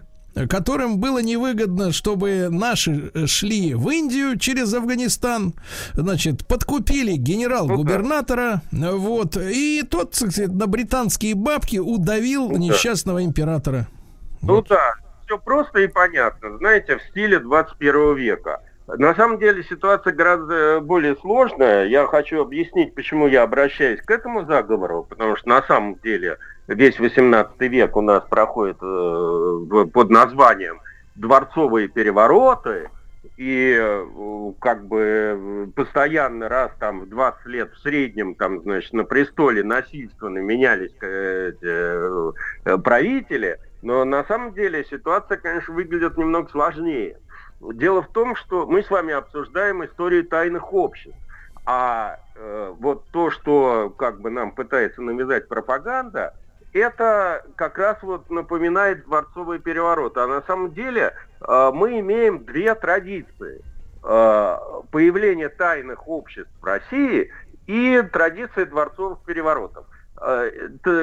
которым 0.49 0.99
было 0.99 1.23
невыгодно, 1.23 1.93
чтобы 1.93 2.49
наши 2.51 3.11
э, 3.15 3.27
шли 3.27 3.75
в 3.75 3.89
Индию 3.89 4.39
через 4.39 4.75
Афганистан, 4.75 5.55
значит, 5.95 6.47
подкупили 6.47 7.13
генерал-губернатора, 7.13 8.61
э, 8.73 8.91
вот, 8.93 9.37
и 9.37 9.83
тот, 9.83 10.15
сказать, 10.15 10.53
на 10.53 10.67
британские 10.67 11.35
бабки 11.35 11.79
удавил 11.79 12.49
Ну 12.49 12.55
да. 12.55 12.59
несчастного 12.59 13.25
императора. 13.25 13.89
Ну 14.43 14.63
да, 14.63 14.95
все 15.25 15.39
просто 15.39 15.81
и 15.81 15.87
понятно, 15.87 16.59
знаете, 16.59 16.99
в 16.99 17.03
стиле 17.11 17.39
21 17.39 18.15
века. 18.17 18.61
На 18.87 19.15
самом 19.17 19.39
деле 19.39 19.65
ситуация 19.65 20.13
гораздо 20.13 20.81
более 20.81 21.17
сложная. 21.17 21.87
Я 21.87 22.07
хочу 22.07 22.41
объяснить, 22.41 22.95
почему 22.95 23.27
я 23.27 23.43
обращаюсь 23.43 24.01
к 24.01 24.11
этому 24.11 24.45
заговору, 24.45 25.05
потому 25.09 25.37
что 25.37 25.49
на 25.49 25.63
самом 25.63 25.97
деле 25.97 26.39
весь 26.69 26.99
18 27.01 27.61
век 27.63 27.97
у 27.97 28.01
нас 28.01 28.23
проходит 28.29 28.77
э, 28.81 29.87
под 29.93 30.11
названием 30.11 30.81
дворцовые 31.17 31.89
перевороты, 31.89 32.89
и 33.37 33.77
э, 33.77 34.53
как 34.61 34.87
бы 34.87 35.01
э, 35.01 35.67
постоянно 35.75 36.49
раз 36.49 36.71
там 36.79 37.01
в 37.01 37.09
20 37.09 37.47
лет 37.47 37.73
в 37.73 37.79
среднем 37.81 38.37
там, 38.37 38.63
значит, 38.63 38.93
на 38.93 39.05
престоле 39.05 39.65
насильственно 39.65 40.39
менялись 40.39 40.95
э, 41.03 41.53
э, 41.61 42.33
э, 42.65 42.79
правители, 42.79 43.59
но 43.83 44.05
на 44.05 44.25
самом 44.25 44.55
деле 44.55 44.85
ситуация, 44.85 45.37
конечно, 45.39 45.75
выглядит 45.75 46.17
немного 46.17 46.49
сложнее. 46.51 47.19
Дело 47.61 48.03
в 48.03 48.09
том, 48.09 48.37
что 48.37 48.67
мы 48.67 48.83
с 48.83 48.91
вами 48.91 49.15
обсуждаем 49.15 49.85
историю 49.85 50.27
тайных 50.27 50.73
обществ. 50.73 51.19
А 51.65 52.19
э, 52.37 52.75
вот 52.79 53.07
то, 53.11 53.31
что 53.31 53.91
как 53.97 54.21
бы 54.21 54.31
нам 54.31 54.53
пытается 54.53 55.03
навязать 55.03 55.49
пропаганда, 55.49 56.35
это 56.73 57.45
как 57.57 57.79
раз 57.79 57.97
вот 58.03 58.31
напоминает 58.31 59.05
дворцовый 59.05 59.59
переворот. 59.59 60.17
А 60.19 60.27
на 60.27 60.43
самом 60.43 60.73
деле 60.73 61.15
э, 61.41 61.71
мы 61.73 61.99
имеем 62.01 62.45
две 62.45 62.75
традиции. 62.75 63.65
Э, 64.09 64.59
появление 64.93 65.49
тайных 65.49 66.07
обществ 66.07 66.53
в 66.61 66.65
России 66.65 67.33
и 67.67 68.03
традиция 68.13 68.67
дворцовых 68.67 69.19
переворотов. 69.27 69.87
Э, 70.21 70.49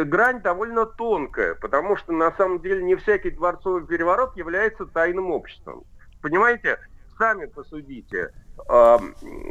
грань 0.05 0.41
довольно 0.41 0.85
тонкая, 0.85 1.55
потому 1.55 1.97
что 1.97 2.13
на 2.13 2.31
самом 2.31 2.61
деле 2.61 2.81
не 2.81 2.95
всякий 2.95 3.31
дворцовый 3.31 3.85
переворот 3.85 4.37
является 4.37 4.85
тайным 4.85 5.31
обществом. 5.31 5.83
Понимаете, 6.23 6.79
сами 7.19 7.45
посудите. 7.45 8.31
Э, 8.69 8.97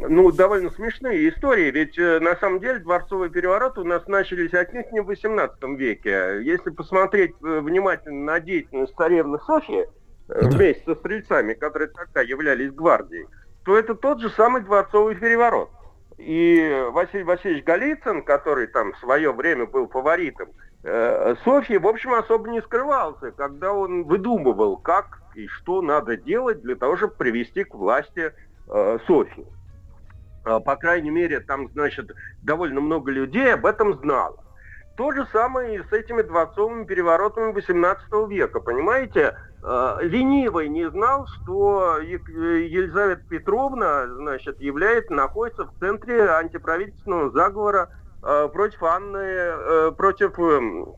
ну, 0.09 0.31
довольно 0.31 0.71
смешные 0.71 1.29
истории, 1.29 1.69
ведь 1.69 1.97
э, 1.99 2.19
на 2.19 2.35
самом 2.37 2.59
деле 2.59 2.79
дворцовые 2.79 3.29
перевороты 3.29 3.81
у 3.81 3.83
нас 3.83 4.07
начались 4.07 4.53
отнюдь 4.53 4.91
не 4.91 5.01
в 5.01 5.05
18 5.05 5.63
веке. 5.77 6.41
Если 6.43 6.71
посмотреть 6.71 7.35
э, 7.43 7.59
внимательно 7.59 8.33
на 8.33 8.39
деятельность 8.39 8.95
царевны 8.95 9.37
Софьи, 9.45 9.81
э, 9.81 9.87
Да. 10.27 10.49
вместе 10.49 10.83
со 10.85 10.95
стрельцами, 10.95 11.53
которые 11.53 11.89
тогда 11.89 12.21
являлись 12.21 12.71
гвардией, 12.71 13.27
то 13.65 13.77
это 13.77 13.93
тот 13.93 14.19
же 14.19 14.29
самый 14.31 14.63
дворцовый 14.63 15.15
переворот. 15.15 15.69
И 16.17 16.85
Василий 16.91 17.23
Васильевич 17.23 17.65
Голицын, 17.65 18.23
который 18.23 18.65
там 18.67 18.93
в 18.93 18.97
свое 18.97 19.31
время 19.31 19.65
был 19.67 19.89
фаворитом 19.89 20.47
э, 20.83 21.35
Софьи, 21.43 21.77
в 21.77 21.87
общем, 21.87 22.13
особо 22.13 22.49
не 22.49 22.61
скрывался, 22.61 23.31
когда 23.31 23.73
он 23.73 24.05
выдумывал, 24.05 24.77
как 24.77 25.19
и 25.35 25.47
что 25.47 25.81
надо 25.81 26.17
делать 26.17 26.61
для 26.61 26.75
того, 26.75 26.97
чтобы 26.97 27.13
привести 27.15 27.63
к 27.63 27.73
власти 27.73 28.33
э, 28.67 28.97
Софью. 29.07 29.47
Э, 30.45 30.59
По 30.59 30.75
крайней 30.75 31.09
мере, 31.11 31.39
там, 31.39 31.69
значит, 31.73 32.11
довольно 32.41 32.81
много 32.81 33.11
людей 33.11 33.53
об 33.53 33.65
этом 33.65 33.97
знало. 33.99 34.37
То 34.95 35.11
же 35.11 35.25
самое 35.31 35.75
и 35.79 35.83
с 35.83 35.91
этими 35.91 36.21
дворцовыми 36.21 36.85
переворотами 36.85 37.51
18 37.51 38.03
века, 38.29 38.59
понимаете? 38.59 39.33
Э, 39.63 39.97
Ленивый 40.01 40.69
не 40.69 40.89
знал, 40.89 41.27
что 41.27 41.97
Е- 41.99 42.19
Елизавета 42.67 43.23
Петровна, 43.27 44.07
значит, 44.07 44.59
является, 44.59 45.13
находится 45.13 45.65
в 45.65 45.73
центре 45.79 46.29
антиправительственного 46.29 47.31
заговора 47.31 47.89
э, 48.21 48.49
против 48.53 48.83
Анны, 48.83 49.17
э, 49.17 49.91
против 49.97 50.37
эм, 50.37 50.95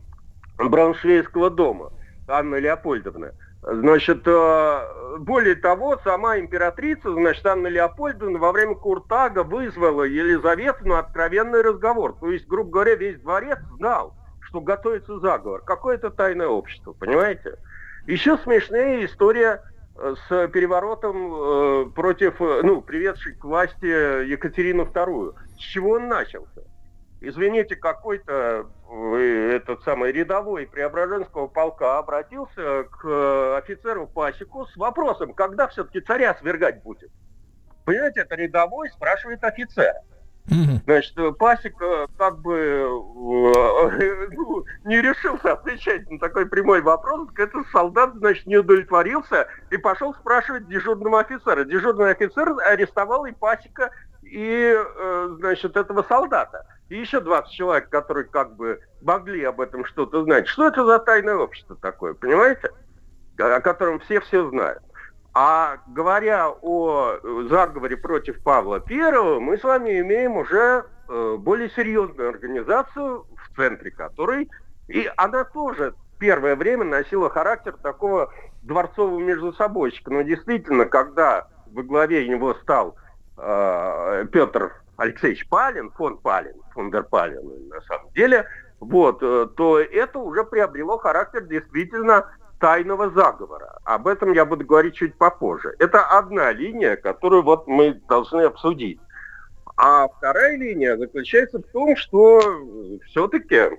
Брауншвейского 0.58 1.50
дома, 1.50 1.90
Анны 2.26 2.56
Леопольдовны. 2.56 3.32
Значит, 3.68 4.22
э, 4.26 5.16
более 5.18 5.56
того, 5.56 5.98
сама 6.04 6.38
императрица, 6.38 7.12
значит, 7.12 7.44
Анна 7.44 7.66
Леопольдовна 7.66 8.38
во 8.38 8.52
время 8.52 8.76
Куртага 8.76 9.42
вызвала 9.42 10.04
Елизавету 10.04 10.86
на 10.86 11.00
откровенный 11.00 11.62
разговор. 11.62 12.16
То 12.20 12.30
есть, 12.30 12.46
грубо 12.46 12.70
говоря, 12.70 12.94
весь 12.94 13.18
дворец 13.18 13.58
знал, 13.76 14.14
что 14.40 14.60
готовится 14.60 15.18
заговор. 15.18 15.62
Какое-то 15.62 16.10
тайное 16.10 16.46
общество, 16.46 16.92
понимаете? 16.92 17.56
Еще 18.06 18.38
смешнее 18.38 19.04
история 19.04 19.64
э, 19.96 20.14
с 20.28 20.48
переворотом 20.48 21.34
э, 21.34 21.90
против, 21.90 22.38
ну, 22.38 22.82
приведшей 22.82 23.34
к 23.34 23.42
власти 23.42 24.28
Екатерину 24.30 24.84
II. 24.84 25.34
С 25.56 25.60
чего 25.60 25.94
он 25.94 26.06
начался? 26.06 26.62
Извините, 27.20 27.76
какой-то 27.76 28.66
э, 28.90 29.56
этот 29.56 29.82
самый 29.84 30.12
рядовой 30.12 30.66
Преображенского 30.66 31.46
полка 31.46 31.98
обратился 31.98 32.84
к 32.84 33.04
э, 33.04 33.56
офицеру 33.56 34.06
Пасеку 34.06 34.66
с 34.66 34.76
вопросом, 34.76 35.32
когда 35.32 35.66
все-таки 35.68 36.00
царя 36.00 36.34
свергать 36.34 36.82
будет. 36.82 37.10
Понимаете, 37.86 38.20
это 38.20 38.34
рядовой 38.34 38.90
спрашивает 38.90 39.42
офицера. 39.44 39.94
Значит, 40.84 41.18
э, 41.18 41.32
как 42.18 42.38
бы 42.40 42.86
ну, 44.32 44.64
не 44.84 45.00
решился 45.00 45.54
отвечать 45.54 46.08
на 46.10 46.18
такой 46.18 46.44
прямой 46.44 46.82
вопрос. 46.82 47.30
Этот 47.38 47.66
солдат, 47.68 48.14
значит, 48.16 48.46
не 48.46 48.58
удовлетворился 48.58 49.48
и 49.70 49.78
пошел 49.78 50.12
спрашивать 50.14 50.68
дежурного 50.68 51.20
офицера. 51.20 51.64
Дежурный 51.64 52.10
офицер 52.10 52.54
арестовал 52.66 53.24
и 53.24 53.32
Пасека, 53.32 53.90
и, 54.22 54.76
значит, 55.38 55.76
этого 55.76 56.02
солдата. 56.02 56.66
И 56.88 56.98
еще 56.98 57.20
20 57.20 57.52
человек, 57.52 57.88
которые 57.88 58.24
как 58.24 58.54
бы 58.56 58.80
могли 59.02 59.42
об 59.44 59.60
этом 59.60 59.84
что-то 59.84 60.22
знать. 60.24 60.46
Что 60.46 60.68
это 60.68 60.84
за 60.84 60.98
тайное 60.98 61.36
общество 61.36 61.76
такое, 61.76 62.14
понимаете? 62.14 62.70
О 63.38 63.60
котором 63.60 63.98
все 64.00 64.20
все 64.20 64.48
знают. 64.48 64.82
А 65.34 65.78
говоря 65.88 66.48
о 66.48 67.18
э, 67.22 67.46
заговоре 67.50 67.96
против 67.96 68.42
Павла 68.42 68.82
I, 68.88 69.38
мы 69.38 69.58
с 69.58 69.64
вами 69.64 70.00
имеем 70.00 70.36
уже 70.36 70.86
э, 71.08 71.36
более 71.38 71.68
серьезную 71.70 72.30
организацию, 72.30 73.26
в 73.36 73.56
центре 73.56 73.90
которой, 73.90 74.48
и 74.88 75.10
она 75.18 75.44
тоже 75.44 75.94
первое 76.18 76.56
время 76.56 76.84
носила 76.84 77.28
характер 77.28 77.76
такого 77.82 78.32
дворцового 78.62 79.18
междусобойщика. 79.18 80.10
Но 80.10 80.22
действительно, 80.22 80.86
когда 80.86 81.48
во 81.70 81.82
главе 81.82 82.26
него 82.26 82.54
стал 82.54 82.96
э, 83.36 84.26
Петр 84.32 84.72
Алексеевич 84.96 85.48
Палин, 85.48 85.90
фон 85.90 86.18
Палин, 86.18 86.54
фон 86.72 86.90
дер 86.90 87.04
Палин 87.04 87.68
на 87.68 87.80
самом 87.82 88.10
деле, 88.12 88.46
вот, 88.80 89.22
э, 89.22 89.48
то 89.56 89.80
это 89.80 90.18
уже 90.18 90.44
приобрело 90.44 90.98
характер 90.98 91.44
действительно 91.44 92.30
тайного 92.60 93.10
заговора. 93.10 93.78
Об 93.84 94.06
этом 94.08 94.32
я 94.32 94.44
буду 94.44 94.64
говорить 94.64 94.94
чуть 94.94 95.14
попозже. 95.16 95.74
Это 95.78 96.02
одна 96.04 96.52
линия, 96.52 96.96
которую 96.96 97.42
вот 97.42 97.66
мы 97.66 97.94
должны 98.08 98.42
обсудить. 98.42 98.98
А 99.76 100.08
вторая 100.08 100.56
линия 100.56 100.96
заключается 100.96 101.58
в 101.58 101.66
том, 101.72 101.96
что 101.96 102.40
все-таки 103.06 103.70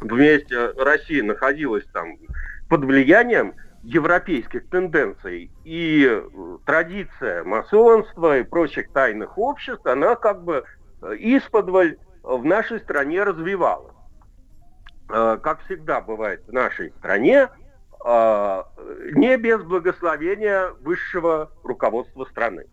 вместе 0.00 0.72
Россия 0.78 1.22
находилась 1.22 1.84
там 1.92 2.16
под 2.70 2.84
влиянием 2.84 3.54
европейских 3.82 4.68
тенденций 4.68 5.50
и 5.64 6.22
традиция 6.64 7.44
масонства 7.44 8.38
и 8.38 8.42
прочих 8.42 8.90
тайных 8.92 9.36
обществ, 9.38 9.84
она 9.86 10.14
как 10.16 10.44
бы 10.44 10.64
исподволь 11.18 11.98
в 12.22 12.44
нашей 12.44 12.80
стране 12.80 13.24
развивалась. 13.24 13.94
Э, 15.08 15.38
как 15.42 15.60
всегда 15.64 16.00
бывает 16.00 16.42
в 16.46 16.52
нашей 16.52 16.90
стране, 16.98 17.48
не 18.04 19.36
без 19.36 19.62
благословения 19.62 20.72
высшего 20.80 21.52
руководства 21.62 22.24
страны. 22.24 22.64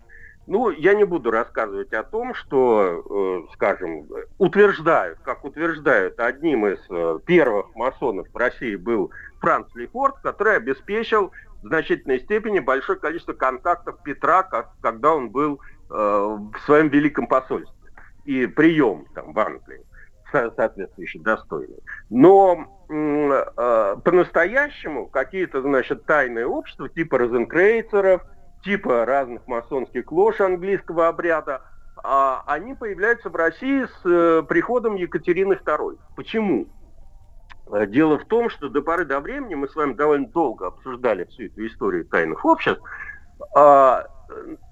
Ну, 0.50 0.72
я 0.72 0.96
не 0.96 1.04
буду 1.04 1.30
рассказывать 1.30 1.94
о 1.94 2.02
том, 2.02 2.34
что, 2.34 3.04
э, 3.08 3.54
скажем, 3.54 4.08
утверждают, 4.40 5.20
как 5.24 5.46
утверждают, 5.46 6.20
одним 6.20 6.66
из 6.66 6.80
э, 6.90 7.20
первых 7.24 7.76
масонов 7.76 8.28
в 8.34 8.36
России 8.36 8.76
был 8.76 9.12
Франц 9.40 9.68
Лефорт, 9.76 10.20
который 10.22 10.58
обеспечил 10.58 11.32
в 11.64 11.68
значительной 11.68 12.20
степени 12.20 12.60
большое 12.60 13.00
количество 13.00 13.34
контактов 13.34 13.98
Петра, 14.04 14.44
как, 14.44 14.72
когда 14.82 15.14
он 15.14 15.30
был 15.30 15.60
э, 15.90 15.94
в 15.94 16.60
своем 16.66 16.90
великом 16.90 17.28
посольстве 17.28 17.76
и 18.26 18.46
прием 18.46 19.06
там 19.16 19.34
в 19.34 19.40
Англии 19.40 19.84
соответствующий 20.32 21.20
достойный. 21.22 21.80
Но 22.10 22.68
э, 22.90 23.96
по-настоящему 24.04 25.08
какие-то, 25.08 25.62
значит, 25.62 26.06
тайные 26.06 26.46
общества 26.46 26.90
типа 26.90 27.18
розенкрейцеров, 27.18 28.22
типа 28.64 29.06
разных 29.06 29.48
масонских 29.48 30.12
лож 30.12 30.40
английского 30.42 31.08
обряда, 31.08 31.62
э, 32.04 32.36
они 32.46 32.76
появляются 32.76 33.30
в 33.30 33.36
России 33.36 33.86
с 33.86 34.06
э, 34.06 34.44
приходом 34.48 34.96
Екатерины 34.96 35.54
II. 35.54 35.98
Почему? 36.16 36.68
Э, 37.72 37.86
дело 37.86 38.20
в 38.20 38.26
том, 38.26 38.50
что 38.50 38.70
до 38.70 38.82
поры 38.82 39.06
до 39.06 39.20
времени 39.20 39.56
мы 39.56 39.68
с 39.68 39.76
вами 39.76 39.94
довольно 39.94 40.28
долго 40.28 40.68
обсуждали 40.68 41.26
всю 41.26 41.46
эту 41.46 41.66
историю 41.66 42.06
тайных 42.06 42.44
обществ. 42.46 42.82
Э, 43.56 44.04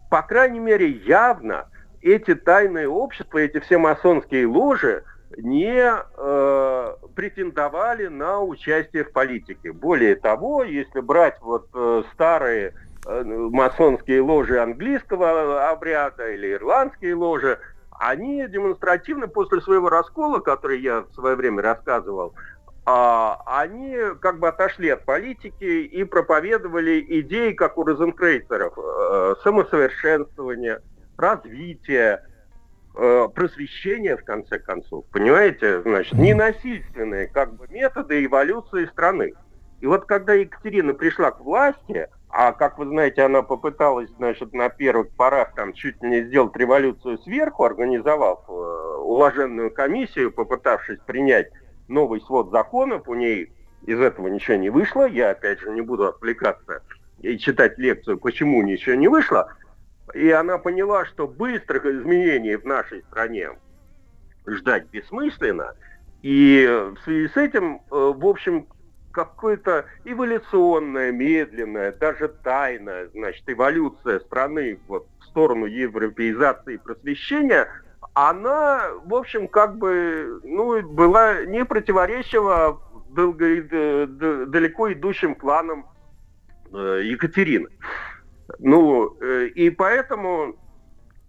по 0.10 0.22
крайней 0.22 0.60
мере, 0.60 0.90
явно 0.90 1.68
эти 2.02 2.36
тайные 2.36 2.88
общества, 2.88 3.40
эти 3.40 3.60
все 3.60 3.78
масонские 3.78 4.48
ложи– 4.48 5.04
не 5.36 5.94
э, 5.94 6.96
претендовали 7.16 8.08
на 8.08 8.42
участие 8.42 9.04
в 9.04 9.12
политике. 9.12 9.72
Более 9.72 10.16
того, 10.16 10.64
если 10.64 11.00
брать 11.02 11.38
вот 11.42 11.68
э, 11.74 12.04
старые 12.14 12.74
э, 13.06 13.24
масонские 13.24 14.22
ложи 14.22 14.62
английского 14.62 15.70
обряда 15.70 16.32
или 16.32 16.54
ирландские 16.54 17.16
ложи, 17.16 17.60
они 18.00 18.48
демонстративно 18.48 19.28
после 19.28 19.60
своего 19.62 19.90
раскола, 19.90 20.40
который 20.40 20.80
я 20.80 21.02
в 21.02 21.14
свое 21.14 21.36
время 21.36 21.62
рассказывал, 21.62 22.34
они 22.88 23.98
как 24.22 24.40
бы 24.40 24.48
отошли 24.48 24.90
от 24.90 25.04
политики 25.04 25.84
и 25.84 26.04
проповедовали 26.06 27.06
идеи, 27.22 27.52
как 27.52 27.78
у 27.78 27.84
розенкрейцеров, 27.84 28.74
э, 28.78 29.36
самосовершенствования, 29.44 30.82
развития, 31.18 32.24
Э, 33.00 33.28
просвещения, 33.32 34.18
в 34.18 34.24
конце 34.24 34.58
концов, 34.58 35.06
понимаете, 35.12 35.84
значит, 35.84 36.14
ненасильственные 36.14 37.28
как 37.28 37.54
бы 37.54 37.68
методы 37.70 38.26
эволюции 38.26 38.88
страны. 38.88 39.34
И 39.82 39.86
вот 39.86 40.06
когда 40.06 40.34
Екатерина 40.34 40.96
пришла 40.96 41.30
к 41.30 41.40
власти, 41.40 42.08
а, 42.30 42.54
как 42.54 42.80
вы 42.80 42.88
знаете, 42.88 43.22
она 43.22 43.44
попыталась, 43.44 44.10
значит, 44.18 44.52
на 44.54 44.70
первых 44.70 45.12
порах 45.12 45.54
там 45.54 45.74
чуть 45.74 46.02
ли 46.02 46.10
не 46.10 46.22
сделать 46.24 46.56
революцию 46.56 47.20
сверху, 47.20 47.66
организовав 47.66 48.40
э, 48.50 48.52
уложенную 48.52 49.70
комиссию, 49.70 50.32
попытавшись 50.32 51.00
принять 51.06 51.52
новый 51.88 52.22
свод 52.22 52.52
законов, 52.52 53.08
у 53.08 53.14
ней 53.14 53.52
из 53.86 54.00
этого 54.00 54.28
ничего 54.28 54.58
не 54.58 54.70
вышло. 54.70 55.08
Я, 55.08 55.32
опять 55.32 55.60
же, 55.60 55.72
не 55.72 55.82
буду 55.82 56.08
отвлекаться 56.08 56.82
и 57.22 57.38
читать 57.38 57.78
лекцию, 57.78 58.18
почему 58.18 58.62
ничего 58.62 58.96
не 58.96 59.08
вышло. 59.08 59.54
И 60.14 60.30
она 60.30 60.58
поняла, 60.58 61.06
что 61.06 61.28
быстрых 61.28 61.86
изменений 61.86 62.56
в 62.56 62.66
нашей 62.66 63.02
стране 63.04 63.50
ждать 64.46 64.88
бессмысленно. 64.90 65.76
И 66.22 66.66
в 66.68 67.04
связи 67.04 67.28
с 67.28 67.38
этим, 67.38 67.76
э, 67.76 67.80
в 67.90 68.26
общем, 68.26 68.68
какое-то 69.12 69.86
эволюционное, 70.06 71.12
медленное, 71.12 71.92
даже 71.92 72.28
тайное, 72.28 73.10
значит, 73.10 73.44
эволюция 73.48 74.20
страны 74.20 74.80
вот, 74.88 75.08
в 75.20 75.26
сторону 75.26 75.66
европеизации 75.66 76.76
и 76.76 76.78
просвещения, 76.78 77.68
она, 78.18 78.90
в 79.06 79.14
общем, 79.14 79.48
как 79.48 79.78
бы, 79.78 80.42
ну, 80.44 80.82
была 80.82 81.46
не 81.46 81.64
противоречива 81.64 82.82
далеко 83.12 84.92
идущим 84.92 85.36
планам 85.36 85.86
э, 86.74 87.02
Екатерины. 87.04 87.70
Ну, 88.58 89.16
э, 89.22 89.50
и 89.50 89.70
поэтому, 89.70 90.56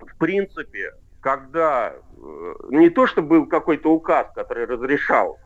в 0.00 0.16
принципе, 0.16 0.94
когда 1.20 1.92
э, 1.92 2.54
не 2.70 2.88
то, 2.88 3.06
что 3.06 3.20
был 3.20 3.44
какой-то 3.44 3.92
указ, 3.92 4.26
который 4.34 4.64
разрешал 4.64 5.38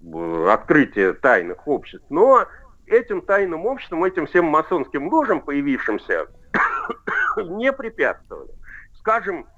э, 0.00 0.48
открытие 0.48 1.14
тайных 1.14 1.66
обществ, 1.66 2.06
но 2.08 2.46
этим 2.86 3.20
тайным 3.20 3.66
обществам, 3.66 4.04
этим 4.04 4.26
всем 4.26 4.44
масонским 4.44 5.08
ложам, 5.08 5.40
появившимся, 5.40 6.28
не 7.36 7.72
препятствовали. 7.72 8.52
Скажем, 9.00 9.44
Э, 9.44 9.53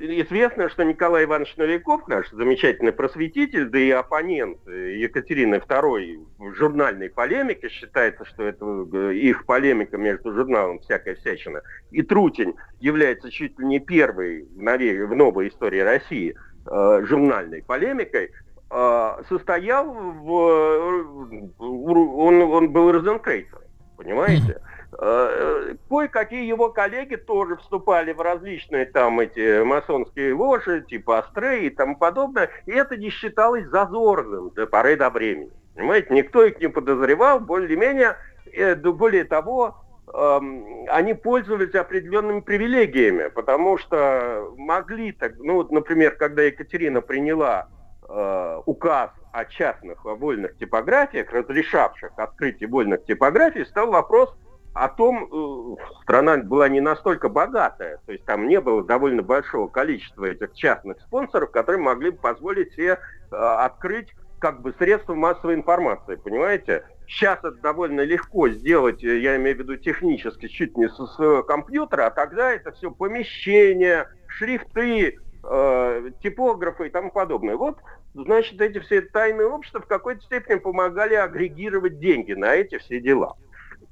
известно, 0.00 0.68
что 0.68 0.84
Николай 0.84 1.24
Иванович 1.24 1.56
Новиков, 1.56 2.06
наш 2.08 2.30
замечательный 2.30 2.92
просветитель, 2.92 3.66
да 3.66 3.78
и 3.78 3.90
оппонент 3.90 4.58
Екатерины 4.66 5.56
II 5.56 6.26
в 6.38 6.54
журнальной 6.54 7.10
полемике, 7.10 7.68
считается, 7.68 8.24
что 8.24 8.44
это 8.44 8.64
э, 8.64 9.14
их 9.14 9.44
полемика 9.44 9.96
между 9.96 10.32
журналом 10.32 10.78
«Всякая 10.80 11.14
всячина» 11.16 11.62
и 11.90 12.02
Трутень 12.02 12.54
является 12.80 13.30
чуть 13.30 13.58
ли 13.58 13.66
не 13.66 13.80
первой 13.80 14.46
в, 14.54 15.14
новой, 15.14 15.48
истории 15.48 15.80
России 15.80 16.34
э, 16.66 17.02
журнальной 17.04 17.62
полемикой, 17.62 18.30
э, 18.70 19.22
состоял 19.28 19.92
в... 19.92 20.30
э, 20.32 21.48
Он, 21.58 22.42
он 22.42 22.70
был 22.70 22.92
розенкрейцером, 22.92 23.62
понимаете? 23.96 24.52
Э, 24.52 24.79
Кое-какие 24.92 26.46
его 26.46 26.70
коллеги 26.70 27.14
тоже 27.14 27.56
вступали 27.56 28.12
в 28.12 28.20
различные 28.20 28.86
там 28.86 29.20
эти 29.20 29.62
масонские 29.62 30.34
ложи, 30.34 30.82
типа 30.82 31.20
Астрей 31.20 31.66
и 31.66 31.70
тому 31.70 31.96
подобное, 31.96 32.50
и 32.66 32.72
это 32.72 32.96
не 32.96 33.10
считалось 33.10 33.66
зазорным 33.66 34.50
до 34.50 34.66
поры 34.66 34.96
до 34.96 35.10
времени. 35.10 35.50
Понимаете, 35.74 36.12
никто 36.12 36.44
их 36.44 36.60
не 36.60 36.68
подозревал, 36.68 37.40
более-менее, 37.40 38.16
э, 38.52 38.74
более 38.74 39.24
того, 39.24 39.76
эм, 40.12 40.86
они 40.88 41.14
пользовались 41.14 41.74
определенными 41.74 42.40
привилегиями, 42.40 43.28
потому 43.28 43.78
что 43.78 44.52
могли 44.56 45.12
так, 45.12 45.34
ну 45.38 45.54
вот, 45.54 45.70
например, 45.70 46.16
когда 46.16 46.42
Екатерина 46.42 47.00
приняла 47.00 47.68
э, 48.08 48.60
указ 48.66 49.10
о 49.32 49.44
частных 49.44 50.04
вольных 50.04 50.58
типографиях, 50.58 51.32
разрешавших 51.32 52.10
открытие 52.16 52.68
вольных 52.68 53.04
типографий, 53.04 53.64
стал 53.64 53.92
вопрос 53.92 54.34
о 54.72 54.88
том, 54.88 55.24
э, 55.24 56.02
страна 56.02 56.36
была 56.38 56.68
не 56.68 56.80
настолько 56.80 57.28
богатая, 57.28 57.98
то 58.06 58.12
есть 58.12 58.24
там 58.24 58.46
не 58.46 58.60
было 58.60 58.84
довольно 58.84 59.22
большого 59.22 59.68
количества 59.68 60.26
этих 60.26 60.54
частных 60.54 61.00
спонсоров, 61.00 61.50
которые 61.50 61.82
могли 61.82 62.10
бы 62.10 62.18
позволить 62.18 62.72
себе 62.74 62.98
э, 63.32 63.36
открыть 63.36 64.14
как 64.38 64.62
бы 64.62 64.72
средства 64.78 65.14
массовой 65.14 65.54
информации, 65.54 66.16
понимаете? 66.16 66.84
Сейчас 67.06 67.40
это 67.40 67.52
довольно 67.52 68.02
легко 68.02 68.48
сделать, 68.48 69.02
э, 69.02 69.18
я 69.18 69.36
имею 69.36 69.56
в 69.56 69.60
виду 69.60 69.76
технически, 69.76 70.46
чуть 70.46 70.76
не 70.76 70.88
со 70.88 71.06
своего 71.06 71.42
компьютера, 71.42 72.06
а 72.06 72.10
тогда 72.10 72.52
это 72.52 72.70
все 72.72 72.92
помещения, 72.92 74.08
шрифты, 74.28 75.18
э, 75.42 76.10
типографы 76.22 76.86
и 76.86 76.90
тому 76.90 77.10
подобное. 77.10 77.56
Вот, 77.56 77.78
значит, 78.14 78.60
эти 78.60 78.78
все 78.78 79.00
тайные 79.02 79.48
общества 79.48 79.80
в 79.80 79.86
какой-то 79.86 80.22
степени 80.22 80.58
помогали 80.58 81.14
агрегировать 81.14 81.98
деньги 81.98 82.32
на 82.32 82.54
эти 82.54 82.78
все 82.78 83.00
дела. 83.00 83.36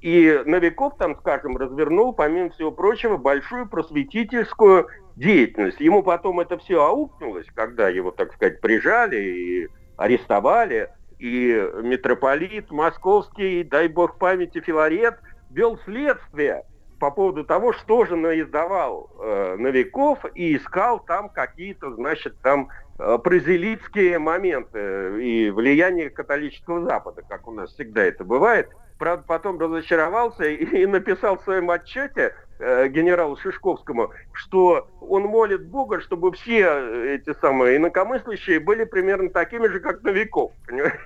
И 0.01 0.43
Новиков 0.45 0.95
там, 0.97 1.17
скажем, 1.17 1.57
развернул, 1.57 2.13
помимо 2.13 2.49
всего 2.51 2.71
прочего, 2.71 3.17
большую 3.17 3.67
просветительскую 3.67 4.87
деятельность. 5.15 5.79
Ему 5.81 6.03
потом 6.03 6.39
это 6.39 6.57
все 6.57 6.81
аукнулось, 6.81 7.47
когда 7.53 7.89
его, 7.89 8.11
так 8.11 8.33
сказать, 8.33 8.61
прижали 8.61 9.17
и 9.17 9.67
арестовали. 9.97 10.89
И 11.17 11.69
митрополит 11.83 12.71
московский, 12.71 13.63
дай 13.63 13.89
бог 13.89 14.17
памяти, 14.17 14.61
Филарет, 14.61 15.15
вел 15.49 15.77
следствие 15.83 16.63
по 16.97 17.11
поводу 17.11 17.43
того, 17.43 17.73
что 17.73 18.05
же 18.05 18.15
наиздавал 18.15 19.09
э, 19.19 19.55
Новиков 19.57 20.19
и 20.33 20.55
искал 20.55 21.01
там 21.01 21.27
какие-то, 21.27 21.93
значит, 21.95 22.37
там 22.41 22.69
э, 22.97 23.17
прозелитские 23.21 24.17
моменты 24.19 25.21
и 25.21 25.49
влияние 25.49 26.09
католического 26.09 26.85
Запада, 26.85 27.21
как 27.27 27.49
у 27.49 27.51
нас 27.51 27.73
всегда 27.73 28.05
это 28.05 28.23
бывает– 28.23 28.69
правда, 28.99 29.23
потом 29.25 29.59
разочаровался 29.59 30.43
и, 30.43 30.85
написал 30.85 31.37
в 31.37 31.43
своем 31.43 31.71
отчете 31.71 32.35
э, 32.59 32.87
генералу 32.89 33.37
Шишковскому, 33.37 34.11
что 34.33 34.87
он 35.01 35.23
молит 35.23 35.65
Бога, 35.65 36.01
чтобы 36.01 36.31
все 36.33 37.15
эти 37.15 37.33
самые 37.39 37.77
инакомыслящие 37.77 38.59
были 38.59 38.83
примерно 38.83 39.29
такими 39.29 39.67
же, 39.67 39.79
как 39.79 40.03
Новиков. 40.03 40.51
Понимаете? 40.67 40.99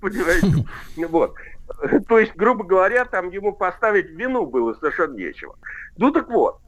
Вот. 1.08 1.34
То 2.08 2.18
есть, 2.18 2.34
грубо 2.34 2.64
говоря, 2.64 3.04
там 3.04 3.30
ему 3.30 3.52
поставить 3.52 4.10
вину 4.10 4.46
было 4.46 4.74
совершенно 4.74 5.16
нечего. 5.16 5.56
Ну 5.96 6.10
так 6.10 6.28
вот, 6.28 6.60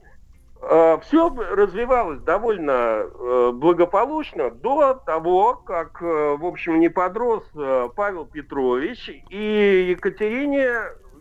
все 1.01 1.29
развивалось 1.29 2.21
довольно 2.21 2.71
э, 2.71 3.51
благополучно 3.51 4.51
до 4.51 4.93
того, 4.93 5.55
как, 5.55 6.01
э, 6.01 6.35
в 6.37 6.45
общем, 6.45 6.79
не 6.79 6.89
подрос 6.89 7.43
Павел 7.95 8.25
Петрович 8.25 9.09
и 9.29 9.87
Екатерине, 9.89 10.69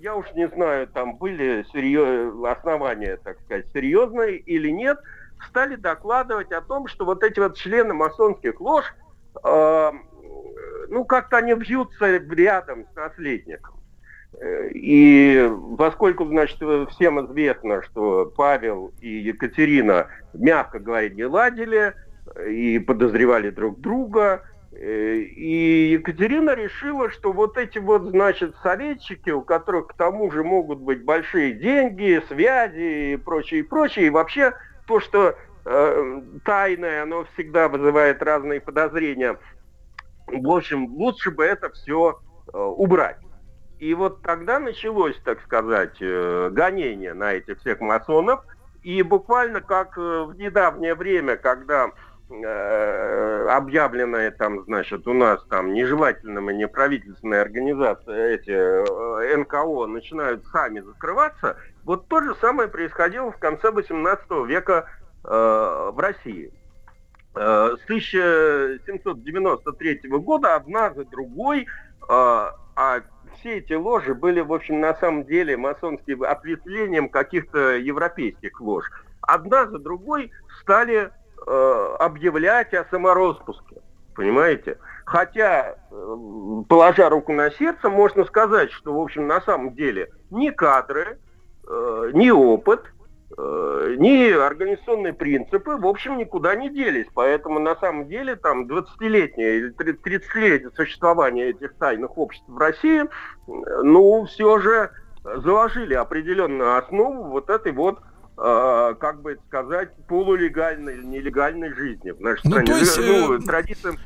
я 0.01 0.15
уж 0.15 0.31
не 0.35 0.49
знаю, 0.49 0.89
там 0.89 1.17
были 1.17 1.65
серьез... 1.73 2.35
основания, 2.47 3.19
так 3.23 3.41
сказать, 3.41 3.67
серьезные 3.73 4.37
или 4.39 4.69
нет, 4.71 4.99
стали 5.49 5.77
докладывать 5.77 6.53
о 6.53 6.61
том, 6.61 6.87
что 6.87 7.05
вот 7.05 7.23
эти 7.23 7.41
вот 7.41 7.57
члены 7.57 7.95
масонских 7.95 8.61
лож, 8.61 8.85
э, 9.43 9.93
ну, 10.89 11.05
как-то 11.05 11.39
они 11.39 11.55
вьются 11.55 12.17
рядом 12.17 12.87
с 12.93 12.97
наследником. 12.97 13.80
И 14.73 15.51
поскольку, 15.77 16.25
значит, 16.27 16.59
всем 16.91 17.27
известно, 17.27 17.83
что 17.83 18.33
Павел 18.37 18.93
и 19.01 19.09
Екатерина, 19.09 20.07
мягко 20.33 20.79
говоря, 20.79 21.09
не 21.09 21.25
ладили 21.25 21.95
и 22.49 22.79
подозревали 22.79 23.51
друг 23.51 23.81
друга, 23.81 24.43
и 24.73 25.91
Екатерина 25.93 26.55
решила, 26.55 27.11
что 27.11 27.33
вот 27.33 27.59
эти 27.59 27.79
вот, 27.79 28.03
значит, 28.03 28.55
советчики, 28.63 29.31
у 29.31 29.43
которых 29.43 29.89
к 29.89 29.95
тому 29.95 30.31
же 30.31 30.45
могут 30.45 30.79
быть 30.79 31.05
большие 31.05 31.53
деньги, 31.53 32.23
связи 32.29 33.15
и 33.15 33.17
прочее, 33.17 33.61
и 33.61 33.65
прочее, 33.65 34.07
и 34.07 34.11
вообще 34.11 34.55
то, 34.87 35.01
что 35.01 35.35
э, 35.65 36.23
тайное, 36.45 37.03
оно 37.03 37.27
всегда 37.35 37.69
вызывает 37.69 38.23
разные 38.23 38.61
подозрения. 38.61 39.39
В 40.29 40.51
общем, 40.51 40.87
лучше 40.87 41.33
бы 41.33 41.45
это 41.45 41.71
все 41.71 42.21
э, 42.53 42.57
убрать. 42.57 43.19
И 43.81 43.95
вот 43.95 44.23
тогда 44.23 44.59
началось, 44.59 45.17
так 45.25 45.41
сказать, 45.41 45.97
э, 46.01 46.51
гонение 46.53 47.15
на 47.15 47.33
этих 47.33 47.61
всех 47.61 47.81
масонов. 47.81 48.45
И 48.83 49.03
буквально 49.03 49.63
как 49.63 49.97
э, 49.97 50.25
в 50.25 50.37
недавнее 50.37 50.95
время, 50.95 51.39
когда 51.39 51.91
э, 52.29 53.47
объявленные 53.49 54.33
там, 54.33 54.65
значит, 54.65 55.09
у 55.09 55.15
нас 55.15 55.43
там 55.49 55.73
нежелательными 55.73 56.53
неправительственные 56.53 57.41
организации, 57.41 58.35
эти 58.35 59.37
НКО 59.37 59.87
начинают 59.87 60.47
сами 60.49 60.81
закрываться, 60.81 61.57
вот 61.85 62.07
то 62.09 62.21
же 62.21 62.35
самое 62.35 62.69
происходило 62.69 63.33
в 63.33 63.39
конце 63.39 63.71
18 63.71 64.31
века 64.47 64.91
э, 65.25 65.91
в 65.91 65.99
России. 65.99 66.53
Э, 67.35 67.77
с 67.81 67.85
1793 67.85 70.01
года 70.11 70.57
одна 70.57 70.93
за 70.93 71.07
другой, 71.07 71.63
э, 71.63 71.65
а 72.09 72.53
все 73.41 73.59
эти 73.59 73.73
ложи 73.73 74.15
были, 74.15 74.41
в 74.41 74.53
общем, 74.53 74.81
на 74.81 74.95
самом 74.95 75.25
деле 75.25 75.57
масонским 75.57 76.23
ответвлением 76.23 77.09
каких-то 77.09 77.77
европейских 77.77 78.61
лож. 78.61 78.85
Одна 79.23 79.67
за 79.67 79.79
другой 79.79 80.31
стали 80.61 81.11
э, 81.47 81.97
объявлять 81.99 82.73
о 82.75 82.85
самороспуске. 82.91 83.77
Понимаете? 84.15 84.79
Хотя, 85.05 85.77
э, 85.91 86.17
положа 86.69 87.09
руку 87.09 87.33
на 87.33 87.51
сердце, 87.51 87.89
можно 87.89 88.25
сказать, 88.25 88.71
что, 88.73 88.95
в 88.95 89.01
общем, 89.01 89.27
на 89.27 89.41
самом 89.41 89.75
деле 89.75 90.11
ни 90.31 90.51
кадры, 90.51 91.19
э, 91.67 92.11
ни 92.13 92.31
опыт– 92.31 92.85
ни 93.37 94.33
организационные 94.33 95.13
принципы, 95.13 95.77
в 95.77 95.87
общем, 95.87 96.19
никуда 96.19 96.55
не 96.57 96.69
делись. 96.69 97.07
Поэтому, 97.15 97.59
на 97.59 97.77
самом 97.77 98.09
деле, 98.09 98.37
там 98.37 98.67
20-летнее 98.67 99.59
или 99.59 99.75
30-летнее 99.75 100.71
существование 100.75 101.51
этих 101.51 101.75
тайных 101.75 102.19
обществ 102.19 102.49
в 102.49 102.59
России, 102.59 103.05
ну, 103.47 104.27
все 104.27 104.59
же 104.59 104.91
заложили 105.23 105.95
определенную 105.95 106.77
основу 106.77 107.25
вот 107.25 107.51
этой 107.51 107.73
вот 107.73 108.01
э, 108.39 108.95
как 108.99 109.23
бы 109.23 109.39
сказать, 109.49 109.91
полулегальной 110.09 110.95
или 110.95 111.05
нелегальной 111.05 111.73
жизни 111.75 112.11
в 112.11 112.21
нашей 112.21 112.41
ну, 112.45 112.51
стране. 112.51 112.67
То 112.67 112.79
есть, 112.79 112.99
ну, 112.99 113.35
э, 113.35 113.39
традициям... 113.41 113.99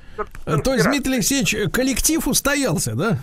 То 0.46 0.74
есть, 0.74 0.86
Дмитрий 0.86 1.14
Алексеевич, 1.14 1.72
коллектив 1.72 2.26
устоялся, 2.26 2.94
да? 2.94 3.18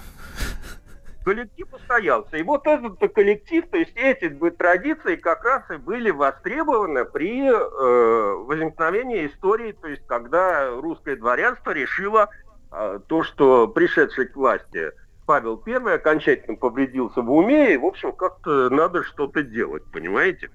Коллектив 1.23 1.67
устоялся. 1.73 2.37
И 2.37 2.43
вот 2.43 2.65
этот 2.67 2.99
коллектив, 3.13 3.65
то 3.69 3.77
есть 3.77 3.93
эти 3.95 4.29
традиции 4.57 5.15
как 5.15 5.43
раз 5.43 5.63
и 5.69 5.77
были 5.77 6.11
востребованы 6.11 7.05
при 7.05 7.47
э, 7.47 8.33
возникновении 8.45 9.27
истории, 9.27 9.73
то 9.73 9.87
есть 9.87 10.05
когда 10.07 10.69
русское 10.71 11.15
дворянство 11.15 11.71
решило 11.71 12.29
э, 12.71 12.99
то, 13.07 13.23
что 13.23 13.67
пришедший 13.67 14.27
к 14.27 14.35
власти 14.35 14.91
Павел 15.25 15.61
I 15.65 15.95
окончательно 15.95 16.57
повредился 16.57 17.21
в 17.21 17.31
уме, 17.31 17.73
и, 17.73 17.77
в 17.77 17.85
общем, 17.85 18.11
как-то 18.11 18.69
надо 18.69 19.03
что-то 19.03 19.43
делать, 19.43 19.83
понимаете? 19.91 20.49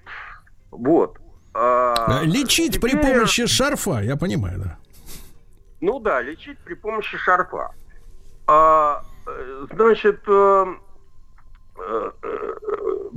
Вот. 0.71 1.17
А, 1.53 2.21
лечить 2.23 2.75
теперь... 2.75 2.91
при 2.91 3.01
помощи 3.01 3.47
шарфа, 3.47 4.01
я 4.01 4.15
понимаю, 4.15 4.59
да. 4.59 4.77
Ну 5.81 5.99
да, 5.99 6.21
лечить 6.21 6.59
при 6.59 6.75
помощи 6.75 7.17
шарфа. 7.17 7.71
А, 8.45 9.01
Значит, 9.73 10.21
э, 10.27 10.65
э, 11.77 12.11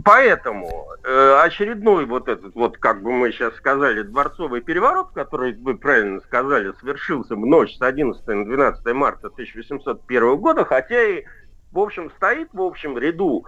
поэтому 0.05 0.89
э, 1.05 1.41
очередной 1.43 2.05
вот 2.05 2.29
этот 2.29 2.55
вот, 2.55 2.79
как 2.79 3.03
бы 3.03 3.13
мы 3.13 3.31
сейчас 3.31 3.55
сказали, 3.55 4.03
дворцовый 4.03 4.61
переворот, 4.61 5.13
который, 5.15 5.55
вы 5.55 5.77
правильно 5.77 6.21
сказали, 6.21 6.73
совершился 6.81 7.37
в 7.37 7.47
ночь 7.47 7.77
с 7.77 7.83
11 7.83 8.27
на 8.27 8.45
12 8.45 8.87
марта 8.95 9.29
1801 9.29 10.37
года, 10.37 10.65
хотя 10.65 11.03
и, 11.03 11.25
в 11.71 11.79
общем, 11.79 12.11
стоит 12.17 12.49
в 12.53 12.61
общем 12.61 12.99
ряду 12.99 13.47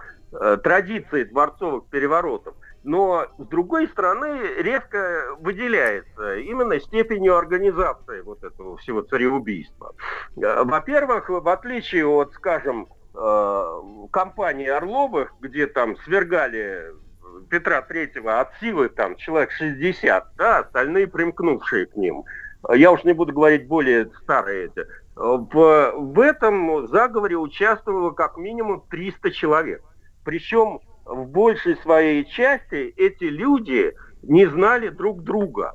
традиции 0.63 1.25
дворцовых 1.25 1.85
переворотов. 1.91 2.55
Но, 2.83 3.27
с 3.37 3.45
другой 3.47 3.87
стороны, 3.87 4.41
резко 4.57 5.35
выделяется 5.39 6.35
именно 6.35 6.79
степенью 6.81 7.37
организации 7.37 8.21
вот 8.21 8.43
этого 8.43 8.77
всего 8.77 9.01
цареубийства. 9.01 9.95
Э, 10.35 10.63
Во-первых, 10.63 11.29
в 11.29 11.47
отличие 11.47 12.05
от, 12.05 12.33
скажем, 12.33 12.87
э, 13.15 13.81
компании 14.11 14.67
Орловых, 14.67 15.33
где 15.39 15.67
там 15.67 15.95
свергали 15.99 16.91
Петра 17.49 17.81
Третьего 17.81 18.41
от 18.41 18.53
силы 18.59 18.89
там 18.89 19.15
человек 19.15 19.51
60, 19.51 20.35
да, 20.35 20.59
остальные 20.59 21.07
примкнувшие 21.07 21.85
к 21.85 21.95
ним. 21.95 22.25
Я 22.73 22.91
уж 22.91 23.03
не 23.03 23.13
буду 23.13 23.33
говорить 23.33 23.67
более 23.67 24.09
старые 24.23 24.65
эти. 24.65 24.85
В, 25.15 25.93
в 25.95 26.19
этом 26.19 26.87
заговоре 26.87 27.37
участвовало 27.37 28.11
как 28.11 28.37
минимум 28.37 28.83
300 28.89 29.31
человек. 29.31 29.83
Причем 30.23 30.79
в 31.05 31.25
большей 31.27 31.77
своей 31.77 32.25
части 32.25 32.93
эти 32.97 33.25
люди 33.25 33.93
не 34.21 34.45
знали 34.45 34.89
друг 34.89 35.23
друга. 35.23 35.73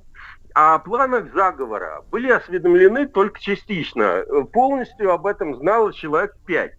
А 0.55 0.75
о 0.75 0.79
планах 0.79 1.33
заговора 1.35 2.03
были 2.11 2.31
осведомлены 2.31 3.07
только 3.07 3.41
частично. 3.41 4.25
Полностью 4.53 5.13
об 5.13 5.27
этом 5.27 5.55
знало 5.57 5.93
человек 5.93 6.35
пять. 6.47 6.73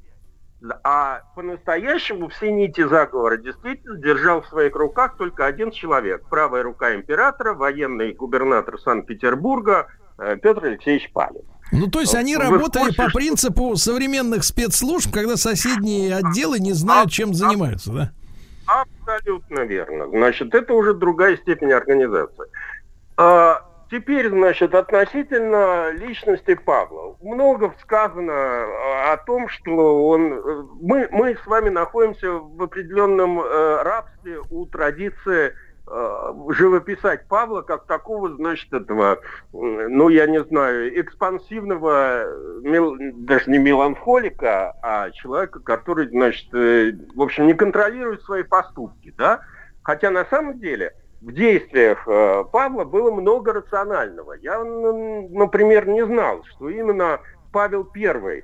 А 0.83 1.21
по-настоящему 1.35 2.27
все 2.27 2.51
нити 2.51 2.85
заговора 2.85 3.37
действительно 3.37 3.97
держал 3.97 4.41
в 4.41 4.47
своих 4.47 4.75
руках 4.75 5.15
только 5.15 5.45
один 5.45 5.71
человек. 5.71 6.27
Правая 6.29 6.63
рука 6.63 6.93
императора, 6.95 7.53
военный 7.53 8.13
губернатор 8.13 8.77
Санкт-Петербурга 8.77 9.87
э, 10.17 10.35
Петр 10.35 10.65
Алексеевич 10.65 11.13
Палин. 11.13 11.43
Ну, 11.71 11.87
то 11.87 12.01
есть 12.01 12.15
они 12.15 12.35
Вы 12.35 12.43
работали 12.43 12.93
по 12.93 13.09
принципу 13.09 13.77
современных 13.77 14.43
спецслужб, 14.43 15.13
когда 15.13 15.37
соседние 15.37 16.17
отделы 16.17 16.59
не 16.59 16.73
знают, 16.73 17.11
чем 17.11 17.33
занимаются, 17.33 17.93
да? 17.93 18.11
Абсолютно 18.69 19.61
верно. 19.61 20.07
Значит, 20.07 20.53
это 20.53 20.73
уже 20.73 20.93
другая 20.93 21.37
степень 21.37 21.71
организации. 21.71 22.45
А, 23.17 23.61
теперь, 23.89 24.29
значит, 24.29 24.75
относительно 24.75 25.91
личности 25.91 26.53
Павла. 26.53 27.15
Много 27.21 27.73
сказано 27.81 28.33
а, 28.33 29.13
о 29.13 29.17
том, 29.17 29.49
что 29.49 30.07
он... 30.07 30.33
э, 30.33 30.63
Мы, 30.81 31.07
мы 31.11 31.35
с 31.35 31.47
вами 31.47 31.69
находимся 31.69 32.31
в 32.31 32.61
определенном 32.61 33.41
э, 33.41 33.81
рабстве 33.81 34.39
у 34.51 34.65
традиции 34.67 35.53
живописать 36.49 37.27
Павла 37.27 37.61
как 37.61 37.85
такого, 37.85 38.29
значит, 38.35 38.71
этого, 38.71 39.19
ну, 39.51 40.09
я 40.09 40.27
не 40.27 40.43
знаю, 40.43 40.99
экспансивного, 40.99 42.23
э, 42.23 42.59
мел- 42.61 42.95
даже 43.25 43.49
не 43.49 43.57
меланхолика, 43.57 44.75
а 44.81 45.09
человека, 45.11 45.59
который, 45.59 46.07
значит, 46.09 46.53
э, 46.53 46.93
в 47.15 47.21
общем, 47.21 47.47
не 47.47 47.53
контролирует 47.53 48.21
свои 48.23 48.43
поступки, 48.43 49.13
да? 49.17 49.41
Хотя 49.83 50.11
на 50.11 50.25
самом 50.25 50.59
деле 50.59 50.93
в 51.21 51.31
действиях 51.31 52.07
э, 52.07 52.43
Павла 52.51 52.83
было 52.85 53.11
много 53.11 53.53
рационального. 53.53 54.33
Я, 54.33 54.63
например, 54.63 55.87
не 55.87 56.05
знал, 56.05 56.43
что 56.45 56.69
именно 56.69 57.19
Павел 57.51 57.89
I 57.95 58.43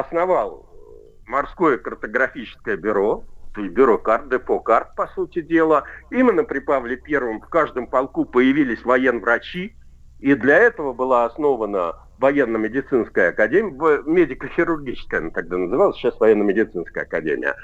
основал 0.00 0.66
морское 1.26 1.78
картографическое 1.78 2.76
бюро, 2.76 3.24
бюро 3.62 3.98
карт, 3.98 4.28
депо 4.28 4.60
карт, 4.60 4.94
по 4.94 5.06
сути 5.08 5.40
дела. 5.40 5.84
Именно 6.10 6.44
при 6.44 6.58
Павле 6.60 6.96
Первом 6.96 7.40
в 7.40 7.48
каждом 7.48 7.86
полку 7.86 8.24
появились 8.24 8.84
военврачи, 8.84 9.76
и 10.20 10.34
для 10.34 10.58
этого 10.58 10.92
была 10.92 11.24
основана 11.24 11.94
военно-медицинская 12.18 13.30
академия, 13.30 14.02
медико-хирургическая 14.06 15.20
она 15.20 15.30
тогда 15.30 15.58
называлась, 15.58 15.96
сейчас 15.96 16.18
военно-медицинская 16.18 17.04
академия. 17.04 17.54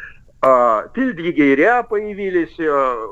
А, 0.45 0.89
Фельдъегеря 0.95 1.85
появились, 1.85 2.59
э, 2.59 3.07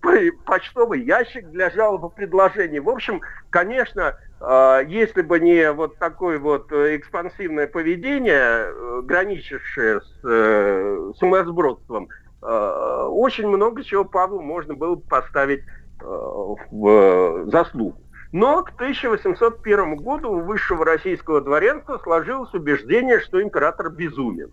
по- 0.00 0.44
почтовый 0.44 1.02
ящик 1.02 1.48
для 1.50 1.70
жалоб 1.70 2.12
и 2.12 2.16
предложений. 2.16 2.80
В 2.80 2.90
общем, 2.90 3.20
конечно, 3.50 4.16
а, 4.40 4.80
если 4.80 5.22
бы 5.22 5.38
не 5.38 5.70
вот 5.70 5.98
такое 5.98 6.40
вот 6.40 6.72
э, 6.72 6.96
экспансивное 6.96 7.68
поведение, 7.68 8.66
э, 8.66 9.00
граничившее 9.04 10.00
с 10.00 10.20
э, 10.24 11.12
сумасбродством, 11.18 12.08
э, 12.08 12.21
очень 12.46 13.46
много 13.48 13.84
чего 13.84 14.04
Павлу 14.04 14.40
можно 14.42 14.74
было 14.74 14.96
бы 14.96 15.02
поставить 15.02 15.60
э, 16.00 16.04
в 16.04 16.88
э, 16.88 17.44
заслугу. 17.50 17.98
Но 18.32 18.62
к 18.64 18.70
1801 18.70 19.96
году 19.96 20.30
у 20.32 20.40
высшего 20.40 20.84
российского 20.84 21.40
дворянства 21.40 21.98
сложилось 21.98 22.52
убеждение, 22.54 23.20
что 23.20 23.42
император 23.42 23.90
безумен. 23.90 24.50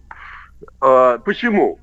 Э, 0.82 1.18
Почему? 1.24 1.80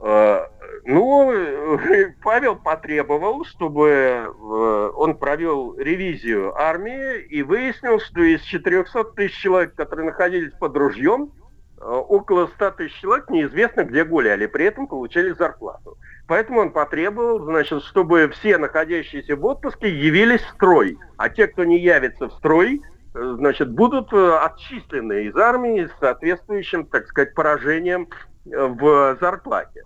Э, 0.00 0.46
Ну, 0.84 1.30
э, 1.32 2.14
Павел 2.22 2.56
потребовал, 2.56 3.44
чтобы 3.44 3.88
э, 3.88 4.90
он 4.96 5.16
провел 5.16 5.76
ревизию 5.78 6.56
армии 6.56 7.20
и 7.20 7.42
выяснил, 7.42 8.00
что 8.00 8.20
из 8.20 8.40
400 8.42 9.04
тысяч 9.14 9.36
человек, 9.36 9.74
которые 9.76 10.06
находились 10.06 10.52
под 10.54 10.76
ружьем, 10.76 11.30
э, 11.30 11.41
около 11.82 12.46
100 12.46 12.70
тысяч 12.72 13.00
человек 13.00 13.28
неизвестно 13.30 13.84
где 13.84 14.04
гуляли, 14.04 14.46
при 14.46 14.66
этом 14.66 14.86
получали 14.86 15.32
зарплату. 15.32 15.98
Поэтому 16.26 16.60
он 16.60 16.70
потребовал, 16.70 17.44
значит, 17.44 17.82
чтобы 17.82 18.28
все 18.28 18.56
находящиеся 18.58 19.36
в 19.36 19.44
отпуске 19.44 19.88
явились 19.88 20.40
в 20.42 20.50
строй, 20.50 20.98
а 21.16 21.28
те, 21.28 21.46
кто 21.48 21.64
не 21.64 21.78
явится 21.78 22.28
в 22.28 22.32
строй, 22.34 22.80
э, 23.14 23.34
значит, 23.36 23.70
будут 23.70 24.12
э, 24.12 24.38
отчислены 24.38 25.24
из 25.24 25.36
армии 25.36 25.86
с 25.86 26.00
соответствующим, 26.00 26.86
так 26.86 27.06
сказать, 27.08 27.34
поражением 27.34 28.08
э, 28.46 28.66
в 28.66 29.18
зарплате. 29.20 29.82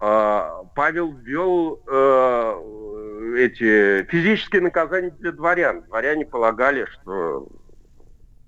А, 0.00 0.64
Павел 0.74 1.12
ввел 1.12 1.80
э, 1.86 3.34
эти 3.38 4.04
физические 4.10 4.62
наказания 4.62 5.10
для 5.10 5.32
дворян. 5.32 5.82
Дворяне 5.82 6.26
полагали, 6.26 6.86
что 6.86 7.46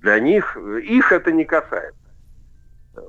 для 0.00 0.18
них, 0.18 0.56
их 0.56 1.12
это 1.12 1.32
не 1.32 1.44
касается. 1.44 2.05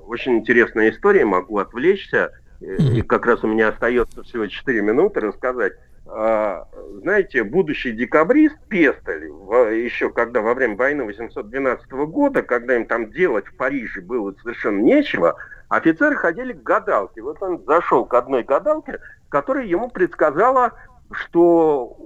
Очень 0.08 0.38
интересная 0.40 0.90
история, 0.90 1.26
могу 1.26 1.58
отвлечься. 1.60 2.32
И 2.60 3.02
как 3.04 3.26
раз 3.26 3.44
у 3.44 3.48
меня 3.48 3.70
остается 3.70 4.24
всего 4.24 4.48
4 4.48 4.82
минуты 4.82 5.20
рассказать. 5.20 5.74
А, 6.08 6.68
Знаете, 7.02 7.44
будущий 7.44 7.92
декабрист 7.92 8.56
Пестель, 8.70 9.30
в- 9.30 9.70
еще 9.74 10.10
когда 10.10 10.42
во 10.42 10.54
время 10.54 10.76
войны 10.76 11.04
812 11.04 12.06
года, 12.08 12.42
когда 12.42 12.76
им 12.76 12.86
там 12.86 13.12
делать 13.12 13.46
в 13.48 13.56
Париже 13.58 14.02
было 14.02 14.34
совершенно 14.42 14.80
нечего, 14.80 15.36
офицеры 15.70 16.16
ходили 16.16 16.54
к 16.54 16.64
гадалке. 16.64 17.22
Вот 17.22 17.42
он 17.44 17.64
зашел 17.66 18.06
к 18.06 18.14
одной 18.14 18.44
гадалке, 18.44 19.00
которая 19.30 19.66
ему 19.66 19.90
предсказала, 19.90 20.72
что 21.12 21.98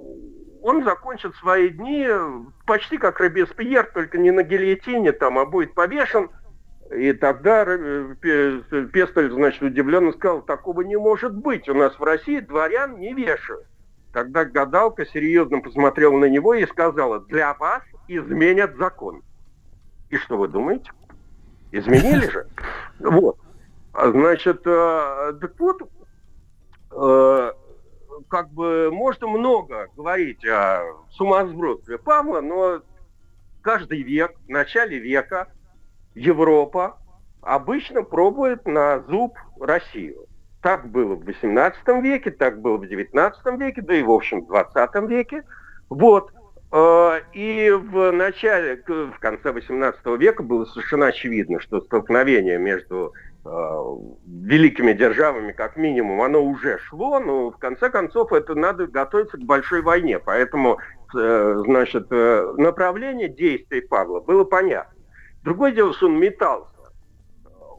он 0.62 0.84
закончит 0.84 1.34
свои 1.36 1.68
дни 1.70 2.06
почти 2.66 2.98
как 2.98 3.20
Робеспьер, 3.20 3.90
только 3.94 4.18
не 4.18 4.30
на 4.30 4.42
гильотине 4.42 5.12
там, 5.12 5.38
а 5.38 5.46
будет 5.46 5.74
повешен. 5.74 6.28
И 6.94 7.12
тогда 7.12 7.64
э, 7.66 8.14
Пе- 8.20 8.62
Пестель, 8.92 9.30
значит, 9.30 9.62
удивленно 9.62 10.12
сказал, 10.12 10.42
такого 10.42 10.82
не 10.82 10.96
может 10.96 11.34
быть. 11.34 11.68
У 11.68 11.74
нас 11.74 11.98
в 11.98 12.02
России 12.02 12.40
дворян 12.40 12.98
не 12.98 13.14
вешают. 13.14 13.64
Тогда 14.12 14.44
гадалка 14.44 15.06
серьезно 15.06 15.60
посмотрела 15.60 16.16
на 16.18 16.26
него 16.26 16.54
и 16.54 16.66
сказала, 16.66 17.20
для 17.20 17.54
вас 17.54 17.82
изменят 18.08 18.76
закон. 18.76 19.22
И 20.10 20.18
что 20.18 20.36
вы 20.36 20.48
думаете? 20.48 20.90
Изменили 21.70 22.28
же. 22.28 22.46
Вот. 22.98 23.38
А, 23.94 24.10
Значит, 24.10 24.62
э, 24.66 25.32
так 25.40 25.52
вот, 25.58 25.82
э, 26.90 27.52
как 28.28 28.50
бы 28.50 28.90
можно 28.92 29.26
много 29.28 29.88
говорить 29.96 30.44
о 30.44 30.82
сумасбродстве 31.10 31.96
Павла, 31.96 32.42
но 32.42 32.82
каждый 33.62 34.02
век, 34.02 34.34
в 34.46 34.50
начале 34.50 34.98
века 34.98 35.48
Европа 36.14 36.98
обычно 37.42 38.02
пробует 38.02 38.66
на 38.66 39.00
зуб 39.08 39.36
Россию. 39.60 40.26
Так 40.62 40.88
было 40.88 41.16
в 41.16 41.22
XVIII 41.22 42.00
веке, 42.02 42.30
так 42.30 42.60
было 42.60 42.76
в 42.76 42.82
XIX 42.82 43.32
веке, 43.58 43.82
да 43.82 43.94
и 43.94 44.02
в 44.02 44.10
общем 44.10 44.44
в 44.44 44.52
XX 44.52 45.08
веке. 45.08 45.42
Вот. 45.88 46.30
Э, 46.70 47.20
И 47.32 47.70
в 47.70 48.12
начале, 48.12 48.82
в 48.86 49.18
конце 49.18 49.50
XVIII 49.50 50.18
века 50.18 50.42
было 50.42 50.64
совершенно 50.64 51.06
очевидно, 51.06 51.60
что 51.60 51.80
столкновение 51.80 52.58
между 52.58 53.12
э, 53.44 53.48
великими 54.26 54.92
державами, 54.92 55.50
как 55.50 55.76
минимум, 55.76 56.22
оно 56.22 56.42
уже 56.44 56.78
шло, 56.78 57.18
но 57.18 57.50
в 57.50 57.58
конце 57.58 57.90
концов 57.90 58.32
это 58.32 58.54
надо 58.54 58.86
готовиться 58.86 59.36
к 59.36 59.42
большой 59.42 59.82
войне. 59.82 60.20
Поэтому, 60.20 60.78
э, 61.14 61.62
значит, 61.66 62.08
направление 62.10 63.28
действий 63.28 63.80
Павла 63.80 64.20
было 64.20 64.44
понятно. 64.44 65.01
Другое 65.42 65.72
дело, 65.72 65.92
что 65.92 66.06
он 66.06 66.18
метался. 66.18 66.70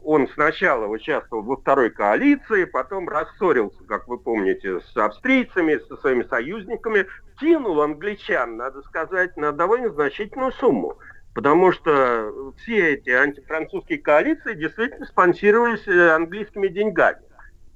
Он 0.02 0.28
сначала 0.28 0.86
участвовал 0.86 1.42
во 1.42 1.56
второй 1.56 1.88
коалиции, 1.90 2.64
потом 2.64 3.08
рассорился, 3.08 3.82
как 3.84 4.06
вы 4.06 4.18
помните, 4.18 4.80
с 4.80 4.96
австрийцами, 4.96 5.78
со 5.88 5.96
своими 5.96 6.24
союзниками, 6.24 7.06
кинул 7.40 7.80
англичан, 7.80 8.58
надо 8.58 8.82
сказать, 8.82 9.34
на 9.38 9.52
довольно 9.52 9.88
значительную 9.90 10.52
сумму. 10.52 10.98
Потому 11.34 11.72
что 11.72 12.52
все 12.58 12.94
эти 12.94 13.10
антифранцузские 13.10 13.98
коалиции 13.98 14.54
действительно 14.54 15.06
спонсировались 15.06 15.88
э, 15.88 16.10
английскими 16.10 16.68
деньгами. 16.68 17.22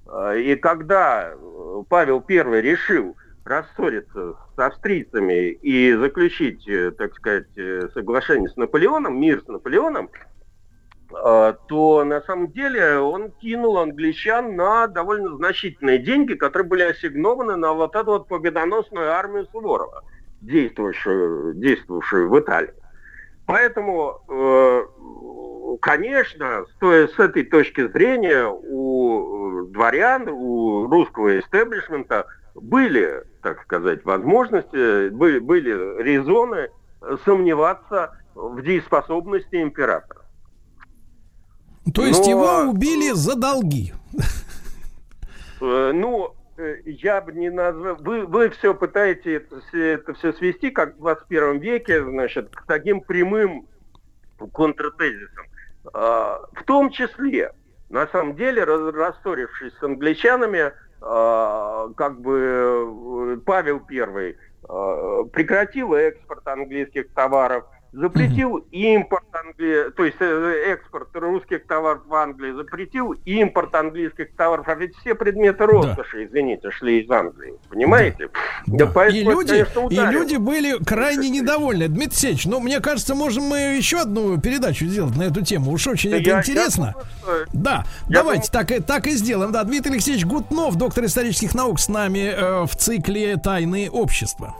Э, 0.06 0.39
И 0.39 0.55
когда 0.55 1.32
э, 1.32 1.82
Павел 1.89 2.23
I 2.28 2.60
решил 2.60 3.16
рассориться 3.49 4.35
с 4.55 4.59
австрийцами 4.59 5.51
и 5.51 5.95
заключить, 5.95 6.69
э, 6.69 6.91
так 6.93 7.15
сказать, 7.15 7.49
э, 7.57 7.89
соглашение 7.95 8.49
с 8.49 8.57
Наполеоном, 8.57 9.20
мир 9.20 9.43
с 9.43 9.49
Наполеоном, 9.49 10.11
э, 11.11 11.55
то 11.69 12.05
на 12.05 12.20
самом 12.23 12.53
деле 12.53 12.99
он 12.99 13.31
кинул 13.33 13.79
англичан 13.79 14.55
на 14.55 14.87
довольно 14.87 15.35
значительные 15.37 15.99
деньги, 15.99 16.35
которые 16.35 16.69
были 16.69 16.83
ассигнованы 16.83 17.57
на 17.57 17.73
вот 17.73 17.97
эту 17.97 18.12
вот 18.12 18.29
победоносную 18.29 19.11
армию 19.11 19.47
Суворова, 19.51 20.05
действовавшую, 20.43 21.55
действовавшую 21.55 22.29
в 22.29 22.39
Италии. 22.39 22.75
Поэтому, 23.47 24.20
конечно, 25.81 26.66
с, 26.79 26.85
с 26.85 27.19
этой 27.19 27.45
точки 27.45 27.89
зрения 27.89 28.47
у 28.47 29.65
дворян, 29.69 30.29
у 30.29 30.87
русского 30.87 31.39
истеблишмента 31.41 32.27
были, 32.60 33.24
так 33.43 33.62
сказать, 33.62 34.05
возможности, 34.05 35.09
были, 35.10 35.39
были 35.39 36.02
резоны 36.02 36.70
сомневаться 37.24 38.16
в 38.35 38.62
дееспособности 38.62 39.62
императора. 39.62 40.22
То 41.94 42.05
есть 42.05 42.24
Но... 42.24 42.30
его 42.30 42.70
убили 42.70 43.12
за 43.12 43.36
долги? 43.36 43.93
Э, 45.60 45.90
ну, 45.93 46.35
э, 46.56 46.76
я 46.85 47.20
бы 47.20 47.32
не 47.32 47.51
назвал... 47.51 47.97
Вы, 47.97 48.26
вы 48.26 48.51
все 48.51 48.74
пытаетесь 48.74 49.43
это, 49.43 49.76
это 49.76 50.14
все 50.14 50.32
свести, 50.35 50.70
как 50.70 50.94
в 50.94 50.98
21 50.98 51.59
веке, 51.59 52.05
значит, 52.05 52.51
к 52.55 52.64
таким 52.66 53.01
прямым 53.01 53.66
контртезисам. 54.52 55.47
А, 55.93 56.40
в 56.52 56.62
том 56.64 56.90
числе, 56.90 57.52
на 57.89 58.06
самом 58.09 58.36
деле, 58.36 58.64
рассорившись 58.64 59.72
с 59.80 59.82
англичанами, 59.82 60.72
как 61.01 62.20
бы 62.20 63.37
э, 63.37 63.37
Павел 63.45 63.81
I 63.91 64.37
а, 64.69 65.25
прекратил 65.33 65.95
экспорт 65.95 66.47
английских 66.47 67.12
товаров– 67.15 67.65
запретил 67.93 68.59
импорт 68.70 69.24
Англи... 69.32 69.90
то 69.97 70.05
есть 70.05 70.16
э, 70.20 70.73
экспорт 70.73 71.09
русских 71.15 71.66
товаров 71.66 72.02
в 72.06 72.15
Англии, 72.15 72.52
запретил 72.52 73.12
импорт 73.24 73.74
английских 73.74 74.35
товаров, 74.36 74.69
а 74.69 74.74
ведь 74.74 74.97
все 74.97 75.15
предметы 75.15 75.65
роскоши, 75.66 76.19
да. 76.19 76.24
извините, 76.24 76.70
шли 76.70 77.02
из 77.02 77.10
Англии, 77.10 77.55
понимаете? 77.69 78.28
Да. 78.66 78.86
Да. 78.86 79.09
и, 79.09 79.23
люди, 79.23 79.65
конечно, 79.65 79.89
и 79.90 80.12
люди 80.12 80.36
были 80.36 80.82
крайне 80.85 81.31
недовольны. 81.31 81.89
Дмитрий 81.89 82.09
Алексеевич, 82.09 82.47
ну, 82.47 82.60
мне 82.60 82.81
кажется, 82.81 83.15
можем 83.15 83.44
мы 83.44 83.59
еще 83.77 84.01
одну 84.01 84.39
передачу 84.40 84.85
сделать 84.86 85.16
на 85.16 85.24
эту 85.24 85.44
тему. 85.44 85.73
Уж 85.73 85.86
очень 85.86 86.10
я, 86.10 86.20
это 86.20 86.39
интересно. 86.39 86.94
Я 87.27 87.44
да, 87.52 87.85
я 88.09 88.19
давайте 88.19 88.51
думаю... 88.51 88.66
так, 88.66 88.86
так 88.86 89.06
и 89.06 89.10
сделаем. 89.12 89.52
Да, 89.52 89.65
Дмитрий 89.65 89.93
Алексеевич 89.93 90.24
Гутнов, 90.24 90.77
доктор 90.77 91.05
исторических 91.05 91.55
наук, 91.55 91.81
с 91.81 91.89
нами 91.89 92.32
э, 92.35 92.66
в 92.66 92.77
цикле 92.77 93.36
«Тайны 93.36 93.89
общества». 93.90 94.55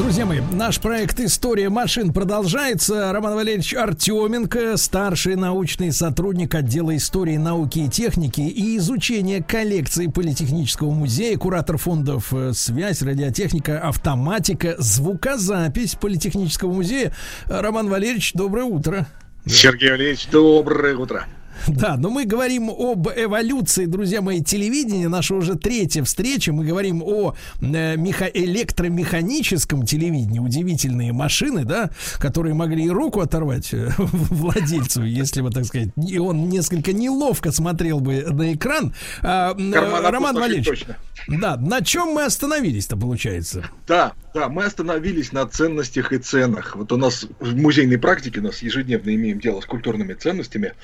Друзья 0.00 0.24
мои, 0.24 0.40
наш 0.40 0.80
проект 0.80 1.20
«История 1.20 1.68
машин» 1.68 2.14
продолжается. 2.14 3.12
Роман 3.12 3.34
Валерьевич 3.34 3.74
Артеменко, 3.74 4.78
старший 4.78 5.36
научный 5.36 5.92
сотрудник 5.92 6.54
отдела 6.54 6.96
истории, 6.96 7.36
науки 7.36 7.80
и 7.80 7.88
техники 7.90 8.40
и 8.40 8.78
изучения 8.78 9.42
коллекции 9.42 10.06
Политехнического 10.06 10.90
музея, 10.90 11.36
куратор 11.36 11.76
фондов 11.76 12.32
э, 12.32 12.54
«Связь», 12.54 13.02
«Радиотехника», 13.02 13.78
«Автоматика», 13.78 14.74
«Звукозапись» 14.78 15.96
Политехнического 15.96 16.72
музея. 16.72 17.14
Роман 17.44 17.90
Валерьевич, 17.90 18.32
доброе 18.32 18.64
утро. 18.64 19.06
Сергей 19.44 19.90
Валерьевич, 19.90 20.28
доброе 20.32 20.96
утро. 20.96 21.26
Да, 21.80 21.96
но 21.96 22.10
мы 22.10 22.24
говорим 22.24 22.70
об 22.70 23.08
эволюции, 23.08 23.86
друзья 23.86 24.20
мои, 24.22 24.42
телевидения. 24.42 25.08
Наша 25.08 25.34
уже 25.34 25.54
третья 25.54 26.02
встреча. 26.04 26.52
Мы 26.52 26.64
говорим 26.64 27.02
о 27.02 27.34
э, 27.60 27.96
меха- 27.96 28.30
электромеханическом 28.32 29.84
телевидении. 29.84 30.38
Удивительные 30.38 31.12
машины, 31.12 31.64
да, 31.64 31.90
которые 32.18 32.54
могли 32.54 32.84
и 32.84 32.90
руку 32.90 33.20
оторвать 33.20 33.72
э, 33.72 33.90
владельцу, 33.96 35.04
если 35.04 35.42
бы, 35.42 35.50
так 35.50 35.64
сказать, 35.64 35.90
и 35.96 36.18
он 36.18 36.48
несколько 36.48 36.92
неловко 36.92 37.52
смотрел 37.52 38.00
бы 38.00 38.24
на 38.30 38.52
экран. 38.54 38.94
А, 39.22 39.54
э, 39.56 40.10
Роман 40.10 40.36
Валерьевич, 40.36 40.84
да, 41.28 41.56
на 41.56 41.82
чем 41.82 42.08
мы 42.08 42.24
остановились-то, 42.24 42.96
получается? 42.96 43.64
Да, 43.86 44.12
да, 44.32 44.48
мы 44.48 44.64
остановились 44.64 45.32
на 45.32 45.46
ценностях 45.46 46.12
и 46.12 46.18
ценах. 46.18 46.76
Вот 46.76 46.92
у 46.92 46.96
нас 46.96 47.26
в 47.40 47.56
музейной 47.56 47.98
практике 47.98 48.40
у 48.40 48.44
нас 48.44 48.62
ежедневно 48.62 49.14
имеем 49.14 49.40
дело 49.40 49.60
с 49.60 49.66
культурными 49.66 50.14
ценностями 50.14 50.74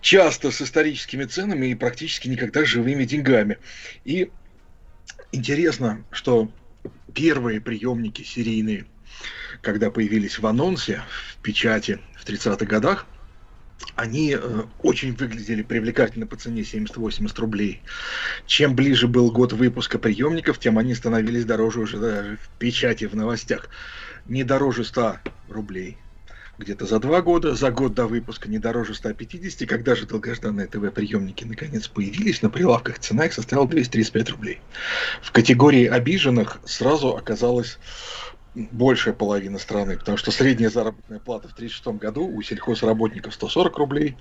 часто 0.00 0.50
с 0.50 0.62
историческими 0.62 1.24
ценами 1.24 1.66
и 1.68 1.74
практически 1.74 2.28
никогда 2.28 2.64
с 2.64 2.68
живыми 2.68 3.04
деньгами. 3.04 3.58
И 4.04 4.30
интересно, 5.32 6.04
что 6.10 6.50
первые 7.14 7.60
приемники 7.60 8.22
серийные, 8.22 8.86
когда 9.60 9.90
появились 9.90 10.38
в 10.38 10.46
анонсе, 10.46 11.02
в 11.36 11.42
печати 11.42 12.00
в 12.16 12.26
30-х 12.26 12.64
годах, 12.66 13.06
они 13.96 14.36
э, 14.38 14.62
очень 14.82 15.14
выглядели 15.14 15.62
привлекательно 15.62 16.26
по 16.26 16.36
цене 16.36 16.62
70-80 16.62 17.40
рублей. 17.40 17.82
Чем 18.46 18.74
ближе 18.74 19.08
был 19.08 19.30
год 19.30 19.52
выпуска 19.52 19.98
приемников, 19.98 20.58
тем 20.58 20.78
они 20.78 20.94
становились 20.94 21.44
дороже 21.44 21.80
уже 21.80 21.98
даже 21.98 22.36
в 22.36 22.48
печати, 22.58 23.04
в 23.04 23.14
новостях. 23.14 23.68
Не 24.26 24.44
дороже 24.44 24.84
100 24.84 25.16
рублей, 25.48 25.98
где-то 26.58 26.86
за 26.86 26.98
два 27.00 27.22
года, 27.22 27.54
за 27.54 27.70
год 27.70 27.94
до 27.94 28.06
выпуска 28.06 28.48
не 28.48 28.58
дороже 28.58 28.94
150. 28.94 29.68
Когда 29.68 29.94
же 29.94 30.06
долгожданные 30.06 30.66
ТВ-приемники 30.66 31.44
наконец 31.44 31.88
появились, 31.88 32.42
на 32.42 32.50
прилавках 32.50 32.98
цена 32.98 33.26
их 33.26 33.32
составила 33.32 33.66
235 33.66 34.30
рублей. 34.30 34.60
В 35.22 35.32
категории 35.32 35.86
обиженных 35.86 36.60
сразу 36.64 37.16
оказалась 37.16 37.78
большая 38.54 39.14
половина 39.14 39.58
страны, 39.58 39.96
потому 39.96 40.18
что 40.18 40.30
средняя 40.30 40.70
заработная 40.70 41.18
плата 41.18 41.48
в 41.48 41.52
1936 41.52 42.00
году 42.00 42.26
у 42.26 42.42
сельхозработников 42.42 43.34
140 43.34 43.78
рублей, 43.78 44.16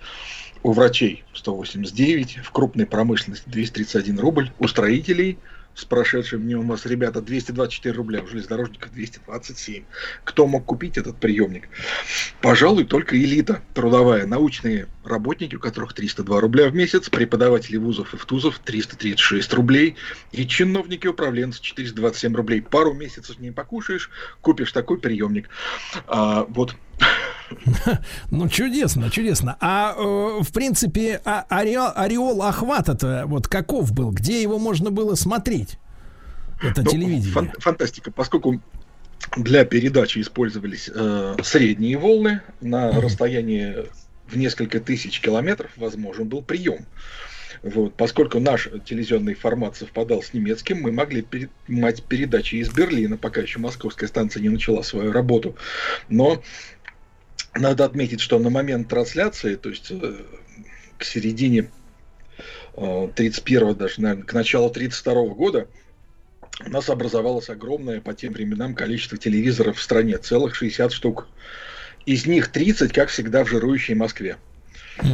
у 0.64 0.72
врачей 0.72 1.24
189, 1.34 2.38
в 2.38 2.52
крупной 2.52 2.86
промышленности 2.86 3.50
231 3.50 4.20
рубль, 4.20 4.52
у 4.60 4.68
строителей– 4.68 5.38
с 5.76 5.86
прошедшим 5.86 6.42
днем 6.42 6.60
у 6.60 6.64
нас, 6.64 6.86
ребята, 6.86 7.22
224 7.22 7.96
рубля, 7.96 8.22
у 8.22 8.28
железнодорожников 8.28 8.92
227. 8.94 9.84
Кто 10.24 10.48
мог 10.48 10.66
купить 10.66 10.98
этот 10.98 11.18
приемник? 11.18 11.70
Пожалуй, 12.42 12.86
только 12.86 13.18
элита 13.18 13.62
трудовая, 13.74 14.26
научные 14.26 14.88
работники, 15.04 15.56
у 15.56 15.60
которых 15.60 15.94
302 15.94 16.40
рубля 16.40 16.70
в 16.70 16.76
месяц, 16.76 17.10
преподаватели 17.10 17.78
вузов 17.78 18.14
и 18.14 18.18
втузов 18.18 18.60
336 18.60 19.54
рублей, 19.54 19.96
и 20.32 20.48
чиновники 20.48 21.08
управленцы 21.08 21.62
427 21.62 22.36
рублей. 22.36 22.62
Пару 22.62 22.94
месяцев 22.94 23.40
не 23.40 23.52
покушаешь, 23.52 24.10
купишь 24.42 24.72
такой 24.72 25.00
приемник. 25.00 25.50
А, 26.08 26.46
вот 26.50 26.76
Ну, 28.32 28.50
чудесно, 28.50 29.10
чудесно. 29.10 29.58
А, 29.60 29.94
э, 29.98 30.42
в 30.42 30.52
принципе, 30.54 31.22
а, 31.26 31.46
ореол, 31.50 31.92
ореол 31.96 32.44
охвата-то 32.44 33.24
вот 33.28 33.48
каков 33.48 33.92
был? 33.92 34.12
Где 34.12 34.42
его 34.42 34.58
можно 34.58 34.90
было 34.92 35.16
смотреть? 35.16 35.78
Это 36.62 36.84
ну, 36.84 36.92
телевидение. 36.92 37.34
Фан- 37.34 37.52
фантастика, 37.60 38.12
поскольку 38.12 38.62
для 39.36 39.66
передачи 39.66 40.20
использовались 40.20 40.90
э, 40.94 41.36
средние 41.44 41.98
волны 41.98 42.42
на 42.60 42.90
mm-hmm. 42.90 43.00
расстоянии 43.00 43.76
в 44.28 44.38
несколько 44.38 44.80
тысяч 44.80 45.20
километров 45.20 45.72
возможен 45.76 46.28
был 46.28 46.42
прием. 46.42 46.86
Вот, 47.64 47.94
поскольку 47.96 48.40
наш 48.40 48.70
телевизионный 48.86 49.36
формат 49.36 49.76
совпадал 49.76 50.24
с 50.24 50.34
немецким, 50.34 50.82
мы 50.82 50.92
могли 50.92 51.22
принимать 51.22 52.02
передачи 52.04 52.56
из 52.56 52.70
Берлина, 52.70 53.18
пока 53.18 53.42
еще 53.42 53.60
московская 53.60 54.08
станция 54.08 54.42
не 54.42 54.50
начала 54.50 54.82
свою 54.82 55.12
работу. 55.12 55.56
Но 56.10 56.42
надо 57.56 57.86
отметить, 57.86 58.22
что 58.22 58.40
на 58.40 58.50
момент 58.50 58.88
трансляции, 58.88 59.56
то 59.56 59.70
есть 59.70 59.92
э, 59.92 60.16
к 60.98 61.04
середине 61.04 61.70
31 62.76 63.68
э, 63.68 63.76
даже, 63.76 64.02
наверное, 64.02 64.24
к 64.24 64.34
началу 64.34 64.70
32 64.70 65.14
года, 65.28 65.68
у 66.66 66.70
нас 66.70 66.90
образовалось 66.90 67.50
огромное 67.50 68.02
по 68.02 68.14
тем 68.14 68.34
временам 68.34 68.76
количество 68.76 69.18
телевизоров 69.18 69.78
в 69.78 69.82
стране, 69.82 70.18
целых 70.18 70.56
60 70.56 70.92
штук. 70.92 71.28
Из 72.06 72.26
них 72.26 72.48
30, 72.50 72.94
как 72.94 73.10
всегда, 73.10 73.44
в 73.44 73.50
жирующей 73.50 73.96
Москве. 73.96 74.38
Э, 75.00 75.06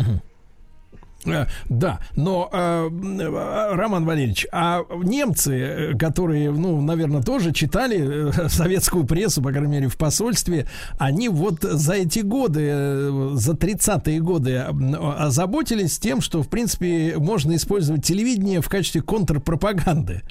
Да, 1.70 2.00
но 2.16 2.50
э, 2.52 2.90
э, 2.90 3.76
Роман 3.76 4.06
Валерьевич, 4.06 4.48
а 4.52 4.84
немцы, 5.04 5.58
э, 5.58 5.98
которые, 5.98 6.52
ну, 6.52 6.82
наверное, 6.82 7.22
тоже 7.22 7.52
читали 7.52 8.30
э, 8.30 8.50
советскую 8.50 9.06
прессу, 9.06 9.42
по 9.42 9.52
крайней 9.52 9.68
мере, 9.72 9.88
в 9.88 9.98
посольстве, 9.98 10.68
они 10.98 11.30
вот 11.30 11.62
за 11.62 11.96
эти 11.96 12.20
годы, 12.20 12.68
э, 12.72 13.30
за 13.34 13.54
30-е 13.54 14.20
годы 14.22 14.52
э, 14.52 14.72
озаботились 15.18 16.00
тем, 16.00 16.22
что, 16.22 16.44
в 16.44 16.48
принципе, 16.48 17.16
можно 17.18 17.56
использовать 17.56 18.06
телевидение 18.06 18.62
в 18.62 18.70
качестве 18.70 19.02
контрпропаганды. 19.02 20.22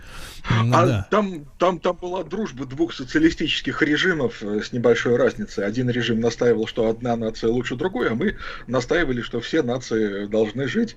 М, 0.51 0.73
А 0.75 0.87
да. 0.87 1.09
там, 1.11 1.45
там, 1.59 1.81
там 1.81 1.97
была 1.97 2.23
дружба 2.23 2.67
двух 2.67 2.93
социалистических 2.95 3.83
режимов 3.83 4.43
э, 4.43 4.63
с 4.63 4.73
небольшой 4.73 5.17
разницей. 5.17 5.67
Один 5.67 5.91
режим 5.91 6.21
настаивал, 6.21 6.67
что 6.67 6.89
одна 6.89 7.17
нация 7.17 7.51
лучше 7.51 7.77
другой, 7.77 8.11
а 8.11 8.15
мы 8.15 8.37
настаивали, 8.67 9.23
что 9.23 9.41
все 9.41 9.63
нации 9.63 10.27
должны 10.27 10.69
жить 10.69 10.97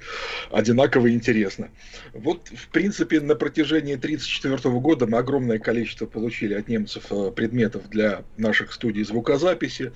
одинаково 0.51 1.11
интересно. 1.11 1.69
Вот, 2.13 2.47
в 2.49 2.67
принципе, 2.69 3.19
на 3.21 3.35
протяжении 3.35 3.95
1934 3.95 4.79
года 4.79 5.07
мы 5.07 5.17
огромное 5.17 5.59
количество 5.59 6.05
получили 6.05 6.53
от 6.53 6.67
немцев 6.67 7.05
э, 7.09 7.31
предметов 7.31 7.89
для 7.89 8.23
наших 8.37 8.71
студий 8.73 9.03
звукозаписи, 9.03 9.93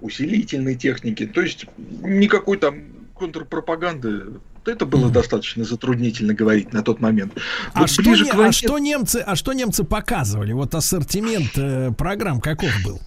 усилительной 0.00 0.74
техники. 0.74 1.26
То 1.26 1.42
есть 1.42 1.66
никакой 2.02 2.56
там 2.58 3.05
контрпропаганды. 3.18 4.40
Это 4.64 4.84
было 4.84 5.10
достаточно 5.10 5.64
затруднительно 5.64 6.34
говорить 6.34 6.72
на 6.72 6.82
тот 6.82 7.00
момент. 7.00 7.34
А, 7.72 7.80
Вот 7.80 7.90
что, 7.90 8.02
ближе 8.02 8.24
не- 8.24 8.30
к 8.30 8.34
а 8.34 8.36
войне- 8.38 8.52
что 8.52 8.78
немцы, 8.78 9.22
а 9.24 9.36
что 9.36 9.52
немцы 9.52 9.84
показывали? 9.84 10.52
Вот 10.52 10.74
ассортимент 10.74 11.52
э, 11.56 11.92
программ 11.96 12.40
каков 12.40 12.70
был? 12.84 13.00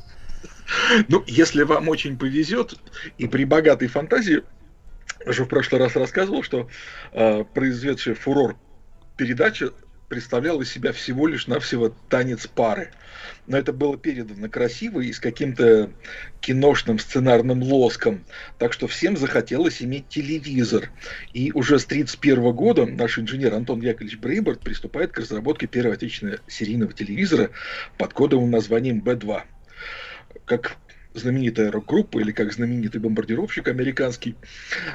Ну, 1.08 1.24
если 1.28 1.64
вам 1.64 1.90
очень 1.90 2.18
повезет, 2.18 2.76
и 3.18 3.28
при 3.28 3.44
богатой 3.44 3.88
фантазии, 3.88 4.44
я 5.26 5.32
уже 5.32 5.44
в 5.44 5.48
прошлый 5.48 5.82
раз 5.82 5.96
рассказывал, 5.96 6.44
что 6.44 6.70
э, 7.12 7.44
произведшая 7.44 8.16
фурор 8.16 8.56
передача 9.18 9.72
представляла 10.08 10.62
из 10.62 10.72
себя 10.72 10.94
всего 10.94 11.28
лишь 11.28 11.48
навсего 11.48 11.94
танец 12.10 12.48
пары. 12.48 12.92
Но 13.50 13.58
это 13.58 13.74
было 13.74 13.98
передано 13.98 14.48
красиво 14.48 15.02
и 15.02 15.12
с 15.12 15.20
каким-то 15.20 15.92
киношным 16.40 17.00
сценарным 17.00 17.62
лоском. 17.62 18.24
Так 18.58 18.72
что 18.72 18.88
всем 18.88 19.18
захотелось 19.18 19.82
иметь 19.82 20.08
телевизор. 20.08 20.90
И 21.34 21.52
уже 21.52 21.80
с 21.80 21.86
1931 21.86 22.54
года 22.54 22.86
наш 22.86 23.20
инженер 23.20 23.56
Антон 23.56 23.82
Яковлевич 23.82 24.20
Брейборд 24.20 24.62
приступает 24.62 25.12
к 25.12 25.20
разработке 25.20 25.68
первого 25.68 25.96
отечественного 25.96 26.40
серийного 26.48 26.94
телевизора 26.94 27.50
под 27.98 28.14
кодовым 28.14 28.52
названием 28.52 29.02
Б2 29.02 29.42
как 30.46 30.78
знаменитая 31.14 31.72
рок-группа 31.72 32.20
или 32.20 32.32
как 32.32 32.54
знаменитый 32.54 33.02
бомбардировщик 33.02 33.68
американский. 33.68 34.36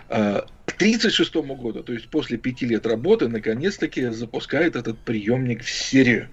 а, 0.08 0.46
К 0.64 0.74
1936 0.74 1.34
году, 1.56 1.82
то 1.82 1.92
есть 1.92 2.08
после 2.08 2.38
пяти 2.38 2.66
лет 2.66 2.86
работы, 2.86 3.28
наконец-таки 3.28 4.06
запускает 4.08 4.76
этот 4.76 4.98
приемник 4.98 5.62
в 5.62 5.70
серию. 5.70 6.28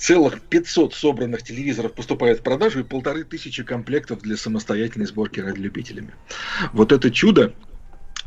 Целых 0.00 0.40
500 0.40 0.94
собранных 0.94 1.42
телевизоров 1.42 1.92
поступает 1.92 2.38
в 2.38 2.42
продажу 2.42 2.80
и 2.80 2.84
полторы 2.84 3.22
тысячи 3.22 3.62
комплектов 3.62 4.22
для 4.22 4.38
самостоятельной 4.38 5.04
сборки 5.04 5.40
радиолюбителями. 5.40 6.14
Вот 6.72 6.90
это 6.90 7.10
чудо 7.10 7.54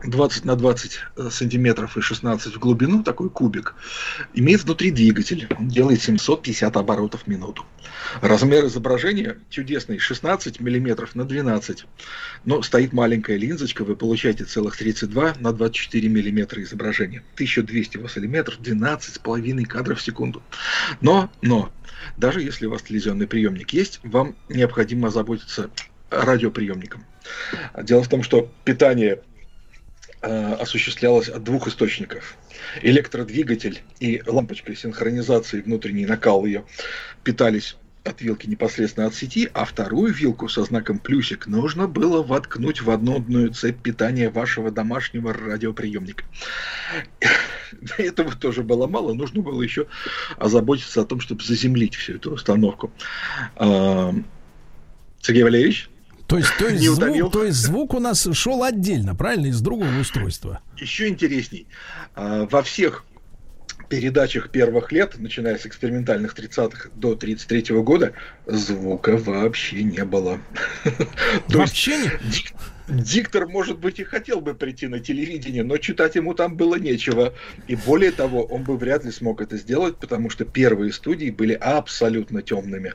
20 0.06 0.46
на 0.46 0.56
20 0.56 1.00
сантиметров 1.30 1.98
и 1.98 2.02
16 2.02 2.56
в 2.56 2.60
глубину, 2.60 3.04
такой 3.04 3.30
кубик, 3.30 3.76
имеет 4.34 4.64
внутри 4.64 4.92
двигатель. 4.92 5.48
Он 5.58 5.68
делает 5.68 6.02
750 6.02 6.76
оборотов 6.78 7.24
в 7.24 7.28
минуту. 7.28 7.66
Размер 8.22 8.66
изображения 8.66 9.38
чудесный, 9.50 9.98
16 9.98 10.60
миллиметров 10.60 11.16
на 11.16 11.26
12. 11.26 11.86
Но 12.46 12.62
стоит 12.62 12.94
маленькая 12.94 13.38
линзочка, 13.38 13.84
вы 13.84 13.96
получаете 13.96 14.46
целых 14.46 14.78
32 14.78 15.36
на 15.40 15.54
24 15.54 16.10
миллиметра 16.10 16.62
изображения. 16.62 17.24
1200 17.36 17.98
вассалиметров, 17.98 18.60
12,5 18.60 19.66
кадров 19.66 20.00
в 20.00 20.04
секунду. 20.04 20.44
Но, 21.02 21.32
но, 21.42 21.72
даже 22.18 22.42
если 22.42 22.66
у 22.66 22.72
вас 22.72 22.82
телевизионный 22.84 23.28
приемник 23.28 23.72
есть, 23.72 24.00
вам 24.04 24.36
необходимо 24.50 25.08
озаботиться 25.08 25.70
радиоприемником. 26.10 27.06
Дело 27.82 28.04
в 28.04 28.10
том, 28.10 28.24
что 28.24 28.52
питание 28.66 29.14
э, 29.14 29.33
осуществлялось 30.24 31.30
от 31.30 31.44
двух 31.44 31.68
источников. 31.68 32.38
Электродвигатель 32.82 33.82
и 34.00 34.22
лампочка 34.26 34.76
синхронизации, 34.76 35.62
внутренний 35.62 36.06
накал 36.06 36.46
ее, 36.46 36.64
питались 37.24 37.76
от 38.04 38.22
вилки 38.22 38.48
непосредственно 38.48 39.08
от 39.08 39.16
сети, 39.16 39.50
а 39.54 39.66
вторую 39.66 40.14
вилку 40.14 40.50
со 40.50 40.64
знаком 40.64 41.00
плюсик 41.00 41.48
нужно 41.48 41.88
было 41.88 42.22
воткнуть 42.22 42.82
в 42.82 42.90
однодную 42.90 43.54
цепь 43.54 43.82
питания 43.82 44.30
вашего 44.30 44.72
домашнего 44.72 45.34
радиоприемника. 45.34 46.26
Этого 47.98 48.34
тоже 48.34 48.64
было 48.64 48.88
мало, 48.88 49.14
нужно 49.14 49.42
было 49.42 49.62
еще 49.62 49.88
озаботиться 50.38 51.02
о 51.02 51.06
том, 51.06 51.20
чтобы 51.22 51.44
заземлить 51.44 51.96
всю 51.96 52.16
эту 52.16 52.34
установку. 52.34 52.92
А, 53.56 54.14
Сергей 55.22 55.44
Валерьевич? 55.44 55.90
То 56.28 56.38
есть, 56.38 56.52
то 56.58 56.68
есть, 56.68 56.84
звук, 56.86 57.32
то 57.32 57.44
есть 57.44 57.58
звук 57.58 57.94
у 57.94 58.00
нас 58.00 58.28
шел 58.34 58.64
отдельно, 58.64 59.14
правильно, 59.16 59.48
из 59.48 59.62
другого 59.62 60.00
устройства. 60.00 60.62
Еще 60.78 61.08
интересней. 61.10 61.68
А, 62.16 62.48
Во 62.50 62.64
всех 62.64 63.06
передачах 63.90 64.50
первых 64.50 64.92
лет, 64.92 65.20
начиная 65.20 65.58
с 65.58 65.66
экспериментальных 65.68 66.34
30-х 66.34 66.90
до 66.96 67.16
33 67.16 67.76
года, 67.82 68.14
звука 68.48 69.18
вообще 69.18 69.84
не 69.84 70.04
было. 70.06 70.40
Вообще 71.50 71.98
не. 71.98 72.08
дик- 72.32 72.56
диктор, 72.88 73.48
может 73.48 73.78
быть, 73.78 74.00
и 74.00 74.04
хотел 74.04 74.42
бы 74.42 74.56
прийти 74.56 74.88
на 74.88 75.00
телевидение, 75.00 75.64
но 75.64 75.78
читать 75.78 76.16
ему 76.16 76.34
там 76.34 76.56
было 76.58 76.76
нечего. 76.76 77.34
И 77.68 77.76
более 77.76 78.12
того, 78.12 78.44
он 78.44 78.64
бы 78.64 78.78
вряд 78.78 79.06
ли 79.06 79.12
смог 79.12 79.42
это 79.42 79.58
сделать, 79.58 79.98
потому 79.98 80.30
что 80.32 80.44
первые 80.46 80.92
студии 80.92 81.30
были 81.30 81.54
абсолютно 81.54 82.42
темными. 82.42 82.94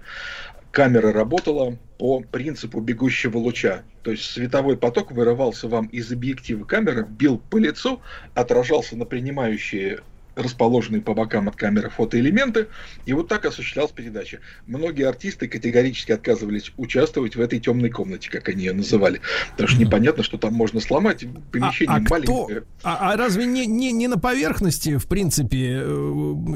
Камера 0.78 1.12
работала 1.12 1.76
по 1.98 2.20
принципу 2.20 2.80
бегущего 2.80 3.36
луча. 3.36 3.82
То 4.04 4.12
есть 4.12 4.26
световой 4.26 4.76
поток 4.76 5.10
вырывался 5.10 5.66
вам 5.66 5.86
из 5.88 6.12
объектива 6.12 6.64
камеры, 6.64 7.04
бил 7.04 7.38
по 7.50 7.56
лицу, 7.56 8.00
отражался 8.34 8.96
на 8.96 9.04
принимающие 9.04 10.02
расположенные 10.38 11.02
по 11.02 11.14
бокам 11.14 11.48
от 11.48 11.56
камеры 11.56 11.90
фотоэлементы, 11.90 12.68
и 13.06 13.12
вот 13.12 13.28
так 13.28 13.44
осуществлялась 13.44 13.92
передача. 13.92 14.40
Многие 14.66 15.08
артисты 15.08 15.48
категорически 15.48 16.12
отказывались 16.12 16.72
участвовать 16.76 17.36
в 17.36 17.40
этой 17.40 17.58
темной 17.58 17.90
комнате, 17.90 18.30
как 18.30 18.48
они 18.48 18.64
ее 18.64 18.72
называли. 18.72 19.20
Потому 19.52 19.68
что 19.68 19.80
непонятно, 19.80 20.22
что 20.22 20.38
там 20.38 20.54
можно 20.54 20.80
сломать, 20.80 21.24
помещение 21.52 21.96
а 21.96 22.00
кто- 22.00 22.14
маленькое. 22.14 22.62
А, 22.82 23.12
а 23.12 23.16
разве 23.16 23.46
не, 23.46 23.66
не, 23.66 23.92
не 23.92 24.08
на 24.08 24.18
поверхности, 24.18 24.96
в 24.96 25.06
принципе, 25.06 25.80
э, 25.82 25.84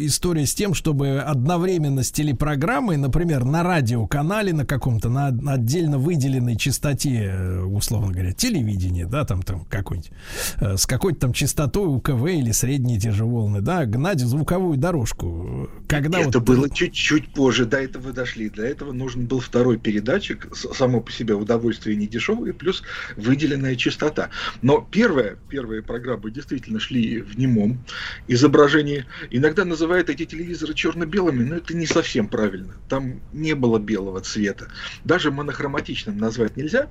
история 0.01 0.47
с 0.47 0.55
тем, 0.55 0.75
чтобы 0.75 1.19
одновременно 1.21 2.03
с 2.03 2.13
телепрограммой, 2.13 2.97
например, 2.97 3.45
на 3.45 3.63
радиоканале 3.63 4.53
на 4.53 4.65
каком-то, 4.67 5.09
на, 5.09 5.29
отдельно 5.53 5.99
выделенной 5.99 6.57
частоте, 6.57 7.33
э, 7.33 7.61
условно 7.63 8.13
говоря, 8.13 8.33
телевидение, 8.33 9.07
да, 9.07 9.25
там, 9.25 9.43
там 9.43 9.65
какой-нибудь, 9.65 10.13
э, 10.61 10.77
с 10.77 10.87
какой-то 10.87 11.21
там 11.21 11.33
частотой 11.33 11.87
УКВ 11.87 12.27
или 12.27 12.53
средние 12.53 12.99
те 13.01 13.11
же 13.11 13.25
волны, 13.25 13.61
да, 13.61 13.72
гнать 13.87 14.21
звуковую 14.21 14.77
дорожку. 14.77 15.69
Когда 15.89 16.21
Это 16.21 16.39
вот... 16.39 16.47
было 16.47 16.71
чуть-чуть 16.71 17.33
позже, 17.33 17.67
до 17.67 17.79
этого 17.79 18.13
дошли. 18.13 18.49
Для 18.51 18.69
этого 18.69 18.93
нужен 18.93 19.27
был 19.27 19.41
второй 19.41 19.79
передатчик, 19.79 20.49
само 20.55 21.01
по 21.01 21.11
себе 21.11 21.35
удовольствие 21.35 21.97
не 21.97 22.07
дешевое, 22.07 22.53
плюс 22.53 22.83
выделенная 23.17 23.77
частота. 23.77 24.31
Но 24.63 24.87
первая, 24.91 25.37
первые 25.49 25.83
программы 25.83 26.31
действительно 26.31 26.81
шли 26.81 27.21
в 27.21 27.39
немом 27.39 27.85
изображении. 28.29 29.07
Иногда 29.31 29.65
называют 29.65 30.11
эти 30.11 30.25
телевизоры 30.25 30.75
черно-белыми, 30.75 31.45
но 31.45 31.57
это 31.57 31.75
не 31.75 31.87
совсем 31.87 32.29
правильно. 32.29 32.75
Там 32.89 33.21
не 33.33 33.55
было 33.55 33.79
белого 33.79 34.21
цвета. 34.21 34.69
Даже 35.05 35.31
монохроматичным 35.31 36.19
назвать 36.19 36.57
нельзя, 36.57 36.89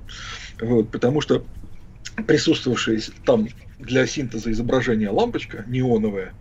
вот, 0.60 0.90
потому 0.90 1.20
что 1.20 1.44
присутствовавшая 2.26 3.00
там 3.24 3.48
для 3.78 4.06
синтеза 4.06 4.50
изображения 4.52 5.10
лампочка 5.10 5.64
неоновая, 5.66 6.34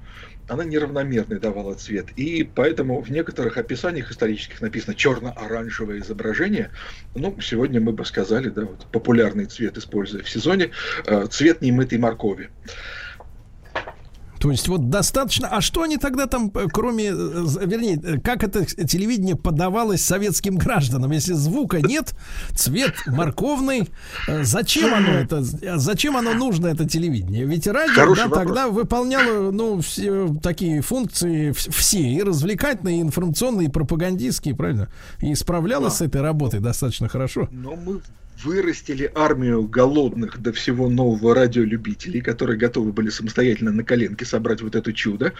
она 0.52 0.65
неравномерный 0.65 1.40
давала 1.40 1.76
цвет. 1.76 2.10
И 2.18 2.44
поэтому 2.44 3.02
в 3.02 3.10
некоторых 3.10 3.57
описаниях 3.57 4.11
исторических 4.11 4.60
написано 4.60 4.95
черно-оранжевое 4.95 5.99
изображение. 5.99 6.72
Ну, 7.15 7.40
сегодня 7.40 7.80
мы 7.80 7.94
бы 7.94 8.03
сказали, 8.03 8.49
да, 8.49 8.64
вот 8.64 8.86
популярный 8.91 9.45
цвет, 9.45 9.78
используя 9.78 10.23
в 10.23 10.30
сезоне, 10.30 10.72
э, 11.06 11.26
цвет 11.28 11.61
немытой 11.61 11.99
моркови. 11.99 12.49
То 14.42 14.50
есть 14.50 14.68
вот 14.68 14.90
достаточно. 14.90 15.48
А 15.48 15.62
что 15.62 15.84
они 15.84 15.98
тогда 15.98 16.26
там, 16.26 16.52
э, 16.56 16.66
кроме, 16.72 17.10
э, 17.10 17.12
вернее, 17.12 18.02
э, 18.04 18.20
как 18.20 18.44
это 18.44 18.66
телевидение 18.66 19.36
подавалось 19.36 20.04
советским 20.04 20.58
гражданам, 20.58 21.12
если 21.12 21.34
звука 21.34 21.80
нет, 21.80 22.16
цвет 22.56 22.96
морковный, 23.06 23.90
зачем 24.28 24.94
оно 24.96 25.10
это, 25.10 25.44
э, 25.62 25.78
зачем 25.78 26.18
оно 26.18 26.34
нужно 26.34 26.68
это 26.68 26.90
телевидение? 26.90 27.46
Ведь 27.46 27.68
радио 27.68 27.94
Хороший 27.94 28.24
да, 28.24 28.30
вопрос. 28.30 28.44
тогда 28.48 28.68
выполняло, 28.70 29.52
ну, 29.52 29.80
все 29.82 30.36
такие 30.42 30.82
функции, 30.82 31.52
вс- 31.52 31.72
все 31.72 32.00
и 32.02 32.24
развлекательные, 32.24 32.98
и 32.98 33.02
информационные, 33.02 33.68
и 33.68 33.72
пропагандистские, 33.72 34.56
правильно? 34.56 34.90
И 35.20 35.36
справлялось 35.36 35.96
с 35.96 36.02
этой 36.02 36.22
работой 36.22 36.60
достаточно 36.62 37.08
хорошо. 37.08 37.48
Но 37.52 37.76
мы 37.76 38.02
вырастили 38.44 39.12
армию 39.14 39.68
голодных 39.68 40.40
до 40.40 40.54
всего 40.54 40.90
нового 40.90 41.36
радиолюбителей, 41.36 42.22
которые 42.22 42.58
готовы 42.58 42.92
были 42.92 43.10
самостоятельно 43.10 43.72
на 43.72 43.84
коленке 43.84 44.26
собрать 44.26 44.62
вот 44.62 44.76
это 44.76 44.94
чудо, 44.94 45.34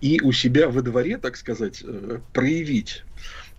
и 0.00 0.20
у 0.22 0.32
себя 0.32 0.68
во 0.68 0.82
дворе, 0.82 1.18
так 1.18 1.36
сказать, 1.36 1.82
э, 1.84 2.18
проявить 2.32 3.04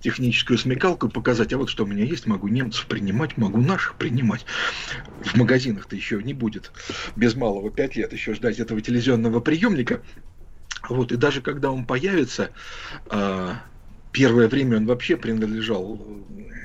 техническую 0.02 0.58
смекалку 0.58 1.08
и 1.08 1.12
показать, 1.12 1.54
а 1.54 1.58
вот 1.58 1.70
что 1.70 1.84
у 1.84 1.88
меня 1.88 2.04
есть, 2.04 2.26
могу 2.26 2.48
немцев 2.48 2.88
принимать, 2.88 3.38
могу 3.38 3.62
наших 3.62 3.96
принимать. 3.96 4.46
В 5.24 5.38
магазинах-то 5.38 5.96
еще 5.96 6.22
не 6.22 6.34
будет 6.34 6.72
без 7.16 7.36
малого 7.36 7.72
пять 7.72 7.96
лет 7.96 8.12
еще 8.12 8.34
ждать 8.34 8.60
этого 8.60 8.82
телевизионного 8.82 9.40
приемника. 9.40 10.02
Вот, 10.90 11.12
и 11.12 11.16
даже 11.16 11.42
когда 11.42 11.72
он 11.72 11.86
появится, 11.86 12.50
а, 13.08 13.62
первое 14.12 14.48
время 14.48 14.78
он 14.78 14.86
вообще 14.86 15.18
принадлежал 15.18 16.00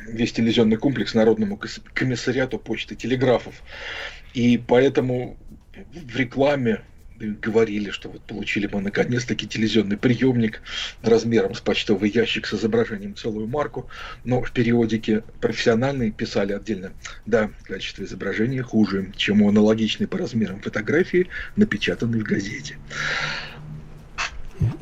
весь 0.08 0.32
телевизионный 0.32 0.76
комплекс 0.76 1.14
Народному 1.14 1.60
комиссариату 1.94 2.58
почты 2.58 2.94
телеграфов. 2.94 3.54
И 4.34 4.58
поэтому 4.58 5.36
в 5.92 6.16
рекламе 6.16 6.82
говорили, 7.18 7.90
что 7.90 8.10
вот 8.10 8.22
получили 8.22 8.68
мы 8.70 8.80
наконец-таки 8.80 9.46
телевизионный 9.46 9.96
приемник 9.96 10.60
размером 11.02 11.54
с 11.54 11.60
почтовый 11.60 12.10
ящик 12.10 12.46
с 12.46 12.54
изображением 12.54 13.14
целую 13.14 13.46
марку, 13.46 13.88
но 14.24 14.42
в 14.42 14.52
периодике 14.52 15.22
профессиональные 15.40 16.10
писали 16.10 16.52
отдельно, 16.52 16.92
да, 17.24 17.50
качество 17.64 18.04
изображения 18.04 18.62
хуже, 18.62 19.12
чем 19.16 19.42
у 19.42 19.48
аналогичной 19.48 20.06
по 20.06 20.18
размерам 20.18 20.60
фотографии, 20.60 21.28
напечатанной 21.56 22.20
в 22.20 22.24
газете. 22.24 22.76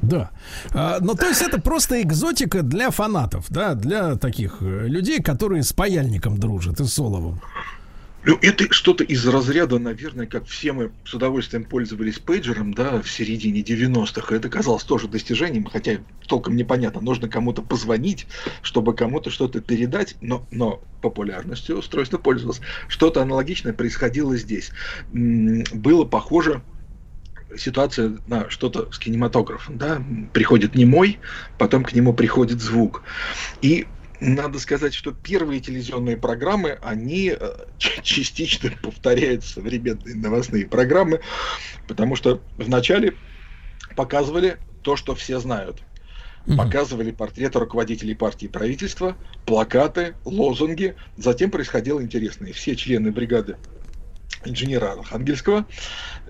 Да. 0.03 0.31
А, 0.73 0.99
ну, 1.01 1.15
то 1.15 1.27
есть 1.27 1.43
это 1.43 1.61
просто 1.61 2.01
экзотика 2.03 2.63
для 2.63 2.91
фанатов, 2.91 3.47
да, 3.49 3.75
для 3.75 4.17
таких 4.17 4.59
э, 4.61 4.87
людей, 4.87 5.23
которые 5.23 5.63
с 5.63 5.73
паяльником 5.73 6.39
дружат 6.39 6.81
и 6.81 6.85
с 6.85 6.93
Соловым. 6.93 7.41
Ну, 8.27 8.39
это 8.41 8.73
что-то 8.73 9.05
из 9.05 9.27
разряда, 9.27 9.79
наверное, 9.79 10.27
как 10.27 10.47
все 10.47 10.73
мы 10.73 10.93
с 11.05 11.13
удовольствием 11.13 11.65
пользовались 11.65 12.19
пейджером, 12.19 12.73
да, 12.73 13.03
в 13.03 13.11
середине 13.11 13.61
90-х. 13.61 14.35
Это 14.35 14.49
казалось 14.49 14.85
тоже 14.85 15.09
достижением, 15.09 15.67
хотя 15.67 15.99
толком 16.27 16.57
непонятно. 16.57 17.03
Нужно 17.03 17.29
кому-то 17.29 17.61
позвонить, 17.61 18.27
чтобы 18.63 18.95
кому-то 18.95 19.29
что-то 19.29 19.61
передать, 19.61 20.17
но, 20.23 20.47
но 20.51 20.81
популярностью 21.03 21.77
устройство 21.77 22.17
пользовалось. 22.17 22.63
Что-то 22.89 23.21
аналогичное 23.21 23.75
происходило 23.75 24.35
здесь. 24.39 24.71
Было 25.13 26.07
похоже 26.07 26.63
ситуация 27.59 28.19
на 28.27 28.51
что-то 28.51 28.91
с 28.93 28.99
кинематографом, 28.99 29.79
да, 29.79 30.03
приходит 30.33 30.75
немой, 30.75 31.19
потом 31.59 31.85
к 31.85 31.93
нему 31.93 32.13
приходит 32.13 32.61
звук. 32.61 33.03
И 33.63 33.87
надо 34.21 34.59
сказать, 34.59 34.95
что 34.95 35.13
первые 35.13 35.61
телевизионные 35.61 36.17
программы, 36.17 36.79
они 36.83 37.35
э, 37.39 37.53
частично 37.79 38.71
повторяют 38.83 39.45
современные 39.45 40.15
новостные 40.15 40.67
программы, 40.67 41.21
потому 41.89 42.17
что 42.17 42.41
вначале 42.57 43.15
показывали 43.97 44.59
то, 44.83 44.97
что 44.97 45.15
все 45.15 45.39
знают. 45.41 45.83
Показывали 46.59 47.11
портреты 47.11 47.59
руководителей 47.59 48.15
партии 48.15 48.45
и 48.45 48.49
правительства, 48.49 49.17
плакаты, 49.47 50.15
лозунги. 50.27 50.95
Затем 51.17 51.51
происходило 51.51 52.03
интересное. 52.03 52.53
Все 52.53 52.77
члены 52.77 53.13
бригады 53.13 53.57
инженера 54.47 54.93
Архангельского 54.93 55.67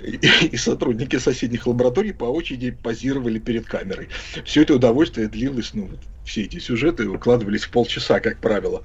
и, 0.03 0.19
и 0.53 0.57
сотрудники 0.57 1.19
соседних 1.19 1.67
лабораторий 1.67 2.13
по 2.13 2.25
очереди 2.25 2.71
позировали 2.71 3.39
перед 3.39 3.67
камерой. 3.67 4.09
Все 4.45 4.63
это 4.63 4.75
удовольствие 4.75 5.29
длилось, 5.29 5.75
ну, 5.75 5.91
все 6.25 6.43
эти 6.43 6.59
сюжеты 6.59 7.09
укладывались 7.09 7.65
в 7.65 7.71
полчаса, 7.71 8.21
как 8.21 8.41
правило, 8.41 8.83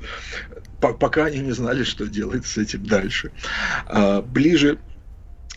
по 0.81 0.93
пока 0.93 1.25
они 1.25 1.39
не 1.39 1.51
знали, 1.51 1.83
что 1.83 2.07
делать 2.07 2.45
с 2.45 2.57
этим 2.57 2.85
дальше. 2.85 3.31
А, 3.85 4.21
ближе 4.21 4.79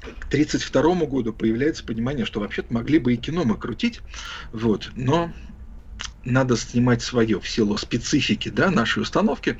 к 0.00 0.26
1932 0.26 1.06
году 1.06 1.32
появляется 1.32 1.84
понимание, 1.84 2.26
что 2.26 2.40
вообще-то 2.40 2.72
могли 2.72 2.98
бы 2.98 3.14
и 3.14 3.16
кино 3.16 3.44
мы 3.44 3.56
крутить, 3.56 4.00
вот, 4.52 4.90
но 4.96 5.32
надо 6.24 6.56
снимать 6.56 7.02
свое 7.02 7.40
в 7.40 7.48
силу 7.48 7.76
специфики 7.76 8.48
да, 8.48 8.70
нашей 8.70 9.02
установки. 9.02 9.58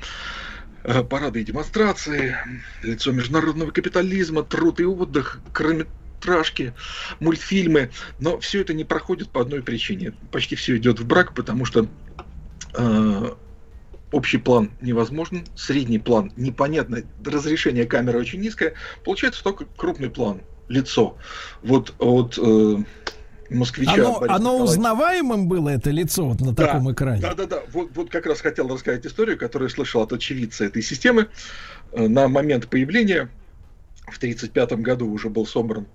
Э, 0.83 1.01
парады 1.01 1.41
и 1.41 1.45
демонстрации, 1.45 2.35
лицо 2.81 3.11
международного 3.13 3.71
капитализма, 3.71 4.43
труд 4.43 4.81
и 4.81 4.85
отдых, 4.85 5.39
короткометражки, 5.53 6.73
мультфильмы. 7.21 7.91
Но 8.19 8.39
все 8.39 8.61
это 8.61 8.73
не 8.73 8.83
проходит 8.83 9.29
по 9.29 9.41
одной 9.41 9.63
причине. 9.63 10.13
Почти 10.31 10.55
все 10.55 10.75
идет 10.75 10.99
в 10.99 11.07
брак, 11.07 11.33
потому 11.35 11.63
что 11.63 11.87
э, 12.75 13.33
общий 14.11 14.37
план 14.37 14.71
невозможен, 14.81 15.45
средний 15.55 15.99
план 15.99 16.33
непонятно, 16.35 17.03
разрешение 17.25 17.85
камеры 17.85 18.19
очень 18.19 18.41
низкое, 18.41 18.73
получается 19.05 19.41
только 19.41 19.65
крупный 19.77 20.09
план, 20.09 20.41
лицо. 20.67 21.17
Вот 21.61 21.93
от 21.99 22.37
э, 22.37 22.77
москвича. 23.53 23.93
Оно, 23.93 24.23
оно 24.27 24.63
узнаваемым 24.63 25.47
было, 25.47 25.69
это 25.69 25.91
лицо 25.91 26.27
вот 26.27 26.41
на 26.41 26.53
да, 26.53 26.65
таком 26.65 26.91
экране? 26.91 27.21
Да, 27.21 27.33
да, 27.33 27.45
да. 27.45 27.63
Вот, 27.71 27.91
вот 27.95 28.09
как 28.09 28.25
раз 28.25 28.41
хотел 28.41 28.67
рассказать 28.67 29.05
историю, 29.05 29.37
которую 29.37 29.69
слышал 29.69 30.01
от 30.01 30.13
очевидца 30.13 30.65
этой 30.65 30.81
системы. 30.81 31.27
Э, 31.91 32.07
на 32.07 32.27
момент 32.27 32.67
появления 32.67 33.29
в 34.07 34.17
1935 34.17 34.73
году 34.81 35.09
уже 35.09 35.29
был 35.29 35.45
собран 35.45 35.87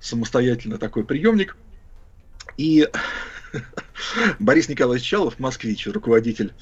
самостоятельно 0.00 0.78
такой 0.78 1.04
приемник. 1.04 1.56
И 2.56 2.88
Борис 4.38 4.68
Николаевич 4.68 5.06
Чалов, 5.06 5.38
москвич, 5.38 5.86
руководитель 5.86 6.52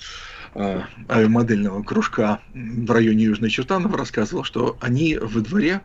э, 0.55 0.81
авиамодельного 1.09 1.83
кружка 1.83 2.41
в 2.55 2.91
районе 2.91 3.25
Южной 3.25 3.51
Чертанова, 3.51 3.97
рассказывал, 3.99 4.45
что 4.45 4.77
они 4.81 5.17
во 5.17 5.41
дворе 5.41 5.83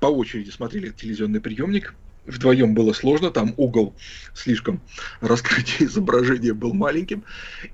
по 0.00 0.06
очереди 0.06 0.50
смотрели 0.50 0.90
телевизионный 0.90 1.40
приемник, 1.40 1.94
вдвоем 2.26 2.74
было 2.74 2.92
сложно, 2.92 3.30
там 3.30 3.54
угол 3.56 3.94
слишком 4.34 4.80
раскрытие 5.20 5.88
изображения 5.88 6.52
был 6.52 6.74
маленьким, 6.74 7.24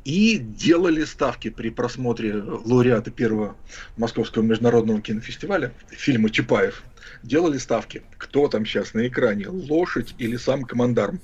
и 0.04 0.38
делали 0.38 1.04
ставки 1.04 1.50
при 1.50 1.70
просмотре 1.70 2.34
лауреата 2.34 3.10
первого 3.10 3.56
Московского 3.96 4.42
международного 4.42 5.00
кинофестиваля, 5.00 5.72
фильма 5.90 6.30
Чапаев, 6.30 6.82
делали 7.22 7.58
ставки, 7.58 8.02
кто 8.16 8.48
там 8.48 8.64
сейчас 8.64 8.94
на 8.94 9.06
экране, 9.06 9.48
лошадь 9.48 10.14
или 10.18 10.36
сам 10.36 10.64
командарм. 10.64 11.20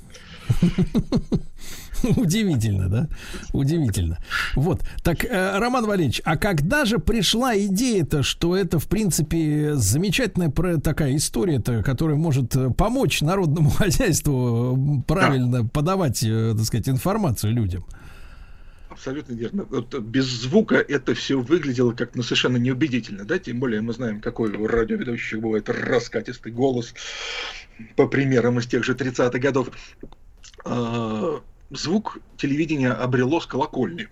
Удивительно, 2.16 2.88
да? 2.88 3.08
Удивительно. 3.52 4.18
Вот. 4.54 4.82
Так, 5.02 5.24
э, 5.24 5.58
Роман 5.58 5.86
Валерьевич, 5.86 6.20
а 6.24 6.36
когда 6.36 6.84
же 6.84 6.98
пришла 6.98 7.56
идея-то, 7.56 8.22
что 8.22 8.56
это, 8.56 8.78
в 8.78 8.88
принципе, 8.88 9.74
замечательная 9.74 10.50
такая 10.78 11.16
история-то, 11.16 11.82
которая 11.82 12.16
может 12.16 12.56
э, 12.56 12.70
помочь 12.70 13.20
народному 13.20 13.70
хозяйству 13.78 15.04
правильно 15.06 15.62
да. 15.62 15.68
подавать, 15.68 16.22
э, 16.22 16.54
так 16.56 16.64
сказать, 16.64 16.88
информацию 16.88 17.52
людям? 17.52 17.84
Абсолютно 18.88 19.34
верно. 19.34 19.64
Вот 19.70 19.94
без 20.00 20.26
звука 20.26 20.74
это 20.76 21.14
все 21.14 21.40
выглядело 21.40 21.92
как 21.92 22.14
ну, 22.16 22.22
совершенно 22.22 22.56
неубедительно, 22.56 23.24
да, 23.24 23.38
тем 23.38 23.60
более 23.60 23.80
мы 23.80 23.92
знаем, 23.92 24.20
какой 24.20 24.50
у 24.50 24.66
радиоведущих 24.66 25.40
бывает 25.40 25.68
раскатистый 25.68 26.52
голос, 26.52 26.94
по 27.96 28.06
примерам 28.08 28.58
из 28.58 28.66
тех 28.66 28.84
же 28.84 28.94
30-х 28.94 29.38
годов. 29.38 29.70
А, 30.64 31.40
звук 31.70 32.18
телевидения 32.36 32.92
обрело 32.92 33.40
с 33.40 33.46
колокольни. 33.46 34.08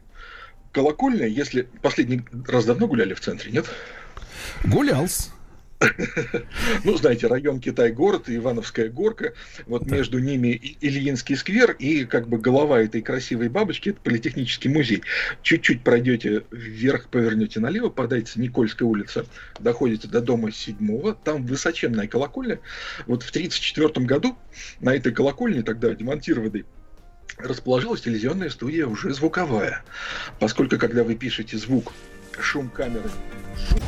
Колокольня, 0.73 1.27
если 1.27 1.69
последний 1.83 2.23
раз 2.47 2.65
давно 2.65 2.87
гуляли 2.87 3.15
в 3.15 3.21
центре, 3.21 3.51
нет? 3.51 3.67
Гулялся. 4.65 5.31
Ну, 6.85 6.97
знаете, 6.97 7.27
район 7.27 7.61
Китай-город 7.61 8.29
и 8.29 8.37
Ивановская 8.37 8.89
горка, 8.89 9.35
вот 9.67 9.85
да. 9.85 9.97
между 9.97 10.19
ними 10.19 10.77
Ильинский 10.81 11.37
сквер 11.37 11.73
и 11.73 12.05
как 12.05 12.29
бы 12.29 12.39
голова 12.39 12.81
этой 12.81 13.03
красивой 13.03 13.49
бабочки, 13.49 13.91
это 13.91 14.01
политехнический 14.01 14.71
музей. 14.71 15.03
Чуть-чуть 15.43 15.83
пройдете 15.83 16.45
вверх, 16.51 17.09
повернете 17.09 17.61
налево, 17.61 17.91
подайте 17.91 18.41
Никольская 18.41 18.89
улица, 18.89 19.27
доходите 19.61 20.09
до 20.09 20.21
дома 20.21 20.51
седьмого, 20.51 21.15
там 21.15 21.47
высоченная 21.47 22.09
колокольня. 22.09 22.61
Вот 23.07 23.23
в 23.23 23.31
1934 23.31 24.07
году 24.07 24.37
на 24.81 24.95
этой 24.95 25.13
колокольне, 25.13 25.63
тогда 25.63 25.95
демонтированной, 25.95 26.65
расположилась 27.37 28.01
телевизионная 28.01 28.51
студия 28.51 28.87
уже 28.87 29.13
звуковая. 29.13 29.83
Поскольку, 30.39 30.79
когда 30.79 31.05
вы 31.05 31.15
пишете 31.15 31.57
звук, 31.59 31.93
шум 32.39 32.69
камеры, 32.69 33.11
шум... 33.69 33.79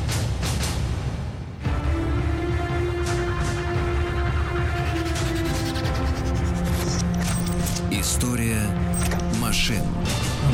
История 7.90 8.62
машин. 9.40 9.82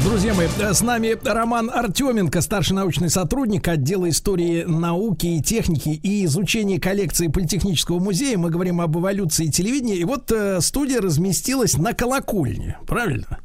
Друзья 0.05 0.35
мои, 0.35 0.49
с 0.49 0.81
нами 0.83 1.17
Роман 1.25 1.71
Артеменко, 1.73 2.41
старший 2.41 2.75
научный 2.75 3.09
сотрудник 3.09 3.69
отдела 3.69 4.09
истории 4.09 4.65
науки 4.65 5.27
и 5.27 5.43
техники 5.43 5.89
и 5.89 6.25
изучения 6.25 6.81
коллекции 6.81 7.29
Политехнического 7.29 7.99
музея. 7.99 8.37
Мы 8.37 8.51
говорим 8.51 8.81
об 8.81 8.97
эволюции 8.97 9.47
телевидения. 9.47 9.97
И 9.97 10.05
вот 10.05 10.31
э, 10.33 10.61
студия 10.61 11.01
разместилась 11.01 11.77
на 11.77 11.93
колокольне, 11.93 12.79
правильно? 12.87 13.39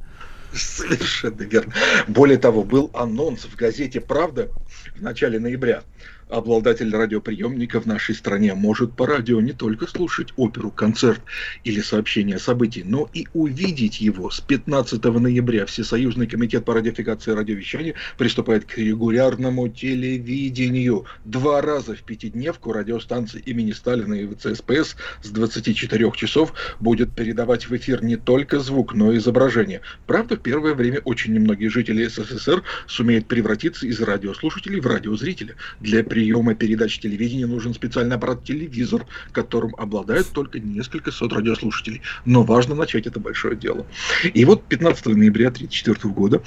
Совершенно 0.53 1.41
верно. 1.43 1.73
Более 2.07 2.37
того, 2.37 2.63
был 2.63 2.89
анонс 2.93 3.41
в 3.45 3.55
газете 3.55 4.01
«Правда» 4.01 4.49
в 4.95 5.01
начале 5.01 5.39
ноября 5.39 5.83
Обладатель 6.31 6.95
радиоприемника 6.95 7.81
в 7.81 7.85
нашей 7.85 8.15
стране 8.15 8.53
может 8.53 8.93
по 8.93 9.05
радио 9.05 9.41
не 9.41 9.51
только 9.51 9.85
слушать 9.85 10.29
оперу, 10.37 10.71
концерт 10.71 11.21
или 11.65 11.81
сообщение 11.81 12.37
о 12.37 12.39
событии, 12.39 12.83
но 12.85 13.09
и 13.13 13.27
увидеть 13.33 13.99
его. 13.99 14.29
С 14.29 14.39
15 14.39 15.03
ноября 15.03 15.65
Всесоюзный 15.65 16.27
комитет 16.27 16.63
по 16.63 16.73
радиофикации 16.73 17.31
и 17.31 17.35
радиовещанию 17.35 17.95
приступает 18.17 18.63
к 18.63 18.77
регулярному 18.77 19.67
телевидению. 19.67 21.03
Два 21.25 21.61
раза 21.61 21.95
в 21.95 22.03
пятидневку 22.03 22.71
радиостанции 22.71 23.43
имени 23.45 23.73
Сталина 23.73 24.13
и 24.13 24.25
ВЦСПС 24.25 24.95
с 25.23 25.29
24 25.31 26.11
часов 26.15 26.53
будет 26.79 27.13
передавать 27.13 27.67
в 27.67 27.75
эфир 27.75 28.05
не 28.05 28.15
только 28.15 28.59
звук, 28.61 28.93
но 28.93 29.11
и 29.11 29.17
изображение. 29.17 29.81
Правда, 30.07 30.37
в 30.37 30.39
первое 30.39 30.75
время 30.75 31.01
очень 31.03 31.33
немногие 31.33 31.69
жители 31.69 32.05
СССР 32.07 32.63
сумеют 32.87 33.27
превратиться 33.27 33.85
из 33.85 33.99
радиослушателей 33.99 34.79
в 34.79 34.87
радиозрителя. 34.87 35.55
Для 35.81 36.03
приема 36.21 36.53
передач 36.53 36.99
телевидения 36.99 37.47
нужен 37.47 37.73
специальный 37.73 38.15
аппарат 38.15 38.43
телевизор, 38.43 39.07
которым 39.31 39.73
обладают 39.75 40.27
только 40.27 40.59
несколько 40.59 41.11
сот 41.11 41.33
радиослушателей. 41.33 42.03
Но 42.25 42.43
важно 42.43 42.75
начать 42.75 43.07
это 43.07 43.19
большое 43.19 43.55
дело. 43.55 43.87
И 44.35 44.45
вот 44.45 44.63
15 44.65 45.07
ноября 45.07 45.47
1934 45.47 46.13
года 46.13 46.43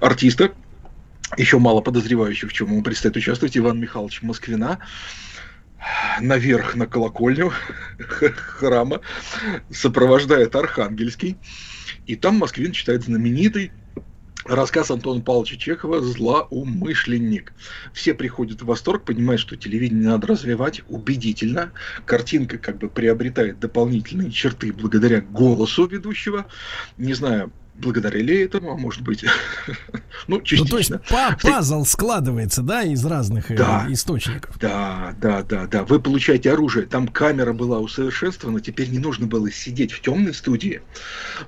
артиста, 0.00 0.52
еще 1.36 1.60
мало 1.60 1.82
подозревающих, 1.82 2.50
в 2.50 2.52
чем 2.52 2.72
ему 2.72 2.82
предстоит 2.82 3.16
участвовать, 3.16 3.56
Иван 3.56 3.78
Михайлович 3.78 4.22
Москвина, 4.22 4.80
наверх 6.20 6.74
на 6.74 6.88
колокольню 6.88 7.52
храма 8.58 9.02
сопровождает 9.70 10.56
Архангельский. 10.56 11.36
И 12.08 12.16
там 12.16 12.38
Москвин 12.38 12.72
читает 12.72 13.04
знаменитый 13.04 13.70
Рассказ 14.44 14.90
Антона 14.90 15.20
Павловича 15.20 15.56
Чехова 15.56 16.02
«Злоумышленник». 16.02 17.52
Все 17.92 18.14
приходят 18.14 18.62
в 18.62 18.66
восторг, 18.66 19.04
понимают, 19.04 19.40
что 19.40 19.56
телевидение 19.56 20.08
надо 20.08 20.26
развивать 20.28 20.82
убедительно. 20.88 21.72
Картинка 22.06 22.58
как 22.58 22.78
бы 22.78 22.88
приобретает 22.88 23.60
дополнительные 23.60 24.30
черты 24.30 24.72
благодаря 24.72 25.20
голосу 25.20 25.86
ведущего. 25.86 26.46
Не 26.98 27.14
знаю, 27.14 27.52
благодаря 27.74 28.20
ли 28.20 28.40
этому, 28.40 28.72
а 28.72 28.76
может 28.76 29.02
быть, 29.02 29.24
ну, 30.26 30.40
частично. 30.40 30.64
Ну, 30.64 30.70
то 30.70 30.78
есть 30.78 30.92
па 31.08 31.38
пазл 31.40 31.84
складывается, 31.84 32.62
да, 32.62 32.82
из 32.82 33.04
разных 33.04 33.50
э, 33.50 33.56
да, 33.56 33.86
источников. 33.88 34.58
Да, 34.58 35.14
да, 35.20 35.42
да, 35.42 35.66
да. 35.66 35.84
Вы 35.84 36.00
получаете 36.00 36.52
оружие. 36.52 36.86
Там 36.86 37.08
камера 37.08 37.52
была 37.52 37.78
усовершенствована, 37.78 38.60
теперь 38.60 38.90
не 38.90 38.98
нужно 38.98 39.26
было 39.26 39.50
сидеть 39.50 39.92
в 39.92 40.00
темной 40.00 40.34
студии. 40.34 40.82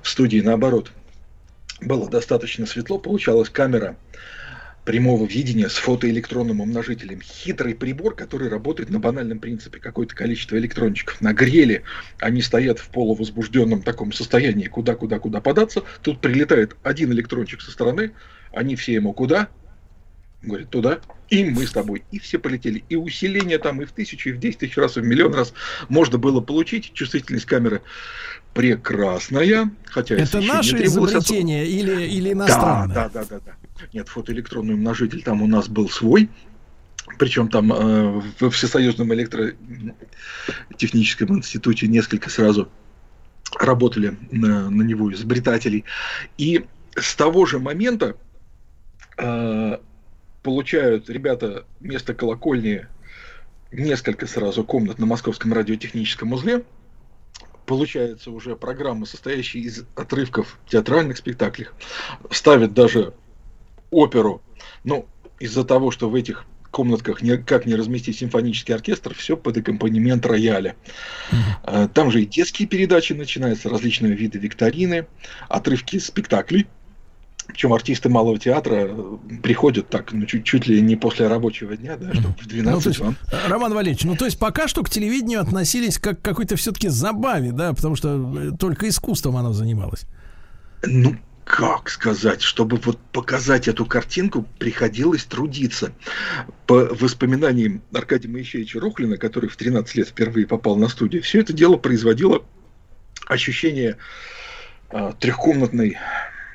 В 0.01 0.09
студии, 0.09 0.39
наоборот, 0.39 0.91
было 1.85 2.09
достаточно 2.09 2.65
светло, 2.65 2.97
получалась 2.97 3.49
камера 3.49 3.95
прямого 4.85 5.25
видения 5.25 5.67
с 5.67 5.75
фотоэлектронным 5.75 6.61
умножителем. 6.61 7.19
Хитрый 7.21 7.73
прибор, 7.73 8.15
который 8.15 8.49
работает 8.49 8.91
на 8.91 8.99
банальном 8.99 9.39
принципе. 9.39 9.79
Какое-то 9.79 10.15
количество 10.15 10.57
электрончиков 10.57 11.19
нагрели, 11.21 11.83
они 12.19 12.41
стоят 12.41 12.79
в 12.79 12.89
полувозбужденном 12.89 13.81
таком 13.81 14.13
состоянии, 14.13 14.67
куда-куда-куда 14.67 15.41
податься. 15.41 15.83
Тут 16.03 16.21
прилетает 16.21 16.77
один 16.83 17.11
электрончик 17.11 17.61
со 17.61 17.71
стороны, 17.71 18.11
они 18.53 18.75
все 18.75 18.93
ему 18.93 19.11
куда? 19.13 19.49
Говорит, 20.43 20.69
туда. 20.69 20.99
И 21.29 21.43
мы 21.43 21.65
с 21.65 21.71
тобой. 21.71 22.03
И 22.11 22.19
все 22.19 22.37
полетели. 22.37 22.83
И 22.87 22.95
усиление 22.95 23.57
там 23.57 23.81
и 23.81 23.85
в 23.85 23.91
тысячу, 23.91 24.29
и 24.29 24.33
в 24.33 24.39
десять 24.39 24.59
тысяч 24.59 24.77
раз, 24.77 24.95
и 24.95 25.01
в 25.01 25.03
миллион 25.03 25.33
раз 25.33 25.53
можно 25.89 26.19
было 26.19 26.39
получить. 26.39 26.93
Чувствительность 26.93 27.45
камеры 27.45 27.81
прекрасная. 28.55 29.69
Хотя 29.85 30.15
Это 30.15 30.41
наше 30.41 30.83
изобретение 30.85 31.61
особо... 31.63 31.77
или, 31.77 32.01
или 32.05 32.31
иностранное? 32.31 32.95
Да, 32.95 33.09
да, 33.09 33.25
да, 33.25 33.29
да, 33.29 33.39
да. 33.45 33.51
Нет, 33.93 34.07
фотоэлектронный 34.07 34.73
умножитель 34.73 35.21
там 35.21 35.43
у 35.43 35.47
нас 35.47 35.67
был 35.67 35.89
свой. 35.89 36.29
Причем 37.19 37.49
там 37.49 37.71
э, 37.71 38.21
в 38.39 38.49
Всесоюзном 38.49 39.13
электротехническом 39.13 41.37
институте 41.37 41.87
несколько 41.87 42.29
сразу 42.29 42.69
работали 43.59 44.17
на, 44.31 44.69
на 44.69 44.83
него 44.83 45.11
изобретателей. 45.13 45.83
И 46.37 46.65
с 46.95 47.13
того 47.15 47.45
же 47.45 47.59
момента 47.59 48.15
э, 49.17 49.77
получают 50.43 51.09
ребята 51.09 51.65
вместо 51.81 52.13
колокольни 52.13 52.87
несколько 53.73 54.27
сразу 54.27 54.63
комнат 54.63 54.97
на 54.97 55.05
Московском 55.05 55.51
радиотехническом 55.51 56.31
узле. 56.31 56.63
Получается 57.65 58.31
уже 58.31 58.55
программа, 58.55 59.05
состоящая 59.05 59.59
из 59.59 59.85
отрывков 59.95 60.59
театральных 60.67 61.17
спектаклей. 61.17 61.67
Ставят 62.29 62.73
даже 62.73 63.13
оперу. 63.91 64.41
Ну, 64.83 65.07
из-за 65.39 65.63
того, 65.63 65.91
что 65.91 66.09
в 66.09 66.15
этих 66.15 66.45
комнатках 66.71 67.21
никак 67.21 67.65
не 67.65 67.75
разместить 67.75 68.17
симфонический 68.17 68.75
оркестр, 68.75 69.13
все 69.13 69.37
под 69.37 69.57
аккомпанемент 69.57 70.25
рояля. 70.25 70.75
Mm-hmm. 71.31 71.89
Там 71.93 72.11
же 72.11 72.21
и 72.21 72.25
детские 72.25 72.67
передачи 72.67 73.13
начинаются, 73.13 73.69
различные 73.69 74.13
виды 74.13 74.39
викторины, 74.39 75.07
отрывки 75.47 75.99
спектаклей 75.99 76.67
причем 77.47 77.73
артисты 77.73 78.09
малого 78.09 78.39
театра 78.39 78.89
приходят 79.43 79.89
так, 79.89 80.11
ну, 80.11 80.25
чуть, 80.25 80.43
чуть 80.43 80.67
ли 80.67 80.81
не 80.81 80.95
после 80.95 81.27
рабочего 81.27 81.77
дня, 81.77 81.95
да, 81.97 82.13
чтобы 82.13 82.35
в 82.39 82.47
12 82.47 82.85
ну, 82.85 82.89
есть, 82.89 82.99
вам... 82.99 83.17
Роман 83.47 83.73
Валерьевич, 83.73 84.03
ну 84.03 84.15
то 84.15 84.25
есть 84.25 84.39
пока 84.39 84.67
что 84.67 84.83
к 84.83 84.89
телевидению 84.89 85.41
относились 85.41 85.99
как 85.99 86.21
к 86.21 86.25
какой-то 86.25 86.55
все-таки 86.55 86.89
забаве, 86.89 87.51
да, 87.51 87.73
потому 87.73 87.95
что 87.95 88.33
э, 88.37 88.57
только 88.57 88.89
искусством 88.89 89.37
оно 89.37 89.53
занималось. 89.53 90.05
Ну, 90.83 91.15
как 91.45 91.89
сказать, 91.89 92.41
чтобы 92.41 92.77
вот 92.77 92.99
показать 93.11 93.67
эту 93.67 93.85
картинку, 93.85 94.45
приходилось 94.57 95.25
трудиться. 95.25 95.93
По 96.65 96.89
воспоминаниям 96.91 97.83
Аркадия 97.93 98.29
Моисеевича 98.29 98.79
Рухлина, 98.79 99.17
который 99.17 99.49
в 99.49 99.55
13 99.55 99.95
лет 99.95 100.07
впервые 100.09 100.47
попал 100.47 100.75
на 100.75 100.87
студию, 100.89 101.21
все 101.21 101.41
это 101.41 101.53
дело 101.53 101.77
производило 101.77 102.43
ощущение 103.27 103.97
э, 104.89 105.13
трехкомнатной 105.19 105.97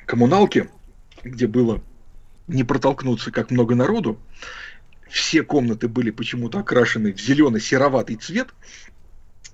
коммуналки, 0.05 0.69
где 1.23 1.47
было 1.47 1.81
не 2.47 2.63
протолкнуться 2.63 3.31
как 3.31 3.51
много 3.51 3.75
народу, 3.75 4.19
все 5.09 5.43
комнаты 5.43 5.87
были 5.87 6.09
почему-то 6.09 6.59
окрашены 6.59 7.13
в 7.13 7.19
зеленый-сероватый 7.19 8.15
цвет, 8.15 8.49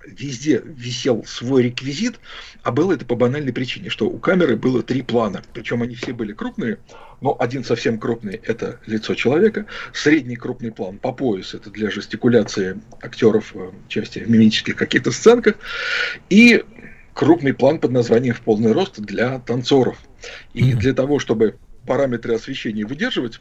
везде 0.06 0.62
висел 0.64 1.24
свой 1.24 1.64
реквизит, 1.64 2.18
а 2.62 2.70
было 2.70 2.92
это 2.92 3.04
по 3.04 3.14
банальной 3.14 3.52
причине, 3.52 3.90
что 3.90 4.08
у 4.08 4.18
камеры 4.18 4.56
было 4.56 4.82
три 4.82 5.02
плана, 5.02 5.42
причем 5.52 5.82
они 5.82 5.94
все 5.96 6.12
были 6.12 6.32
крупные, 6.32 6.78
но 7.20 7.36
один 7.38 7.64
совсем 7.64 7.98
крупный– 7.98 8.40
это 8.44 8.80
лицо 8.86 9.14
человека, 9.14 9.66
средний 9.92 10.36
крупный 10.36 10.72
план 10.72 10.98
по 10.98 11.12
пояс– 11.12 11.54
это 11.54 11.70
для 11.70 11.90
жестикуляции 11.90 12.80
актеров 13.02 13.52
в 13.52 13.72
части 13.88 14.20
в 14.20 14.30
мимических 14.30 14.76
каких-то 14.76 15.10
сценках, 15.10 15.56
и 16.30 16.64
крупный 17.12 17.52
план 17.52 17.80
под 17.80 17.90
названием 17.90 18.34
«В 18.34 18.40
полный 18.40 18.72
рост» 18.72 19.00
для 19.00 19.40
танцоров. 19.40 19.98
И 20.54 20.74
для 20.74 20.94
того, 20.94 21.18
чтобы 21.18 21.56
параметры 21.86 22.34
освещения 22.34 22.84
выдерживать, 22.84 23.40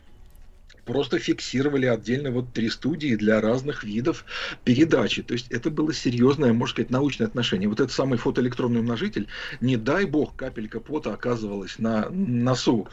просто 0.88 1.20
фиксировали 1.20 1.86
отдельно 1.86 2.32
вот 2.32 2.54
три 2.54 2.70
студии 2.70 3.16
для 3.16 3.42
разных 3.42 3.84
видов 3.84 4.26
передачи. 4.64 5.22
То 5.22 5.34
есть 5.34 5.52
это 5.52 5.70
было 5.70 5.94
серьезное, 5.94 6.54
можно 6.54 6.74
сказать, 6.74 6.90
научное 6.90 7.28
отношение. 7.28 7.70
Вот 7.70 7.80
этот 7.80 7.92
самый 7.92 8.18
фотоэлектронный 8.18 8.80
умножитель, 8.80 9.28
не 9.60 9.76
дай 9.76 10.06
бог, 10.06 10.36
капелька 10.36 10.80
пота 10.80 11.14
оказывалась 11.14 11.78
на 11.78 12.10
носу 12.10 12.88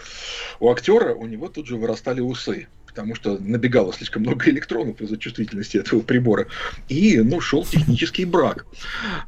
у 0.61 0.71
актера, 0.71 1.15
у 1.15 1.27
него 1.27 1.49
тут 1.49 1.67
же 1.67 1.77
вырастали 1.77 2.21
усы 2.21 2.67
потому 2.87 3.17
что 3.17 3.39
набегало 3.41 3.93
слишком 3.93 4.23
много 4.23 4.49
электронов 4.51 5.01
из-за 5.01 5.17
чувствительности 5.17 5.79
этого 5.79 5.99
прибора. 6.01 6.47
И, 6.89 7.21
ну, 7.23 7.41
шел 7.41 7.65
технический 7.65 8.25
брак. 8.25 8.67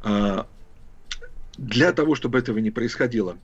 А, 0.03 0.47
для 1.57 1.91
того, 1.91 2.15
чтобы 2.15 2.39
этого 2.39 2.59
не 2.59 2.71
происходило, 2.71 3.37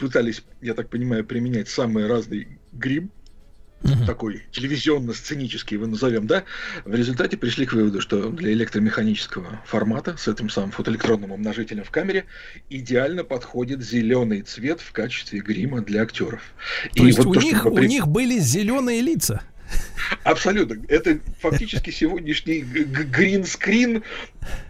пытались, 0.00 0.42
я 0.60 0.74
так 0.74 0.88
понимаю, 0.88 1.24
применять 1.24 1.68
самый 1.68 2.06
разный 2.06 2.58
грим, 2.72 3.12
угу. 3.82 4.06
такой 4.06 4.42
телевизионно-сценический, 4.52 5.76
его 5.76 5.86
назовем, 5.86 6.26
да, 6.26 6.44
в 6.84 6.94
результате 6.94 7.36
пришли 7.36 7.66
к 7.66 7.72
выводу, 7.72 8.00
что 8.00 8.30
для 8.30 8.52
электромеханического 8.52 9.60
формата 9.66 10.16
с 10.16 10.28
этим 10.28 10.48
самым 10.48 10.70
фотоэлектронным 10.72 11.32
умножителем 11.32 11.84
в 11.84 11.90
камере 11.90 12.26
идеально 12.68 13.24
подходит 13.24 13.82
зеленый 13.82 14.42
цвет 14.42 14.80
в 14.80 14.92
качестве 14.92 15.40
грима 15.40 15.82
для 15.82 16.02
актеров. 16.02 16.42
То 16.94 17.02
И 17.02 17.06
есть 17.06 17.18
вот 17.18 17.28
у, 17.28 17.34
то, 17.34 17.40
них, 17.40 17.66
у 17.66 17.78
них 17.78 18.08
были 18.08 18.38
зеленые 18.38 19.00
лица? 19.00 19.42
Абсолютно. 20.24 20.84
Это 20.88 21.20
фактически 21.40 21.90
сегодняшний 21.90 22.60
гринскрин, 22.60 24.02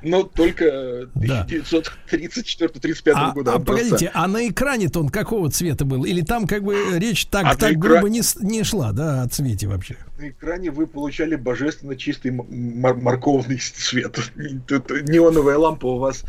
но 0.02 0.22
только 0.22 1.08
1934-35 1.14 3.12
а, 3.14 3.32
года. 3.32 3.54
А 3.54 3.58
погодите, 3.58 4.10
а 4.14 4.28
на 4.28 4.48
экране-то 4.48 5.00
он 5.00 5.08
какого 5.08 5.50
цвета 5.50 5.84
был? 5.84 6.04
Или 6.04 6.22
там 6.22 6.46
как 6.46 6.62
бы 6.62 6.98
речь 6.98 7.26
так, 7.26 7.46
а 7.46 7.56
так 7.56 7.76
грубо 7.76 8.08
не, 8.08 8.22
не 8.40 8.62
шла, 8.64 8.92
да, 8.92 9.22
о 9.22 9.28
цвете 9.28 9.66
вообще? 9.66 9.96
На 10.18 10.28
экране 10.28 10.70
вы 10.70 10.86
получали 10.86 11.36
божественно 11.36 11.96
чистый 11.96 12.30
мор- 12.30 12.96
морковный 12.96 13.58
цвет. 13.74 14.18
Неоновая 14.36 15.58
лампа 15.58 15.86
у 15.86 15.98
вас 15.98 16.24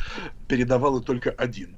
передавала 0.47 1.01
только 1.01 1.31
один 1.31 1.75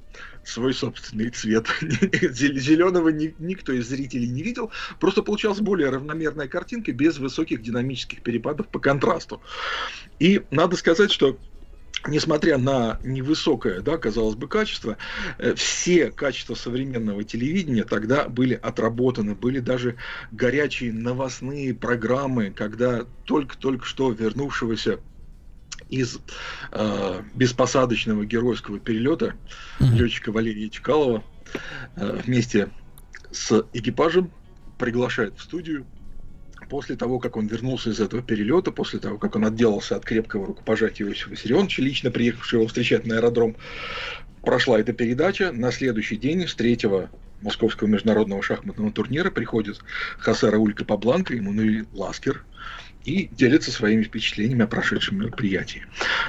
свой 0.48 0.74
собственный 0.74 1.30
цвет. 1.30 1.66
Зеленого 1.80 3.08
никто 3.08 3.72
из 3.72 3.88
зрителей 3.88 4.28
не 4.28 4.42
видел. 4.42 4.70
Просто 5.00 5.22
получалась 5.22 5.60
более 5.60 5.90
равномерная 5.90 6.48
картинка 6.48 6.92
без 6.92 7.18
высоких 7.18 7.62
динамических 7.62 8.22
перепадов 8.22 8.68
по 8.68 8.78
контрасту. 8.78 9.42
И 10.18 10.42
надо 10.50 10.76
сказать, 10.76 11.10
что 11.10 11.38
несмотря 12.06 12.58
на 12.58 12.98
невысокое, 13.02 13.80
да, 13.80 13.98
казалось 13.98 14.34
бы, 14.34 14.48
качество, 14.48 14.96
э, 15.38 15.54
все 15.54 16.10
качества 16.10 16.54
современного 16.54 17.24
телевидения 17.24 17.84
тогда 17.84 18.28
были 18.28 18.54
отработаны, 18.54 19.34
были 19.34 19.60
даже 19.60 19.96
горячие 20.30 20.92
новостные 20.92 21.74
программы, 21.74 22.50
когда 22.50 23.06
только-только 23.24 23.84
что 23.84 24.10
вернувшегося 24.10 25.00
из 25.94 26.18
э, 26.72 27.22
беспосадочного 27.34 28.24
геройского 28.24 28.78
перелета 28.78 29.34
mm-hmm. 29.78 29.94
летчика 29.94 30.32
Валерия 30.32 30.68
Чкалова 30.68 31.24
э, 31.96 32.20
вместе 32.24 32.68
с 33.30 33.64
экипажем 33.72 34.30
приглашает 34.78 35.38
в 35.38 35.42
студию 35.42 35.86
после 36.68 36.96
того, 36.96 37.18
как 37.18 37.36
он 37.36 37.46
вернулся 37.46 37.90
из 37.90 38.00
этого 38.00 38.22
перелета, 38.22 38.72
после 38.72 38.98
того, 38.98 39.18
как 39.18 39.36
он 39.36 39.44
отделался 39.44 39.96
от 39.96 40.04
крепкого 40.04 40.46
рукопожатия 40.46 41.06
Иосифа 41.06 41.30
Виссарионовича, 41.30 41.82
лично 41.82 42.10
приехавшего 42.10 42.60
его 42.60 42.68
встречать 42.68 43.06
на 43.06 43.16
аэродром, 43.16 43.56
прошла 44.42 44.78
эта 44.78 44.92
передача. 44.92 45.52
На 45.52 45.70
следующий 45.72 46.16
день, 46.16 46.46
с 46.46 46.54
третьего 46.54 47.10
Московского 47.42 47.88
международного 47.88 48.42
шахматного 48.42 48.90
турнира, 48.92 49.30
приходит 49.30 49.80
Хосе 50.18 50.48
Рауль 50.48 50.74
Капабланка, 50.74 51.34
Эммануэль 51.34 51.86
Ласкер, 51.92 52.44
и 53.04 53.28
делится 53.30 53.70
своими 53.70 54.02
впечатлениями 54.02 54.64
о 54.64 54.66
прошедшем 54.66 55.18
мероприятии. 55.18 55.84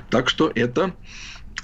Так 0.10 0.30
что 0.30 0.52
это 0.54 0.96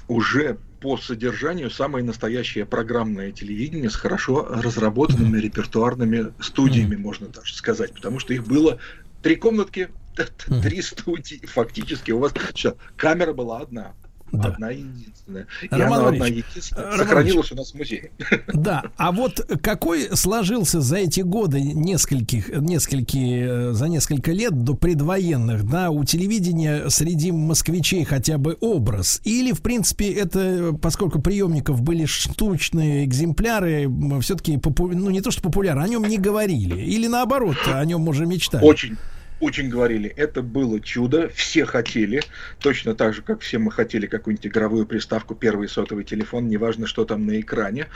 уже 0.08 0.58
по 0.80 0.96
содержанию 0.96 1.70
самое 1.70 2.04
настоящее 2.04 2.66
программное 2.66 3.30
телевидение 3.30 3.88
с 3.88 3.94
хорошо 3.94 4.44
разработанными 4.44 5.38
репертуарными 5.38 6.32
студиями, 6.40 6.96
можно 6.96 7.28
даже 7.28 7.54
сказать, 7.54 7.94
потому 7.94 8.18
что 8.18 8.34
их 8.34 8.44
было 8.44 8.78
три 9.22 9.36
комнатки, 9.36 9.90
три 10.62 10.82
студии 10.82 11.46
фактически. 11.46 12.10
У 12.10 12.18
вас 12.18 12.34
что, 12.54 12.76
камера 12.96 13.32
была 13.32 13.60
одна. 13.60 13.94
Да. 14.32 14.48
Одна 14.48 14.70
единственная. 14.70 15.46
И 15.62 15.68
Роман 15.70 16.00
она 16.00 16.08
одна 16.08 16.26
единственная. 16.26 16.84
Роман 16.84 16.98
сохранилась 16.98 17.52
у 17.52 17.54
нас 17.54 17.72
в 17.72 17.74
музее. 17.74 18.10
Да, 18.52 18.84
а 18.96 19.12
вот 19.12 19.40
какой 19.62 20.16
сложился 20.16 20.80
за 20.80 20.98
эти 20.98 21.20
годы 21.20 21.60
нескольких, 21.60 22.48
нескольких, 22.48 23.74
за 23.74 23.88
несколько 23.88 24.32
лет 24.32 24.64
до 24.64 24.74
предвоенных, 24.74 25.68
да, 25.68 25.90
у 25.90 26.04
телевидения 26.04 26.88
среди 26.88 27.32
москвичей 27.32 28.04
хотя 28.04 28.38
бы 28.38 28.56
образ? 28.60 29.20
Или, 29.24 29.52
в 29.52 29.62
принципе, 29.62 30.12
это, 30.12 30.72
поскольку 30.80 31.20
приемников 31.20 31.82
были 31.82 32.04
штучные 32.06 33.04
экземпляры, 33.04 33.90
все-таки, 34.20 34.58
попу... 34.58 34.88
ну, 34.88 35.10
не 35.10 35.20
то 35.20 35.30
что 35.30 35.42
популярны, 35.42 35.82
о 35.82 35.88
нем 35.88 36.04
не 36.04 36.18
говорили? 36.18 36.80
Или 36.80 37.06
наоборот, 37.06 37.56
о 37.66 37.84
нем 37.84 38.08
уже 38.08 38.26
мечтали? 38.26 38.64
Очень, 38.64 38.96
очень 39.42 39.68
говорили, 39.68 40.08
это 40.08 40.40
было 40.40 40.80
чудо, 40.80 41.28
все 41.34 41.64
хотели, 41.64 42.22
точно 42.60 42.94
так 42.94 43.12
же, 43.12 43.22
как 43.22 43.40
все 43.40 43.58
мы 43.58 43.72
хотели 43.72 44.06
какую-нибудь 44.06 44.46
игровую 44.46 44.86
приставку, 44.86 45.34
первый 45.34 45.68
сотовый 45.68 46.04
телефон, 46.04 46.46
неважно, 46.46 46.86
что 46.86 47.04
там 47.04 47.26
на 47.26 47.40
экране. 47.40 47.88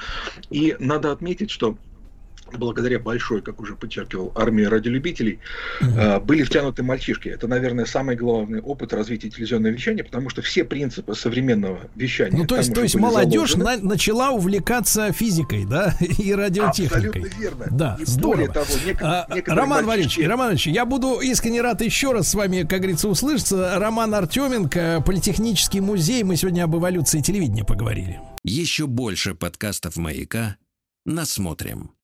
И 0.50 0.76
надо 0.80 1.12
отметить, 1.12 1.52
что 1.52 1.78
благодаря 2.52 2.98
большой, 2.98 3.42
как 3.42 3.60
уже 3.60 3.74
подчеркивал, 3.74 4.32
армии 4.34 4.64
радиолюбителей, 4.64 5.40
mm-hmm. 5.80 6.24
были 6.24 6.42
втянуты 6.42 6.82
мальчишки. 6.82 7.28
Это, 7.28 7.48
наверное, 7.48 7.86
самый 7.86 8.16
главный 8.16 8.60
опыт 8.60 8.92
развития 8.92 9.30
телевизионного 9.30 9.72
вещания, 9.72 10.04
потому 10.04 10.30
что 10.30 10.42
все 10.42 10.64
принципы 10.64 11.14
современного 11.14 11.80
вещания... 11.94 12.38
Ну, 12.38 12.46
то 12.46 12.56
есть, 12.56 12.74
то 12.74 12.82
есть 12.82 12.94
молодежь 12.94 13.54
на, 13.56 13.76
начала 13.76 14.30
увлекаться 14.30 15.12
физикой, 15.12 15.64
да, 15.64 15.96
и 16.00 16.32
радиотехникой. 16.32 17.22
Абсолютно 17.22 17.40
верно. 17.40 17.66
Да, 17.70 17.96
и 18.00 18.04
здорово. 18.04 18.48
Того, 18.48 18.66
нек- 18.86 19.02
а, 19.02 19.26
Роман 19.46 19.86
Валерьевич, 19.86 20.18
Роман 20.18 20.48
Валерьевич, 20.48 20.66
я 20.68 20.84
буду 20.84 21.20
искренне 21.20 21.62
рад 21.62 21.82
еще 21.82 22.12
раз 22.12 22.28
с 22.28 22.34
вами, 22.34 22.62
как 22.62 22.80
говорится, 22.80 23.08
услышаться. 23.08 23.78
Роман 23.78 24.14
Артеменко, 24.14 25.02
Политехнический 25.04 25.80
музей. 25.80 26.22
Мы 26.22 26.36
сегодня 26.36 26.64
об 26.64 26.76
эволюции 26.76 27.20
телевидения 27.20 27.64
поговорили. 27.64 28.20
Еще 28.42 28.86
больше 28.86 29.34
подкастов 29.34 29.96
«Маяка» 29.96 30.56
насмотрим. 31.04 31.90